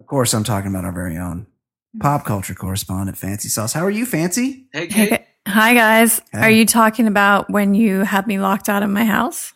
Of 0.00 0.06
course, 0.06 0.32
I'm 0.34 0.44
talking 0.44 0.70
about 0.70 0.84
our 0.84 0.92
very 0.92 1.16
own 1.16 1.46
hmm. 1.92 1.98
pop 2.00 2.24
culture 2.24 2.54
correspondent, 2.54 3.18
Fancy 3.18 3.48
Sauce. 3.48 3.72
How 3.72 3.84
are 3.84 3.90
you, 3.90 4.06
Fancy? 4.06 4.66
Hey, 4.72 4.86
Hey, 4.86 4.86
kid. 4.88 5.10
gu- 5.10 5.24
hi 5.46 5.74
guys. 5.74 6.20
Hey. 6.32 6.40
Are 6.40 6.50
you 6.50 6.66
talking 6.66 7.06
about 7.06 7.50
when 7.50 7.74
you 7.74 8.00
had 8.00 8.26
me 8.26 8.38
locked 8.38 8.68
out 8.68 8.82
of 8.82 8.90
my 8.90 9.04
house 9.04 9.52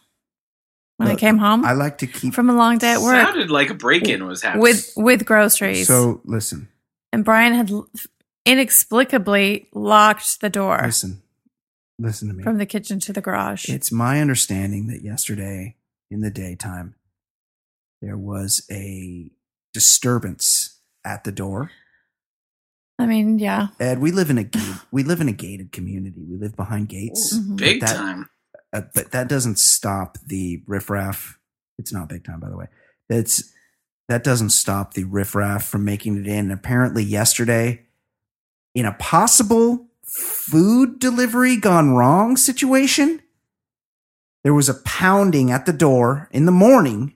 when 0.97 1.09
I 1.09 1.17
came 1.17 1.39
home 1.39 1.65
I 1.65 1.73
like 1.73 1.99
to 1.99 2.07
keep. 2.07 2.35
from 2.35 2.49
a 2.51 2.55
long 2.55 2.79
day 2.79 2.93
at 2.93 3.01
work 3.01 3.15
Sounded 3.15 3.51
like 3.51 3.71
a 3.71 3.75
break-in 3.75 4.27
was 4.27 4.43
happening. 4.43 4.63
with 4.63 4.93
with 4.97 5.25
groceries? 5.25 5.87
So 5.87 6.21
listen, 6.25 6.69
and 7.13 7.25
Brian 7.25 7.55
had 7.55 7.71
inexplicably 8.47 9.69
locked 9.73 10.41
the 10.41 10.51
door 10.51 10.81
listen, 10.85 11.23
listen 11.99 12.29
to 12.29 12.35
me. 12.35 12.43
from 12.43 12.59
the 12.59 12.67
kitchen 12.67 13.01
to 13.01 13.13
the 13.13 13.21
garage. 13.21 13.69
It's 13.69 13.91
my 13.93 14.21
understanding 14.21 14.87
that 14.89 15.03
yesterday 15.03 15.77
in 16.11 16.21
the 16.21 16.31
daytime 16.31 16.95
there 18.01 18.17
was 18.17 18.67
a 18.71 19.31
disturbance 19.73 20.79
at 21.05 21.25
the 21.25 21.33
door. 21.33 21.71
I 22.99 23.07
mean, 23.07 23.39
yeah. 23.39 23.69
Ed, 23.81 23.99
we 23.99 24.13
live 24.13 24.31
in 24.31 24.39
a 24.39 24.45
gate, 24.45 24.63
we 24.93 25.03
live 25.03 25.21
in 25.21 25.29
a 25.29 25.33
gated 25.33 25.73
community. 25.73 26.25
We 26.29 26.37
live 26.39 26.55
behind 26.57 26.89
gates, 26.89 27.37
Mhm. 27.37 27.57
big 27.57 27.81
that- 27.81 27.97
time. 27.97 28.29
uh, 28.73 28.83
but 28.95 29.11
that 29.13 29.29
doesn't 29.29 29.59
stop 29.59 30.19
the 30.27 30.63
riffraff. 30.67 31.39
It's 31.79 31.93
not 31.93 32.09
big 32.09 32.25
time, 32.25 32.41
by 32.41 32.51
the 32.51 32.57
way. 32.57 32.67
That's 33.09 33.51
that 34.09 34.23
doesn't 34.23 34.51
stop 34.51 34.93
the 34.95 35.05
riffraff 35.05 35.65
from 35.67 35.83
making 35.85 36.19
it 36.19 36.27
in. 36.27 36.51
Apparently, 36.51 37.03
yesterday, 37.03 37.87
in 38.75 38.85
a 38.85 38.93
possible 38.93 39.89
food 40.05 40.99
delivery 40.99 41.57
gone 41.57 41.95
wrong 41.95 42.37
situation, 42.37 43.23
there 44.43 44.53
was 44.55 44.69
a 44.69 44.75
pounding 44.85 45.51
at 45.51 45.65
the 45.65 45.73
door 45.73 46.29
in 46.33 46.45
the 46.45 46.53
morning 46.53 47.15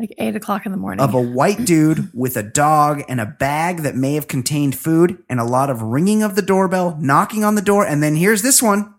Like 0.00 0.14
eight 0.18 0.36
o'clock 0.36 0.64
in 0.64 0.70
the 0.70 0.78
morning. 0.78 1.04
of 1.04 1.12
a 1.12 1.20
white 1.20 1.64
dude 1.64 2.10
with 2.14 2.36
a 2.36 2.42
dog 2.44 3.02
and 3.08 3.20
a 3.20 3.26
bag 3.26 3.78
that 3.78 3.96
may 3.96 4.14
have 4.14 4.28
contained 4.28 4.78
food 4.78 5.24
and 5.28 5.40
a 5.40 5.44
lot 5.44 5.70
of 5.70 5.82
ringing 5.82 6.22
of 6.22 6.36
the 6.36 6.42
doorbell, 6.42 6.96
knocking 7.00 7.42
on 7.42 7.56
the 7.56 7.62
door, 7.62 7.84
and 7.84 8.00
then 8.00 8.14
here's 8.14 8.42
this 8.42 8.62
one 8.62 8.94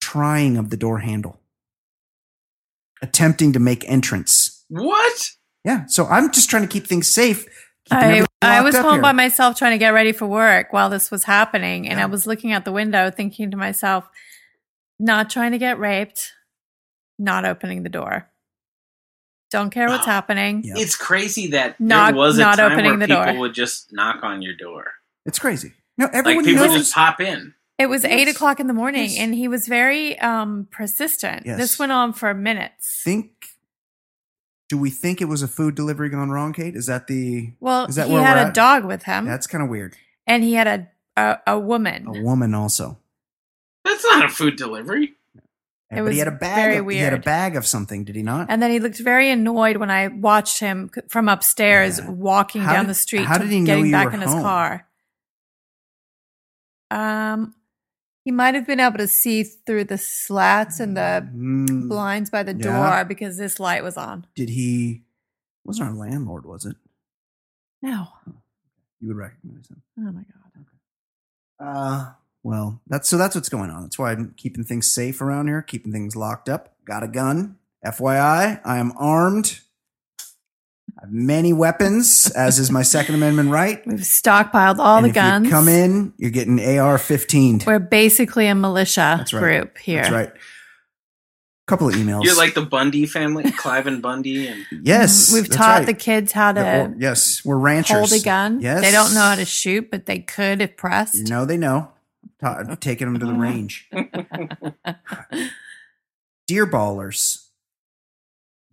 trying 0.00 0.56
of 0.56 0.70
the 0.70 0.76
door 0.76 0.98
handle, 1.00 1.40
attempting 3.02 3.52
to 3.52 3.58
make 3.60 3.88
entrance. 3.88 4.64
What? 4.68 5.30
Yeah, 5.64 5.86
so 5.86 6.06
I'm 6.06 6.32
just 6.32 6.48
trying 6.50 6.62
to 6.62 6.68
keep 6.68 6.86
things 6.86 7.06
safe. 7.08 7.46
I, 7.90 8.24
I 8.42 8.62
was 8.62 8.76
home 8.76 8.94
here. 8.94 9.02
by 9.02 9.12
myself 9.12 9.56
trying 9.56 9.72
to 9.72 9.78
get 9.78 9.90
ready 9.90 10.12
for 10.12 10.26
work 10.26 10.72
while 10.72 10.90
this 10.90 11.10
was 11.10 11.24
happening. 11.24 11.88
And 11.88 11.98
Yeah. 11.98 12.04
I 12.04 12.06
was 12.06 12.26
looking 12.26 12.52
out 12.52 12.64
the 12.64 12.72
window 12.72 13.10
thinking 13.10 13.50
to 13.52 13.56
myself, 13.56 14.08
not 14.98 15.30
trying 15.30 15.52
to 15.52 15.58
get 15.58 15.78
raped, 15.78 16.32
not 17.18 17.44
opening 17.44 17.84
the 17.84 17.88
door. 17.88 18.28
Don't 19.56 19.70
care 19.70 19.88
what's 19.88 20.04
happening. 20.04 20.62
Yeah. 20.64 20.74
It's 20.76 20.96
crazy 20.96 21.46
that 21.48 21.80
Not- 21.80 22.08
there 22.12 22.16
was 22.16 22.36
a 22.36 22.42
not 22.42 22.56
time 22.58 22.72
opening 22.72 22.98
where 22.98 23.06
the 23.06 23.06
people 23.14 23.24
door. 23.32 23.38
would 23.40 23.54
just 23.54 23.90
knock 23.92 24.22
on 24.22 24.42
your 24.42 24.54
door. 24.54 24.92
It's 25.24 25.38
crazy. 25.38 25.72
No, 25.96 26.04
Like 26.06 26.14
everyone 26.14 26.44
people 26.44 26.66
knows. 26.66 26.76
just 26.76 26.94
pop 26.94 27.20
in. 27.22 27.54
It 27.78 27.86
was 27.86 28.04
eight 28.04 28.26
Yes. 28.26 28.36
o'clock 28.36 28.60
in 28.60 28.66
the 28.66 28.74
morning, 28.74 29.04
Yes. 29.10 29.18
and 29.18 29.34
he 29.34 29.48
was 29.48 29.66
very 29.66 30.18
um, 30.20 30.68
persistent. 30.70 31.46
Yes. 31.46 31.58
This 31.58 31.78
went 31.78 31.90
on 31.92 32.12
for 32.12 32.32
minutes. 32.34 33.00
think. 33.02 33.30
Do 34.68 34.76
we 34.78 34.90
think 34.90 35.20
it 35.22 35.26
was 35.26 35.42
a 35.42 35.48
food 35.48 35.74
delivery 35.74 36.08
gone 36.10 36.28
wrong, 36.30 36.52
Kate? 36.52 36.74
Is 36.76 36.86
that 36.86 37.06
the? 37.06 37.52
well, 37.60 37.86
Is 37.86 37.94
that 37.96 38.08
he 38.08 38.12
where 38.14 38.22
had 38.22 38.34
we're 38.36 38.42
a 38.42 38.46
at? 38.48 38.54
dog 38.54 38.84
with 38.84 39.04
him, 39.04 39.24
That's 39.24 39.46
kind 39.46 39.62
of 39.64 39.70
weird. 39.70 39.96
and 40.26 40.42
he 40.42 40.54
had 40.54 40.66
a 40.66 40.88
a, 41.18 41.38
a 41.54 41.58
woman. 41.58 42.06
A 42.08 42.20
woman 42.20 42.54
also. 42.54 42.98
That's 43.84 44.04
not 44.04 44.24
a 44.24 44.28
food 44.28 44.56
delivery. 44.56 45.14
It 45.90 46.02
but 46.02 46.12
he 46.12 46.18
had 46.18 46.26
a 46.28 46.32
bag. 46.32 46.78
of, 46.80 46.88
He 46.88 46.96
had 46.98 47.12
a 47.14 47.18
bag 47.18 47.54
of 47.56 47.64
something. 47.64 48.04
Did 48.04 48.16
he 48.16 48.22
not? 48.22 48.46
And 48.50 48.60
then 48.60 48.70
he 48.72 48.80
looked 48.80 48.98
very 48.98 49.30
annoyed 49.30 49.76
when 49.76 49.90
I 49.90 50.08
watched 50.08 50.58
him 50.58 50.90
from 51.08 51.28
upstairs 51.28 51.98
Yeah. 52.00 52.10
walking 52.10 52.62
How 52.62 52.72
down 52.72 52.84
did- 52.86 52.90
the 52.90 52.94
street, 52.94 53.24
how 53.24 53.38
did 53.38 53.48
he 53.50 53.60
know 53.60 53.66
getting 53.66 53.90
back 53.92 54.12
in 54.12 54.20
his 54.20 54.30
car. 54.32 54.88
Um, 56.90 57.54
he 58.24 58.30
might 58.32 58.54
have 58.54 58.66
been 58.66 58.80
able 58.80 58.98
to 58.98 59.06
see 59.08 59.42
through 59.44 59.84
the 59.84 59.98
slats 59.98 60.80
and 60.80 60.96
the 60.96 61.28
Mm, 61.34 61.88
blinds 61.88 62.30
by 62.30 62.42
the 62.42 62.54
door 62.54 62.72
Yeah. 62.72 63.04
because 63.04 63.38
this 63.38 63.58
light 63.60 63.82
was 63.84 63.96
on. 63.96 64.26
did 64.34 64.48
he? 64.50 65.04
Wasn't 65.64 65.88
our 65.88 65.94
landlord? 65.94 66.44
Was 66.46 66.64
it? 66.64 66.76
No, 67.82 68.08
You 69.00 69.08
would 69.08 69.16
recognize 69.16 69.68
him. 69.68 69.82
Oh 69.98 70.12
my 70.12 70.22
god. 70.22 70.66
Uh, 71.58 72.12
well, 72.46 72.80
that's 72.86 73.08
so 73.08 73.18
that's 73.18 73.34
what's 73.34 73.48
going 73.48 73.70
on. 73.70 73.82
That's 73.82 73.98
why 73.98 74.12
I'm 74.12 74.32
keeping 74.36 74.62
things 74.62 74.86
safe 74.86 75.20
around 75.20 75.48
here, 75.48 75.62
keeping 75.62 75.90
things 75.90 76.14
locked 76.14 76.48
up. 76.48 76.76
Got 76.84 77.02
a 77.02 77.08
gun. 77.08 77.56
FYI, 77.84 78.60
I 78.64 78.78
am 78.78 78.92
armed. 78.96 79.58
I 80.96 81.02
have 81.06 81.10
many 81.10 81.52
weapons, 81.52 82.30
as 82.36 82.60
is 82.60 82.70
my 82.70 82.82
Second 82.82 83.14
Amendment 83.16 83.50
right. 83.50 83.84
We've 83.84 83.98
stockpiled 83.98 84.78
all 84.78 84.98
And 84.98 85.06
the 85.06 85.10
if 85.10 85.16
you 85.16 85.20
guns. 85.22 85.50
come 85.50 85.66
in, 85.66 86.12
you're 86.18 86.30
getting 86.30 86.60
AR-15. 86.60 87.66
We're 87.66 87.80
basically 87.80 88.46
a 88.46 88.54
militia 88.54 89.16
That's 89.18 89.32
right. 89.32 89.40
group 89.40 89.78
here. 89.78 90.02
That's 90.02 90.12
right. 90.12 90.32
Couple 91.66 91.88
of 91.88 91.94
emails. 91.96 92.22
You're 92.22 92.36
like 92.36 92.54
the 92.54 92.62
Bundy 92.64 93.06
family, 93.06 93.42
Cliven 93.42 94.00
Bundy, 94.00 94.46
and 94.46 94.64
yes, 94.84 95.26
mm-hmm. 95.26 95.34
We've 95.34 95.48
that's 95.48 95.56
taught 95.56 95.78
right. 95.78 95.86
the 95.86 95.94
kids 95.94 96.30
how 96.30 96.52
to 96.52 96.60
Or- 96.60 96.94
yes, 96.96 97.44
we're 97.44 97.58
ranchers. 97.58 97.96
hold 97.98 98.12
a 98.12 98.20
gun. 98.24 98.60
Yes, 98.60 98.82
They 98.82 98.92
don't 98.92 99.12
know 99.14 99.20
how 99.20 99.34
to 99.34 99.44
shoot, 99.44 99.90
but 99.90 100.06
they 100.06 100.20
could 100.20 100.60
if 100.62 100.76
pressed. 100.76 101.16
You 101.16 101.24
know 101.24 101.44
they 101.44 101.56
know. 101.56 101.90
Ta- 102.40 102.62
taking 102.80 103.10
them 103.12 103.18
to 103.18 103.26
the 103.26 103.32
range. 103.32 103.88
Dear 106.46 106.66
ballers, 106.66 107.46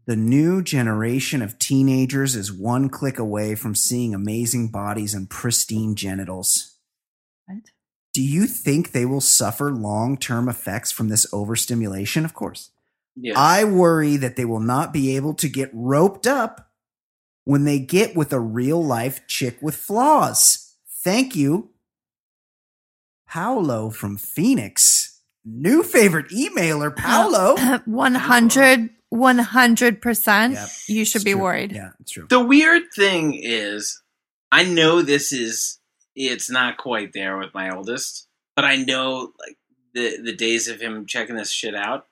the 0.05 0.15
new 0.15 0.61
generation 0.61 1.41
of 1.41 1.57
teenagers 1.59 2.35
is 2.35 2.51
one 2.51 2.89
click 2.89 3.17
away 3.17 3.55
from 3.55 3.73
seeing 3.73 4.13
amazing 4.13 4.67
bodies 4.67 5.13
and 5.13 5.29
pristine 5.29 5.95
genitals. 5.95 6.77
What? 7.45 7.63
Do 8.13 8.21
you 8.21 8.45
think 8.45 8.91
they 8.91 9.05
will 9.05 9.21
suffer 9.21 9.71
long 9.71 10.17
term 10.17 10.47
effects 10.49 10.91
from 10.91 11.09
this 11.09 11.25
overstimulation? 11.33 12.25
Of 12.25 12.33
course. 12.33 12.69
yeah. 13.15 13.33
I 13.35 13.63
worry 13.63 14.17
that 14.17 14.35
they 14.35 14.45
will 14.45 14.59
not 14.59 14.93
be 14.93 15.15
able 15.15 15.33
to 15.35 15.49
get 15.49 15.71
roped 15.73 16.27
up 16.27 16.69
when 17.45 17.63
they 17.63 17.79
get 17.79 18.15
with 18.15 18.31
a 18.31 18.39
real 18.39 18.83
life 18.83 19.25
chick 19.27 19.57
with 19.61 19.75
flaws. 19.75 20.75
Thank 21.03 21.35
you. 21.35 21.71
Paolo 23.33 23.89
from 23.89 24.15
Phoenix. 24.15 25.19
New 25.43 25.81
favorite 25.81 26.27
emailer, 26.29 26.91
uh, 26.91 27.01
Paolo. 27.01 27.79
100 27.85 28.89
100% 29.11 30.51
Yep, 30.53 30.69
you 30.87 31.03
should 31.05 31.23
be 31.23 31.31
true. 31.31 31.41
worried. 31.41 31.71
Yeah, 31.71 31.89
it's 31.99 32.11
true. 32.11 32.27
The 32.29 32.39
weird 32.43 32.83
thing 32.95 33.33
is, 33.33 34.01
I 34.51 34.63
know 34.65 35.01
this 35.01 35.31
is 35.31 35.79
it's 36.15 36.47
not 36.51 36.77
quite 36.77 37.13
there 37.13 37.37
with 37.39 37.55
my 37.55 37.75
oldest, 37.75 38.27
but 38.55 38.65
I 38.65 38.75
know 38.75 39.31
like 39.39 39.57
the 39.95 40.21
the 40.21 40.35
days 40.35 40.67
of 40.67 40.79
him 40.79 41.07
checking 41.07 41.35
this 41.35 41.49
shit 41.51 41.73
out, 41.73 42.05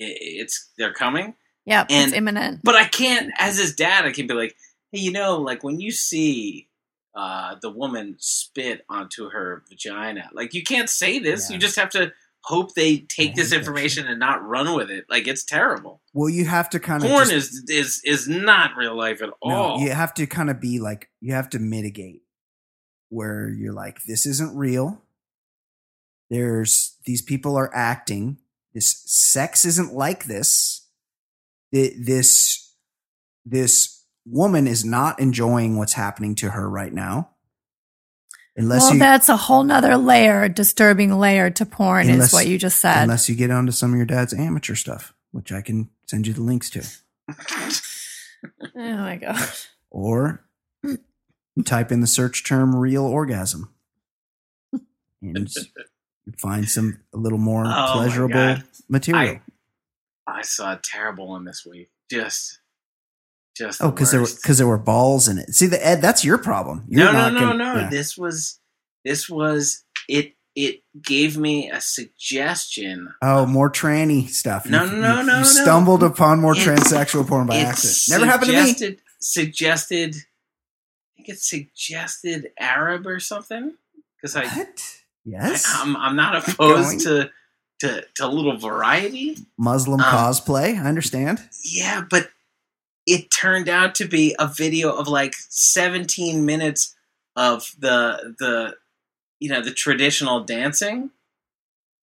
i 0.00 0.04
it's 0.18 0.70
they're 0.78 0.94
coming. 0.94 1.34
Yeah, 1.66 1.84
And- 1.90 2.08
it's 2.08 2.16
imminent. 2.16 2.60
But 2.64 2.74
I 2.74 2.84
can't, 2.86 3.32
as 3.38 3.58
his 3.58 3.74
dad, 3.74 4.04
I 4.06 4.12
can't 4.12 4.28
be 4.28 4.34
like, 4.34 4.56
hey, 4.92 5.00
you 5.00 5.12
know, 5.12 5.36
like 5.40 5.62
when 5.62 5.78
you 5.80 5.92
see 5.92 6.68
uh, 7.14 7.56
the 7.62 7.70
woman 7.70 8.16
spit 8.18 8.84
onto 8.88 9.30
her 9.30 9.62
vagina, 9.68 10.30
like 10.32 10.54
you 10.54 10.62
can't 10.62 10.90
say 10.90 11.18
this. 11.18 11.48
Yeah. 11.48 11.54
You 11.54 11.60
just 11.60 11.76
have 11.76 11.90
to 11.90 12.12
hope 12.44 12.74
they 12.74 12.98
take 12.98 13.34
this 13.34 13.52
information 13.52 14.06
and 14.06 14.18
not 14.18 14.44
run 14.46 14.74
with 14.74 14.90
it. 14.90 15.06
Like 15.08 15.26
it's 15.26 15.44
terrible. 15.44 16.00
Well, 16.12 16.28
you 16.28 16.44
have 16.44 16.70
to 16.70 16.80
kind 16.80 17.02
of 17.02 17.10
Porn 17.10 17.28
just, 17.28 17.52
is 17.52 17.64
is 17.68 18.00
is 18.04 18.28
not 18.28 18.76
real 18.76 18.96
life 18.96 19.22
at 19.22 19.30
no, 19.44 19.54
all. 19.54 19.80
you 19.80 19.90
have 19.90 20.14
to 20.14 20.26
kind 20.26 20.50
of 20.50 20.60
be 20.60 20.78
like 20.78 21.10
you 21.20 21.32
have 21.32 21.48
to 21.50 21.58
mitigate 21.58 22.22
where 23.08 23.48
you're 23.48 23.72
like 23.72 24.02
this 24.04 24.26
isn't 24.26 24.56
real. 24.56 25.02
There's 26.30 26.96
these 27.04 27.22
people 27.22 27.56
are 27.56 27.74
acting. 27.74 28.38
This 28.72 29.02
sex 29.06 29.64
isn't 29.64 29.94
like 29.94 30.24
this. 30.24 30.88
This 31.72 32.74
this 33.44 33.93
woman 34.26 34.66
is 34.66 34.84
not 34.84 35.20
enjoying 35.20 35.76
what's 35.76 35.92
happening 35.94 36.34
to 36.36 36.50
her 36.50 36.68
right 36.68 36.92
now. 36.92 37.30
Unless 38.56 38.82
well, 38.82 38.92
you 38.94 38.98
that's 39.00 39.28
a 39.28 39.36
whole 39.36 39.64
nother 39.64 39.96
layer, 39.96 40.48
disturbing 40.48 41.18
layer 41.18 41.50
to 41.50 41.66
porn, 41.66 42.08
Unless- 42.08 42.28
is 42.28 42.32
what 42.32 42.46
you 42.46 42.56
just 42.56 42.80
said. 42.80 43.02
unless 43.02 43.28
you 43.28 43.34
get 43.34 43.50
onto 43.50 43.72
some 43.72 43.90
of 43.92 43.96
your 43.96 44.06
dad's 44.06 44.32
amateur 44.32 44.74
stuff, 44.76 45.12
which 45.32 45.50
I 45.50 45.60
can 45.60 45.90
send 46.06 46.26
you 46.28 46.32
the 46.34 46.42
links 46.42 46.70
to. 46.70 46.84
oh 47.28 47.70
my 48.74 49.16
gosh. 49.16 49.68
or 49.90 50.44
you 50.84 51.62
type 51.64 51.90
in 51.90 52.00
the 52.00 52.06
search 52.06 52.44
term 52.44 52.76
real 52.76 53.04
orgasm 53.04 53.74
and 55.22 55.48
find 56.38 56.68
some 56.68 57.00
a 57.12 57.16
little 57.16 57.38
more 57.38 57.64
Oh 57.66 57.90
pleasurable 57.94 58.34
God. 58.34 58.64
material. 58.88 59.40
I 60.26 60.42
saw 60.42 60.72
a 60.74 60.80
terrible 60.82 61.28
one 61.28 61.44
this 61.44 61.66
week. 61.68 61.90
Just, 62.10 62.60
just 63.54 63.80
oh, 63.82 63.86
the 63.86 63.92
because 63.92 64.10
there 64.10 64.20
were 64.20 64.26
because 64.26 64.58
there 64.58 64.66
were 64.66 64.78
balls 64.78 65.28
in 65.28 65.38
it. 65.38 65.54
See, 65.54 65.66
the 65.66 65.84
Ed, 65.84 66.02
that's 66.02 66.24
your 66.24 66.38
problem. 66.38 66.84
You're 66.88 67.04
no, 67.06 67.12
no, 67.12 67.30
no, 67.30 67.40
gonna- 67.40 67.58
no. 67.58 67.74
yeah. 67.80 67.88
This 67.90 68.16
was, 68.18 68.58
this 69.04 69.28
was 69.28 69.84
it. 70.08 70.34
It 70.56 70.82
gave 71.02 71.36
me 71.36 71.68
a 71.70 71.80
suggestion. 71.80 73.12
Oh, 73.20 73.44
more 73.44 73.68
tranny 73.70 74.28
stuff. 74.28 74.66
No, 74.66 74.84
You- 74.84 74.90
no, 74.92 74.96
no, 75.00 75.20
you, 75.20 75.26
no, 75.26 75.32
You 75.34 75.38
no. 75.40 75.42
stumbled 75.42 76.02
upon 76.04 76.40
more 76.40 76.52
It's- 76.56 76.66
transsexual 76.92 77.26
porn 77.26 77.48
by 77.48 77.56
accident. 77.56 78.20
Never 78.20 78.30
happened 78.30 78.50
to 78.52 78.56
me. 78.56 78.66
suggested- 78.68 79.00
Suggested, 79.20 80.14
I 80.16 81.16
think 81.16 81.28
it 81.30 81.38
suggested 81.40 82.50
Arab 82.58 83.06
or 83.06 83.18
something. 83.18 83.72
Because 84.16 84.36
I, 84.36 84.44
What? 84.46 84.82
Yes. 85.24 85.64
I, 85.66 85.80
am 85.82 85.96
I'm 85.96 86.14
not 86.14 86.46
opposed 86.48 87.00
to, 87.00 87.30
to 87.80 88.04
to 88.16 88.26
a 88.26 88.28
little 88.28 88.58
variety. 88.58 89.38
Muslim 89.58 90.00
um, 90.00 90.06
cosplay. 90.06 90.78
I 90.78 90.86
understand. 90.86 91.40
Yeah, 91.64 92.02
but 92.08 92.28
it 93.06 93.30
turned 93.30 93.68
out 93.68 93.94
to 93.96 94.06
be 94.08 94.34
a 94.38 94.46
video 94.46 94.90
of 94.92 95.08
like 95.08 95.34
17 95.48 96.44
minutes 96.44 96.94
of 97.36 97.70
the 97.78 98.34
the 98.38 98.74
you 99.40 99.48
know 99.50 99.60
the 99.62 99.72
traditional 99.72 100.44
dancing, 100.44 101.10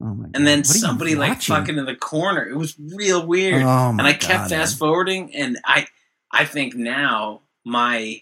Oh 0.01 0.05
my 0.13 0.25
god. 0.25 0.31
and 0.35 0.47
then 0.47 0.59
What 0.59 0.69
are 0.69 0.73
you 0.73 0.79
somebody 0.79 1.15
like 1.15 1.41
fucking 1.41 1.77
in 1.77 1.85
the 1.85 1.95
corner. 1.95 2.47
It 2.47 2.55
was 2.57 2.75
real 2.79 3.25
weird, 3.25 3.63
Oh 3.63 3.91
my 3.93 3.99
and 3.99 4.01
I 4.01 4.13
kept 4.13 4.43
God, 4.43 4.49
fast 4.49 4.75
Ed. 4.75 4.79
forwarding, 4.79 5.33
and 5.35 5.57
I 5.65 5.87
I 6.31 6.45
think 6.45 6.75
now 6.75 7.41
my 7.65 8.21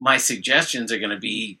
my 0.00 0.16
suggestions 0.16 0.92
are 0.92 0.98
going 0.98 1.10
to 1.10 1.18
be 1.18 1.60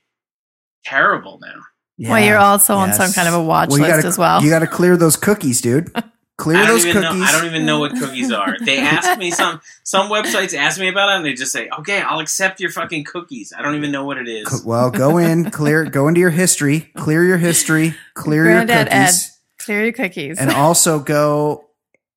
terrible 0.84 1.38
now. 1.40 1.62
Well, 1.98 2.24
you're 2.24 2.38
also 2.38 2.76
on 2.76 2.92
some 2.92 3.12
kind 3.12 3.26
of 3.26 3.34
a 3.34 3.42
watch 3.42 3.70
Well, 3.70 3.80
list 3.80 3.90
gotta, 3.96 4.06
as 4.08 4.16
well. 4.18 4.42
You 4.42 4.50
got 4.50 4.60
to 4.60 4.68
clear 4.68 4.96
those 4.96 5.16
cookies, 5.16 5.60
dude. 5.60 5.90
Clear 6.38 6.56
I 6.58 6.60
don't 6.66 6.76
those 6.76 6.86
even 6.86 7.02
cookies. 7.02 7.18
know. 7.18 7.24
I 7.26 7.32
don't 7.32 7.46
even 7.46 7.66
know 7.66 7.80
what 7.80 7.92
cookies 7.98 8.30
are. 8.30 8.56
They 8.64 8.78
ask 8.96 9.18
me 9.18 9.32
some. 9.32 9.60
Some 9.82 10.08
websites 10.08 10.56
ask 10.56 10.78
me 10.78 10.88
about 10.88 11.10
it, 11.10 11.16
and 11.16 11.24
they 11.24 11.34
just 11.34 11.50
say, 11.50 11.68
"Okay, 11.80 12.00
I'll 12.00 12.20
accept 12.20 12.60
your 12.60 12.70
fucking 12.70 13.04
cookies." 13.04 13.52
I 13.56 13.60
don't 13.62 13.74
even 13.74 13.90
know 13.90 14.04
what 14.04 14.18
it 14.18 14.28
is. 14.28 14.62
Well, 14.64 14.90
go 14.92 15.18
in, 15.18 15.50
clear, 15.50 15.84
go 15.84 16.06
into 16.06 16.20
your 16.20 16.30
history, 16.30 16.90
clear 16.96 17.24
your 17.24 17.38
history, 17.38 17.94
clear 18.14 18.44
your 18.44 18.64
Granddad 18.64 18.88
cookies, 18.88 19.38
Clear 19.58 19.82
your 19.82 19.92
cookies. 19.92 20.38
and 20.38 20.50
also 20.50 21.00
go. 21.00 21.64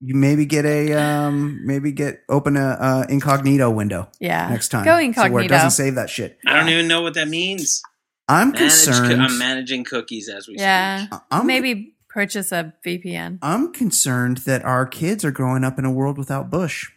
You 0.03 0.15
maybe 0.15 0.45
get 0.45 0.65
a 0.65 0.93
um, 0.93 1.61
maybe 1.65 1.91
get 1.91 2.21
open 2.29 2.57
a 2.57 2.69
uh, 2.79 3.05
incognito 3.09 3.69
window 3.69 4.07
yeah. 4.19 4.49
next 4.49 4.69
time. 4.69 4.83
Go 4.83 4.91
So 4.91 4.95
where 4.95 5.03
incognito. 5.03 5.45
it 5.45 5.47
doesn't 5.47 5.71
save 5.71 5.95
that 5.95 6.09
shit. 6.09 6.39
I 6.45 6.55
don't 6.57 6.69
even 6.69 6.87
know 6.87 7.01
what 7.03 7.13
that 7.15 7.27
means. 7.27 7.83
I'm 8.27 8.51
Manage 8.51 8.61
concerned. 8.61 9.21
I'm 9.21 9.37
managing 9.37 9.83
cookies 9.83 10.27
as 10.29 10.47
we 10.47 10.55
yeah. 10.57 11.05
I'm, 11.29 11.45
Maybe 11.45 11.93
purchase 12.13 12.51
a 12.51 12.73
VPN. 12.85 13.39
I'm 13.41 13.71
concerned 13.71 14.37
that 14.39 14.63
our 14.65 14.85
kids 14.85 15.23
are 15.23 15.31
growing 15.31 15.63
up 15.63 15.79
in 15.79 15.85
a 15.85 15.91
world 15.91 16.17
without 16.17 16.49
Bush. 16.49 16.91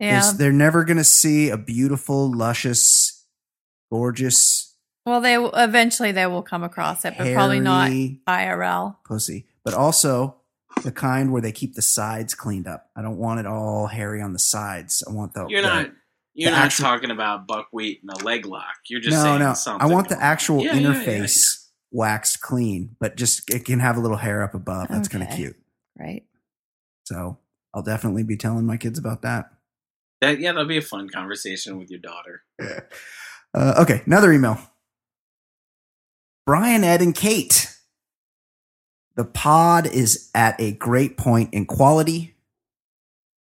Yeah. 0.00 0.32
They're 0.36 0.52
never 0.52 0.84
going 0.84 0.96
to 0.96 1.04
see 1.04 1.48
a 1.50 1.56
beautiful, 1.56 2.32
luscious, 2.34 3.24
gorgeous, 3.90 4.74
Well, 5.06 5.20
they 5.20 5.38
will, 5.38 5.52
eventually 5.54 6.10
they 6.12 6.26
will 6.26 6.42
come 6.42 6.64
across 6.64 7.04
it, 7.04 7.14
but 7.16 7.32
probably 7.34 7.60
not 7.60 7.88
hairy 7.90 8.20
IRL. 8.26 8.96
pussy. 9.04 9.46
But 9.64 9.74
also 9.74 10.36
the 10.82 10.90
kind 10.90 11.30
where 11.32 11.42
they 11.42 11.52
keep 11.52 11.74
the 11.74 11.82
sides 11.82 12.34
cleaned 12.34 12.66
up. 12.66 12.90
I 12.96 13.02
don't 13.02 13.18
want 13.18 13.40
it 13.40 13.46
all 13.46 13.86
hairy 13.86 14.20
on 14.22 14.32
the 14.32 14.38
sides. 14.38 15.04
I 15.06 15.12
want 15.12 15.34
the. 15.34 15.46
You're 15.48 15.62
the- 15.62 15.68
not. 15.68 15.90
You're 16.34 16.50
the 16.50 16.56
not 16.56 16.64
actual- 16.64 16.84
talking 16.86 17.10
about 17.10 17.46
buckwheat 17.46 18.00
and 18.02 18.10
a 18.10 18.24
leg 18.24 18.46
lock. 18.46 18.76
You're 18.88 19.00
just 19.02 19.14
no, 19.14 19.22
saying 19.22 19.38
no. 19.40 19.52
something. 19.52 19.86
I 19.86 19.92
want 19.92 20.08
the 20.08 20.20
actual 20.20 20.64
Yeah, 20.64 20.74
yeah, 20.74 20.80
yeah, 20.80 20.94
interface 20.94 21.61
waxed 21.92 22.40
clean, 22.40 22.96
but 22.98 23.16
just 23.16 23.52
it 23.54 23.64
can 23.64 23.78
have 23.80 23.96
a 23.96 24.00
little 24.00 24.16
hair 24.16 24.42
up 24.42 24.54
above. 24.54 24.88
That's 24.88 25.08
kind 25.08 25.22
of 25.22 25.30
cute. 25.30 25.56
Right. 25.98 26.24
So 27.04 27.38
I'll 27.74 27.82
definitely 27.82 28.22
be 28.24 28.36
telling 28.36 28.66
my 28.66 28.76
kids 28.76 28.98
about 28.98 29.22
that. 29.22 29.50
yeah. 30.20 30.28
That, 30.32 30.40
yeah, 30.40 30.52
that'll 30.52 30.66
be 30.66 30.78
a 30.78 30.82
fun 30.82 31.08
conversation 31.08 31.78
with 31.78 31.90
your 31.90 32.00
daughter. 32.00 32.42
Uh, 33.54 33.74
okay, 33.82 34.00
another 34.06 34.32
email. 34.32 34.58
Brian, 36.46 36.84
Ed, 36.84 37.02
and 37.02 37.14
Kate. 37.14 37.68
The 39.14 39.26
pod 39.26 39.86
is 39.86 40.30
at 40.34 40.58
a 40.58 40.72
great 40.72 41.18
point 41.18 41.52
in 41.52 41.66
quality, 41.66 42.34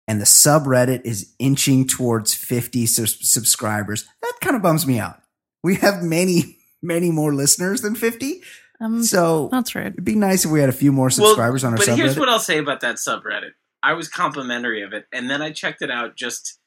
and 0.07 0.21
the 0.21 0.25
subreddit 0.25 1.01
is 1.03 1.33
inching 1.39 1.85
towards 1.87 2.33
50 2.33 2.85
sus- 2.85 3.17
subscribers. 3.29 4.07
That 4.21 4.35
kind 4.39 4.55
of 4.55 4.61
bums 4.61 4.87
me 4.87 4.97
out. 4.97 5.19
We 5.61 5.75
have 5.75 6.01
many, 6.01 6.56
many 6.81 7.11
more 7.11 7.33
listeners 7.33 7.81
than 7.81 7.95
50. 7.95 8.41
Um, 8.79 9.03
So 9.03 9.49
that's 9.51 9.73
rude. 9.75 9.93
it'd 9.93 10.05
be 10.05 10.15
nice 10.15 10.45
if 10.45 10.51
we 10.51 10.59
had 10.59 10.69
a 10.69 10.73
few 10.73 10.91
more 10.91 11.09
subscribers 11.09 11.63
on 11.63 11.71
our 11.73 11.77
but 11.77 11.87
subreddit. 11.87 11.95
here's 11.97 12.19
what 12.19 12.29
I'll 12.29 12.39
say 12.39 12.57
about 12.59 12.81
that 12.81 12.97
subreddit. 12.97 13.51
I 13.81 13.93
was 13.93 14.07
complimentary 14.09 14.81
of 14.83 14.93
it, 14.93 15.05
and 15.11 15.29
then 15.29 15.41
I 15.41 15.51
checked 15.51 15.81
it 15.81 15.89
out 15.91 16.15
just 16.15 16.59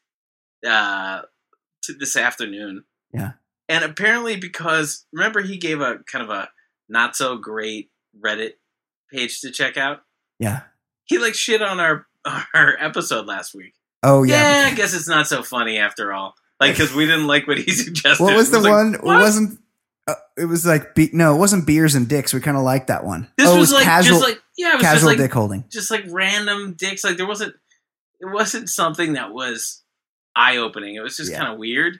uh, 0.67 1.23
to 1.85 1.93
this 1.95 2.17
afternoon. 2.17 2.85
Yeah. 3.13 3.33
And 3.69 3.85
apparently, 3.85 4.37
because 4.37 5.07
remember, 5.13 5.41
he 5.43 5.57
gave 5.57 5.81
a 5.81 5.99
kind 6.11 6.25
of 6.25 6.31
a 6.31 6.49
not 6.89 7.15
so 7.17 7.37
great 7.37 7.91
Reddit 8.19 8.55
page 9.13 9.41
to 9.43 9.51
check 9.53 9.77
out. 9.77 10.01
Yeah. 10.41 10.63
He 11.05 11.19
like 11.19 11.35
shit 11.35 11.63
on 11.63 11.79
our 11.79 12.07
our 12.55 12.77
episode 12.81 13.27
last 13.27 13.55
week. 13.55 13.75
Oh 14.03 14.25
Yeah, 14.25 14.63
yeah. 14.63 14.69
I 14.69 14.75
guess 14.75 14.95
it's 14.95 15.09
not 15.09 15.27
so 15.29 15.43
funny 15.43 15.79
after 15.79 16.13
all. 16.13 16.35
Like, 16.59 16.73
because 16.73 16.93
we 16.93 17.07
didn't 17.07 17.27
like 17.29 17.47
what 17.47 17.59
he 17.59 17.71
suggested. 17.71 18.23
what 18.23 18.35
was 18.37 18.51
the 18.51 18.61
like, 18.61 18.73
one? 18.73 18.95
It 18.95 19.03
what? 19.05 19.21
wasn't. 19.21 19.60
Uh, 20.11 20.15
it 20.37 20.45
was 20.47 20.65
like 20.67 20.95
be- 20.95 21.11
no, 21.13 21.35
it 21.35 21.39
wasn't 21.39 21.67
beers 21.67 21.95
and 21.95 22.09
dicks. 22.09 22.33
We 22.35 22.41
kind 22.41 22.57
of 22.57 22.63
liked 22.63 22.89
that 22.89 23.05
one. 23.05 23.29
This 23.37 23.49
oh, 23.49 23.57
it 23.57 23.61
was, 23.61 23.73
like 23.73 23.85
casual, 23.85 24.19
just 24.19 24.29
like 24.29 24.41
yeah, 24.57 24.71
it 24.71 24.75
was 24.75 24.83
just 24.83 24.93
casual 24.95 25.09
like 25.09 25.19
dick 25.19 25.33
holding. 25.33 25.65
just 25.69 25.91
like 25.91 26.05
random 26.09 26.75
dicks. 26.75 27.05
Like 27.05 27.17
there 27.17 27.27
wasn't 27.27 27.55
it 28.21 28.27
wasn't 28.27 28.69
something 28.69 29.15
that 29.15 29.33
was 29.33 29.83
eye 30.37 30.57
opening. 30.59 30.95
It 30.95 31.01
was 31.01 31.17
just 31.17 31.31
Yeah. 31.31 31.39
kind 31.39 31.53
of 31.53 31.59
weird. 31.59 31.99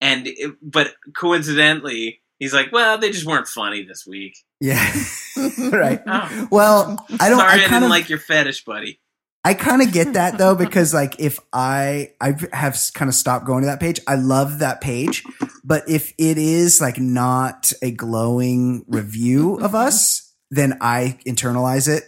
And 0.00 0.26
it, 0.26 0.54
but 0.60 0.94
coincidentally, 1.16 2.22
he's 2.38 2.52
like, 2.52 2.72
well, 2.72 2.98
they 2.98 3.10
just 3.10 3.24
weren't 3.26 3.46
funny 3.46 3.84
this 3.84 4.04
week. 4.06 4.36
Yeah. 4.60 4.92
right. 5.70 6.00
Oh, 6.06 6.48
Well, 6.50 7.06
I 7.20 7.28
don't. 7.28 7.38
sorry, 7.38 7.50
I, 7.50 7.54
I 7.54 7.58
didn't 7.58 7.84
of 7.84 7.90
like 7.90 8.08
your 8.08 8.18
fetish, 8.18 8.64
buddy. 8.64 9.00
I 9.44 9.54
kind 9.54 9.82
of 9.82 9.92
get 9.92 10.12
that 10.14 10.38
though 10.38 10.54
because 10.54 10.94
like 10.94 11.18
if 11.18 11.40
I 11.52 12.12
I 12.20 12.34
have 12.52 12.78
kind 12.94 13.08
of 13.08 13.14
stopped 13.14 13.46
going 13.46 13.62
to 13.62 13.66
that 13.66 13.80
page. 13.80 14.00
I 14.06 14.14
love 14.16 14.60
that 14.60 14.80
page, 14.80 15.24
but 15.64 15.88
if 15.88 16.12
it 16.18 16.38
is 16.38 16.80
like 16.80 16.98
not 16.98 17.72
a 17.82 17.90
glowing 17.90 18.84
review 18.88 19.56
of 19.56 19.74
us, 19.74 20.32
then 20.50 20.78
I 20.80 21.18
internalize 21.26 21.88
it 21.88 22.04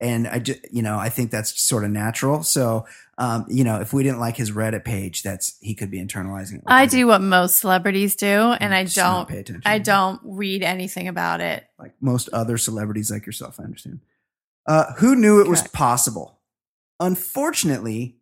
and 0.00 0.28
I 0.28 0.38
just 0.38 0.60
you 0.72 0.82
know, 0.82 0.98
I 0.98 1.08
think 1.08 1.30
that's 1.30 1.60
sort 1.60 1.84
of 1.84 1.90
natural. 1.90 2.42
So, 2.42 2.86
um, 3.18 3.46
you 3.48 3.64
know, 3.64 3.80
if 3.80 3.92
we 3.92 4.02
didn't 4.02 4.20
like 4.20 4.36
his 4.36 4.50
Reddit 4.50 4.84
page, 4.84 5.22
that's 5.22 5.56
he 5.60 5.74
could 5.74 5.90
be 5.90 6.02
internalizing 6.04 6.56
it. 6.56 6.64
I 6.66 6.86
do 6.86 7.06
what 7.06 7.22
most 7.22 7.58
celebrities 7.58 8.16
do, 8.16 8.26
and 8.26 8.74
I 8.74 8.84
don't. 8.84 9.28
pay 9.28 9.40
attention. 9.40 9.62
I 9.64 9.78
don't 9.78 10.20
read 10.22 10.62
anything 10.62 11.08
about 11.08 11.40
it. 11.40 11.64
like 11.78 11.94
most 12.00 12.28
other 12.32 12.58
celebrities 12.58 13.10
like 13.10 13.24
yourself. 13.24 13.58
I 13.58 13.64
understand. 13.64 14.00
Uh, 14.66 14.92
who 14.94 15.14
knew 15.14 15.40
it 15.40 15.48
was 15.48 15.62
possible? 15.68 16.35
Unfortunately, 17.00 18.16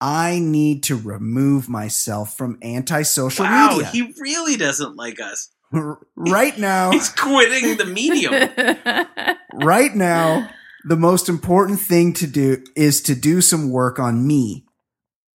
I 0.00 0.38
need 0.38 0.82
to 0.84 0.96
remove 0.96 1.68
myself 1.68 2.36
from 2.36 2.58
anti-social 2.62 3.44
Wow, 3.44 3.76
media 3.76 3.90
he 3.90 4.14
really 4.18 4.56
doesn't 4.56 4.96
like 4.96 5.20
us. 5.20 5.50
Right 5.72 6.58
now. 6.58 6.90
He's 6.92 7.10
quitting 7.10 7.76
the 7.76 7.84
medium. 7.84 9.36
right 9.64 9.94
now, 9.94 10.50
the 10.84 10.96
most 10.96 11.28
important 11.28 11.80
thing 11.80 12.12
to 12.14 12.26
do 12.26 12.64
is 12.74 13.00
to 13.02 13.14
do 13.14 13.40
some 13.40 13.70
work 13.70 13.98
on 13.98 14.26
me, 14.26 14.66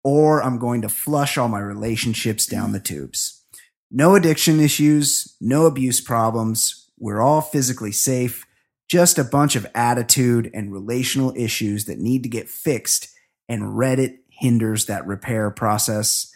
or 0.04 0.42
I'm 0.44 0.58
going 0.58 0.82
to 0.82 0.90
flush 0.90 1.38
all 1.38 1.48
my 1.48 1.60
relationships 1.60 2.46
down 2.48 2.72
the 2.72 2.80
tubes. 2.80 3.44
No 3.92 4.16
addiction 4.16 4.60
issues, 4.60 5.36
no 5.40 5.68
abuse 5.68 6.02
problems. 6.02 6.90
We're 6.98 7.22
all 7.22 7.42
physically 7.42 7.92
safe. 7.92 8.46
Just 8.88 9.18
a 9.18 9.24
bunch 9.24 9.56
of 9.56 9.66
attitude 9.74 10.52
and 10.54 10.72
relational 10.72 11.34
issues 11.36 11.86
that 11.86 12.00
need 12.00 12.24
to 12.24 12.30
get 12.30 12.50
fixed, 12.50 13.10
and 13.50 13.64
Reddit 13.64 14.20
hinders 14.30 14.86
that 14.86 15.08
repair 15.08 15.50
process. 15.50 16.32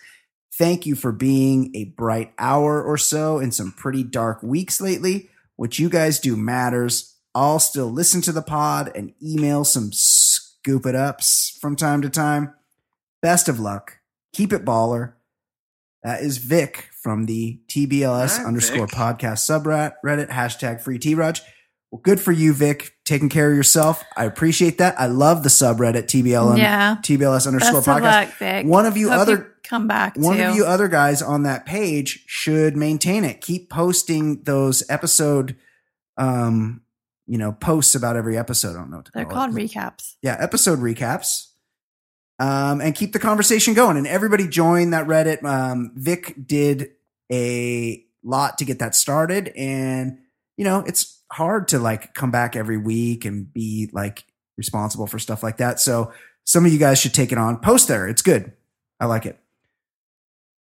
Thank 0.58 0.86
you 0.86 0.96
for 0.96 1.12
being 1.12 1.72
a 1.76 1.86
bright 1.86 2.34
hour 2.38 2.84
or 2.84 2.98
so 2.98 3.40
in 3.40 3.52
some 3.52 3.72
pretty 3.72 4.04
dark 4.04 4.42
weeks 4.42 4.82
lately. 4.82 5.30
What 5.56 5.80
you 5.80 5.90
guys 5.90 6.20
do 6.20 6.36
matters. 6.36 7.16
I'll 7.36 7.60
still 7.60 7.88
listen 7.88 8.22
to 8.24 8.32
the 8.32 8.42
pod 8.42 8.92
and 8.96 9.14
email 9.22 9.64
some 9.64 9.92
scoop 9.94 10.86
it 10.86 10.96
ups 10.96 11.58
from 11.62 11.76
time 11.76 12.02
to 12.02 12.10
time. 12.10 12.54
Best 13.22 13.48
of 13.48 13.60
luck. 13.60 14.00
Keep 14.34 14.54
it 14.54 14.66
baller. 14.66 15.14
That 16.04 16.22
is 16.22 16.38
Vic 16.38 16.90
from 17.02 17.26
the 17.26 17.60
TBLS 17.68 18.38
right, 18.38 18.48
underscore 18.48 18.88
Vic. 18.88 18.96
podcast 18.96 19.44
subreddit, 19.44 19.94
Reddit, 20.04 20.30
hashtag 20.30 20.82
free 20.82 20.98
T 20.98 21.14
Raj. 21.14 21.42
Well, 21.92 22.02
good 22.04 22.20
for 22.20 22.32
you, 22.32 22.54
Vic, 22.54 22.94
taking 23.04 23.30
care 23.30 23.50
of 23.50 23.58
yourself. 23.58 24.04
I 24.16 24.26
appreciate 24.26 24.78
that. 24.78 25.00
I 25.00 25.08
love 25.08 25.42
the 25.42 25.50
subreddit 25.50 26.04
TBL 26.04 26.58
yeah. 26.58 26.98
TBLS 27.02 27.48
underscore 27.48 27.82
podcast. 27.82 28.40
luck. 28.40 28.66
One 28.66 28.86
of 28.86 28.96
you 28.96 29.10
Hope 29.10 29.20
other 29.22 29.56
come 29.64 29.88
back. 29.88 30.16
one 30.16 30.38
too. 30.38 30.44
of 30.44 30.56
you 30.56 30.66
other 30.66 30.88
guys 30.88 31.22
on 31.24 31.44
that 31.44 31.66
page 31.66 32.24
should 32.28 32.78
maintain 32.78 33.24
it. 33.24 33.42
Keep 33.42 33.70
posting 33.72 34.44
those 34.44 34.84
episode, 34.90 35.56
um, 36.18 36.82
you 37.26 37.40
know, 37.40 37.54
posts 37.54 37.96
about 37.96 38.16
every 38.16 38.38
episode. 38.38 38.76
I 38.76 38.80
don't 38.80 38.92
know 38.92 38.98
what 38.98 39.06
to 39.08 39.12
They're 39.16 39.26
call 39.26 39.48
called 39.48 39.58
it. 39.58 39.72
recaps. 39.72 40.16
yeah, 40.22 40.38
episode 40.40 40.80
recaps. 40.80 41.48
Um, 42.38 42.80
and 42.82 42.96
keep 42.96 43.14
the 43.14 43.20
conversation 43.20 43.74
going. 43.74 43.98
And 43.98 44.08
everybody 44.08 44.48
join 44.48 44.92
that 44.92 45.08
Reddit. 45.08 45.44
Um, 45.44 45.92
Vic 45.96 46.36
did 46.46 46.92
a 47.32 48.06
lot 48.24 48.60
to 48.60 48.66
get 48.66 48.80
that 48.80 48.96
started, 48.96 49.52
and 49.58 50.20
you 50.60 50.66
know, 50.66 50.84
it's 50.86 51.24
hard 51.32 51.70
to 51.70 51.80
like 51.80 52.14
come 52.14 52.32
back 52.32 52.58
every 52.58 52.76
week 52.76 53.24
and 53.24 53.52
be 53.52 53.90
like 53.94 54.26
responsible 54.58 55.08
for 55.08 55.18
stuff 55.18 55.42
like 55.42 55.56
that. 55.56 55.80
So 55.80 56.12
some 56.44 56.66
of 56.66 56.74
you 56.74 56.78
guys 56.78 57.00
should 57.00 57.14
take 57.14 57.32
it 57.32 57.38
on. 57.38 57.62
Post 57.62 57.88
there. 57.88 58.10
It's 58.10 58.22
good. 58.22 58.52
I 59.00 59.06
like 59.06 59.26
it. 59.26 59.40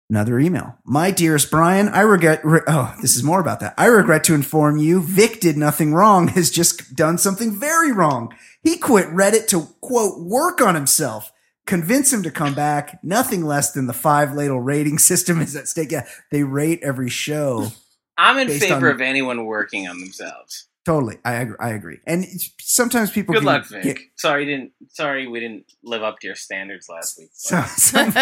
Another 0.09 0.39
email. 0.39 0.79
My 0.85 1.11
dearest 1.11 1.51
Brian, 1.51 1.89
I 1.89 2.03
regret. 2.03 2.41
Re- 2.45 2.61
oh, 2.69 2.95
this 3.03 3.17
is 3.17 3.25
more 3.25 3.41
about 3.41 3.59
that. 3.61 3.75
I 3.77 3.87
regret 3.87 4.23
to 4.25 4.35
inform 4.35 4.77
you, 4.77 5.03
Vic 5.03 5.41
did 5.41 5.57
nothing 5.57 5.93
wrong. 5.93 6.29
Has 6.29 6.53
just 6.53 6.95
done 6.95 7.19
something 7.19 7.59
very 7.59 7.91
wrong. 7.91 8.33
He 8.63 8.77
quit 8.77 9.09
Reddit 9.09 9.49
to 9.49 9.67
quote 9.81 10.21
work 10.21 10.61
on 10.61 10.77
himself. 10.77 11.33
Convince 11.67 12.13
him 12.13 12.23
to 12.23 12.31
come 12.31 12.55
back. 12.55 13.03
Nothing 13.03 13.45
less 13.45 13.73
than 13.73 13.89
the 13.89 13.93
five 13.93 14.35
ladle 14.35 14.61
rating 14.61 14.99
system 15.11 15.41
is 15.41 15.57
at 15.57 15.67
stake. 15.67 15.91
Yeah, 15.91 16.07
they 16.31 16.45
rate 16.45 16.79
every 16.81 17.11
show. 17.11 17.73
I'm 18.21 18.39
in 18.39 18.59
favor 18.59 18.89
on- 18.89 18.95
of 18.95 19.01
anyone 19.01 19.45
working 19.47 19.89
on 19.89 20.01
themselves. 20.01 20.67
Totally, 20.87 21.19
I 21.27 21.35
agree. 21.35 21.57
I 21.61 21.69
agree. 21.71 21.99
And 22.07 22.25
sometimes 22.59 23.11
people 23.11 23.35
Good 23.35 23.41
can 23.41 23.47
luck, 23.47 23.67
Vic. 23.67 23.83
get 23.83 23.99
Sorry, 24.17 24.47
didn't. 24.47 24.73
Sorry, 24.89 25.27
we 25.29 25.39
didn't 25.39 25.71
live 25.85 26.03
up 26.03 26.19
to 26.21 26.27
your 26.27 26.35
standards 26.37 26.89
last 26.89 27.19
week. 27.19 27.29
some, 27.35 27.65
some, 27.67 28.13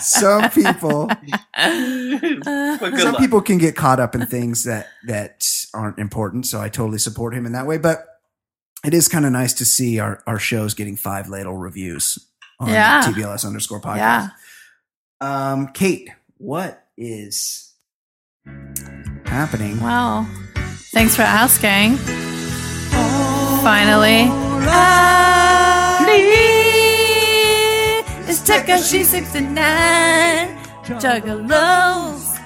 some 0.00 0.50
people 0.50 1.08
some 1.56 3.12
luck. 3.12 3.18
people 3.18 3.40
can 3.40 3.58
get 3.58 3.76
caught 3.76 4.00
up 4.00 4.16
in 4.16 4.26
things 4.26 4.64
that 4.64 4.88
that 5.06 5.46
aren't 5.74 5.98
important 5.98 6.44
so 6.46 6.60
i 6.60 6.68
totally 6.68 6.98
support 6.98 7.34
him 7.34 7.46
in 7.46 7.52
that 7.52 7.66
way 7.66 7.78
but 7.78 8.04
it 8.84 8.92
is 8.92 9.06
kind 9.08 9.24
of 9.24 9.32
nice 9.32 9.52
to 9.54 9.64
see 9.64 9.98
our 10.00 10.22
our 10.26 10.38
shows 10.40 10.74
getting 10.74 10.96
five 10.96 11.28
ladle 11.28 11.56
reviews 11.56 12.18
on 12.60 12.68
Yeah. 12.68 13.02
tbls 13.04 13.44
underscore 13.46 13.80
podcast 13.80 14.30
Yeah. 15.22 15.50
um 15.52 15.68
kate 15.68 16.10
what 16.38 16.84
is 16.96 17.74
happening 19.26 19.80
Well, 19.80 20.28
thanks 20.92 21.14
for 21.16 21.22
asking. 21.22 21.96
Finally. 23.62 24.30
It's 28.28 28.40
Tekashi 28.40 29.04
69 29.04 29.54
Juggalos. 30.84 32.38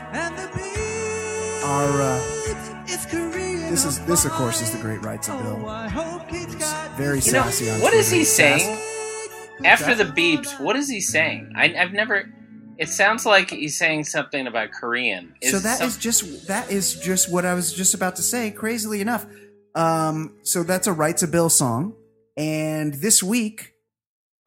our 1.65 2.03
uh, 2.03 2.21
this 3.71 3.85
is 3.85 4.01
this 4.07 4.25
of 4.25 4.33
course 4.33 4.61
is 4.61 4.71
the 4.73 4.79
great 4.79 5.01
rights 5.03 5.29
of 5.29 5.43
bill 5.43 5.59
very 6.97 7.21
You 7.21 7.33
know, 7.33 7.43
sassy 7.45 7.71
on 7.71 7.81
what 7.81 7.95
is 7.95 8.11
he 8.11 8.25
saying? 8.25 8.79
After 9.65 9.95
the 9.95 10.05
beeps, 10.05 10.59
what 10.59 10.77
is 10.77 10.89
he 10.89 11.01
saying? 11.01 11.53
I, 11.55 11.75
I've 11.79 11.93
never. 11.93 12.31
It 12.81 12.89
sounds 12.89 13.27
like 13.27 13.51
he's 13.51 13.77
saying 13.77 14.05
something 14.05 14.47
about 14.47 14.73
Korean. 14.73 15.35
so 15.43 15.59
that 15.59 15.79
some- 15.79 15.87
is 15.87 15.99
just 15.99 16.47
that 16.49 16.71
is 16.71 16.95
just 16.95 17.31
what 17.31 17.45
I 17.45 17.53
was 17.53 17.75
just 17.75 17.93
about 17.93 18.17
to 18.17 18.23
say. 18.23 18.51
Crazily 18.51 19.03
enough, 19.03 19.27
um, 19.75 20.35
so 20.43 20.63
that's 20.63 20.87
a 20.87 20.93
rights 20.93 21.23
a 21.23 21.29
bill 21.29 21.51
song, 21.51 21.95
and 22.39 22.95
this 22.95 23.23
week, 23.23 23.75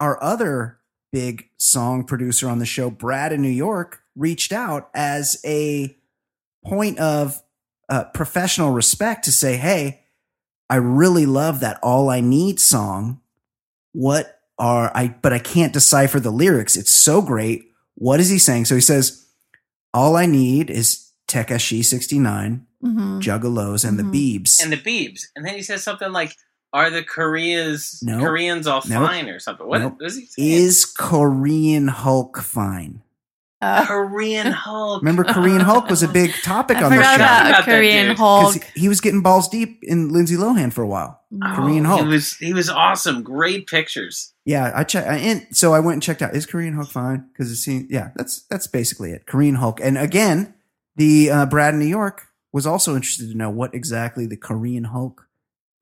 our 0.00 0.20
other 0.20 0.80
big 1.12 1.48
song 1.58 2.02
producer 2.02 2.48
on 2.48 2.58
the 2.58 2.66
show, 2.66 2.90
Brad 2.90 3.32
in 3.32 3.40
New 3.40 3.48
York, 3.48 4.02
reached 4.16 4.52
out 4.52 4.90
as 4.94 5.40
a 5.44 5.96
point 6.66 6.98
of 6.98 7.40
uh, 7.88 8.02
professional 8.14 8.72
respect 8.72 9.24
to 9.26 9.30
say, 9.32 9.56
"Hey, 9.56 10.00
I 10.68 10.76
really 10.76 11.24
love 11.24 11.60
that 11.60 11.78
All 11.84 12.10
I 12.10 12.20
Need 12.20 12.58
song. 12.58 13.20
What 13.92 14.40
are 14.58 14.90
I? 14.92 15.14
But 15.22 15.32
I 15.32 15.38
can't 15.38 15.72
decipher 15.72 16.18
the 16.18 16.32
lyrics. 16.32 16.76
It's 16.76 16.90
so 16.90 17.22
great. 17.22 17.70
What 17.96 18.20
is 18.20 18.28
he 18.28 18.38
saying? 18.38 18.64
So 18.66 18.74
he 18.74 18.80
says, 18.80 19.20
All 19.92 20.16
I 20.16 20.26
need 20.26 20.70
is 20.70 21.10
Tekashi 21.28 21.84
69, 21.84 22.66
Mhm. 22.84 23.20
Juggalos, 23.22 23.84
and 23.88 23.98
Mhm. 23.98 24.10
the 24.12 24.38
Beebs. 24.38 24.62
and 24.62 24.72
the 24.72 24.76
beebs, 24.76 25.26
and 25.36 25.44
then 25.46 25.54
he 25.54 25.62
says 25.62 25.82
something 25.84 26.10
like, 26.12 26.36
"Are 26.72 26.90
the 26.90 27.04
Koreas 27.04 28.02
No. 28.02 28.18
Koreans 28.18 28.66
all 28.66 28.82
Nope. 28.88 29.08
fine 29.08 29.28
or 29.28 29.38
something?" 29.38 29.66
What 29.66 29.80
Nope. 29.82 29.98
is 30.02 30.16
he 30.16 30.26
saying? 30.26 30.50
is 30.50 30.84
Korean 30.84 31.86
Hulk 31.88 32.40
fine? 32.42 33.02
Uh, 33.62 33.86
Korean 33.86 34.50
Hulk? 34.66 35.00
Remember, 35.00 35.24
Korean 35.24 35.60
Hulk 35.60 35.88
was 35.88 36.02
a 36.02 36.08
big 36.08 36.32
topic 36.42 36.78
I 36.78 36.82
on 36.82 36.90
the 36.90 37.02
show. 37.02 37.14
About 37.14 37.46
about 37.48 37.64
Korean 37.64 38.16
Hulk. 38.16 38.54
he, 38.74 38.80
he 38.82 38.88
was 38.88 39.00
getting 39.00 39.22
balls 39.22 39.48
deep 39.48 39.78
in 39.84 40.08
Lindsay 40.10 40.36
Lohan 40.36 40.72
for 40.72 40.82
a 40.82 40.88
while. 40.88 41.20
Oh, 41.32 41.52
Korean 41.54 41.84
Hulk. 41.86 42.00
He 42.02 42.06
was 42.08 42.34
he 42.36 42.52
was 42.52 42.68
awesome. 42.68 43.22
Great 43.22 43.66
pictures. 43.68 44.32
Yeah, 44.44 44.72
I 44.74 44.84
checked, 44.84 45.08
I, 45.08 45.16
and 45.16 45.46
so 45.52 45.72
I 45.72 45.80
went 45.80 45.94
and 45.94 46.02
checked 46.02 46.20
out. 46.20 46.34
Is 46.36 46.44
Korean 46.44 46.74
Hulk 46.74 46.90
fine? 46.90 47.28
Because 47.32 47.50
it 47.50 47.56
seems, 47.56 47.90
yeah, 47.90 48.10
that's 48.14 48.42
that's 48.42 48.66
basically 48.66 49.10
it. 49.12 49.26
Korean 49.26 49.54
Hulk, 49.54 49.80
and 49.80 49.96
again, 49.96 50.54
The 50.96 51.30
uh, 51.30 51.46
Brad 51.46 51.74
in 51.74 51.80
New 51.80 51.86
York 51.86 52.28
was 52.52 52.66
also 52.66 52.94
interested 52.94 53.30
to 53.30 53.36
know 53.36 53.50
what 53.50 53.74
exactly 53.74 54.26
the 54.26 54.36
Korean 54.36 54.84
Hulk 54.84 55.28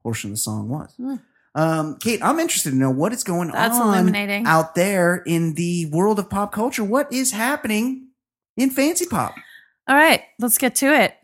portion 0.03 0.31
of 0.31 0.35
the 0.35 0.41
song 0.41 0.69
was. 0.69 0.95
Hmm. 0.97 1.17
Um, 1.55 1.97
Kate, 2.01 2.23
I'm 2.23 2.41
interested 2.41 2.71
to 2.71 2.77
know 2.77 2.91
what 2.91 3.13
is 3.13 3.25
going 3.25 3.51
That's 3.51 3.79
on 3.79 4.15
out 4.47 4.75
there 4.75 5.17
in 5.27 5.53
the 5.55 5.87
world 5.93 6.19
of 6.19 6.31
pop 6.31 6.51
culture. 6.51 6.83
What 6.83 7.13
is 7.13 7.33
happening 7.33 8.09
in 8.57 8.71
fancy 8.71 9.05
pop? 9.05 9.35
All 9.87 9.97
right, 9.97 10.23
let's 10.39 10.57
get 10.57 10.75
to 10.77 10.87
it. 10.95 11.15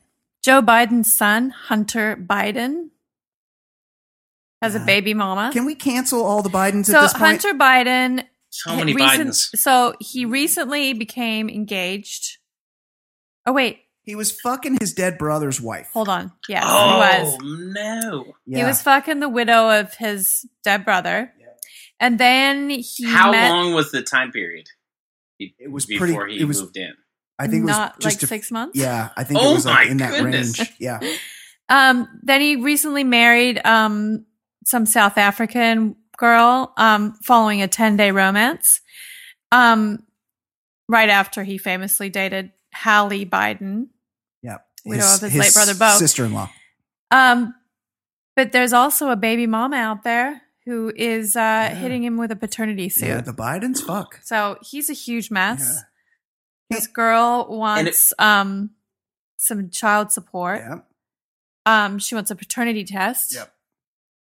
Joe 0.42 0.60
Biden's 0.60 1.16
son, 1.16 1.50
Hunter 1.50 2.14
Biden, 2.14 2.90
has 4.62 4.74
a 4.74 4.80
baby 4.80 5.14
mama. 5.14 5.50
Can 5.52 5.64
we 5.64 5.74
cancel 5.74 6.24
all 6.24 6.42
the 6.42 6.48
Bidens 6.50 6.86
so 6.86 6.98
at 6.98 7.02
this 7.02 7.12
point? 7.12 7.40
So, 7.42 7.48
Hunter 7.48 7.58
Biden 7.58 8.24
So 8.50 8.74
many 8.76 8.94
recent- 8.94 9.30
Bidens. 9.30 9.56
So 9.56 9.94
he 10.00 10.24
recently 10.24 10.92
became 10.94 11.48
engaged. 11.48 12.38
Oh 13.46 13.52
wait, 13.52 13.78
he 14.02 14.14
was 14.14 14.32
fucking 14.32 14.78
his 14.80 14.92
dead 14.92 15.16
brother's 15.18 15.60
wife. 15.60 15.90
hold 15.92 16.08
on. 16.08 16.32
Yes, 16.48 16.64
oh 16.66 17.00
he 17.00 17.22
was. 17.22 17.38
no! 17.74 18.24
Yeah. 18.46 18.58
He 18.58 18.64
was 18.64 18.82
fucking 18.82 19.20
the 19.20 19.28
widow 19.28 19.80
of 19.80 19.94
his 19.94 20.46
dead 20.64 20.84
brother. 20.84 21.32
And 22.00 22.16
then 22.18 22.70
he 22.70 23.06
How 23.06 23.32
met 23.32 23.50
long 23.50 23.74
was 23.74 23.90
the 23.90 24.02
time 24.02 24.30
period? 24.30 24.66
He- 25.36 25.54
It 25.58 25.70
was 25.72 25.84
before 25.86 26.06
pretty- 26.06 26.36
he 26.36 26.40
it 26.42 26.44
was- 26.44 26.60
moved 26.62 26.76
in. 26.76 26.94
I 27.40 27.46
think 27.48 27.62
it 27.62 27.66
was 27.66 27.70
not 27.76 28.00
just 28.00 28.16
like 28.16 28.22
a- 28.22 28.26
six 28.26 28.50
months. 28.50 28.76
Yeah, 28.78 29.10
I 29.16 29.22
think 29.24 29.40
it 29.40 29.44
Oh 29.46 29.54
was 29.54 29.64
like 29.66 29.86
my 29.86 29.90
in 29.90 29.96
that 29.98 30.10
goodness. 30.12 30.58
range. 30.58 30.72
Yeah. 30.78 31.00
Um, 31.70 32.08
then 32.22 32.40
he 32.40 32.56
recently 32.56 33.04
married 33.04 33.60
um 33.62 34.24
some 34.68 34.84
South 34.84 35.16
African 35.16 35.96
girl 36.18 36.72
um 36.76 37.12
following 37.22 37.62
a 37.62 37.68
10-day 37.68 38.10
romance. 38.10 38.80
Um 39.50 40.02
right 40.88 41.08
after 41.08 41.42
he 41.42 41.56
famously 41.58 42.10
dated 42.10 42.52
Hallie 42.74 43.24
Biden. 43.24 43.86
Yeah. 44.42 44.58
Widow 44.84 45.14
of 45.14 45.20
his 45.22 45.34
late 45.36 45.54
brother, 45.54 45.74
Bo. 45.74 45.96
Sister-in-law. 45.98 46.50
Um 47.10 47.54
but 48.36 48.52
there's 48.52 48.72
also 48.74 49.08
a 49.10 49.16
baby 49.16 49.46
mama 49.46 49.76
out 49.76 50.04
there 50.04 50.42
who 50.66 50.92
is 50.94 51.34
uh 51.34 51.74
hitting 51.74 52.04
him 52.04 52.18
with 52.18 52.30
a 52.30 52.36
paternity 52.36 52.90
suit. 52.90 53.08
Yeah, 53.08 53.20
the 53.22 53.32
Bidens. 53.32 53.80
Fuck. 53.80 54.20
So 54.22 54.58
he's 54.60 54.90
a 54.90 54.94
huge 54.94 55.30
mess. 55.30 55.82
Yeah. 56.70 56.76
This 56.76 56.86
girl 56.86 57.46
wants 57.48 58.12
um 58.18 58.70
some 59.38 59.70
child 59.70 60.12
support. 60.12 60.60
Yeah. 60.60 60.80
Um 61.64 61.98
she 61.98 62.14
wants 62.14 62.30
a 62.30 62.36
paternity 62.36 62.84
test. 62.84 63.34
Yep. 63.34 63.54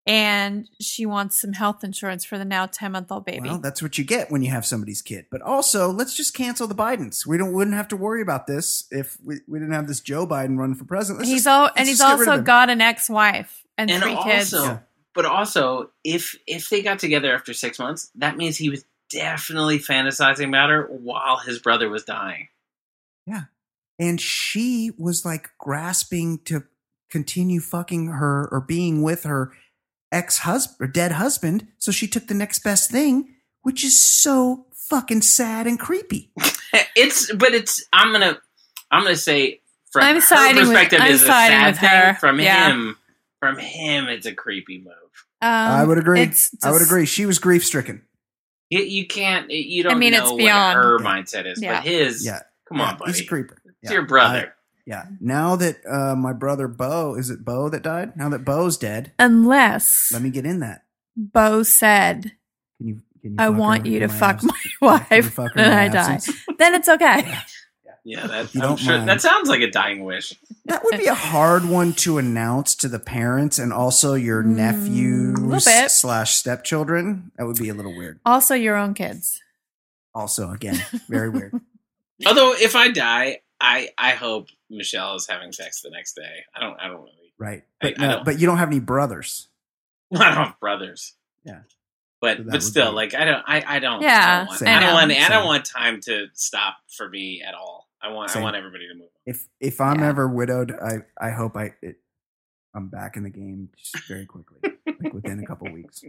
And 0.05 0.67
she 0.81 1.05
wants 1.05 1.39
some 1.39 1.53
health 1.53 1.81
insurance 1.81 2.25
for 2.25 2.37
the 2.37 2.43
now 2.43 2.65
10 2.65 2.91
month 2.91 3.09
old 3.09 3.23
baby. 3.23 3.47
Well, 3.47 3.59
that's 3.59 3.81
what 3.81 3.97
you 3.97 4.03
get 4.03 4.29
when 4.29 4.43
you 4.43 4.51
have 4.51 4.65
somebody's 4.65 5.01
kid. 5.01 5.27
But 5.31 5.41
also, 5.41 5.91
let's 5.91 6.13
just 6.13 6.33
cancel 6.33 6.67
the 6.67 6.75
Bidens. 6.75 7.25
We 7.25 7.37
don't 7.37 7.53
wouldn't 7.53 7.75
have 7.77 7.87
to 7.89 7.95
worry 7.95 8.21
about 8.21 8.45
this 8.45 8.85
if 8.91 9.17
we, 9.23 9.37
we 9.47 9.59
didn't 9.59 9.73
have 9.73 9.87
this 9.87 10.01
Joe 10.01 10.27
Biden 10.27 10.57
running 10.57 10.75
for 10.75 10.83
president. 10.83 11.19
Let's 11.19 11.29
he's 11.31 11.43
just- 11.45 11.47
all 11.47 11.63
let's 11.63 11.75
and 11.77 11.87
he's 11.87 11.99
just 11.99 12.11
get 12.11 12.19
rid 12.19 12.27
also 12.27 12.41
got 12.41 12.69
an 12.69 12.81
ex 12.81 13.09
wife 13.09 13.63
and, 13.77 13.89
And 13.89 14.03
three 14.03 14.13
also, 14.13 14.29
kids. 14.29 14.53
Yeah. 14.53 14.79
but 15.15 15.25
also, 15.25 15.91
if 16.03 16.37
if 16.47 16.69
they 16.69 16.81
got 16.81 16.99
together 16.99 17.33
after 17.33 17.53
six 17.53 17.79
months, 17.79 18.11
that 18.15 18.35
means 18.35 18.57
he 18.57 18.69
was 18.69 18.83
definitely 19.09 19.79
fantasizing 19.79 20.49
about 20.49 20.69
her 20.69 20.87
while 20.87 21.37
his 21.37 21.59
brother 21.59 21.87
was 21.87 22.03
dying. 22.03 22.49
Yeah. 23.25 23.43
And 23.99 24.19
she 24.19 24.91
was 24.97 25.23
like 25.23 25.51
grasping 25.59 26.39
to 26.45 26.63
continue 27.09 27.61
fucking 27.61 28.07
her 28.07 28.49
or 28.51 28.59
being 28.59 29.01
with 29.03 29.23
her 29.23 29.53
ex 30.13 30.39
husband 30.39 30.77
or 30.79 30.91
dead 30.91 31.13
husband. 31.13 31.67
So 31.79 31.91
she 31.91 32.07
took 32.07 32.27
the 32.27 32.33
next 32.33 32.59
best 32.63 32.89
thing, 32.91 33.35
which 33.63 33.83
is 33.83 33.97
so 34.01 34.65
fucking 34.89 35.21
sad 35.21 35.67
and 35.67 35.79
creepy. 35.79 36.31
It's 36.95 37.31
but 37.33 37.53
it's 37.53 37.85
I'm 37.93 38.11
gonna 38.11 38.39
I'm 38.89 39.03
gonna 39.03 39.15
say 39.15 39.61
from 39.91 40.03
I'm 40.03 40.15
her 40.15 40.21
siding 40.21 40.55
with- 40.55 40.67
perspective 40.69 41.01
I'm 41.01 41.11
is 41.11 41.21
a 41.21 41.25
sad 41.25 41.73
with 41.73 41.79
thing. 41.81 42.15
From 42.15 42.39
Yeah. 42.39 42.69
him, 42.71 42.97
from 43.39 43.57
him, 43.59 44.07
it's 44.09 44.25
a 44.25 44.33
creepy 44.33 44.79
move. 44.79 44.93
Um, 45.41 45.49
I 45.49 45.83
would 45.83 45.97
agree. 45.99 46.21
it's 46.21 46.49
I 46.63 46.71
would 46.71 46.81
agree. 46.81 47.05
She 47.05 47.25
was 47.27 47.37
grief 47.37 47.63
stricken. 47.65 48.01
You, 48.71 48.81
you 48.81 49.05
can't. 49.05 49.51
You 49.51 49.83
don't. 49.83 49.91
I 49.93 49.95
mean, 49.95 50.13
know 50.13 50.21
it's 50.23 50.31
what 50.31 50.37
beyond. 50.39 50.75
her 50.77 50.97
Yeah. 50.99 51.05
mindset 51.07 51.45
is, 51.45 51.61
Yeah. 51.61 51.75
but 51.75 51.83
his. 51.87 52.25
Yeah. 52.25 52.39
Come 52.67 52.79
Yeah, 52.79 52.85
on, 52.85 52.97
buddy. 52.97 53.11
He's 53.11 53.21
a 53.21 53.25
creeper. 53.25 53.61
It's 53.83 53.91
your 53.91 54.03
brother. 54.07 54.55
Yeah. 54.85 55.05
Now 55.21 55.55
that 55.55 55.77
uh, 55.89 56.15
my 56.15 56.33
brother 56.33 56.67
Bo, 56.67 57.15
is 57.15 57.29
it 57.29 57.45
Bo 57.45 57.69
that 57.69 57.83
died? 57.83 58.17
Now 58.17 58.29
that 58.29 58.43
Bo's 58.45 58.77
dead, 58.77 59.13
Unless 59.19 60.11
let 60.11 60.21
me 60.21 60.29
get 60.29 60.45
in 60.45 60.59
that. 60.59 60.83
Bo 61.15 61.63
said, 61.63 62.33
Can 62.79 62.87
you? 62.87 63.01
Can 63.21 63.31
you 63.31 63.37
I 63.39 63.47
fuck 63.47 63.57
want 63.57 63.83
her 63.85 63.91
you 63.93 63.99
to 63.99 64.03
in 64.05 64.09
fuck 64.11 64.35
absence? 64.43 64.51
my 64.81 64.99
Can 64.99 65.17
you 65.17 65.23
wife 65.23 65.33
fuck 65.33 65.53
her 65.53 65.59
in 65.61 65.65
and 65.65 65.73
my 65.75 65.83
I 65.83 65.87
die. 65.87 66.13
absence? 66.15 66.37
Then 66.57 66.75
it's 66.75 66.89
okay. 66.89 67.37
yeah, 68.03 68.27
that. 68.27 68.53
You 68.53 68.61
I'm 68.61 68.67
don't 68.67 68.77
sure, 68.77 68.97
mind. 68.97 69.07
that 69.07 69.21
sounds 69.21 69.47
like 69.47 69.61
a 69.61 69.71
dying 69.71 70.03
wish. 70.03 70.33
That 70.65 70.83
would 70.83 70.97
be 70.97 71.07
a 71.07 71.13
hard 71.13 71.63
one 71.65 71.93
to 71.93 72.17
announce 72.17 72.75
to 72.75 72.89
the 72.89 72.99
parents 72.99 73.59
and 73.59 73.71
also 73.71 74.15
your 74.15 74.43
Mm, 74.43 74.55
nephews 74.57 75.63
bit. 75.65 75.91
slash 75.91 76.33
stepchildren. 76.33 77.31
That 77.37 77.45
would 77.47 77.57
be 77.57 77.69
a 77.69 77.73
little 77.73 77.95
weird. 77.95 78.19
Also, 78.25 78.53
your 78.55 78.75
own 78.75 78.93
kids. 78.93 79.39
Also, 80.13 80.51
again, 80.51 80.83
very 81.09 81.29
weird. 81.29 81.53
Although, 82.25 82.53
if 82.53 82.75
I 82.75 82.89
die, 82.91 83.39
I 83.61 83.89
I 83.97 84.11
hope 84.11 84.47
Michelle 84.73 85.15
is 85.15 85.27
having 85.27 85.51
sex 85.51 85.81
the 85.81 85.89
next 85.89 86.15
day. 86.15 86.43
I 86.55 86.59
don't. 86.59 86.77
I 86.79 86.87
don't 86.87 86.97
really. 87.03 87.33
Right. 87.39 87.63
But 87.81 87.99
I 87.99 88.05
no, 88.07 88.11
don't- 88.15 88.25
but 88.25 88.39
you 88.39 88.47
don't 88.47 88.57
have 88.57 88.69
any 88.69 88.79
brothers. 88.79 89.47
I 90.15 90.17
don't 90.35 90.45
have 90.47 90.59
brothers. 90.59 91.15
Yeah. 91.45 91.61
But 92.21 92.37
So 92.37 92.43
but 92.49 92.63
still, 92.63 92.89
be- 92.91 92.95
like 92.95 93.13
I 93.15 93.25
don't. 93.25 93.43
I 93.45 93.63
I 93.67 93.79
don't. 93.79 94.01
Yeah, 94.01 94.23
I 94.25 94.37
don't 94.39 94.47
want. 94.47 94.59
Same. 94.59 94.69
I 94.69 94.79
don't 94.79 94.93
want. 94.93 95.11
I 95.11 95.29
don't 95.29 95.45
want 95.45 95.65
time 95.65 95.99
to 96.01 96.27
stop 96.33 96.75
for 96.95 97.09
me 97.09 97.43
at 97.45 97.53
all. 97.53 97.89
I 98.01 98.11
want. 98.11 98.29
Same. 98.31 98.41
I 98.41 98.43
want 98.45 98.55
everybody 98.55 98.87
to 98.87 98.93
move. 98.93 99.03
on. 99.03 99.09
If 99.25 99.45
if 99.59 99.81
I'm 99.81 99.99
Yeah. 99.99 100.07
ever 100.09 100.27
widowed, 100.29 100.71
I 100.71 100.99
I 101.19 101.31
hope 101.31 101.55
I 101.57 101.73
it, 101.81 101.97
I'm 102.75 102.87
back 102.89 103.17
in 103.17 103.23
the 103.23 103.29
game 103.29 103.69
just 103.77 104.07
very 104.07 104.25
quickly, 104.25 104.59
like 105.03 105.13
within 105.13 105.39
a 105.39 105.45
couple 105.45 105.71
weeks, 105.73 106.01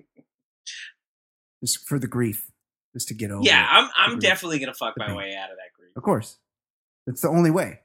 just 1.62 1.86
for 1.88 1.98
the 1.98 2.06
grief, 2.06 2.50
just 2.94 3.08
to 3.08 3.14
get 3.14 3.30
over. 3.30 3.42
Yeah. 3.44 3.66
I'm. 3.68 3.90
I'm 3.96 4.18
definitely 4.18 4.58
gonna 4.60 4.74
fuck 4.74 4.94
my 4.96 5.14
way 5.14 5.34
out 5.34 5.50
of 5.50 5.56
that 5.56 5.72
grief. 5.76 5.90
Of 5.96 6.02
course, 6.02 6.38
it's 7.06 7.22
the 7.22 7.28
only 7.28 7.50
way. 7.50 7.80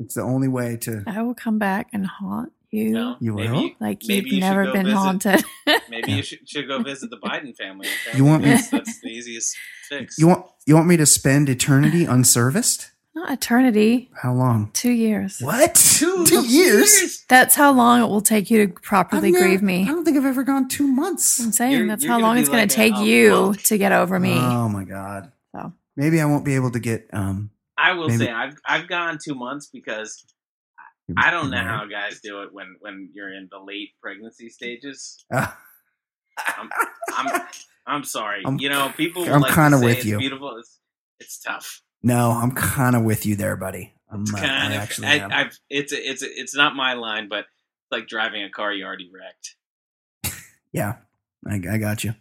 It's 0.00 0.14
the 0.14 0.22
only 0.22 0.48
way 0.48 0.76
to. 0.78 1.02
I 1.06 1.22
will 1.22 1.34
come 1.34 1.58
back 1.58 1.88
and 1.92 2.06
haunt 2.06 2.52
you 2.70 2.90
No, 2.90 3.16
You 3.20 3.32
maybe, 3.32 3.48
will? 3.52 3.70
like 3.80 4.02
maybe 4.06 4.26
you've 4.30 4.34
you 4.34 4.40
never 4.40 4.70
been 4.72 4.84
visit- 4.86 4.96
haunted. 4.96 5.44
Maybe 5.88 6.12
you 6.12 6.22
should, 6.22 6.48
should 6.48 6.66
go 6.68 6.82
visit 6.82 7.10
the 7.10 7.16
Biden 7.16 7.56
family. 7.56 7.86
You 8.14 8.24
want 8.24 8.42
me- 8.42 8.50
That's, 8.50 8.68
that's 8.70 9.00
the 9.00 9.08
easiest 9.08 9.56
fix. 9.88 10.18
You 10.18 10.26
want 10.26 10.46
you 10.66 10.74
want 10.74 10.86
me 10.88 10.96
to 10.96 11.06
spend 11.06 11.48
eternity 11.48 12.04
unserviced? 12.08 12.90
Not 13.14 13.30
eternity. 13.30 14.10
How 14.20 14.34
long? 14.34 14.70
Two 14.74 14.90
years. 14.90 15.38
What? 15.40 15.74
Two, 15.76 16.26
two 16.26 16.44
years? 16.46 17.24
That's 17.28 17.54
how 17.54 17.72
long 17.72 18.02
it 18.02 18.08
will 18.08 18.20
take 18.20 18.50
you 18.50 18.66
to 18.66 18.72
properly 18.80 19.30
never- 19.30 19.44
grieve 19.46 19.62
me. 19.62 19.84
I 19.84 19.86
don't 19.86 20.04
think 20.04 20.16
I've 20.18 20.26
ever 20.26 20.42
gone 20.42 20.68
two 20.68 20.86
months. 20.86 21.38
I'm 21.40 21.52
saying 21.52 21.72
You're- 21.72 21.88
that's 21.88 22.04
you're 22.04 22.12
how 22.12 22.20
long 22.20 22.34
be 22.34 22.40
it's 22.42 22.50
going 22.50 22.66
to 22.68 22.74
take 22.74 22.94
a 22.96 23.04
you 23.04 23.30
monk. 23.30 23.62
to 23.62 23.78
get 23.78 23.92
over 23.92 24.18
me. 24.20 24.34
Oh 24.36 24.68
my 24.68 24.84
god. 24.84 25.32
So. 25.52 25.72
Maybe 25.96 26.20
I 26.20 26.26
won't 26.26 26.44
be 26.44 26.56
able 26.56 26.72
to 26.72 26.80
get 26.80 27.08
um. 27.14 27.50
I 27.96 27.98
will 27.98 28.08
Maybe- 28.08 28.24
say 28.26 28.30
I've 28.30 28.56
I've 28.66 28.88
gone 28.88 29.18
two 29.22 29.34
months 29.34 29.68
because 29.72 30.24
I 31.16 31.30
don't 31.30 31.50
know 31.50 31.62
how 31.62 31.86
guys 31.86 32.20
do 32.20 32.42
it 32.42 32.52
when 32.52 32.76
when 32.80 33.10
you're 33.14 33.32
in 33.32 33.48
the 33.50 33.58
late 33.58 33.90
pregnancy 34.02 34.48
stages. 34.48 35.24
I'm 35.32 35.48
I'm 37.16 37.42
I'm 37.86 38.04
sorry. 38.04 38.42
I'm- 38.44 38.58
you 38.58 38.68
know, 38.68 38.92
people 38.96 39.22
I'm 39.32 39.40
like 39.40 39.54
kinda 39.54 39.78
with 39.78 39.98
it's 39.98 40.04
you. 40.06 40.18
Beautiful. 40.18 40.56
It's 40.58 40.78
it's 41.20 41.38
tough. 41.38 41.82
no, 42.02 42.30
I'm 42.32 42.52
kind 42.52 42.94
of 42.96 43.02
with 43.02 43.24
you 43.24 43.36
there, 43.36 43.56
buddy. 43.56 43.94
I'm 44.10 44.22
It's 44.22 44.34
uh, 44.34 44.38
kind 44.38 44.72
I 44.72 44.76
of. 44.76 44.82
actually 44.82 45.08
I. 45.08 45.40
I've 45.40 45.58
it's 45.70 45.92
a, 45.92 46.10
it's 46.10 46.22
a, 46.22 46.26
it's 46.40 46.54
not 46.54 46.76
my 46.76 46.92
line, 46.94 47.28
but 47.28 47.40
it's 47.40 47.92
like 47.92 48.06
driving 48.08 48.42
a 48.44 48.50
car 48.50 48.72
you 48.72 48.84
already 48.84 49.10
wrecked. 49.12 50.36
yeah, 50.72 50.96
I, 51.48 51.54
I 51.70 51.78
got 51.78 52.04
you. 52.04 52.14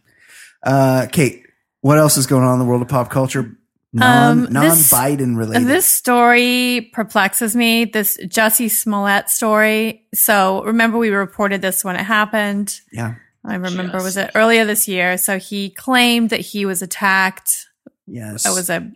Uh, 0.63 1.07
Kate, 1.11 1.43
what 1.81 1.97
else 1.97 2.17
is 2.17 2.25
going 2.27 2.43
on 2.43 2.53
in 2.53 2.59
the 2.59 2.65
world 2.65 2.81
of 2.81 2.87
pop 2.87 3.09
culture? 3.09 3.57
Non 3.97 4.39
Um, 4.45 4.47
non 4.51 4.69
this- 4.69 4.91
Biden 4.91 5.37
related. 5.37 5.67
This 5.67 5.85
story 5.85 6.91
perplexes 6.93 7.55
me. 7.55 7.85
This 7.85 8.17
Jussie 8.25 8.69
Smollett 8.69 9.29
story. 9.29 10.05
So 10.13 10.63
remember, 10.65 10.97
we 10.97 11.09
reported 11.09 11.61
this 11.61 11.83
when 11.85 11.95
it 11.95 12.03
happened. 12.03 12.79
yeah. 12.91 13.15
I 13.47 13.55
remember, 13.55 13.97
was 14.01 14.17
it 14.17 14.31
earlier 14.33 14.65
this 14.65 14.87
year? 14.87 15.17
So 15.19 15.37
he 15.37 15.69
claimed 15.69 16.31
that 16.31 16.39
he 16.39 16.65
was 16.65 16.81
attacked. 16.81 17.67
Yes. 18.07 18.43
It 18.45 18.49
was 18.55 18.71
a, 18.71 18.91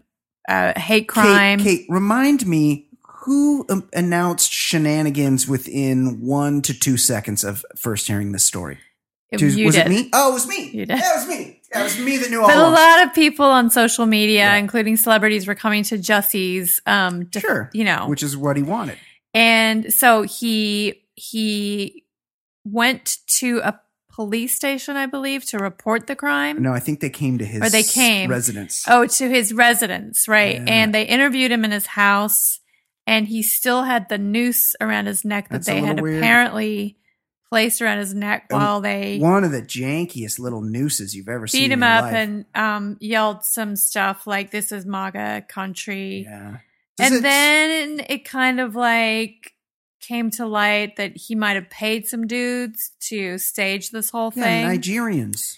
a 0.49 0.77
hate 0.79 1.07
crime. 1.07 1.59
Kate, 1.59 1.81
Kate, 1.81 1.85
remind 1.87 2.47
me 2.47 2.87
who 3.25 3.63
um, 3.69 3.87
announced 3.93 4.51
shenanigans 4.51 5.47
within 5.47 6.19
one 6.21 6.61
to 6.63 6.73
two 6.73 6.97
seconds 6.97 7.43
of 7.43 7.63
first 7.75 8.07
hearing 8.07 8.31
this 8.31 8.43
story. 8.43 8.79
It- 9.31 9.41
was 9.41 9.55
did. 9.55 9.75
it 9.85 9.89
me? 9.89 10.09
Oh, 10.13 10.31
it 10.31 10.33
was 10.33 10.47
me. 10.47 10.69
You 10.71 10.85
did. 10.85 10.97
Yeah, 10.97 11.13
it 11.13 11.15
was 11.17 11.27
me. 11.27 11.61
Yeah, 11.71 11.81
it 11.81 11.83
was 11.83 11.99
me 11.99 12.17
that 12.17 12.29
knew 12.31 12.41
all 12.41 12.47
But 12.47 12.57
a 12.57 12.61
lot 12.69 13.05
of 13.05 13.13
people 13.13 13.45
on 13.45 13.69
social 13.69 14.05
media, 14.07 14.39
Yeah. 14.39 14.55
including 14.55 14.97
celebrities, 14.97 15.45
were 15.47 15.53
coming 15.55 15.83
to 15.83 15.97
Jussie's, 15.99 16.81
um, 16.87 17.29
Sure. 17.37 17.69
you 17.73 17.83
know, 17.83 18.07
Which 18.07 18.23
is 18.23 18.35
what 18.35 18.57
he 18.57 18.63
wanted. 18.63 18.97
and 19.33 19.93
so 19.93 20.23
he 20.23 21.03
he 21.15 22.05
went 22.65 23.17
to 23.27 23.59
a 23.63 23.79
police 24.11 24.55
station, 24.55 24.95
I 24.97 25.05
believe, 25.05 25.45
to 25.45 25.57
report 25.59 26.07
the 26.07 26.15
crime. 26.15 26.61
No, 26.61 26.73
I 26.73 26.79
think 26.79 26.99
they 26.99 27.09
came 27.09 27.37
to 27.37 27.45
his 27.45 27.61
Or 27.61 27.69
they 27.69 27.83
came. 27.83 28.29
residence. 28.29 28.83
Oh, 28.87 29.05
to 29.05 29.29
his 29.29 29.53
residence, 29.53 30.27
right? 30.27 30.55
Yeah. 30.55 30.65
And 30.67 30.93
they 30.93 31.03
interviewed 31.03 31.51
him 31.51 31.63
in 31.65 31.71
his 31.71 31.85
house, 31.87 32.59
and 33.07 33.27
he 33.27 33.41
still 33.43 33.83
had 33.83 34.09
the 34.09 34.17
noose 34.17 34.75
around 34.81 35.05
his 35.07 35.23
neck 35.23 35.49
that 35.49 35.55
That's 35.57 35.67
they 35.67 35.79
had 35.81 36.01
weird. 36.01 36.17
apparently 36.17 36.97
placed 37.51 37.81
around 37.81 37.97
his 37.99 38.13
neck 38.13 38.45
while 38.49 38.79
they 38.81 39.17
One 39.19 39.43
of 39.43 39.51
the 39.51 39.61
jankiest 39.61 40.39
little 40.39 40.61
nooses 40.61 41.15
you've 41.15 41.29
ever 41.29 41.47
seen. 41.47 41.61
beat 41.61 41.65
in 41.65 41.71
him 41.73 41.79
your 41.81 41.89
up 41.89 42.01
life. 42.03 42.13
and 42.13 42.45
um, 42.55 42.97
yelled 42.99 43.43
some 43.43 43.75
stuff 43.75 44.27
like 44.27 44.51
"This 44.51 44.71
is 44.71 44.85
MAGA 44.85 45.45
country," 45.49 46.23
yeah. 46.27 46.57
Does 46.97 47.07
and 47.07 47.15
it- 47.17 47.21
then 47.23 48.05
it 48.09 48.25
kind 48.25 48.59
of 48.59 48.75
like 48.75 49.53
came 50.01 50.29
to 50.31 50.45
light 50.45 50.95
that 50.95 51.17
he 51.17 51.35
might 51.35 51.55
have 51.55 51.69
paid 51.69 52.07
some 52.07 52.25
dudes 52.27 52.91
to 53.01 53.37
stage 53.37 53.89
this 53.91 54.09
whole 54.11 54.31
yeah, 54.35 54.43
thing. 54.43 54.65
Nigerians, 54.67 55.57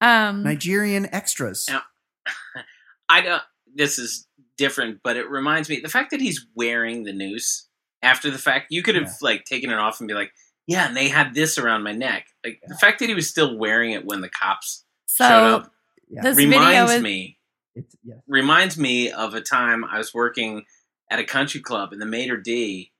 um, 0.00 0.42
Nigerian 0.42 1.08
extras. 1.12 1.66
Yeah. 1.68 1.80
I 3.08 3.20
don't. 3.22 3.42
This 3.74 3.98
is 3.98 4.26
different, 4.56 5.00
but 5.04 5.16
it 5.16 5.28
reminds 5.30 5.68
me 5.68 5.80
the 5.80 5.88
fact 5.88 6.10
that 6.10 6.20
he's 6.20 6.46
wearing 6.54 7.04
the 7.04 7.12
noose 7.12 7.68
after 8.02 8.30
the 8.30 8.38
fact. 8.38 8.66
You 8.70 8.82
could 8.82 8.94
have 8.94 9.04
Yeah. 9.04 9.12
like 9.22 9.44
taken 9.44 9.70
it 9.70 9.78
off 9.78 10.00
and 10.00 10.08
be 10.08 10.14
like, 10.14 10.32
"Yeah," 10.68 10.86
and 10.86 10.96
they 10.96 11.08
had 11.08 11.34
this 11.34 11.58
around 11.58 11.82
my 11.82 11.92
neck. 11.92 12.26
Like 12.44 12.60
the 12.68 12.76
fact 12.76 13.00
that 13.00 13.08
he 13.08 13.14
was 13.14 13.28
still 13.28 13.56
wearing 13.58 13.90
it 13.92 14.04
when 14.04 14.20
the 14.20 14.28
cops 14.28 14.84
showed 15.08 15.24
up 15.54 15.72
Yeah. 16.08 16.22
this 16.22 16.36
video 16.36 16.58
reminds 16.60 16.92
is 16.92 17.02
me 17.02 17.38
It's, 17.74 17.96
yeah. 18.04 18.14
reminds 18.28 18.78
me 18.78 19.10
of 19.10 19.34
a 19.34 19.40
time 19.40 19.84
I 19.84 19.98
was 19.98 20.14
working 20.14 20.64
at 21.10 21.18
a 21.18 21.24
country 21.24 21.60
club 21.60 21.92
and 21.92 22.00
the 22.00 22.06
maitre 22.06 22.40
d 22.42 22.92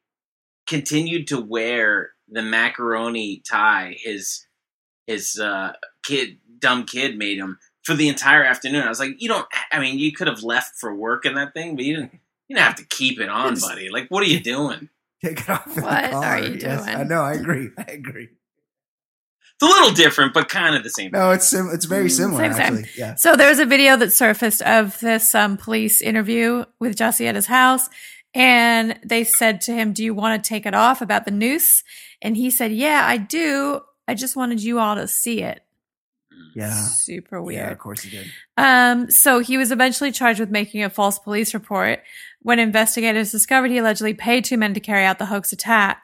continued 0.67 1.27
to 1.29 1.41
wear 1.41 2.11
the 2.29 2.43
macaroni 2.43 3.43
tie 3.49 3.95
his 3.99 4.47
his 5.07 5.39
uh, 5.39 5.73
kid 6.05 6.39
dumb 6.59 6.85
kid 6.85 7.17
made 7.17 7.39
him 7.39 7.59
for 7.85 7.95
the 7.95 8.09
entire 8.09 8.45
afternoon. 8.45 8.83
I 8.83 8.89
was 8.91 9.01
like, 9.01 9.13
you 9.23 9.29
don't. 9.29 9.47
I 9.73 9.79
mean, 9.81 9.99
you 9.99 10.13
could 10.13 10.27
have 10.27 10.43
left 10.43 10.77
for 10.79 10.95
work 10.95 11.25
in 11.25 11.35
that 11.37 11.55
thing, 11.55 11.75
but 11.77 11.85
you 11.87 11.95
didn't. 11.97 12.13
You 12.49 12.57
didn't 12.57 12.67
have 12.67 12.77
to 12.77 12.85
keep 12.85 13.19
it 13.21 13.29
on, 13.31 13.55
It's- 13.55 13.67
buddy. 13.67 13.89
Like, 13.89 14.09
what 14.09 14.23
are 14.23 14.27
you 14.27 14.41
doing? 14.41 14.91
Take 15.25 15.41
it 15.41 15.49
off. 15.51 15.67
with 15.67 15.77
the 15.77 15.83
What 15.83 16.13
are 16.15 16.39
you 16.41 16.59
Yes, 16.61 16.85
doing? 16.85 16.97
I 16.97 17.03
know. 17.05 17.23
I 17.23 17.33
agree. 17.33 17.71
I 17.79 17.83
agree. 17.93 18.29
It's 19.61 19.63
a 19.63 19.67
little 19.67 19.91
different, 19.93 20.35
but 20.35 20.49
kind 20.49 20.77
of 20.77 20.85
the 20.85 20.91
same. 20.91 21.11
No, 21.11 21.33
it's 21.33 21.49
sim- 21.49 21.71
it's 21.73 21.85
very 21.85 22.07
Mm, 22.07 22.11
similar 22.13 22.45
same, 22.45 22.53
same. 22.53 22.61
actually. 22.63 22.91
Yeah. 22.97 23.15
So 23.17 23.35
there's 23.35 23.59
a 23.59 23.67
video 23.67 23.97
that 23.97 24.13
surfaced 24.13 24.63
of 24.63 24.99
this 25.01 25.35
um, 25.35 25.57
police 25.57 26.01
interview 26.01 26.65
with 26.79 26.97
Jesse 26.97 27.27
at 27.27 27.35
his 27.35 27.47
house, 27.47 27.89
and 28.35 28.99
they 29.05 29.25
said 29.25 29.61
to 29.63 29.73
him, 29.73 29.93
"Do 29.93 30.05
you 30.05 30.15
want 30.15 30.43
to 30.45 30.49
take 30.49 30.65
it 30.65 30.75
off 30.75 31.01
about 31.03 31.25
the 31.25 31.33
noose?" 31.33 31.83
And 32.23 32.37
he 32.37 32.51
said, 32.51 32.71
"Yeah, 32.73 33.03
I 33.05 33.17
do. 33.17 33.81
I 34.07 34.15
just 34.15 34.37
wanted 34.37 34.63
you 34.63 34.79
all 34.79 34.95
to 34.95 35.09
see 35.09 35.43
it." 35.43 35.61
Yeah. 36.55 36.73
Super 36.73 37.43
weird. 37.43 37.59
Yeah, 37.67 37.71
of 37.73 37.79
course 37.79 38.03
he 38.03 38.11
did. 38.11 38.29
Um, 38.57 39.11
so 39.11 39.41
he 39.41 39.59
was 39.59 39.73
eventually 39.73 40.13
charged 40.13 40.39
with 40.39 40.51
making 40.51 40.85
a 40.85 40.91
false 40.91 41.19
police 41.19 41.53
report 41.53 42.01
when 42.41 42.59
investigators 42.59 43.33
discovered 43.33 43.71
he 43.71 43.79
allegedly 43.79 44.15
paid 44.15 44.45
two 44.45 44.57
men 44.57 44.75
to 44.75 44.81
carry 44.81 45.05
out 45.05 45.19
the 45.19 45.27
hoax 45.27 45.53
attack. 45.53 46.03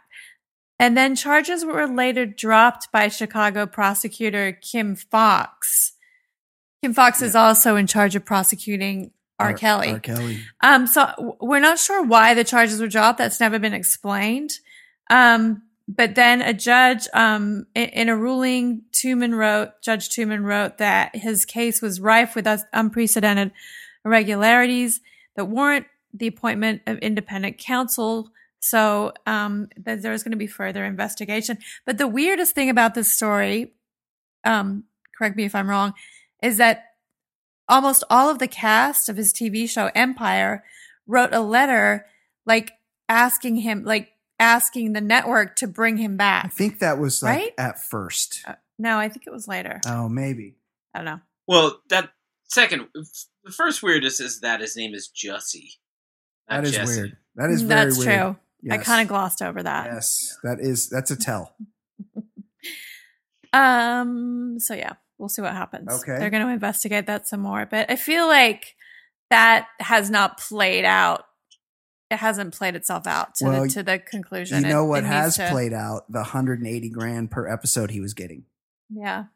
And 0.78 0.96
then 0.96 1.14
charges 1.14 1.64
were 1.64 1.86
later 1.86 2.26
dropped 2.26 2.90
by 2.90 3.08
Chicago 3.08 3.66
prosecutor 3.66 4.52
Kim 4.52 4.96
Foxx. 4.96 5.92
Kim 6.82 6.92
Foxx 6.92 7.22
is 7.22 7.36
also 7.36 7.76
in 7.76 7.86
charge 7.86 8.16
of 8.16 8.24
prosecuting 8.24 9.12
R. 9.38 9.54
Kelly. 9.54 9.90
R. 9.90 10.00
Kelly. 10.00 10.40
Um, 10.62 10.86
so 10.86 11.36
we're 11.40 11.60
not 11.60 11.78
sure 11.78 12.04
why 12.04 12.34
the 12.34 12.44
charges 12.44 12.80
were 12.80 12.88
dropped. 12.88 13.18
That's 13.18 13.40
never 13.40 13.58
been 13.58 13.74
explained. 13.74 14.50
Um, 15.10 15.62
but 15.86 16.14
then 16.14 16.40
a 16.40 16.52
judge, 16.52 17.08
um, 17.12 17.66
in, 17.74 17.88
in 17.90 18.08
a 18.08 18.16
ruling, 18.16 18.82
Toomin 18.92 19.34
wrote, 19.34 19.70
Judge 19.82 20.08
Toomin 20.08 20.44
wrote 20.44 20.78
that 20.78 21.14
his 21.14 21.44
case 21.44 21.82
was 21.82 22.00
rife 22.00 22.34
with 22.34 22.48
unprecedented 22.72 23.52
irregularities 24.04 25.00
that 25.36 25.46
warrant 25.46 25.86
the 26.14 26.26
appointment 26.28 26.80
of 26.86 26.98
independent 26.98 27.58
counsel. 27.58 28.30
So, 28.60 29.12
um, 29.26 29.68
that 29.76 30.00
there's 30.00 30.22
going 30.22 30.30
to 30.32 30.38
be 30.38 30.46
further 30.46 30.86
investigation. 30.86 31.58
But 31.84 31.98
the 31.98 32.08
weirdest 32.08 32.54
thing 32.54 32.70
about 32.70 32.94
this 32.94 33.12
story, 33.12 33.74
um, 34.44 34.84
correct 35.18 35.36
me 35.36 35.44
if 35.44 35.54
I'm 35.54 35.68
wrong, 35.68 35.92
is 36.42 36.56
that 36.56 36.84
almost 37.68 38.04
all 38.08 38.30
of 38.30 38.38
the 38.38 38.48
cast 38.48 39.08
of 39.10 39.16
his 39.18 39.32
TV 39.34 39.68
show 39.68 39.90
Empire 39.94 40.64
wrote 41.06 41.34
a 41.34 41.40
letter 41.40 42.06
like 42.46 42.72
asking 43.08 43.56
him 43.56 43.84
like 43.84 44.12
asking 44.38 44.92
the 44.94 45.00
network 45.00 45.56
to 45.56 45.66
bring 45.66 45.96
him 45.98 46.16
back. 46.16 46.46
I 46.46 46.48
think 46.48 46.78
that 46.78 46.98
was 46.98 47.22
like 47.22 47.38
Right? 47.38 47.52
at 47.58 47.82
first. 47.82 48.42
Uh, 48.46 48.54
no, 48.78 48.98
I 48.98 49.08
think 49.08 49.26
it 49.26 49.32
was 49.32 49.46
later. 49.46 49.80
Oh, 49.86 50.08
maybe. 50.08 50.54
I 50.94 50.98
don't 50.98 51.04
know. 51.04 51.20
Well, 51.46 51.80
that 51.90 52.10
second, 52.44 52.88
the 52.94 53.52
first 53.52 53.82
weirdest 53.82 54.20
is 54.20 54.40
that 54.40 54.60
his 54.60 54.76
name 54.76 54.94
is 54.94 55.10
Jussie. 55.14 55.76
Not 56.48 56.62
That 56.62 56.64
is 56.64 56.72
Jesse. 56.74 57.00
weird. 57.00 57.16
That 57.36 57.50
is 57.50 57.62
very 57.62 57.84
That's 57.86 57.98
weird. 57.98 58.20
true. 58.20 58.36
I 58.70 58.78
kind 58.78 59.02
of 59.02 59.08
glossed 59.08 59.42
over 59.42 59.62
that. 59.62 59.86
Yes, 59.92 60.38
that 60.42 60.58
is 60.60 60.88
that's 60.88 61.10
a 61.10 61.16
tell. 61.16 61.54
Um. 63.52 64.58
So 64.58 64.74
yeah, 64.74 64.94
we'll 65.18 65.28
see 65.28 65.42
what 65.42 65.52
happens. 65.52 65.88
Okay. 66.02 66.18
They're 66.18 66.30
going 66.30 66.46
to 66.46 66.52
investigate 66.52 67.06
that 67.06 67.28
some 67.28 67.40
more, 67.40 67.66
but 67.66 67.88
I 67.90 67.96
feel 67.96 68.26
like 68.26 68.74
that 69.30 69.68
has 69.80 70.10
not 70.10 70.38
played 70.38 70.84
out. 70.84 71.24
It 72.10 72.16
hasn't 72.16 72.54
played 72.54 72.74
itself 72.74 73.06
out 73.06 73.34
to 73.36 73.44
Well, 73.44 73.62
the 73.62 73.68
to 73.70 73.82
the 73.82 73.98
conclusion. 73.98 74.62
You 74.62 74.68
know 74.68 74.84
It- 74.84 74.88
what 74.88 75.04
it 75.04 75.06
has 75.06 75.36
to- 75.36 75.48
played 75.50 75.72
out? 75.72 76.10
The 76.10 76.18
180 76.20 76.90
grand 76.90 77.30
per 77.30 77.46
episode 77.48 77.90
he 77.90 78.00
was 78.00 78.12
getting. 78.14 78.44
Yeah. 78.90 79.26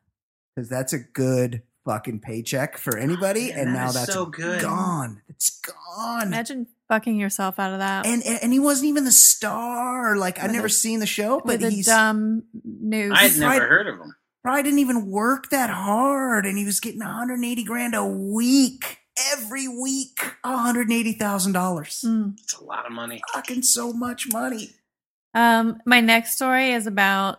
Because 0.55 0.69
that's 0.69 0.93
a 0.93 0.99
good 0.99 1.63
fucking 1.85 2.21
paycheck 2.21 2.77
for 2.77 2.97
anybody. 2.99 3.51
man, 3.51 3.59
and 3.59 3.73
now 3.73 3.89
is 3.89 3.95
that's 3.95 4.13
so 4.13 4.27
good. 4.27 4.61
gone. 4.61 5.23
It's 5.29 5.61
gone. 5.61 6.27
Imagine 6.27 6.67
fucking 6.89 7.16
yourself 7.16 7.59
out 7.59 7.73
of 7.73 7.78
that. 7.81 8.06
and, 8.06 8.23
and 8.24 8.39
and 8.43 8.52
he 8.52 8.59
wasn't 8.59 8.89
even 8.89 9.05
the 9.05 9.12
star. 9.12 10.16
Like 10.16 10.39
I've 10.43 10.52
never 10.52 10.66
a- 10.66 10.70
seen 10.70 11.01
the 11.01 11.06
show, 11.06 11.40
but 11.44 11.60
he's 11.60 11.86
dumb 11.86 12.44
news. 12.65 13.12
I 13.15 13.23
had 13.23 13.31
He's 13.31 13.40
never 13.40 13.52
right- 13.60 13.62
heard 13.69 13.86
of 13.89 13.98
him. 14.01 14.15
probably 14.43 14.62
didn't 14.62 14.78
even 14.81 15.06
work 15.10 15.51
that 15.51 15.70
hard, 15.70 16.47
and 16.47 16.56
he 16.59 16.65
was 16.65 16.81
getting 16.81 17.01
180 17.01 17.65
grand 17.65 17.94
a 17.94 18.05
week 18.06 18.98
every 19.32 19.69
week. 19.69 20.19
180 20.44 21.12
thousand 21.15 21.52
dollars. 21.52 22.05
Mm. 22.06 22.35
It's 22.43 22.55
a 22.55 22.65
lot 22.65 22.86
of 22.86 22.93
money. 22.93 23.20
Fucking 23.35 23.62
so 23.62 23.93
much 23.93 24.32
money. 24.32 24.70
Um, 25.35 25.81
my 25.85 26.01
next 26.01 26.35
story 26.36 26.70
is 26.73 26.86
about 26.86 27.39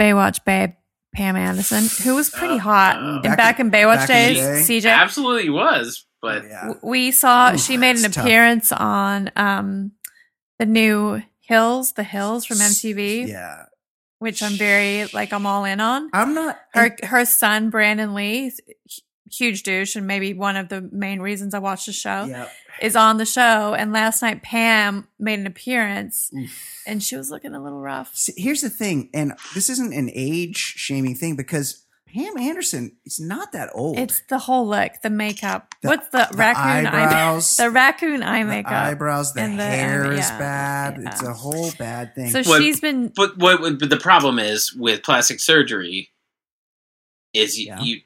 Baywatch 0.00 0.44
babe 0.44 0.72
Pam 1.14 1.36
Anderson, 1.36 1.84
who 2.04 2.14
was 2.16 2.30
pretty 2.30 2.54
Uh, 2.54 2.58
hot 2.58 2.96
uh, 2.96 3.00
and 3.00 3.22
back 3.22 3.36
back, 3.36 3.60
in- 3.60 3.66
in 3.66 3.72
Baywatch 3.72 4.08
back 4.08 4.10
in 4.10 4.34
days. 4.34 4.66
day. 4.68 4.80
CJ, 4.80 4.90
Absolutely 4.92 5.50
was, 5.50 6.04
but 6.22 6.44
Oh, 6.44 6.48
yeah. 6.48 6.72
We 6.82 7.10
saw 7.10 7.52
Oof, 7.52 7.60
she 7.60 7.76
made 7.76 7.96
an 7.96 8.02
that's 8.02 8.14
tough. 8.14 8.24
appearance 8.24 8.72
on 8.72 9.30
um 9.36 9.92
the 10.58 10.66
new 10.66 11.22
Hills, 11.40 11.92
the 11.92 12.04
Hills 12.04 12.44
from 12.46 12.58
MTV, 12.58 13.26
Yeah, 13.28 13.64
which 14.20 14.42
I'm 14.42 14.52
very 14.52 15.06
like 15.12 15.32
I'm 15.32 15.44
all 15.46 15.64
in 15.64 15.80
on. 15.80 16.08
I'm 16.12 16.32
not. 16.34 16.58
Her 16.72 16.96
her 17.02 17.24
son 17.24 17.68
Brandon 17.70 18.14
Lee, 18.14 18.52
huge 19.30 19.62
douche, 19.64 19.96
and 19.96 20.06
maybe 20.06 20.32
one 20.34 20.56
of 20.56 20.68
the 20.68 20.80
main 20.92 21.20
reasons 21.20 21.52
I 21.54 21.58
watched 21.58 21.86
the 21.86 21.92
show 21.92 22.24
yeah. 22.24 22.48
is 22.80 22.94
on 22.96 23.16
the 23.16 23.24
show. 23.26 23.74
And 23.74 23.92
last 23.92 24.22
night 24.22 24.42
Pam 24.42 25.08
made 25.18 25.40
an 25.40 25.46
appearance, 25.46 26.30
Oof. 26.38 26.82
and 26.86 27.02
she 27.02 27.16
was 27.16 27.30
looking 27.30 27.54
a 27.54 27.62
little 27.62 27.80
rough. 27.80 28.14
See, 28.14 28.34
here's 28.36 28.60
the 28.60 28.70
thing, 28.70 29.10
and 29.12 29.32
this 29.54 29.68
isn't 29.68 29.92
an 29.92 30.10
age 30.14 30.56
shaming 30.56 31.14
thing 31.16 31.34
because 31.34 31.82
Pam 32.14 32.36
Anderson 32.36 32.96
is 33.06 33.18
not 33.18 33.52
that 33.52 33.70
old. 33.74 33.98
It's 33.98 34.20
the 34.28 34.38
whole 34.38 34.66
look, 34.68 34.92
the 35.02 35.08
makeup. 35.10 35.74
The- 35.82 35.88
What's 35.88 36.08
the, 36.08 36.28
the 36.30 36.36
raccoon 36.36 36.86
eye? 36.86 37.06
eyebrows, 37.06 37.56
The 37.56 37.70
raccoon 37.70 38.22
eye 38.22 38.42
the 38.42 38.48
makeup. 38.48 38.72
eyebrows, 38.72 39.32
the 39.32 39.40
and 39.40 39.58
the- 39.58 39.64
hair 39.64 40.12
is 40.12 40.18
yeah, 40.18 40.38
bad. 40.38 41.00
yeah. 41.02 41.10
It's 41.10 41.22
a 41.22 41.32
whole 41.32 41.70
bad 41.78 42.14
thing. 42.14 42.30
So 42.30 42.42
What- 42.42 42.60
she's 42.60 42.80
been 42.80 43.08
but 43.16 43.38
what 43.38 43.60
what- 43.60 43.78
but 43.78 43.88
the 43.90 43.96
problem 43.96 44.38
is 44.38 44.74
with 44.74 45.02
plastic 45.02 45.40
surgery 45.40 46.10
is 47.32 47.58
you, 47.58 47.66
Yeah. 47.66 47.80
you 47.80 48.00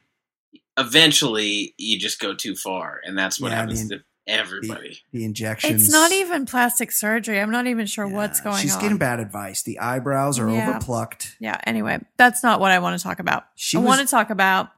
eventually 0.76 1.74
you 1.78 1.98
just 1.98 2.20
go 2.20 2.34
too 2.34 2.54
far, 2.54 3.00
and 3.04 3.16
that's 3.18 3.40
what 3.40 3.50
Yeah, 3.50 3.56
happens 3.56 3.88
the- 3.88 3.96
to 3.98 4.04
everybody. 4.26 4.98
the 5.12 5.24
injections. 5.24 5.84
It's 5.84 5.92
not 5.92 6.12
even 6.12 6.46
plastic 6.46 6.90
surgery. 6.92 7.40
I'm 7.40 7.50
not 7.50 7.66
even 7.66 7.86
sure 7.86 8.06
Yeah, 8.06 8.14
what's 8.16 8.40
going 8.40 8.60
She's 8.62 8.72
on. 8.74 8.78
She's 8.78 8.82
getting 8.82 8.98
bad 8.98 9.20
advice. 9.20 9.62
The 9.62 9.78
eyebrows 9.78 10.38
are 10.38 10.48
Yeah. 10.50 10.68
overplucked. 10.70 11.36
Yeah. 11.40 11.60
Anyway, 11.64 11.98
that's 12.16 12.42
not 12.42 12.60
what 12.60 12.70
I 12.72 12.78
want 12.80 12.98
to 12.98 13.02
talk 13.02 13.18
about. 13.18 13.44
She 13.54 13.76
I 13.76 13.80
was- 13.80 13.86
want 13.88 14.00
to 14.00 14.06
talk 14.06 14.30
about 14.30 14.70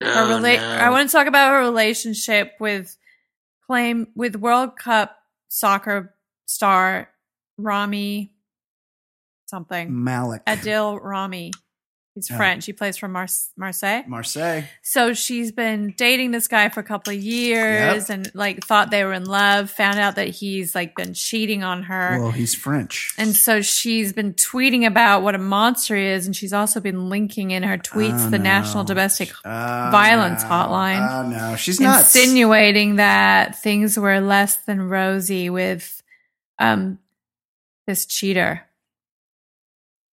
her 0.00 0.06
Oh, 0.08 0.28
rela- 0.40 0.56
no. 0.58 0.68
I 0.84 0.90
want 0.90 1.08
to 1.08 1.12
talk 1.16 1.26
about 1.26 1.50
her 1.52 1.60
relationship 1.60 2.54
with 2.58 2.96
claim 3.66 4.08
with 4.14 4.34
World 4.36 4.76
Cup 4.76 5.16
soccer 5.48 6.14
star 6.46 7.08
Rami 7.58 8.32
something 9.46 10.04
Malik. 10.04 10.44
Adil 10.46 10.98
Rami. 11.02 11.52
He's 12.20 12.30
Yeah. 12.30 12.36
French. 12.36 12.66
He 12.66 12.72
plays 12.72 12.96
for 12.98 13.08
Mar- 13.08 13.26
Marseille. 13.56 14.02
Marseille. 14.06 14.64
So 14.82 15.14
she's 15.14 15.52
been 15.52 15.94
dating 15.96 16.32
this 16.32 16.48
guy 16.48 16.68
for 16.68 16.80
a 16.80 16.82
couple 16.82 17.12
of 17.14 17.18
years 17.20 18.08
Yep. 18.08 18.10
and 18.10 18.30
like 18.34 18.64
thought 18.64 18.90
they 18.90 19.04
were 19.04 19.12
in 19.14 19.24
love, 19.24 19.70
found 19.70 19.98
out 19.98 20.16
that 20.16 20.28
he's 20.28 20.74
like 20.74 20.94
been 20.94 21.14
cheating 21.14 21.64
on 21.64 21.84
her. 21.84 22.18
Well, 22.20 22.30
he's 22.30 22.54
French. 22.54 23.14
And 23.16 23.34
so 23.34 23.62
she's 23.62 24.12
been 24.12 24.34
tweeting 24.34 24.86
about 24.86 25.22
what 25.22 25.34
a 25.34 25.38
monster 25.38 25.96
he 25.96 26.04
is, 26.06 26.26
and 26.26 26.36
she's 26.36 26.52
also 26.52 26.80
been 26.80 27.08
linking 27.08 27.50
in 27.52 27.62
her 27.62 27.78
tweets 27.78 28.26
Oh, 28.26 28.30
the 28.30 28.38
no. 28.38 28.44
National 28.44 28.84
Domestic 28.84 29.30
Oh, 29.44 29.88
Violence 29.90 30.42
no. 30.42 30.48
Hotline. 30.50 31.10
Oh 31.10 31.28
no, 31.28 31.56
she's 31.56 31.80
nuts. 31.80 32.14
insinuating 32.14 32.96
that 32.96 33.60
things 33.62 33.98
were 33.98 34.20
less 34.20 34.56
than 34.56 34.88
rosy 34.88 35.48
with 35.50 36.02
um, 36.58 36.98
this 37.86 38.04
cheater 38.06 38.62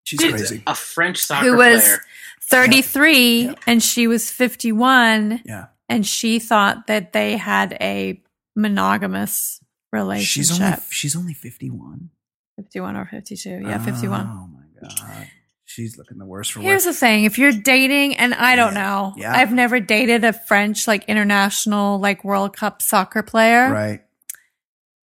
She's 0.08 0.20
Dude, 0.22 0.36
crazy. 0.36 0.64
A 0.66 0.74
French 0.74 1.18
soccer 1.18 1.46
who 1.46 1.58
was 1.58 1.84
player. 1.84 2.00
33 2.44 3.42
Yeah. 3.48 3.54
and 3.68 3.84
she 3.84 4.08
was 4.08 4.32
51 4.32 5.42
Yeah. 5.44 5.66
and 5.90 6.08
she 6.08 6.40
thought 6.40 6.88
that 6.88 7.12
they 7.12 7.36
had 7.36 7.74
a 7.82 8.22
monogamous 8.56 9.60
relationship. 9.92 10.32
She's 10.56 10.62
only 10.62 10.78
she's 10.92 11.16
only 11.18 11.34
51. 11.34 12.10
51 12.56 12.96
or 12.96 13.06
52. 13.06 13.50
Yeah, 13.50 13.84
51. 13.84 14.22
Oh 14.28 14.48
my 14.48 14.64
god. 14.88 15.28
She's 15.66 15.98
looking 15.98 16.18
the 16.20 16.26
worst 16.26 16.54
for 16.54 16.62
Here's 16.62 16.86
wear. 16.86 16.94
the 16.94 16.98
thing, 16.98 17.26
if 17.26 17.38
you're 17.38 17.52
dating 17.52 18.16
and 18.16 18.34
I 18.34 18.56
don't 18.56 18.76
Yeah. 18.76 18.82
know. 18.82 19.14
Yeah. 19.18 19.36
I've 19.36 19.52
never 19.52 19.82
dated 19.82 20.24
a 20.24 20.32
French 20.32 20.88
like 20.88 21.04
international 21.10 22.00
like 22.00 22.24
World 22.24 22.56
Cup 22.56 22.82
soccer 22.82 23.24
player, 23.24 23.70
right. 23.70 24.02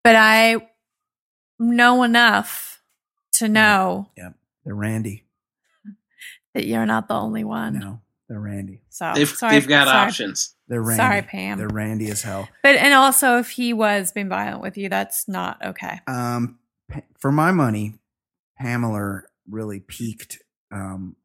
but 0.03 0.15
I 0.15 0.57
know 1.57 2.03
enough 2.03 2.81
to 3.33 3.47
know 3.49 4.11
They're 4.65 4.75
Randy. 4.75 5.25
that 6.53 6.65
you're 6.67 6.85
not 6.85 7.07
the 7.07 7.13
only 7.15 7.43
one. 7.43 7.79
No, 7.79 8.01
they're 8.29 8.39
Randy. 8.39 8.81
So 8.89 9.11
They've, 9.15 9.27
sorry, 9.29 9.53
they've 9.55 9.67
got 9.67 9.87
sorry. 9.87 10.07
options. 10.07 10.55
They're 10.67 10.81
Randy. 10.81 10.97
Sorry, 10.97 11.21
Pam. 11.21 11.57
They're 11.57 11.67
Randy 11.67 12.09
as 12.09 12.21
hell. 12.21 12.47
But 12.63 12.75
and 12.75 12.93
also 12.93 13.37
if 13.37 13.49
he 13.51 13.73
was 13.73 14.11
being 14.11 14.29
violent 14.29 14.61
with 14.61 14.77
you, 14.77 14.89
that's 14.89 15.27
not 15.27 15.63
okay. 15.65 15.99
Um, 16.07 16.59
for 17.19 17.31
my 17.31 17.51
money, 17.51 17.95
Pamela 18.59 19.21
really 19.49 19.79
peaked 19.79 20.39
um, 20.71 21.15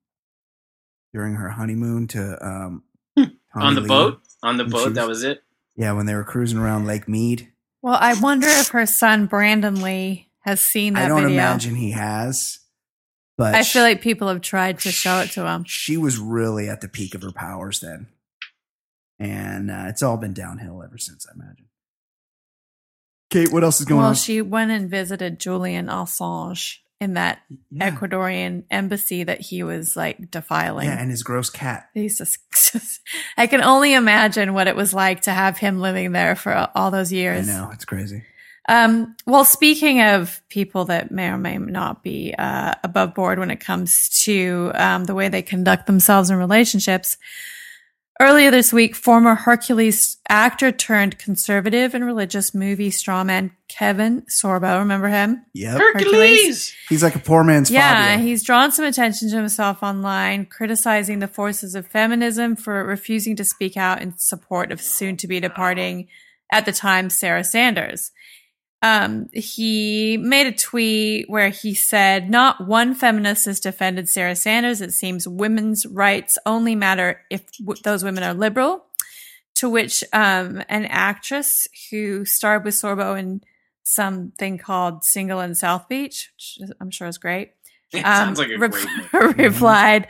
during 1.12 1.34
her 1.34 1.50
honeymoon 1.50 2.06
to 2.08 2.44
um, 2.46 2.82
On 3.54 3.74
the 3.74 3.80
Lee. 3.82 3.88
boat? 3.88 4.20
On 4.42 4.56
the 4.56 4.64
And 4.64 4.72
boat, 4.72 4.84
she 4.88 4.92
that 4.94 5.08
was- 5.08 5.18
was 5.18 5.24
it? 5.24 5.42
Yeah, 5.78 5.92
when 5.92 6.06
they 6.06 6.14
were 6.14 6.24
cruising 6.24 6.58
around 6.58 6.86
Lake 6.86 7.06
Mead. 7.06 7.52
Well, 7.82 7.98
I 8.00 8.14
wonder 8.14 8.46
if 8.48 8.68
her 8.68 8.86
son 8.86 9.26
Brandon 9.26 9.82
Lee 9.82 10.30
has 10.40 10.60
seen 10.62 10.94
that 10.94 11.04
I 11.04 11.08
don't 11.08 11.22
video. 11.24 11.36
imagine 11.36 11.74
he 11.74 11.90
has, 11.90 12.60
but 13.36 13.54
I 13.54 13.62
feel 13.62 13.82
like 13.82 14.00
people 14.00 14.28
have 14.28 14.40
tried 14.40 14.80
to 14.80 14.90
show 14.90 15.20
it 15.20 15.30
to 15.32 15.46
him. 15.46 15.64
she 15.64 15.96
was 15.96 16.18
really 16.18 16.68
at 16.68 16.80
the 16.80 16.88
peak 16.88 17.14
of 17.14 17.22
her 17.22 17.32
powers 17.32 17.80
then, 17.80 18.06
and 19.18 19.70
uh, 19.70 19.84
it's 19.88 20.02
all 20.02 20.16
been 20.16 20.32
downhill 20.34 20.82
ever 20.82 20.98
since. 20.98 21.26
I 21.28 21.34
imagine. 21.34 21.66
Kate, 23.30 23.52
what 23.52 23.64
else 23.64 23.80
is 23.80 23.86
going 23.86 23.98
Well, 23.98 24.06
on? 24.06 24.10
Well, 24.10 24.14
she 24.14 24.40
went 24.40 24.70
and 24.70 24.88
visited 24.88 25.40
Julian 25.40 25.88
Assange 25.88 26.78
in 27.00 27.14
that 27.14 27.40
yeah. 27.70 27.90
Ecuadorian 27.90 28.62
embassy 28.70 29.24
that 29.24 29.40
he 29.40 29.62
was 29.62 29.96
like 29.96 30.30
defiling. 30.30 30.86
yeah, 30.86 30.98
and 31.00 31.10
his 31.10 31.22
gross 31.22 31.50
cat. 31.50 31.90
He's 31.92 32.16
just, 32.18 32.38
just- 32.72 33.00
I 33.36 33.46
can 33.48 33.60
only 33.62 33.94
imagine 33.94 34.54
what 34.54 34.68
it 34.68 34.76
was 34.76 34.94
like 34.94 35.22
to 35.22 35.32
have 35.32 35.58
him 35.58 35.80
living 35.80 36.12
there 36.12 36.36
for 36.36 36.68
all 36.74 36.90
those 36.90 37.12
years. 37.12 37.48
I 37.48 37.52
know 37.52 37.70
it's 37.72 37.84
crazy. 37.84 38.22
Um, 38.68 39.16
well, 39.26 39.44
speaking 39.44 40.02
of 40.02 40.43
people 40.48 40.86
that 40.86 41.10
may 41.10 41.28
or 41.28 41.38
may 41.38 41.56
not 41.59 42.02
be 42.02 42.34
uh, 42.36 42.74
above 42.82 43.14
board 43.14 43.38
when 43.38 43.51
it 43.51 43.60
comes 43.60 44.09
to 44.24 44.72
um, 44.74 45.05
the 45.05 45.14
way 45.14 45.28
they 45.28 45.43
conduct 45.43 45.86
themselves 45.86 46.30
in 46.30 46.36
relationships, 46.36 47.16
earlier 48.20 48.51
this 48.51 48.72
week, 48.72 48.94
former 48.97 49.34
Hercules 49.34 50.18
actor 50.28 50.72
turned 50.72 51.18
conservative 51.18 51.94
and 51.94 52.05
religious 52.05 52.55
movie 52.55 52.90
strawman 52.90 53.52
Kevin 53.68 54.22
Sorbo, 54.22 54.78
remember 54.78 55.09
him? 55.09 55.44
Yep, 55.55 55.78
Hercules! 55.78 56.74
he's 56.88 57.02
like 57.02 57.14
a 57.14 57.20
poor 57.20 57.44
man's 57.44 57.70
Yeah, 57.70 58.12
Fabio. 58.12 58.24
he's 58.24 58.43
drawn 58.43 58.72
some 58.72 58.84
attention 58.84 59.28
to 59.30 59.36
himself 59.36 59.82
online, 59.82 60.47
criticizing 60.47 61.18
the 61.18 61.28
forces 61.28 61.74
of 61.74 61.86
feminism 61.86 62.56
for 62.56 62.84
refusing 62.84 63.36
to 63.36 63.44
speak 63.44 63.76
out 63.76 64.01
in 64.01 64.16
support 64.18 64.72
of 64.72 64.80
soon 64.80 65.16
to 65.18 65.26
be 65.26 65.40
departing 65.40 66.09
at 66.52 66.64
the 66.64 66.72
time 66.72 67.10
Sarah 67.10 67.44
Sanders. 67.44 68.12
Um, 68.86 69.28
he 69.32 70.16
made 70.18 70.46
a 70.46 70.52
tweet 70.52 71.28
where 71.28 71.48
he 71.48 71.74
said, 71.74 72.30
Not 72.30 72.66
one 72.66 72.94
feminist 72.94 73.46
has 73.46 73.58
defended 73.60 74.08
Sarah 74.08 74.36
Sanders. 74.36 74.80
It 74.80 74.92
seems 74.92 75.26
women's 75.26 75.86
rights 75.86 76.38
only 76.46 76.74
matter 76.74 77.22
if 77.30 77.42
w- 77.58 77.80
those 77.82 78.04
women 78.04 78.22
are 78.22 78.34
liberal. 78.34 78.84
To 79.56 79.70
which 79.70 80.04
um, 80.12 80.62
an 80.68 80.84
actress 80.84 81.66
who 81.90 82.26
starred 82.26 82.64
with 82.64 82.74
Sorbo 82.74 83.18
in 83.18 83.40
something 83.84 84.58
called 84.58 85.02
Single 85.02 85.40
in 85.40 85.54
South 85.54 85.88
Beach, 85.88 86.30
which 86.36 86.70
I'm 86.80 86.90
sure 86.90 87.08
is 87.08 87.16
great, 87.16 87.52
um, 87.94 88.02
sounds 88.02 88.38
like 88.38 88.50
a 88.50 88.58
rep- 88.58 88.72
great 89.12 89.36
replied, 89.38 90.08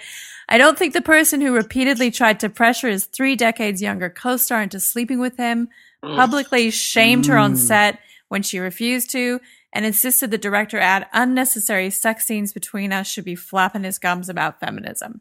I 0.48 0.58
don't 0.58 0.76
think 0.76 0.94
the 0.94 1.00
person 1.00 1.40
who 1.40 1.54
repeatedly 1.54 2.10
tried 2.10 2.40
to 2.40 2.48
pressure 2.48 2.88
his 2.88 3.04
three 3.04 3.36
decades 3.36 3.80
younger 3.80 4.10
co 4.10 4.36
star 4.36 4.62
into 4.62 4.80
sleeping 4.80 5.20
with 5.20 5.36
him 5.36 5.68
publicly 6.02 6.70
shamed 6.70 7.26
her 7.26 7.36
on 7.36 7.54
Mm. 7.54 7.56
set 7.56 7.98
when 8.28 8.42
she 8.42 8.58
refused 8.58 9.10
to 9.10 9.40
and 9.72 9.84
insisted 9.84 10.30
the 10.30 10.38
director 10.38 10.78
add 10.78 11.06
unnecessary 11.12 11.90
sex 11.90 12.26
scenes 12.26 12.52
between 12.52 12.92
us 12.92 13.06
should 13.06 13.24
be 13.24 13.34
flapping 13.34 13.84
his 13.84 13.98
gums 13.98 14.28
about 14.28 14.60
feminism. 14.60 15.20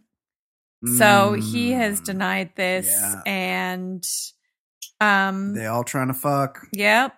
So 0.97 1.33
he 1.33 1.71
has 1.71 1.99
Mm. 2.01 2.05
denied 2.05 2.55
this 2.55 2.87
Yeah. 2.87 3.21
and 3.25 4.07
um 5.01 5.53
They 5.55 5.65
all 5.65 5.83
trying 5.83 6.07
to 6.07 6.13
fuck. 6.13 6.67
yep. 6.71 7.15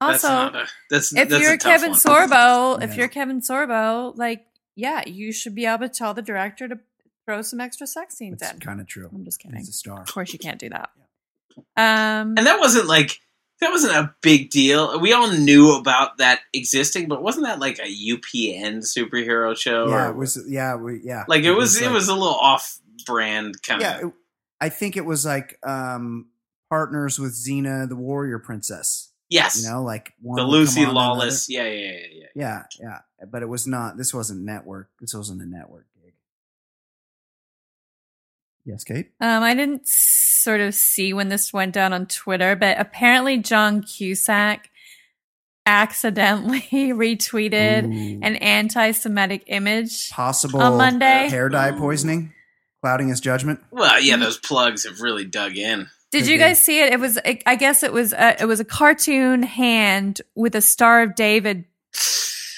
Also, 0.00 0.28
not 0.28 0.54
a, 0.54 0.66
that's, 0.88 1.12
if 1.14 1.28
that's 1.28 1.42
you're 1.42 1.52
a 1.54 1.58
Kevin 1.58 1.90
one. 1.90 1.98
Sorbo, 1.98 2.82
if 2.82 2.96
you're 2.96 3.08
Kevin 3.08 3.40
Sorbo, 3.42 4.16
like, 4.16 4.46
yeah, 4.74 5.02
you 5.06 5.30
should 5.32 5.54
be 5.54 5.66
able 5.66 5.86
to 5.86 5.88
tell 5.90 6.14
the 6.14 6.22
director 6.22 6.66
to 6.68 6.78
throw 7.26 7.42
some 7.42 7.60
extra 7.60 7.86
sex 7.86 8.16
scenes 8.16 8.40
That's 8.40 8.54
in. 8.54 8.60
kind 8.60 8.80
of 8.80 8.86
true. 8.86 9.10
I'm 9.12 9.24
just 9.26 9.40
kidding. 9.40 9.58
He's 9.58 9.68
a 9.68 9.72
star. 9.72 10.00
Of 10.00 10.06
course, 10.12 10.32
you 10.32 10.38
can't 10.38 10.58
do 10.58 10.70
that. 10.70 10.88
Um, 11.76 12.34
And 12.38 12.46
that 12.46 12.58
wasn't 12.60 12.86
like 12.86 13.20
that 13.60 13.70
wasn't 13.70 13.94
a 13.94 14.14
big 14.22 14.50
deal. 14.50 14.98
We 15.00 15.12
all 15.12 15.30
knew 15.30 15.74
about 15.76 16.18
that 16.18 16.40
existing, 16.52 17.08
but 17.08 17.22
wasn't 17.22 17.46
that 17.46 17.58
like 17.60 17.78
a 17.78 17.82
UPN 17.86 18.78
superhero 18.78 19.56
show? 19.56 19.88
Yeah, 19.88 20.06
or, 20.06 20.10
it 20.10 20.16
was. 20.16 20.42
Yeah, 20.48 20.76
we, 20.76 21.00
yeah. 21.04 21.24
like 21.28 21.44
it 21.44 21.52
was. 21.52 21.80
It 21.80 21.84
like- 21.86 21.94
was 21.94 22.08
a 22.08 22.14
little 22.14 22.28
off-brand 22.34 23.62
kind 23.62 23.80
Yeah, 23.82 23.98
of. 23.98 24.04
it- 24.08 24.14
I 24.62 24.68
think 24.68 24.96
it 24.98 25.04
was 25.06 25.24
like 25.24 25.58
um 25.66 26.26
partners 26.68 27.18
with 27.18 27.32
Xena, 27.32 27.88
the 27.88 27.96
warrior 27.96 28.38
princess. 28.38 29.10
yes, 29.30 29.62
You 29.62 29.70
know, 29.70 29.82
like 29.82 30.12
one 30.20 30.36
the 30.36 30.44
would 30.44 30.50
come 30.52 30.60
Lucy 30.60 30.84
on, 30.84 30.94
Lawless. 30.94 31.48
Yeah, 31.48 31.64
yeah, 31.64 31.92
yeah, 31.92 32.06
yeah. 32.12 32.26
Yeah, 32.34 32.62
yeah. 32.80 33.26
But 33.30 33.42
it 33.42 33.46
was 33.48 33.66
not. 33.66 33.96
This 33.96 34.12
wasn't 34.14 34.42
network. 34.42 34.90
This 35.00 35.14
wasn't 35.14 35.40
a 35.42 35.46
network 35.46 35.86
gig. 36.02 36.12
Yes, 38.64 38.84
Kate. 38.84 39.12
um, 39.20 39.42
I 39.42 39.54
didn't 39.54 39.86
sort 40.42 40.60
of 40.60 40.74
see 40.74 41.12
when 41.12 41.28
this 41.28 41.52
went 41.52 41.74
down 41.74 41.92
on 41.92 42.06
Twitter, 42.06 42.56
but 42.56 42.78
apparently 42.78 43.38
John 43.38 43.82
Cusack 43.82 44.70
accidentally 45.66 46.60
retweeted 46.72 47.84
Ooh. 47.84 48.20
an 48.22 48.36
anti-Semitic 48.36 49.44
image. 49.46 50.10
possible 50.10 50.60
on 50.60 50.76
Monday. 50.76 51.28
hair 51.28 51.48
dye 51.48 51.72
poisoning, 51.72 52.32
clouding 52.82 53.08
his 53.08 53.20
judgment. 53.20 53.60
Well, 53.70 54.00
yeah, 54.00 54.16
those 54.16 54.38
plugs 54.38 54.84
have 54.84 55.00
really 55.00 55.24
dug 55.24 55.56
in. 55.56 55.88
Did 56.10 56.22
Could 56.22 56.28
you 56.28 56.34
be. 56.34 56.38
guys 56.38 56.62
see 56.62 56.80
it? 56.80 56.92
It 56.92 56.98
was, 56.98 57.18
it, 57.24 57.42
I 57.46 57.54
guess, 57.54 57.82
it 57.82 57.92
was, 57.92 58.12
a, 58.12 58.42
it 58.42 58.46
was 58.46 58.58
a 58.58 58.64
cartoon 58.64 59.44
hand 59.44 60.20
with 60.34 60.56
a 60.56 60.60
Star 60.60 61.02
of 61.02 61.14
David 61.14 61.66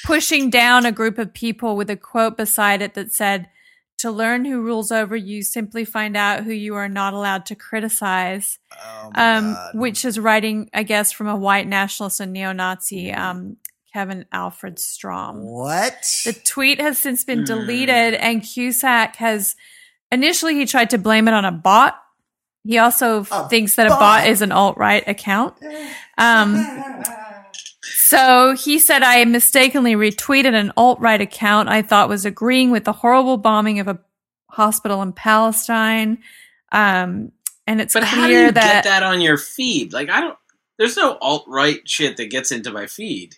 pushing 0.05 0.49
down 0.49 0.87
a 0.87 0.93
group 0.93 1.19
of 1.19 1.35
people 1.35 1.77
with 1.77 1.91
a 1.91 1.97
quote 1.97 2.37
beside 2.37 2.81
it 2.81 2.95
that 2.95 3.13
said, 3.13 3.49
"To 4.03 4.11
learn 4.13 4.45
who 4.45 4.61
rules 4.61 4.93
over 4.93 5.17
you, 5.17 5.43
simply 5.43 5.85
find 5.85 6.17
out 6.17 6.45
who 6.45 6.53
you 6.53 6.77
are 6.77 6.89
not 6.89 7.13
allowed 7.15 7.47
to 7.47 7.57
criticize." 7.57 8.59
Oh 8.73 9.11
Um, 9.17 9.57
which 9.75 10.05
is 10.05 10.19
writing, 10.19 10.71
I 10.73 10.83
guess, 10.85 11.11
from 11.11 11.27
a 11.27 11.35
white 11.37 11.67
nationalist 11.67 12.21
and 12.21 12.33
neo-Nazi, 12.33 13.13
um, 13.13 13.57
Kevin 13.93 14.25
Alfred 14.33 14.79
Strom. 14.79 15.43
what? 15.45 16.23
The 16.25 16.33
tweet 16.33 16.81
has 16.81 16.99
since 16.99 17.25
been 17.25 17.41
Hmm. 17.41 17.45
deleted, 17.45 18.15
and 18.15 18.43
Cusack 18.43 19.17
has 19.17 19.57
initially 20.11 20.55
he 20.55 20.65
tried 20.67 20.91
to 20.91 20.99
blame 20.99 21.29
it 21.29 21.35
on 21.35 21.45
a 21.45 21.53
bot. 21.53 21.99
He 22.65 22.79
also 22.79 23.27
A 23.31 23.49
thinks 23.49 23.75
that 23.75 23.87
a 23.87 23.91
bot? 23.91 24.01
bot 24.01 24.27
is 24.29 24.41
an 24.41 24.53
alt 24.53 24.77
right 24.79 25.03
account. 25.09 25.55
Um, 26.19 26.55
so 28.13 28.55
he 28.55 28.79
said, 28.79 29.03
I 29.03 29.25
mistakenly 29.25 29.95
retweeted 29.95 30.55
an 30.55 30.71
alt 30.77 31.01
right 31.01 31.21
account 31.21 31.71
I 31.71 31.81
thought 31.81 32.11
was 32.11 32.27
agreeing 32.27 32.71
with 32.71 32.85
the 32.85 32.93
horrible 32.93 33.39
bombing 33.39 33.81
of 33.81 33.89
a 33.89 33.99
hospital 34.51 35.01
in 35.01 35.15
Palestine. 35.15 36.19
Um, 36.73 37.33
and 37.67 37.81
it's 37.81 37.95
But 37.95 38.03
clear 38.03 38.21
how 38.21 38.27
do 38.27 38.33
you 38.35 38.53
that, 38.53 38.85
get 38.85 38.85
that 38.85 39.03
on 39.03 39.23
your 39.23 39.39
feed? 39.39 39.95
Like, 39.95 40.11
I 40.11 40.21
don't. 40.21 40.37
There's 40.79 40.97
no 40.97 41.17
alt 41.23 41.45
right 41.49 41.81
shit 41.89 42.19
that 42.19 42.31
gets 42.31 42.53
into 42.53 42.71
my 42.71 42.87
feed. 42.87 43.37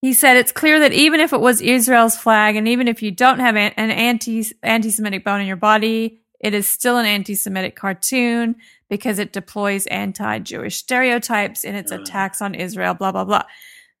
he 0.00 0.14
said 0.14 0.36
it's 0.38 0.52
clear 0.52 0.78
that 0.80 0.94
even 0.94 1.20
if 1.20 1.34
it 1.34 1.40
was 1.40 1.60
Israel's 1.60 2.16
flag, 2.16 2.56
and 2.56 2.66
even 2.68 2.88
if 2.88 3.02
you 3.02 3.10
don't 3.10 3.40
have 3.40 3.56
an, 3.56 3.72
an 3.76 3.90
anti 3.90 4.46
anti-Semitic 4.62 5.24
bone 5.24 5.42
in 5.42 5.46
your 5.46 5.56
body, 5.56 6.20
it 6.40 6.54
is 6.54 6.66
still 6.66 6.96
an 6.96 7.06
anti-Semitic 7.06 7.76
cartoon 7.76 8.56
because 8.88 9.18
it 9.18 9.32
deploys 9.32 9.86
anti-Jewish 9.86 10.76
stereotypes 10.76 11.64
in 11.64 11.74
its 11.74 11.90
attacks 11.90 12.40
on 12.40 12.54
Israel. 12.54 12.94
Blah 12.94 13.12
blah 13.12 13.24
blah. 13.24 13.44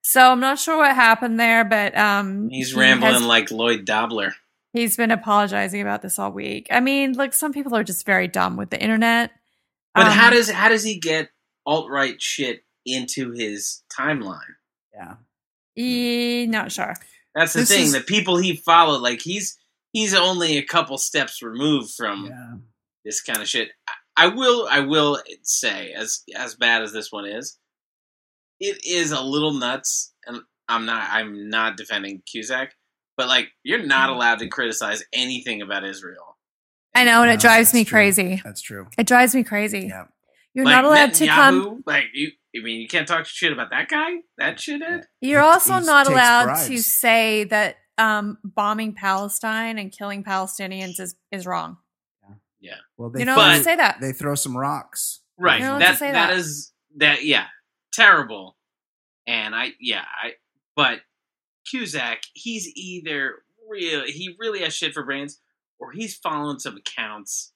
So 0.08 0.20
I'm 0.30 0.38
not 0.38 0.60
sure 0.60 0.76
what 0.76 0.94
happened 0.94 1.40
there, 1.40 1.64
but 1.64 1.96
um, 1.98 2.48
He's 2.48 2.70
he 2.72 2.78
rambling 2.78 3.12
has- 3.14 3.22
like 3.24 3.50
Lloyd 3.50 3.84
Dobler. 3.84 4.34
He's 4.72 4.96
been 4.96 5.10
apologizing 5.10 5.80
about 5.80 6.02
this 6.02 6.16
all 6.18 6.30
week. 6.30 6.68
I 6.70 6.78
mean, 6.80 7.14
like 7.14 7.34
some 7.34 7.52
people 7.52 7.74
are 7.74 7.82
just 7.82 8.06
very 8.06 8.28
dumb 8.28 8.56
with 8.56 8.70
the 8.70 8.80
internet. 8.80 9.32
But 9.94 10.06
Um, 10.06 10.12
how 10.12 10.30
does 10.30 10.48
how 10.50 10.68
does 10.68 10.84
he 10.84 11.00
get 11.00 11.30
alt 11.64 11.90
right 11.90 12.20
shit 12.22 12.62
into 12.84 13.32
his 13.32 13.82
timeline? 13.92 14.54
yeah. 14.94 15.14
E, 15.76 16.46
not 16.48 16.70
sure. 16.70 16.94
That's 17.34 17.52
the 17.54 17.60
This 17.60 17.68
thing. 17.70 17.82
is- 17.86 17.92
the 17.92 18.00
people 18.00 18.36
he 18.36 18.54
followed, 18.56 19.02
like 19.02 19.22
he's 19.22 19.58
he's 19.92 20.14
only 20.14 20.56
a 20.58 20.62
couple 20.62 20.98
steps 20.98 21.42
removed 21.42 21.94
from 21.96 22.26
Yeah. 22.26 22.54
this 23.04 23.20
kind 23.22 23.40
of 23.42 23.48
shit. 23.48 23.70
I, 23.88 23.94
I 24.16 24.26
will 24.28 24.68
I 24.70 24.80
will 24.80 25.20
say, 25.42 25.92
as 25.94 26.22
as 26.36 26.54
bad 26.54 26.82
as 26.82 26.92
this 26.92 27.10
one 27.10 27.26
is, 27.26 27.58
it 28.60 28.84
is 28.84 29.12
a 29.12 29.20
little 29.20 29.52
nuts, 29.52 30.12
and 30.26 30.40
I'm 30.68 30.86
not 30.86 31.08
I'm 31.10 31.48
not 31.48 31.76
defending 31.76 32.22
Cusack, 32.30 32.72
but 33.16 33.28
like 33.28 33.48
you're 33.62 33.84
not 33.84 34.10
allowed 34.10 34.38
to 34.40 34.48
criticize 34.48 35.04
anything 35.12 35.62
about 35.62 35.84
Israel. 35.84 36.36
I 36.94 37.04
know, 37.04 37.22
and 37.22 37.28
No, 37.28 37.34
it 37.34 37.40
drives 37.40 37.74
me 37.74 37.84
true. 37.84 37.96
crazy. 37.98 38.40
That's 38.44 38.62
true. 38.62 38.86
It 38.96 39.06
drives 39.06 39.34
me 39.34 39.44
crazy. 39.44 39.86
Yeah. 39.88 40.04
You're 40.54 40.64
Like, 40.64 40.76
not 40.76 40.84
allowed 40.86 41.12
to 41.14 41.26
come. 41.26 41.82
Like 41.86 42.04
you, 42.14 42.30
I 42.58 42.62
mean, 42.62 42.80
you 42.80 42.88
can't 42.88 43.06
talk 43.06 43.26
shit 43.26 43.52
about 43.52 43.68
that 43.70 43.88
guy. 43.88 44.12
That 44.38 44.56
shithead. 44.56 45.02
You're 45.20 45.42
also 45.42 45.78
He 45.78 45.84
not 45.86 46.06
takes 46.06 46.14
allowed 46.14 46.54
to 46.68 46.78
say 46.78 47.44
that 47.44 47.76
um, 47.98 48.38
bombing 48.42 48.94
Palestine 48.94 49.76
and 49.78 49.92
killing 49.92 50.24
Palestinians 50.24 50.98
is, 50.98 51.14
is 51.30 51.46
wrong. 51.46 51.76
Yeah. 52.60 52.76
Well, 52.96 53.10
they 53.10 53.20
you 53.20 53.26
know, 53.26 53.36
not 53.36 53.56
throw, 53.56 53.62
say 53.64 53.76
that. 53.76 53.98
they 54.00 54.12
throw 54.12 54.34
some 54.34 54.56
rocks. 54.56 55.20
Right. 55.38 55.60
You're 55.60 55.68
not 55.68 55.78
to 55.80 55.84
That 55.84 55.98
say 55.98 56.12
that 56.12 56.28
that. 56.30 56.36
is 56.38 56.72
that 56.96 57.24
yeah, 57.24 57.44
terrible. 57.92 58.56
And 59.26 59.54
I 59.54 59.72
yeah, 59.80 60.04
I 60.22 60.32
but 60.74 61.00
Cusack, 61.70 62.22
he's 62.34 62.70
either 62.76 63.42
real 63.68 64.04
he 64.06 64.36
really 64.38 64.60
has 64.60 64.74
shit 64.74 64.94
for 64.94 65.04
brains 65.04 65.40
or 65.78 65.92
he's 65.92 66.16
following 66.16 66.58
some 66.58 66.76
accounts 66.76 67.52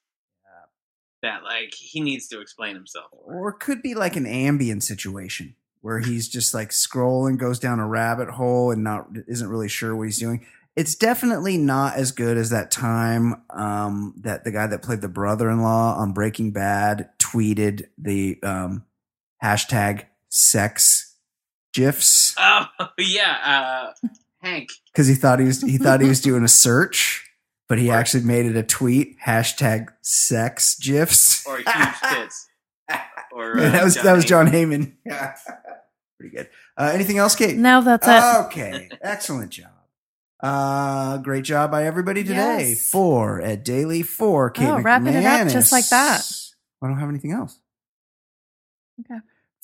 that 1.23 1.43
like 1.45 1.75
he 1.75 2.01
needs 2.01 2.29
to 2.29 2.41
explain 2.41 2.75
himself. 2.75 3.07
Or 3.13 3.51
it 3.51 3.61
could 3.61 3.83
be 3.83 3.95
like 3.95 4.17
an 4.17 4.27
ambient 4.27 4.83
situation 4.83 5.55
where 5.81 5.99
he's 5.99 6.29
just 6.29 6.55
like 6.55 6.71
scrolling, 6.71 7.39
goes 7.39 7.59
down 7.59 7.81
a 7.81 7.87
rabbit 7.87 8.31
hole 8.31 8.71
and 8.71 8.85
not 8.85 9.09
isn't 9.27 9.49
really 9.49 9.69
sure 9.69 9.95
what 9.95 10.05
he's 10.05 10.19
doing. 10.19 10.47
It's 10.77 10.95
definitely 10.95 11.59
not 11.59 11.97
as 11.97 12.13
good 12.13 12.37
as 12.37 12.51
that 12.51 12.71
time 12.71 13.43
um, 13.51 14.15
that 14.19 14.45
the 14.45 14.53
guy 14.53 14.67
that 14.69 14.83
played 14.83 15.01
the 15.01 15.09
brother-in-law 15.09 15.97
on 15.97 16.13
Breaking 16.13 16.53
Bad 16.53 17.11
tweeted 17.19 17.87
the 17.99 18.39
um, 18.43 18.85
hashtag 19.43 20.05
sex 20.31 21.17
gifs 21.75 22.35
Oh 22.39 22.67
yeah, 22.99 23.93
uh 24.03 24.09
Hank. 24.43 24.71
because 24.93 25.07
he 25.07 25.15
thought 25.15 25.39
he 25.39 25.45
was 25.45 25.61
he 25.61 25.77
thought 25.77 26.01
he 26.01 26.09
was 26.09 26.21
doing 26.23 26.43
a 26.45 26.49
search, 26.49 27.29
but 27.69 27.79
he 27.79 27.91
actually 27.91 28.25
made 28.25 28.47
it 28.47 28.57
a 28.57 28.63
tweet 28.63 29.17
hashtag 29.25 29.89
sex 30.01 30.79
gifs. 30.79 31.47
Or 31.47 31.57
huge 31.59 31.67
tits. 32.13 32.47
Or 33.33 33.57
Yeah, 33.59 33.69
uh, 33.69 33.71
that 33.71 33.85
was 33.85 33.95
that 33.97 34.13
was 34.15 34.25
Jon 34.25 34.47
Heyman. 34.49 34.95
Pretty 36.19 36.35
good. 36.37 36.49
Uh, 36.77 36.91
anything 36.93 37.19
else, 37.19 37.37
Kate? 37.37 37.57
No, 37.57 37.81
that's 37.81 38.07
it. 38.09 38.47
Okay, 38.47 38.89
excellent 39.03 39.51
job. 39.53 39.71
Uh, 40.43 41.19
great 41.19 41.45
job 41.45 41.71
by 41.71 41.85
everybody 41.87 42.25
today. 42.25 42.71
Yes. 42.71 42.89
For 42.91 43.41
Ed 43.41 43.63
Daly, 43.63 44.03
for 44.03 44.51
Kate 44.51 44.67
Oh, 44.69 44.81
wrapping 44.81 45.15
it 45.15 45.25
up 45.25 45.49
just 45.49 45.71
like 45.71 45.89
that. 45.91 46.29
I 46.83 46.89
don't 46.89 46.99
have 46.99 47.09
anything 47.09 47.31
else. 47.33 47.57
Okay. 49.01 49.21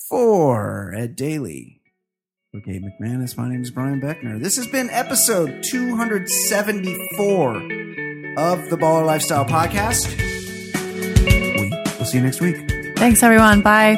For 0.09 0.93
Ed 0.93 1.15
Daly, 1.17 1.81
for 2.53 2.61
Kate 2.61 2.81
McManus, 2.81 3.35
my 3.35 3.49
name 3.49 3.61
is 3.61 3.71
Brian 3.71 3.99
Beckner. 3.99 4.41
This 4.41 4.55
has 4.55 4.65
been 4.65 4.89
episode 4.89 5.61
274 5.63 7.55
of 8.37 8.69
the 8.69 8.77
Baller 8.77 9.05
Lifestyle 9.05 9.43
Podcast. 9.43 10.07
We 11.25 11.69
will 11.99 12.05
see 12.05 12.19
you 12.19 12.23
next 12.23 12.39
week. 12.39 12.55
Thanks, 12.95 13.21
everyone. 13.21 13.59
Bye. 13.61 13.97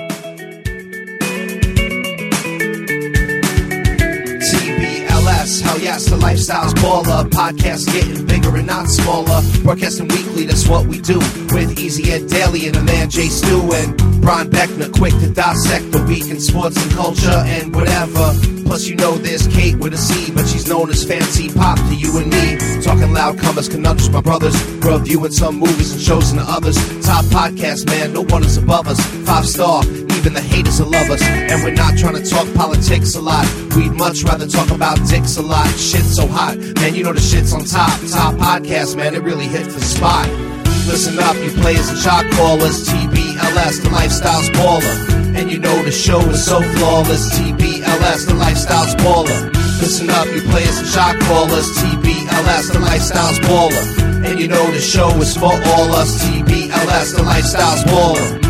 TBLS, 4.42 5.62
hell 5.62 5.80
yes, 5.80 6.09
the 6.09 6.09
lifestyle's 6.20 6.74
baller. 6.76 7.30
Podcast 7.30 7.86
getting 7.88 8.26
bigger 8.26 8.56
and 8.56 8.68
not 8.68 8.88
smaller. 8.88 9.42
Broadcasting 9.64 10.08
weekly, 10.08 10.46
that's 10.46 10.68
what 10.68 10.86
we 10.88 11.00
do. 11.00 11.20
With 11.52 11.80
Easy 11.80 12.12
Ed 12.12 12.28
Daly 12.28 12.68
and 12.68 12.76
a 12.76 12.84
man 12.84 13.10
Jay 13.10 13.28
Stu 13.28 13.72
and 13.74 13.98
Brian 14.22 14.50
Beckner, 14.50 14.92
quick 14.98 15.14
to 15.20 15.30
dissect 15.30 15.92
the 15.92 16.04
week 16.04 16.28
in 16.30 16.40
sports 16.40 16.82
and 16.82 16.92
culture 16.92 17.44
and 17.46 17.74
whatever. 17.76 18.34
Plus, 18.70 18.88
you 18.88 18.96
know 18.96 19.18
there's 19.18 19.48
Kate 19.48 19.76
with 19.80 19.96
a 19.96 19.98
C, 19.98 20.32
but 20.32 20.46
she's 20.48 20.68
known 20.68 20.92
as 20.92 21.04
Fancy 21.04 21.50
Pop 21.50 21.80
to 21.80 21.96
you 21.96 22.20
and 22.20 22.30
me. 22.30 22.82
Talking 22.84 23.12
loud 23.12 23.40
comers, 23.40 23.68
conundrums, 23.68 24.12
my 24.12 24.22
brothers. 24.22 24.54
Reviewing 24.86 25.32
some 25.32 25.58
movies 25.58 25.92
and 25.92 26.00
shows 26.00 26.30
and 26.30 26.40
the 26.40 26.46
others. 26.46 26.76
Top 27.04 27.26
podcast, 27.26 27.88
man, 27.88 28.14
no 28.14 28.22
one 28.22 28.44
is 28.44 28.58
above 28.58 28.88
us. 28.88 29.00
Five 29.26 29.48
star, 29.48 29.84
even 29.86 30.34
the 30.34 30.42
haters 30.42 30.80
will 30.80 30.92
love 30.92 31.10
us. 31.10 31.22
And 31.24 31.64
we're 31.64 31.74
not 31.74 31.98
trying 31.98 32.22
to 32.22 32.30
talk 32.30 32.46
politics 32.54 33.16
a 33.16 33.22
lot. 33.22 33.48
We'd 33.76 33.94
much 33.94 34.22
rather 34.24 34.46
talk 34.46 34.70
about 34.70 35.00
dicks 35.08 35.38
a 35.38 35.42
lot. 35.42 35.68
Shit's 35.70 36.09
so 36.10 36.28
hot, 36.28 36.58
man, 36.82 36.96
you 36.96 37.04
know 37.04 37.14
the 37.14 37.22
shit's 37.22 37.54
on 37.54 37.64
top. 37.66 38.00
Top 38.10 38.36
podcast, 38.36 38.96
man, 38.98 39.14
it 39.14 39.22
really 39.22 39.48
hit 39.48 39.66
the 39.66 39.82
spot. 39.82 40.28
Listen 40.90 41.20
up, 41.20 41.36
you 41.38 41.52
players 41.62 41.88
and 41.90 41.98
shot 42.00 42.26
callers. 42.34 42.90
TBLS, 42.90 43.84
the 43.84 43.90
lifestyle's 43.92 44.50
baller. 44.50 45.38
And 45.38 45.52
you 45.52 45.60
know 45.60 45.84
the 45.84 45.92
show 45.92 46.20
is 46.22 46.44
so 46.44 46.62
flawless. 46.62 47.30
TBLS, 47.38 48.28
the 48.28 48.34
lifestyle's 48.34 48.96
baller. 48.96 49.54
Listen 49.82 50.10
up, 50.10 50.26
you 50.28 50.42
players 50.50 50.80
and 50.80 50.88
shot 50.88 51.20
callers. 51.22 51.70
TBLS, 51.78 52.74
the 52.74 52.80
lifestyle's 52.80 53.40
baller. 53.40 54.26
And 54.26 54.40
you 54.40 54.48
know 54.48 54.66
the 54.72 54.82
show 54.82 55.10
is 55.22 55.38
for 55.38 55.54
all 55.54 55.94
us. 55.94 56.26
TBLS, 56.26 57.16
the 57.16 57.24
lifestyle's 57.24 57.84
baller. 57.84 58.49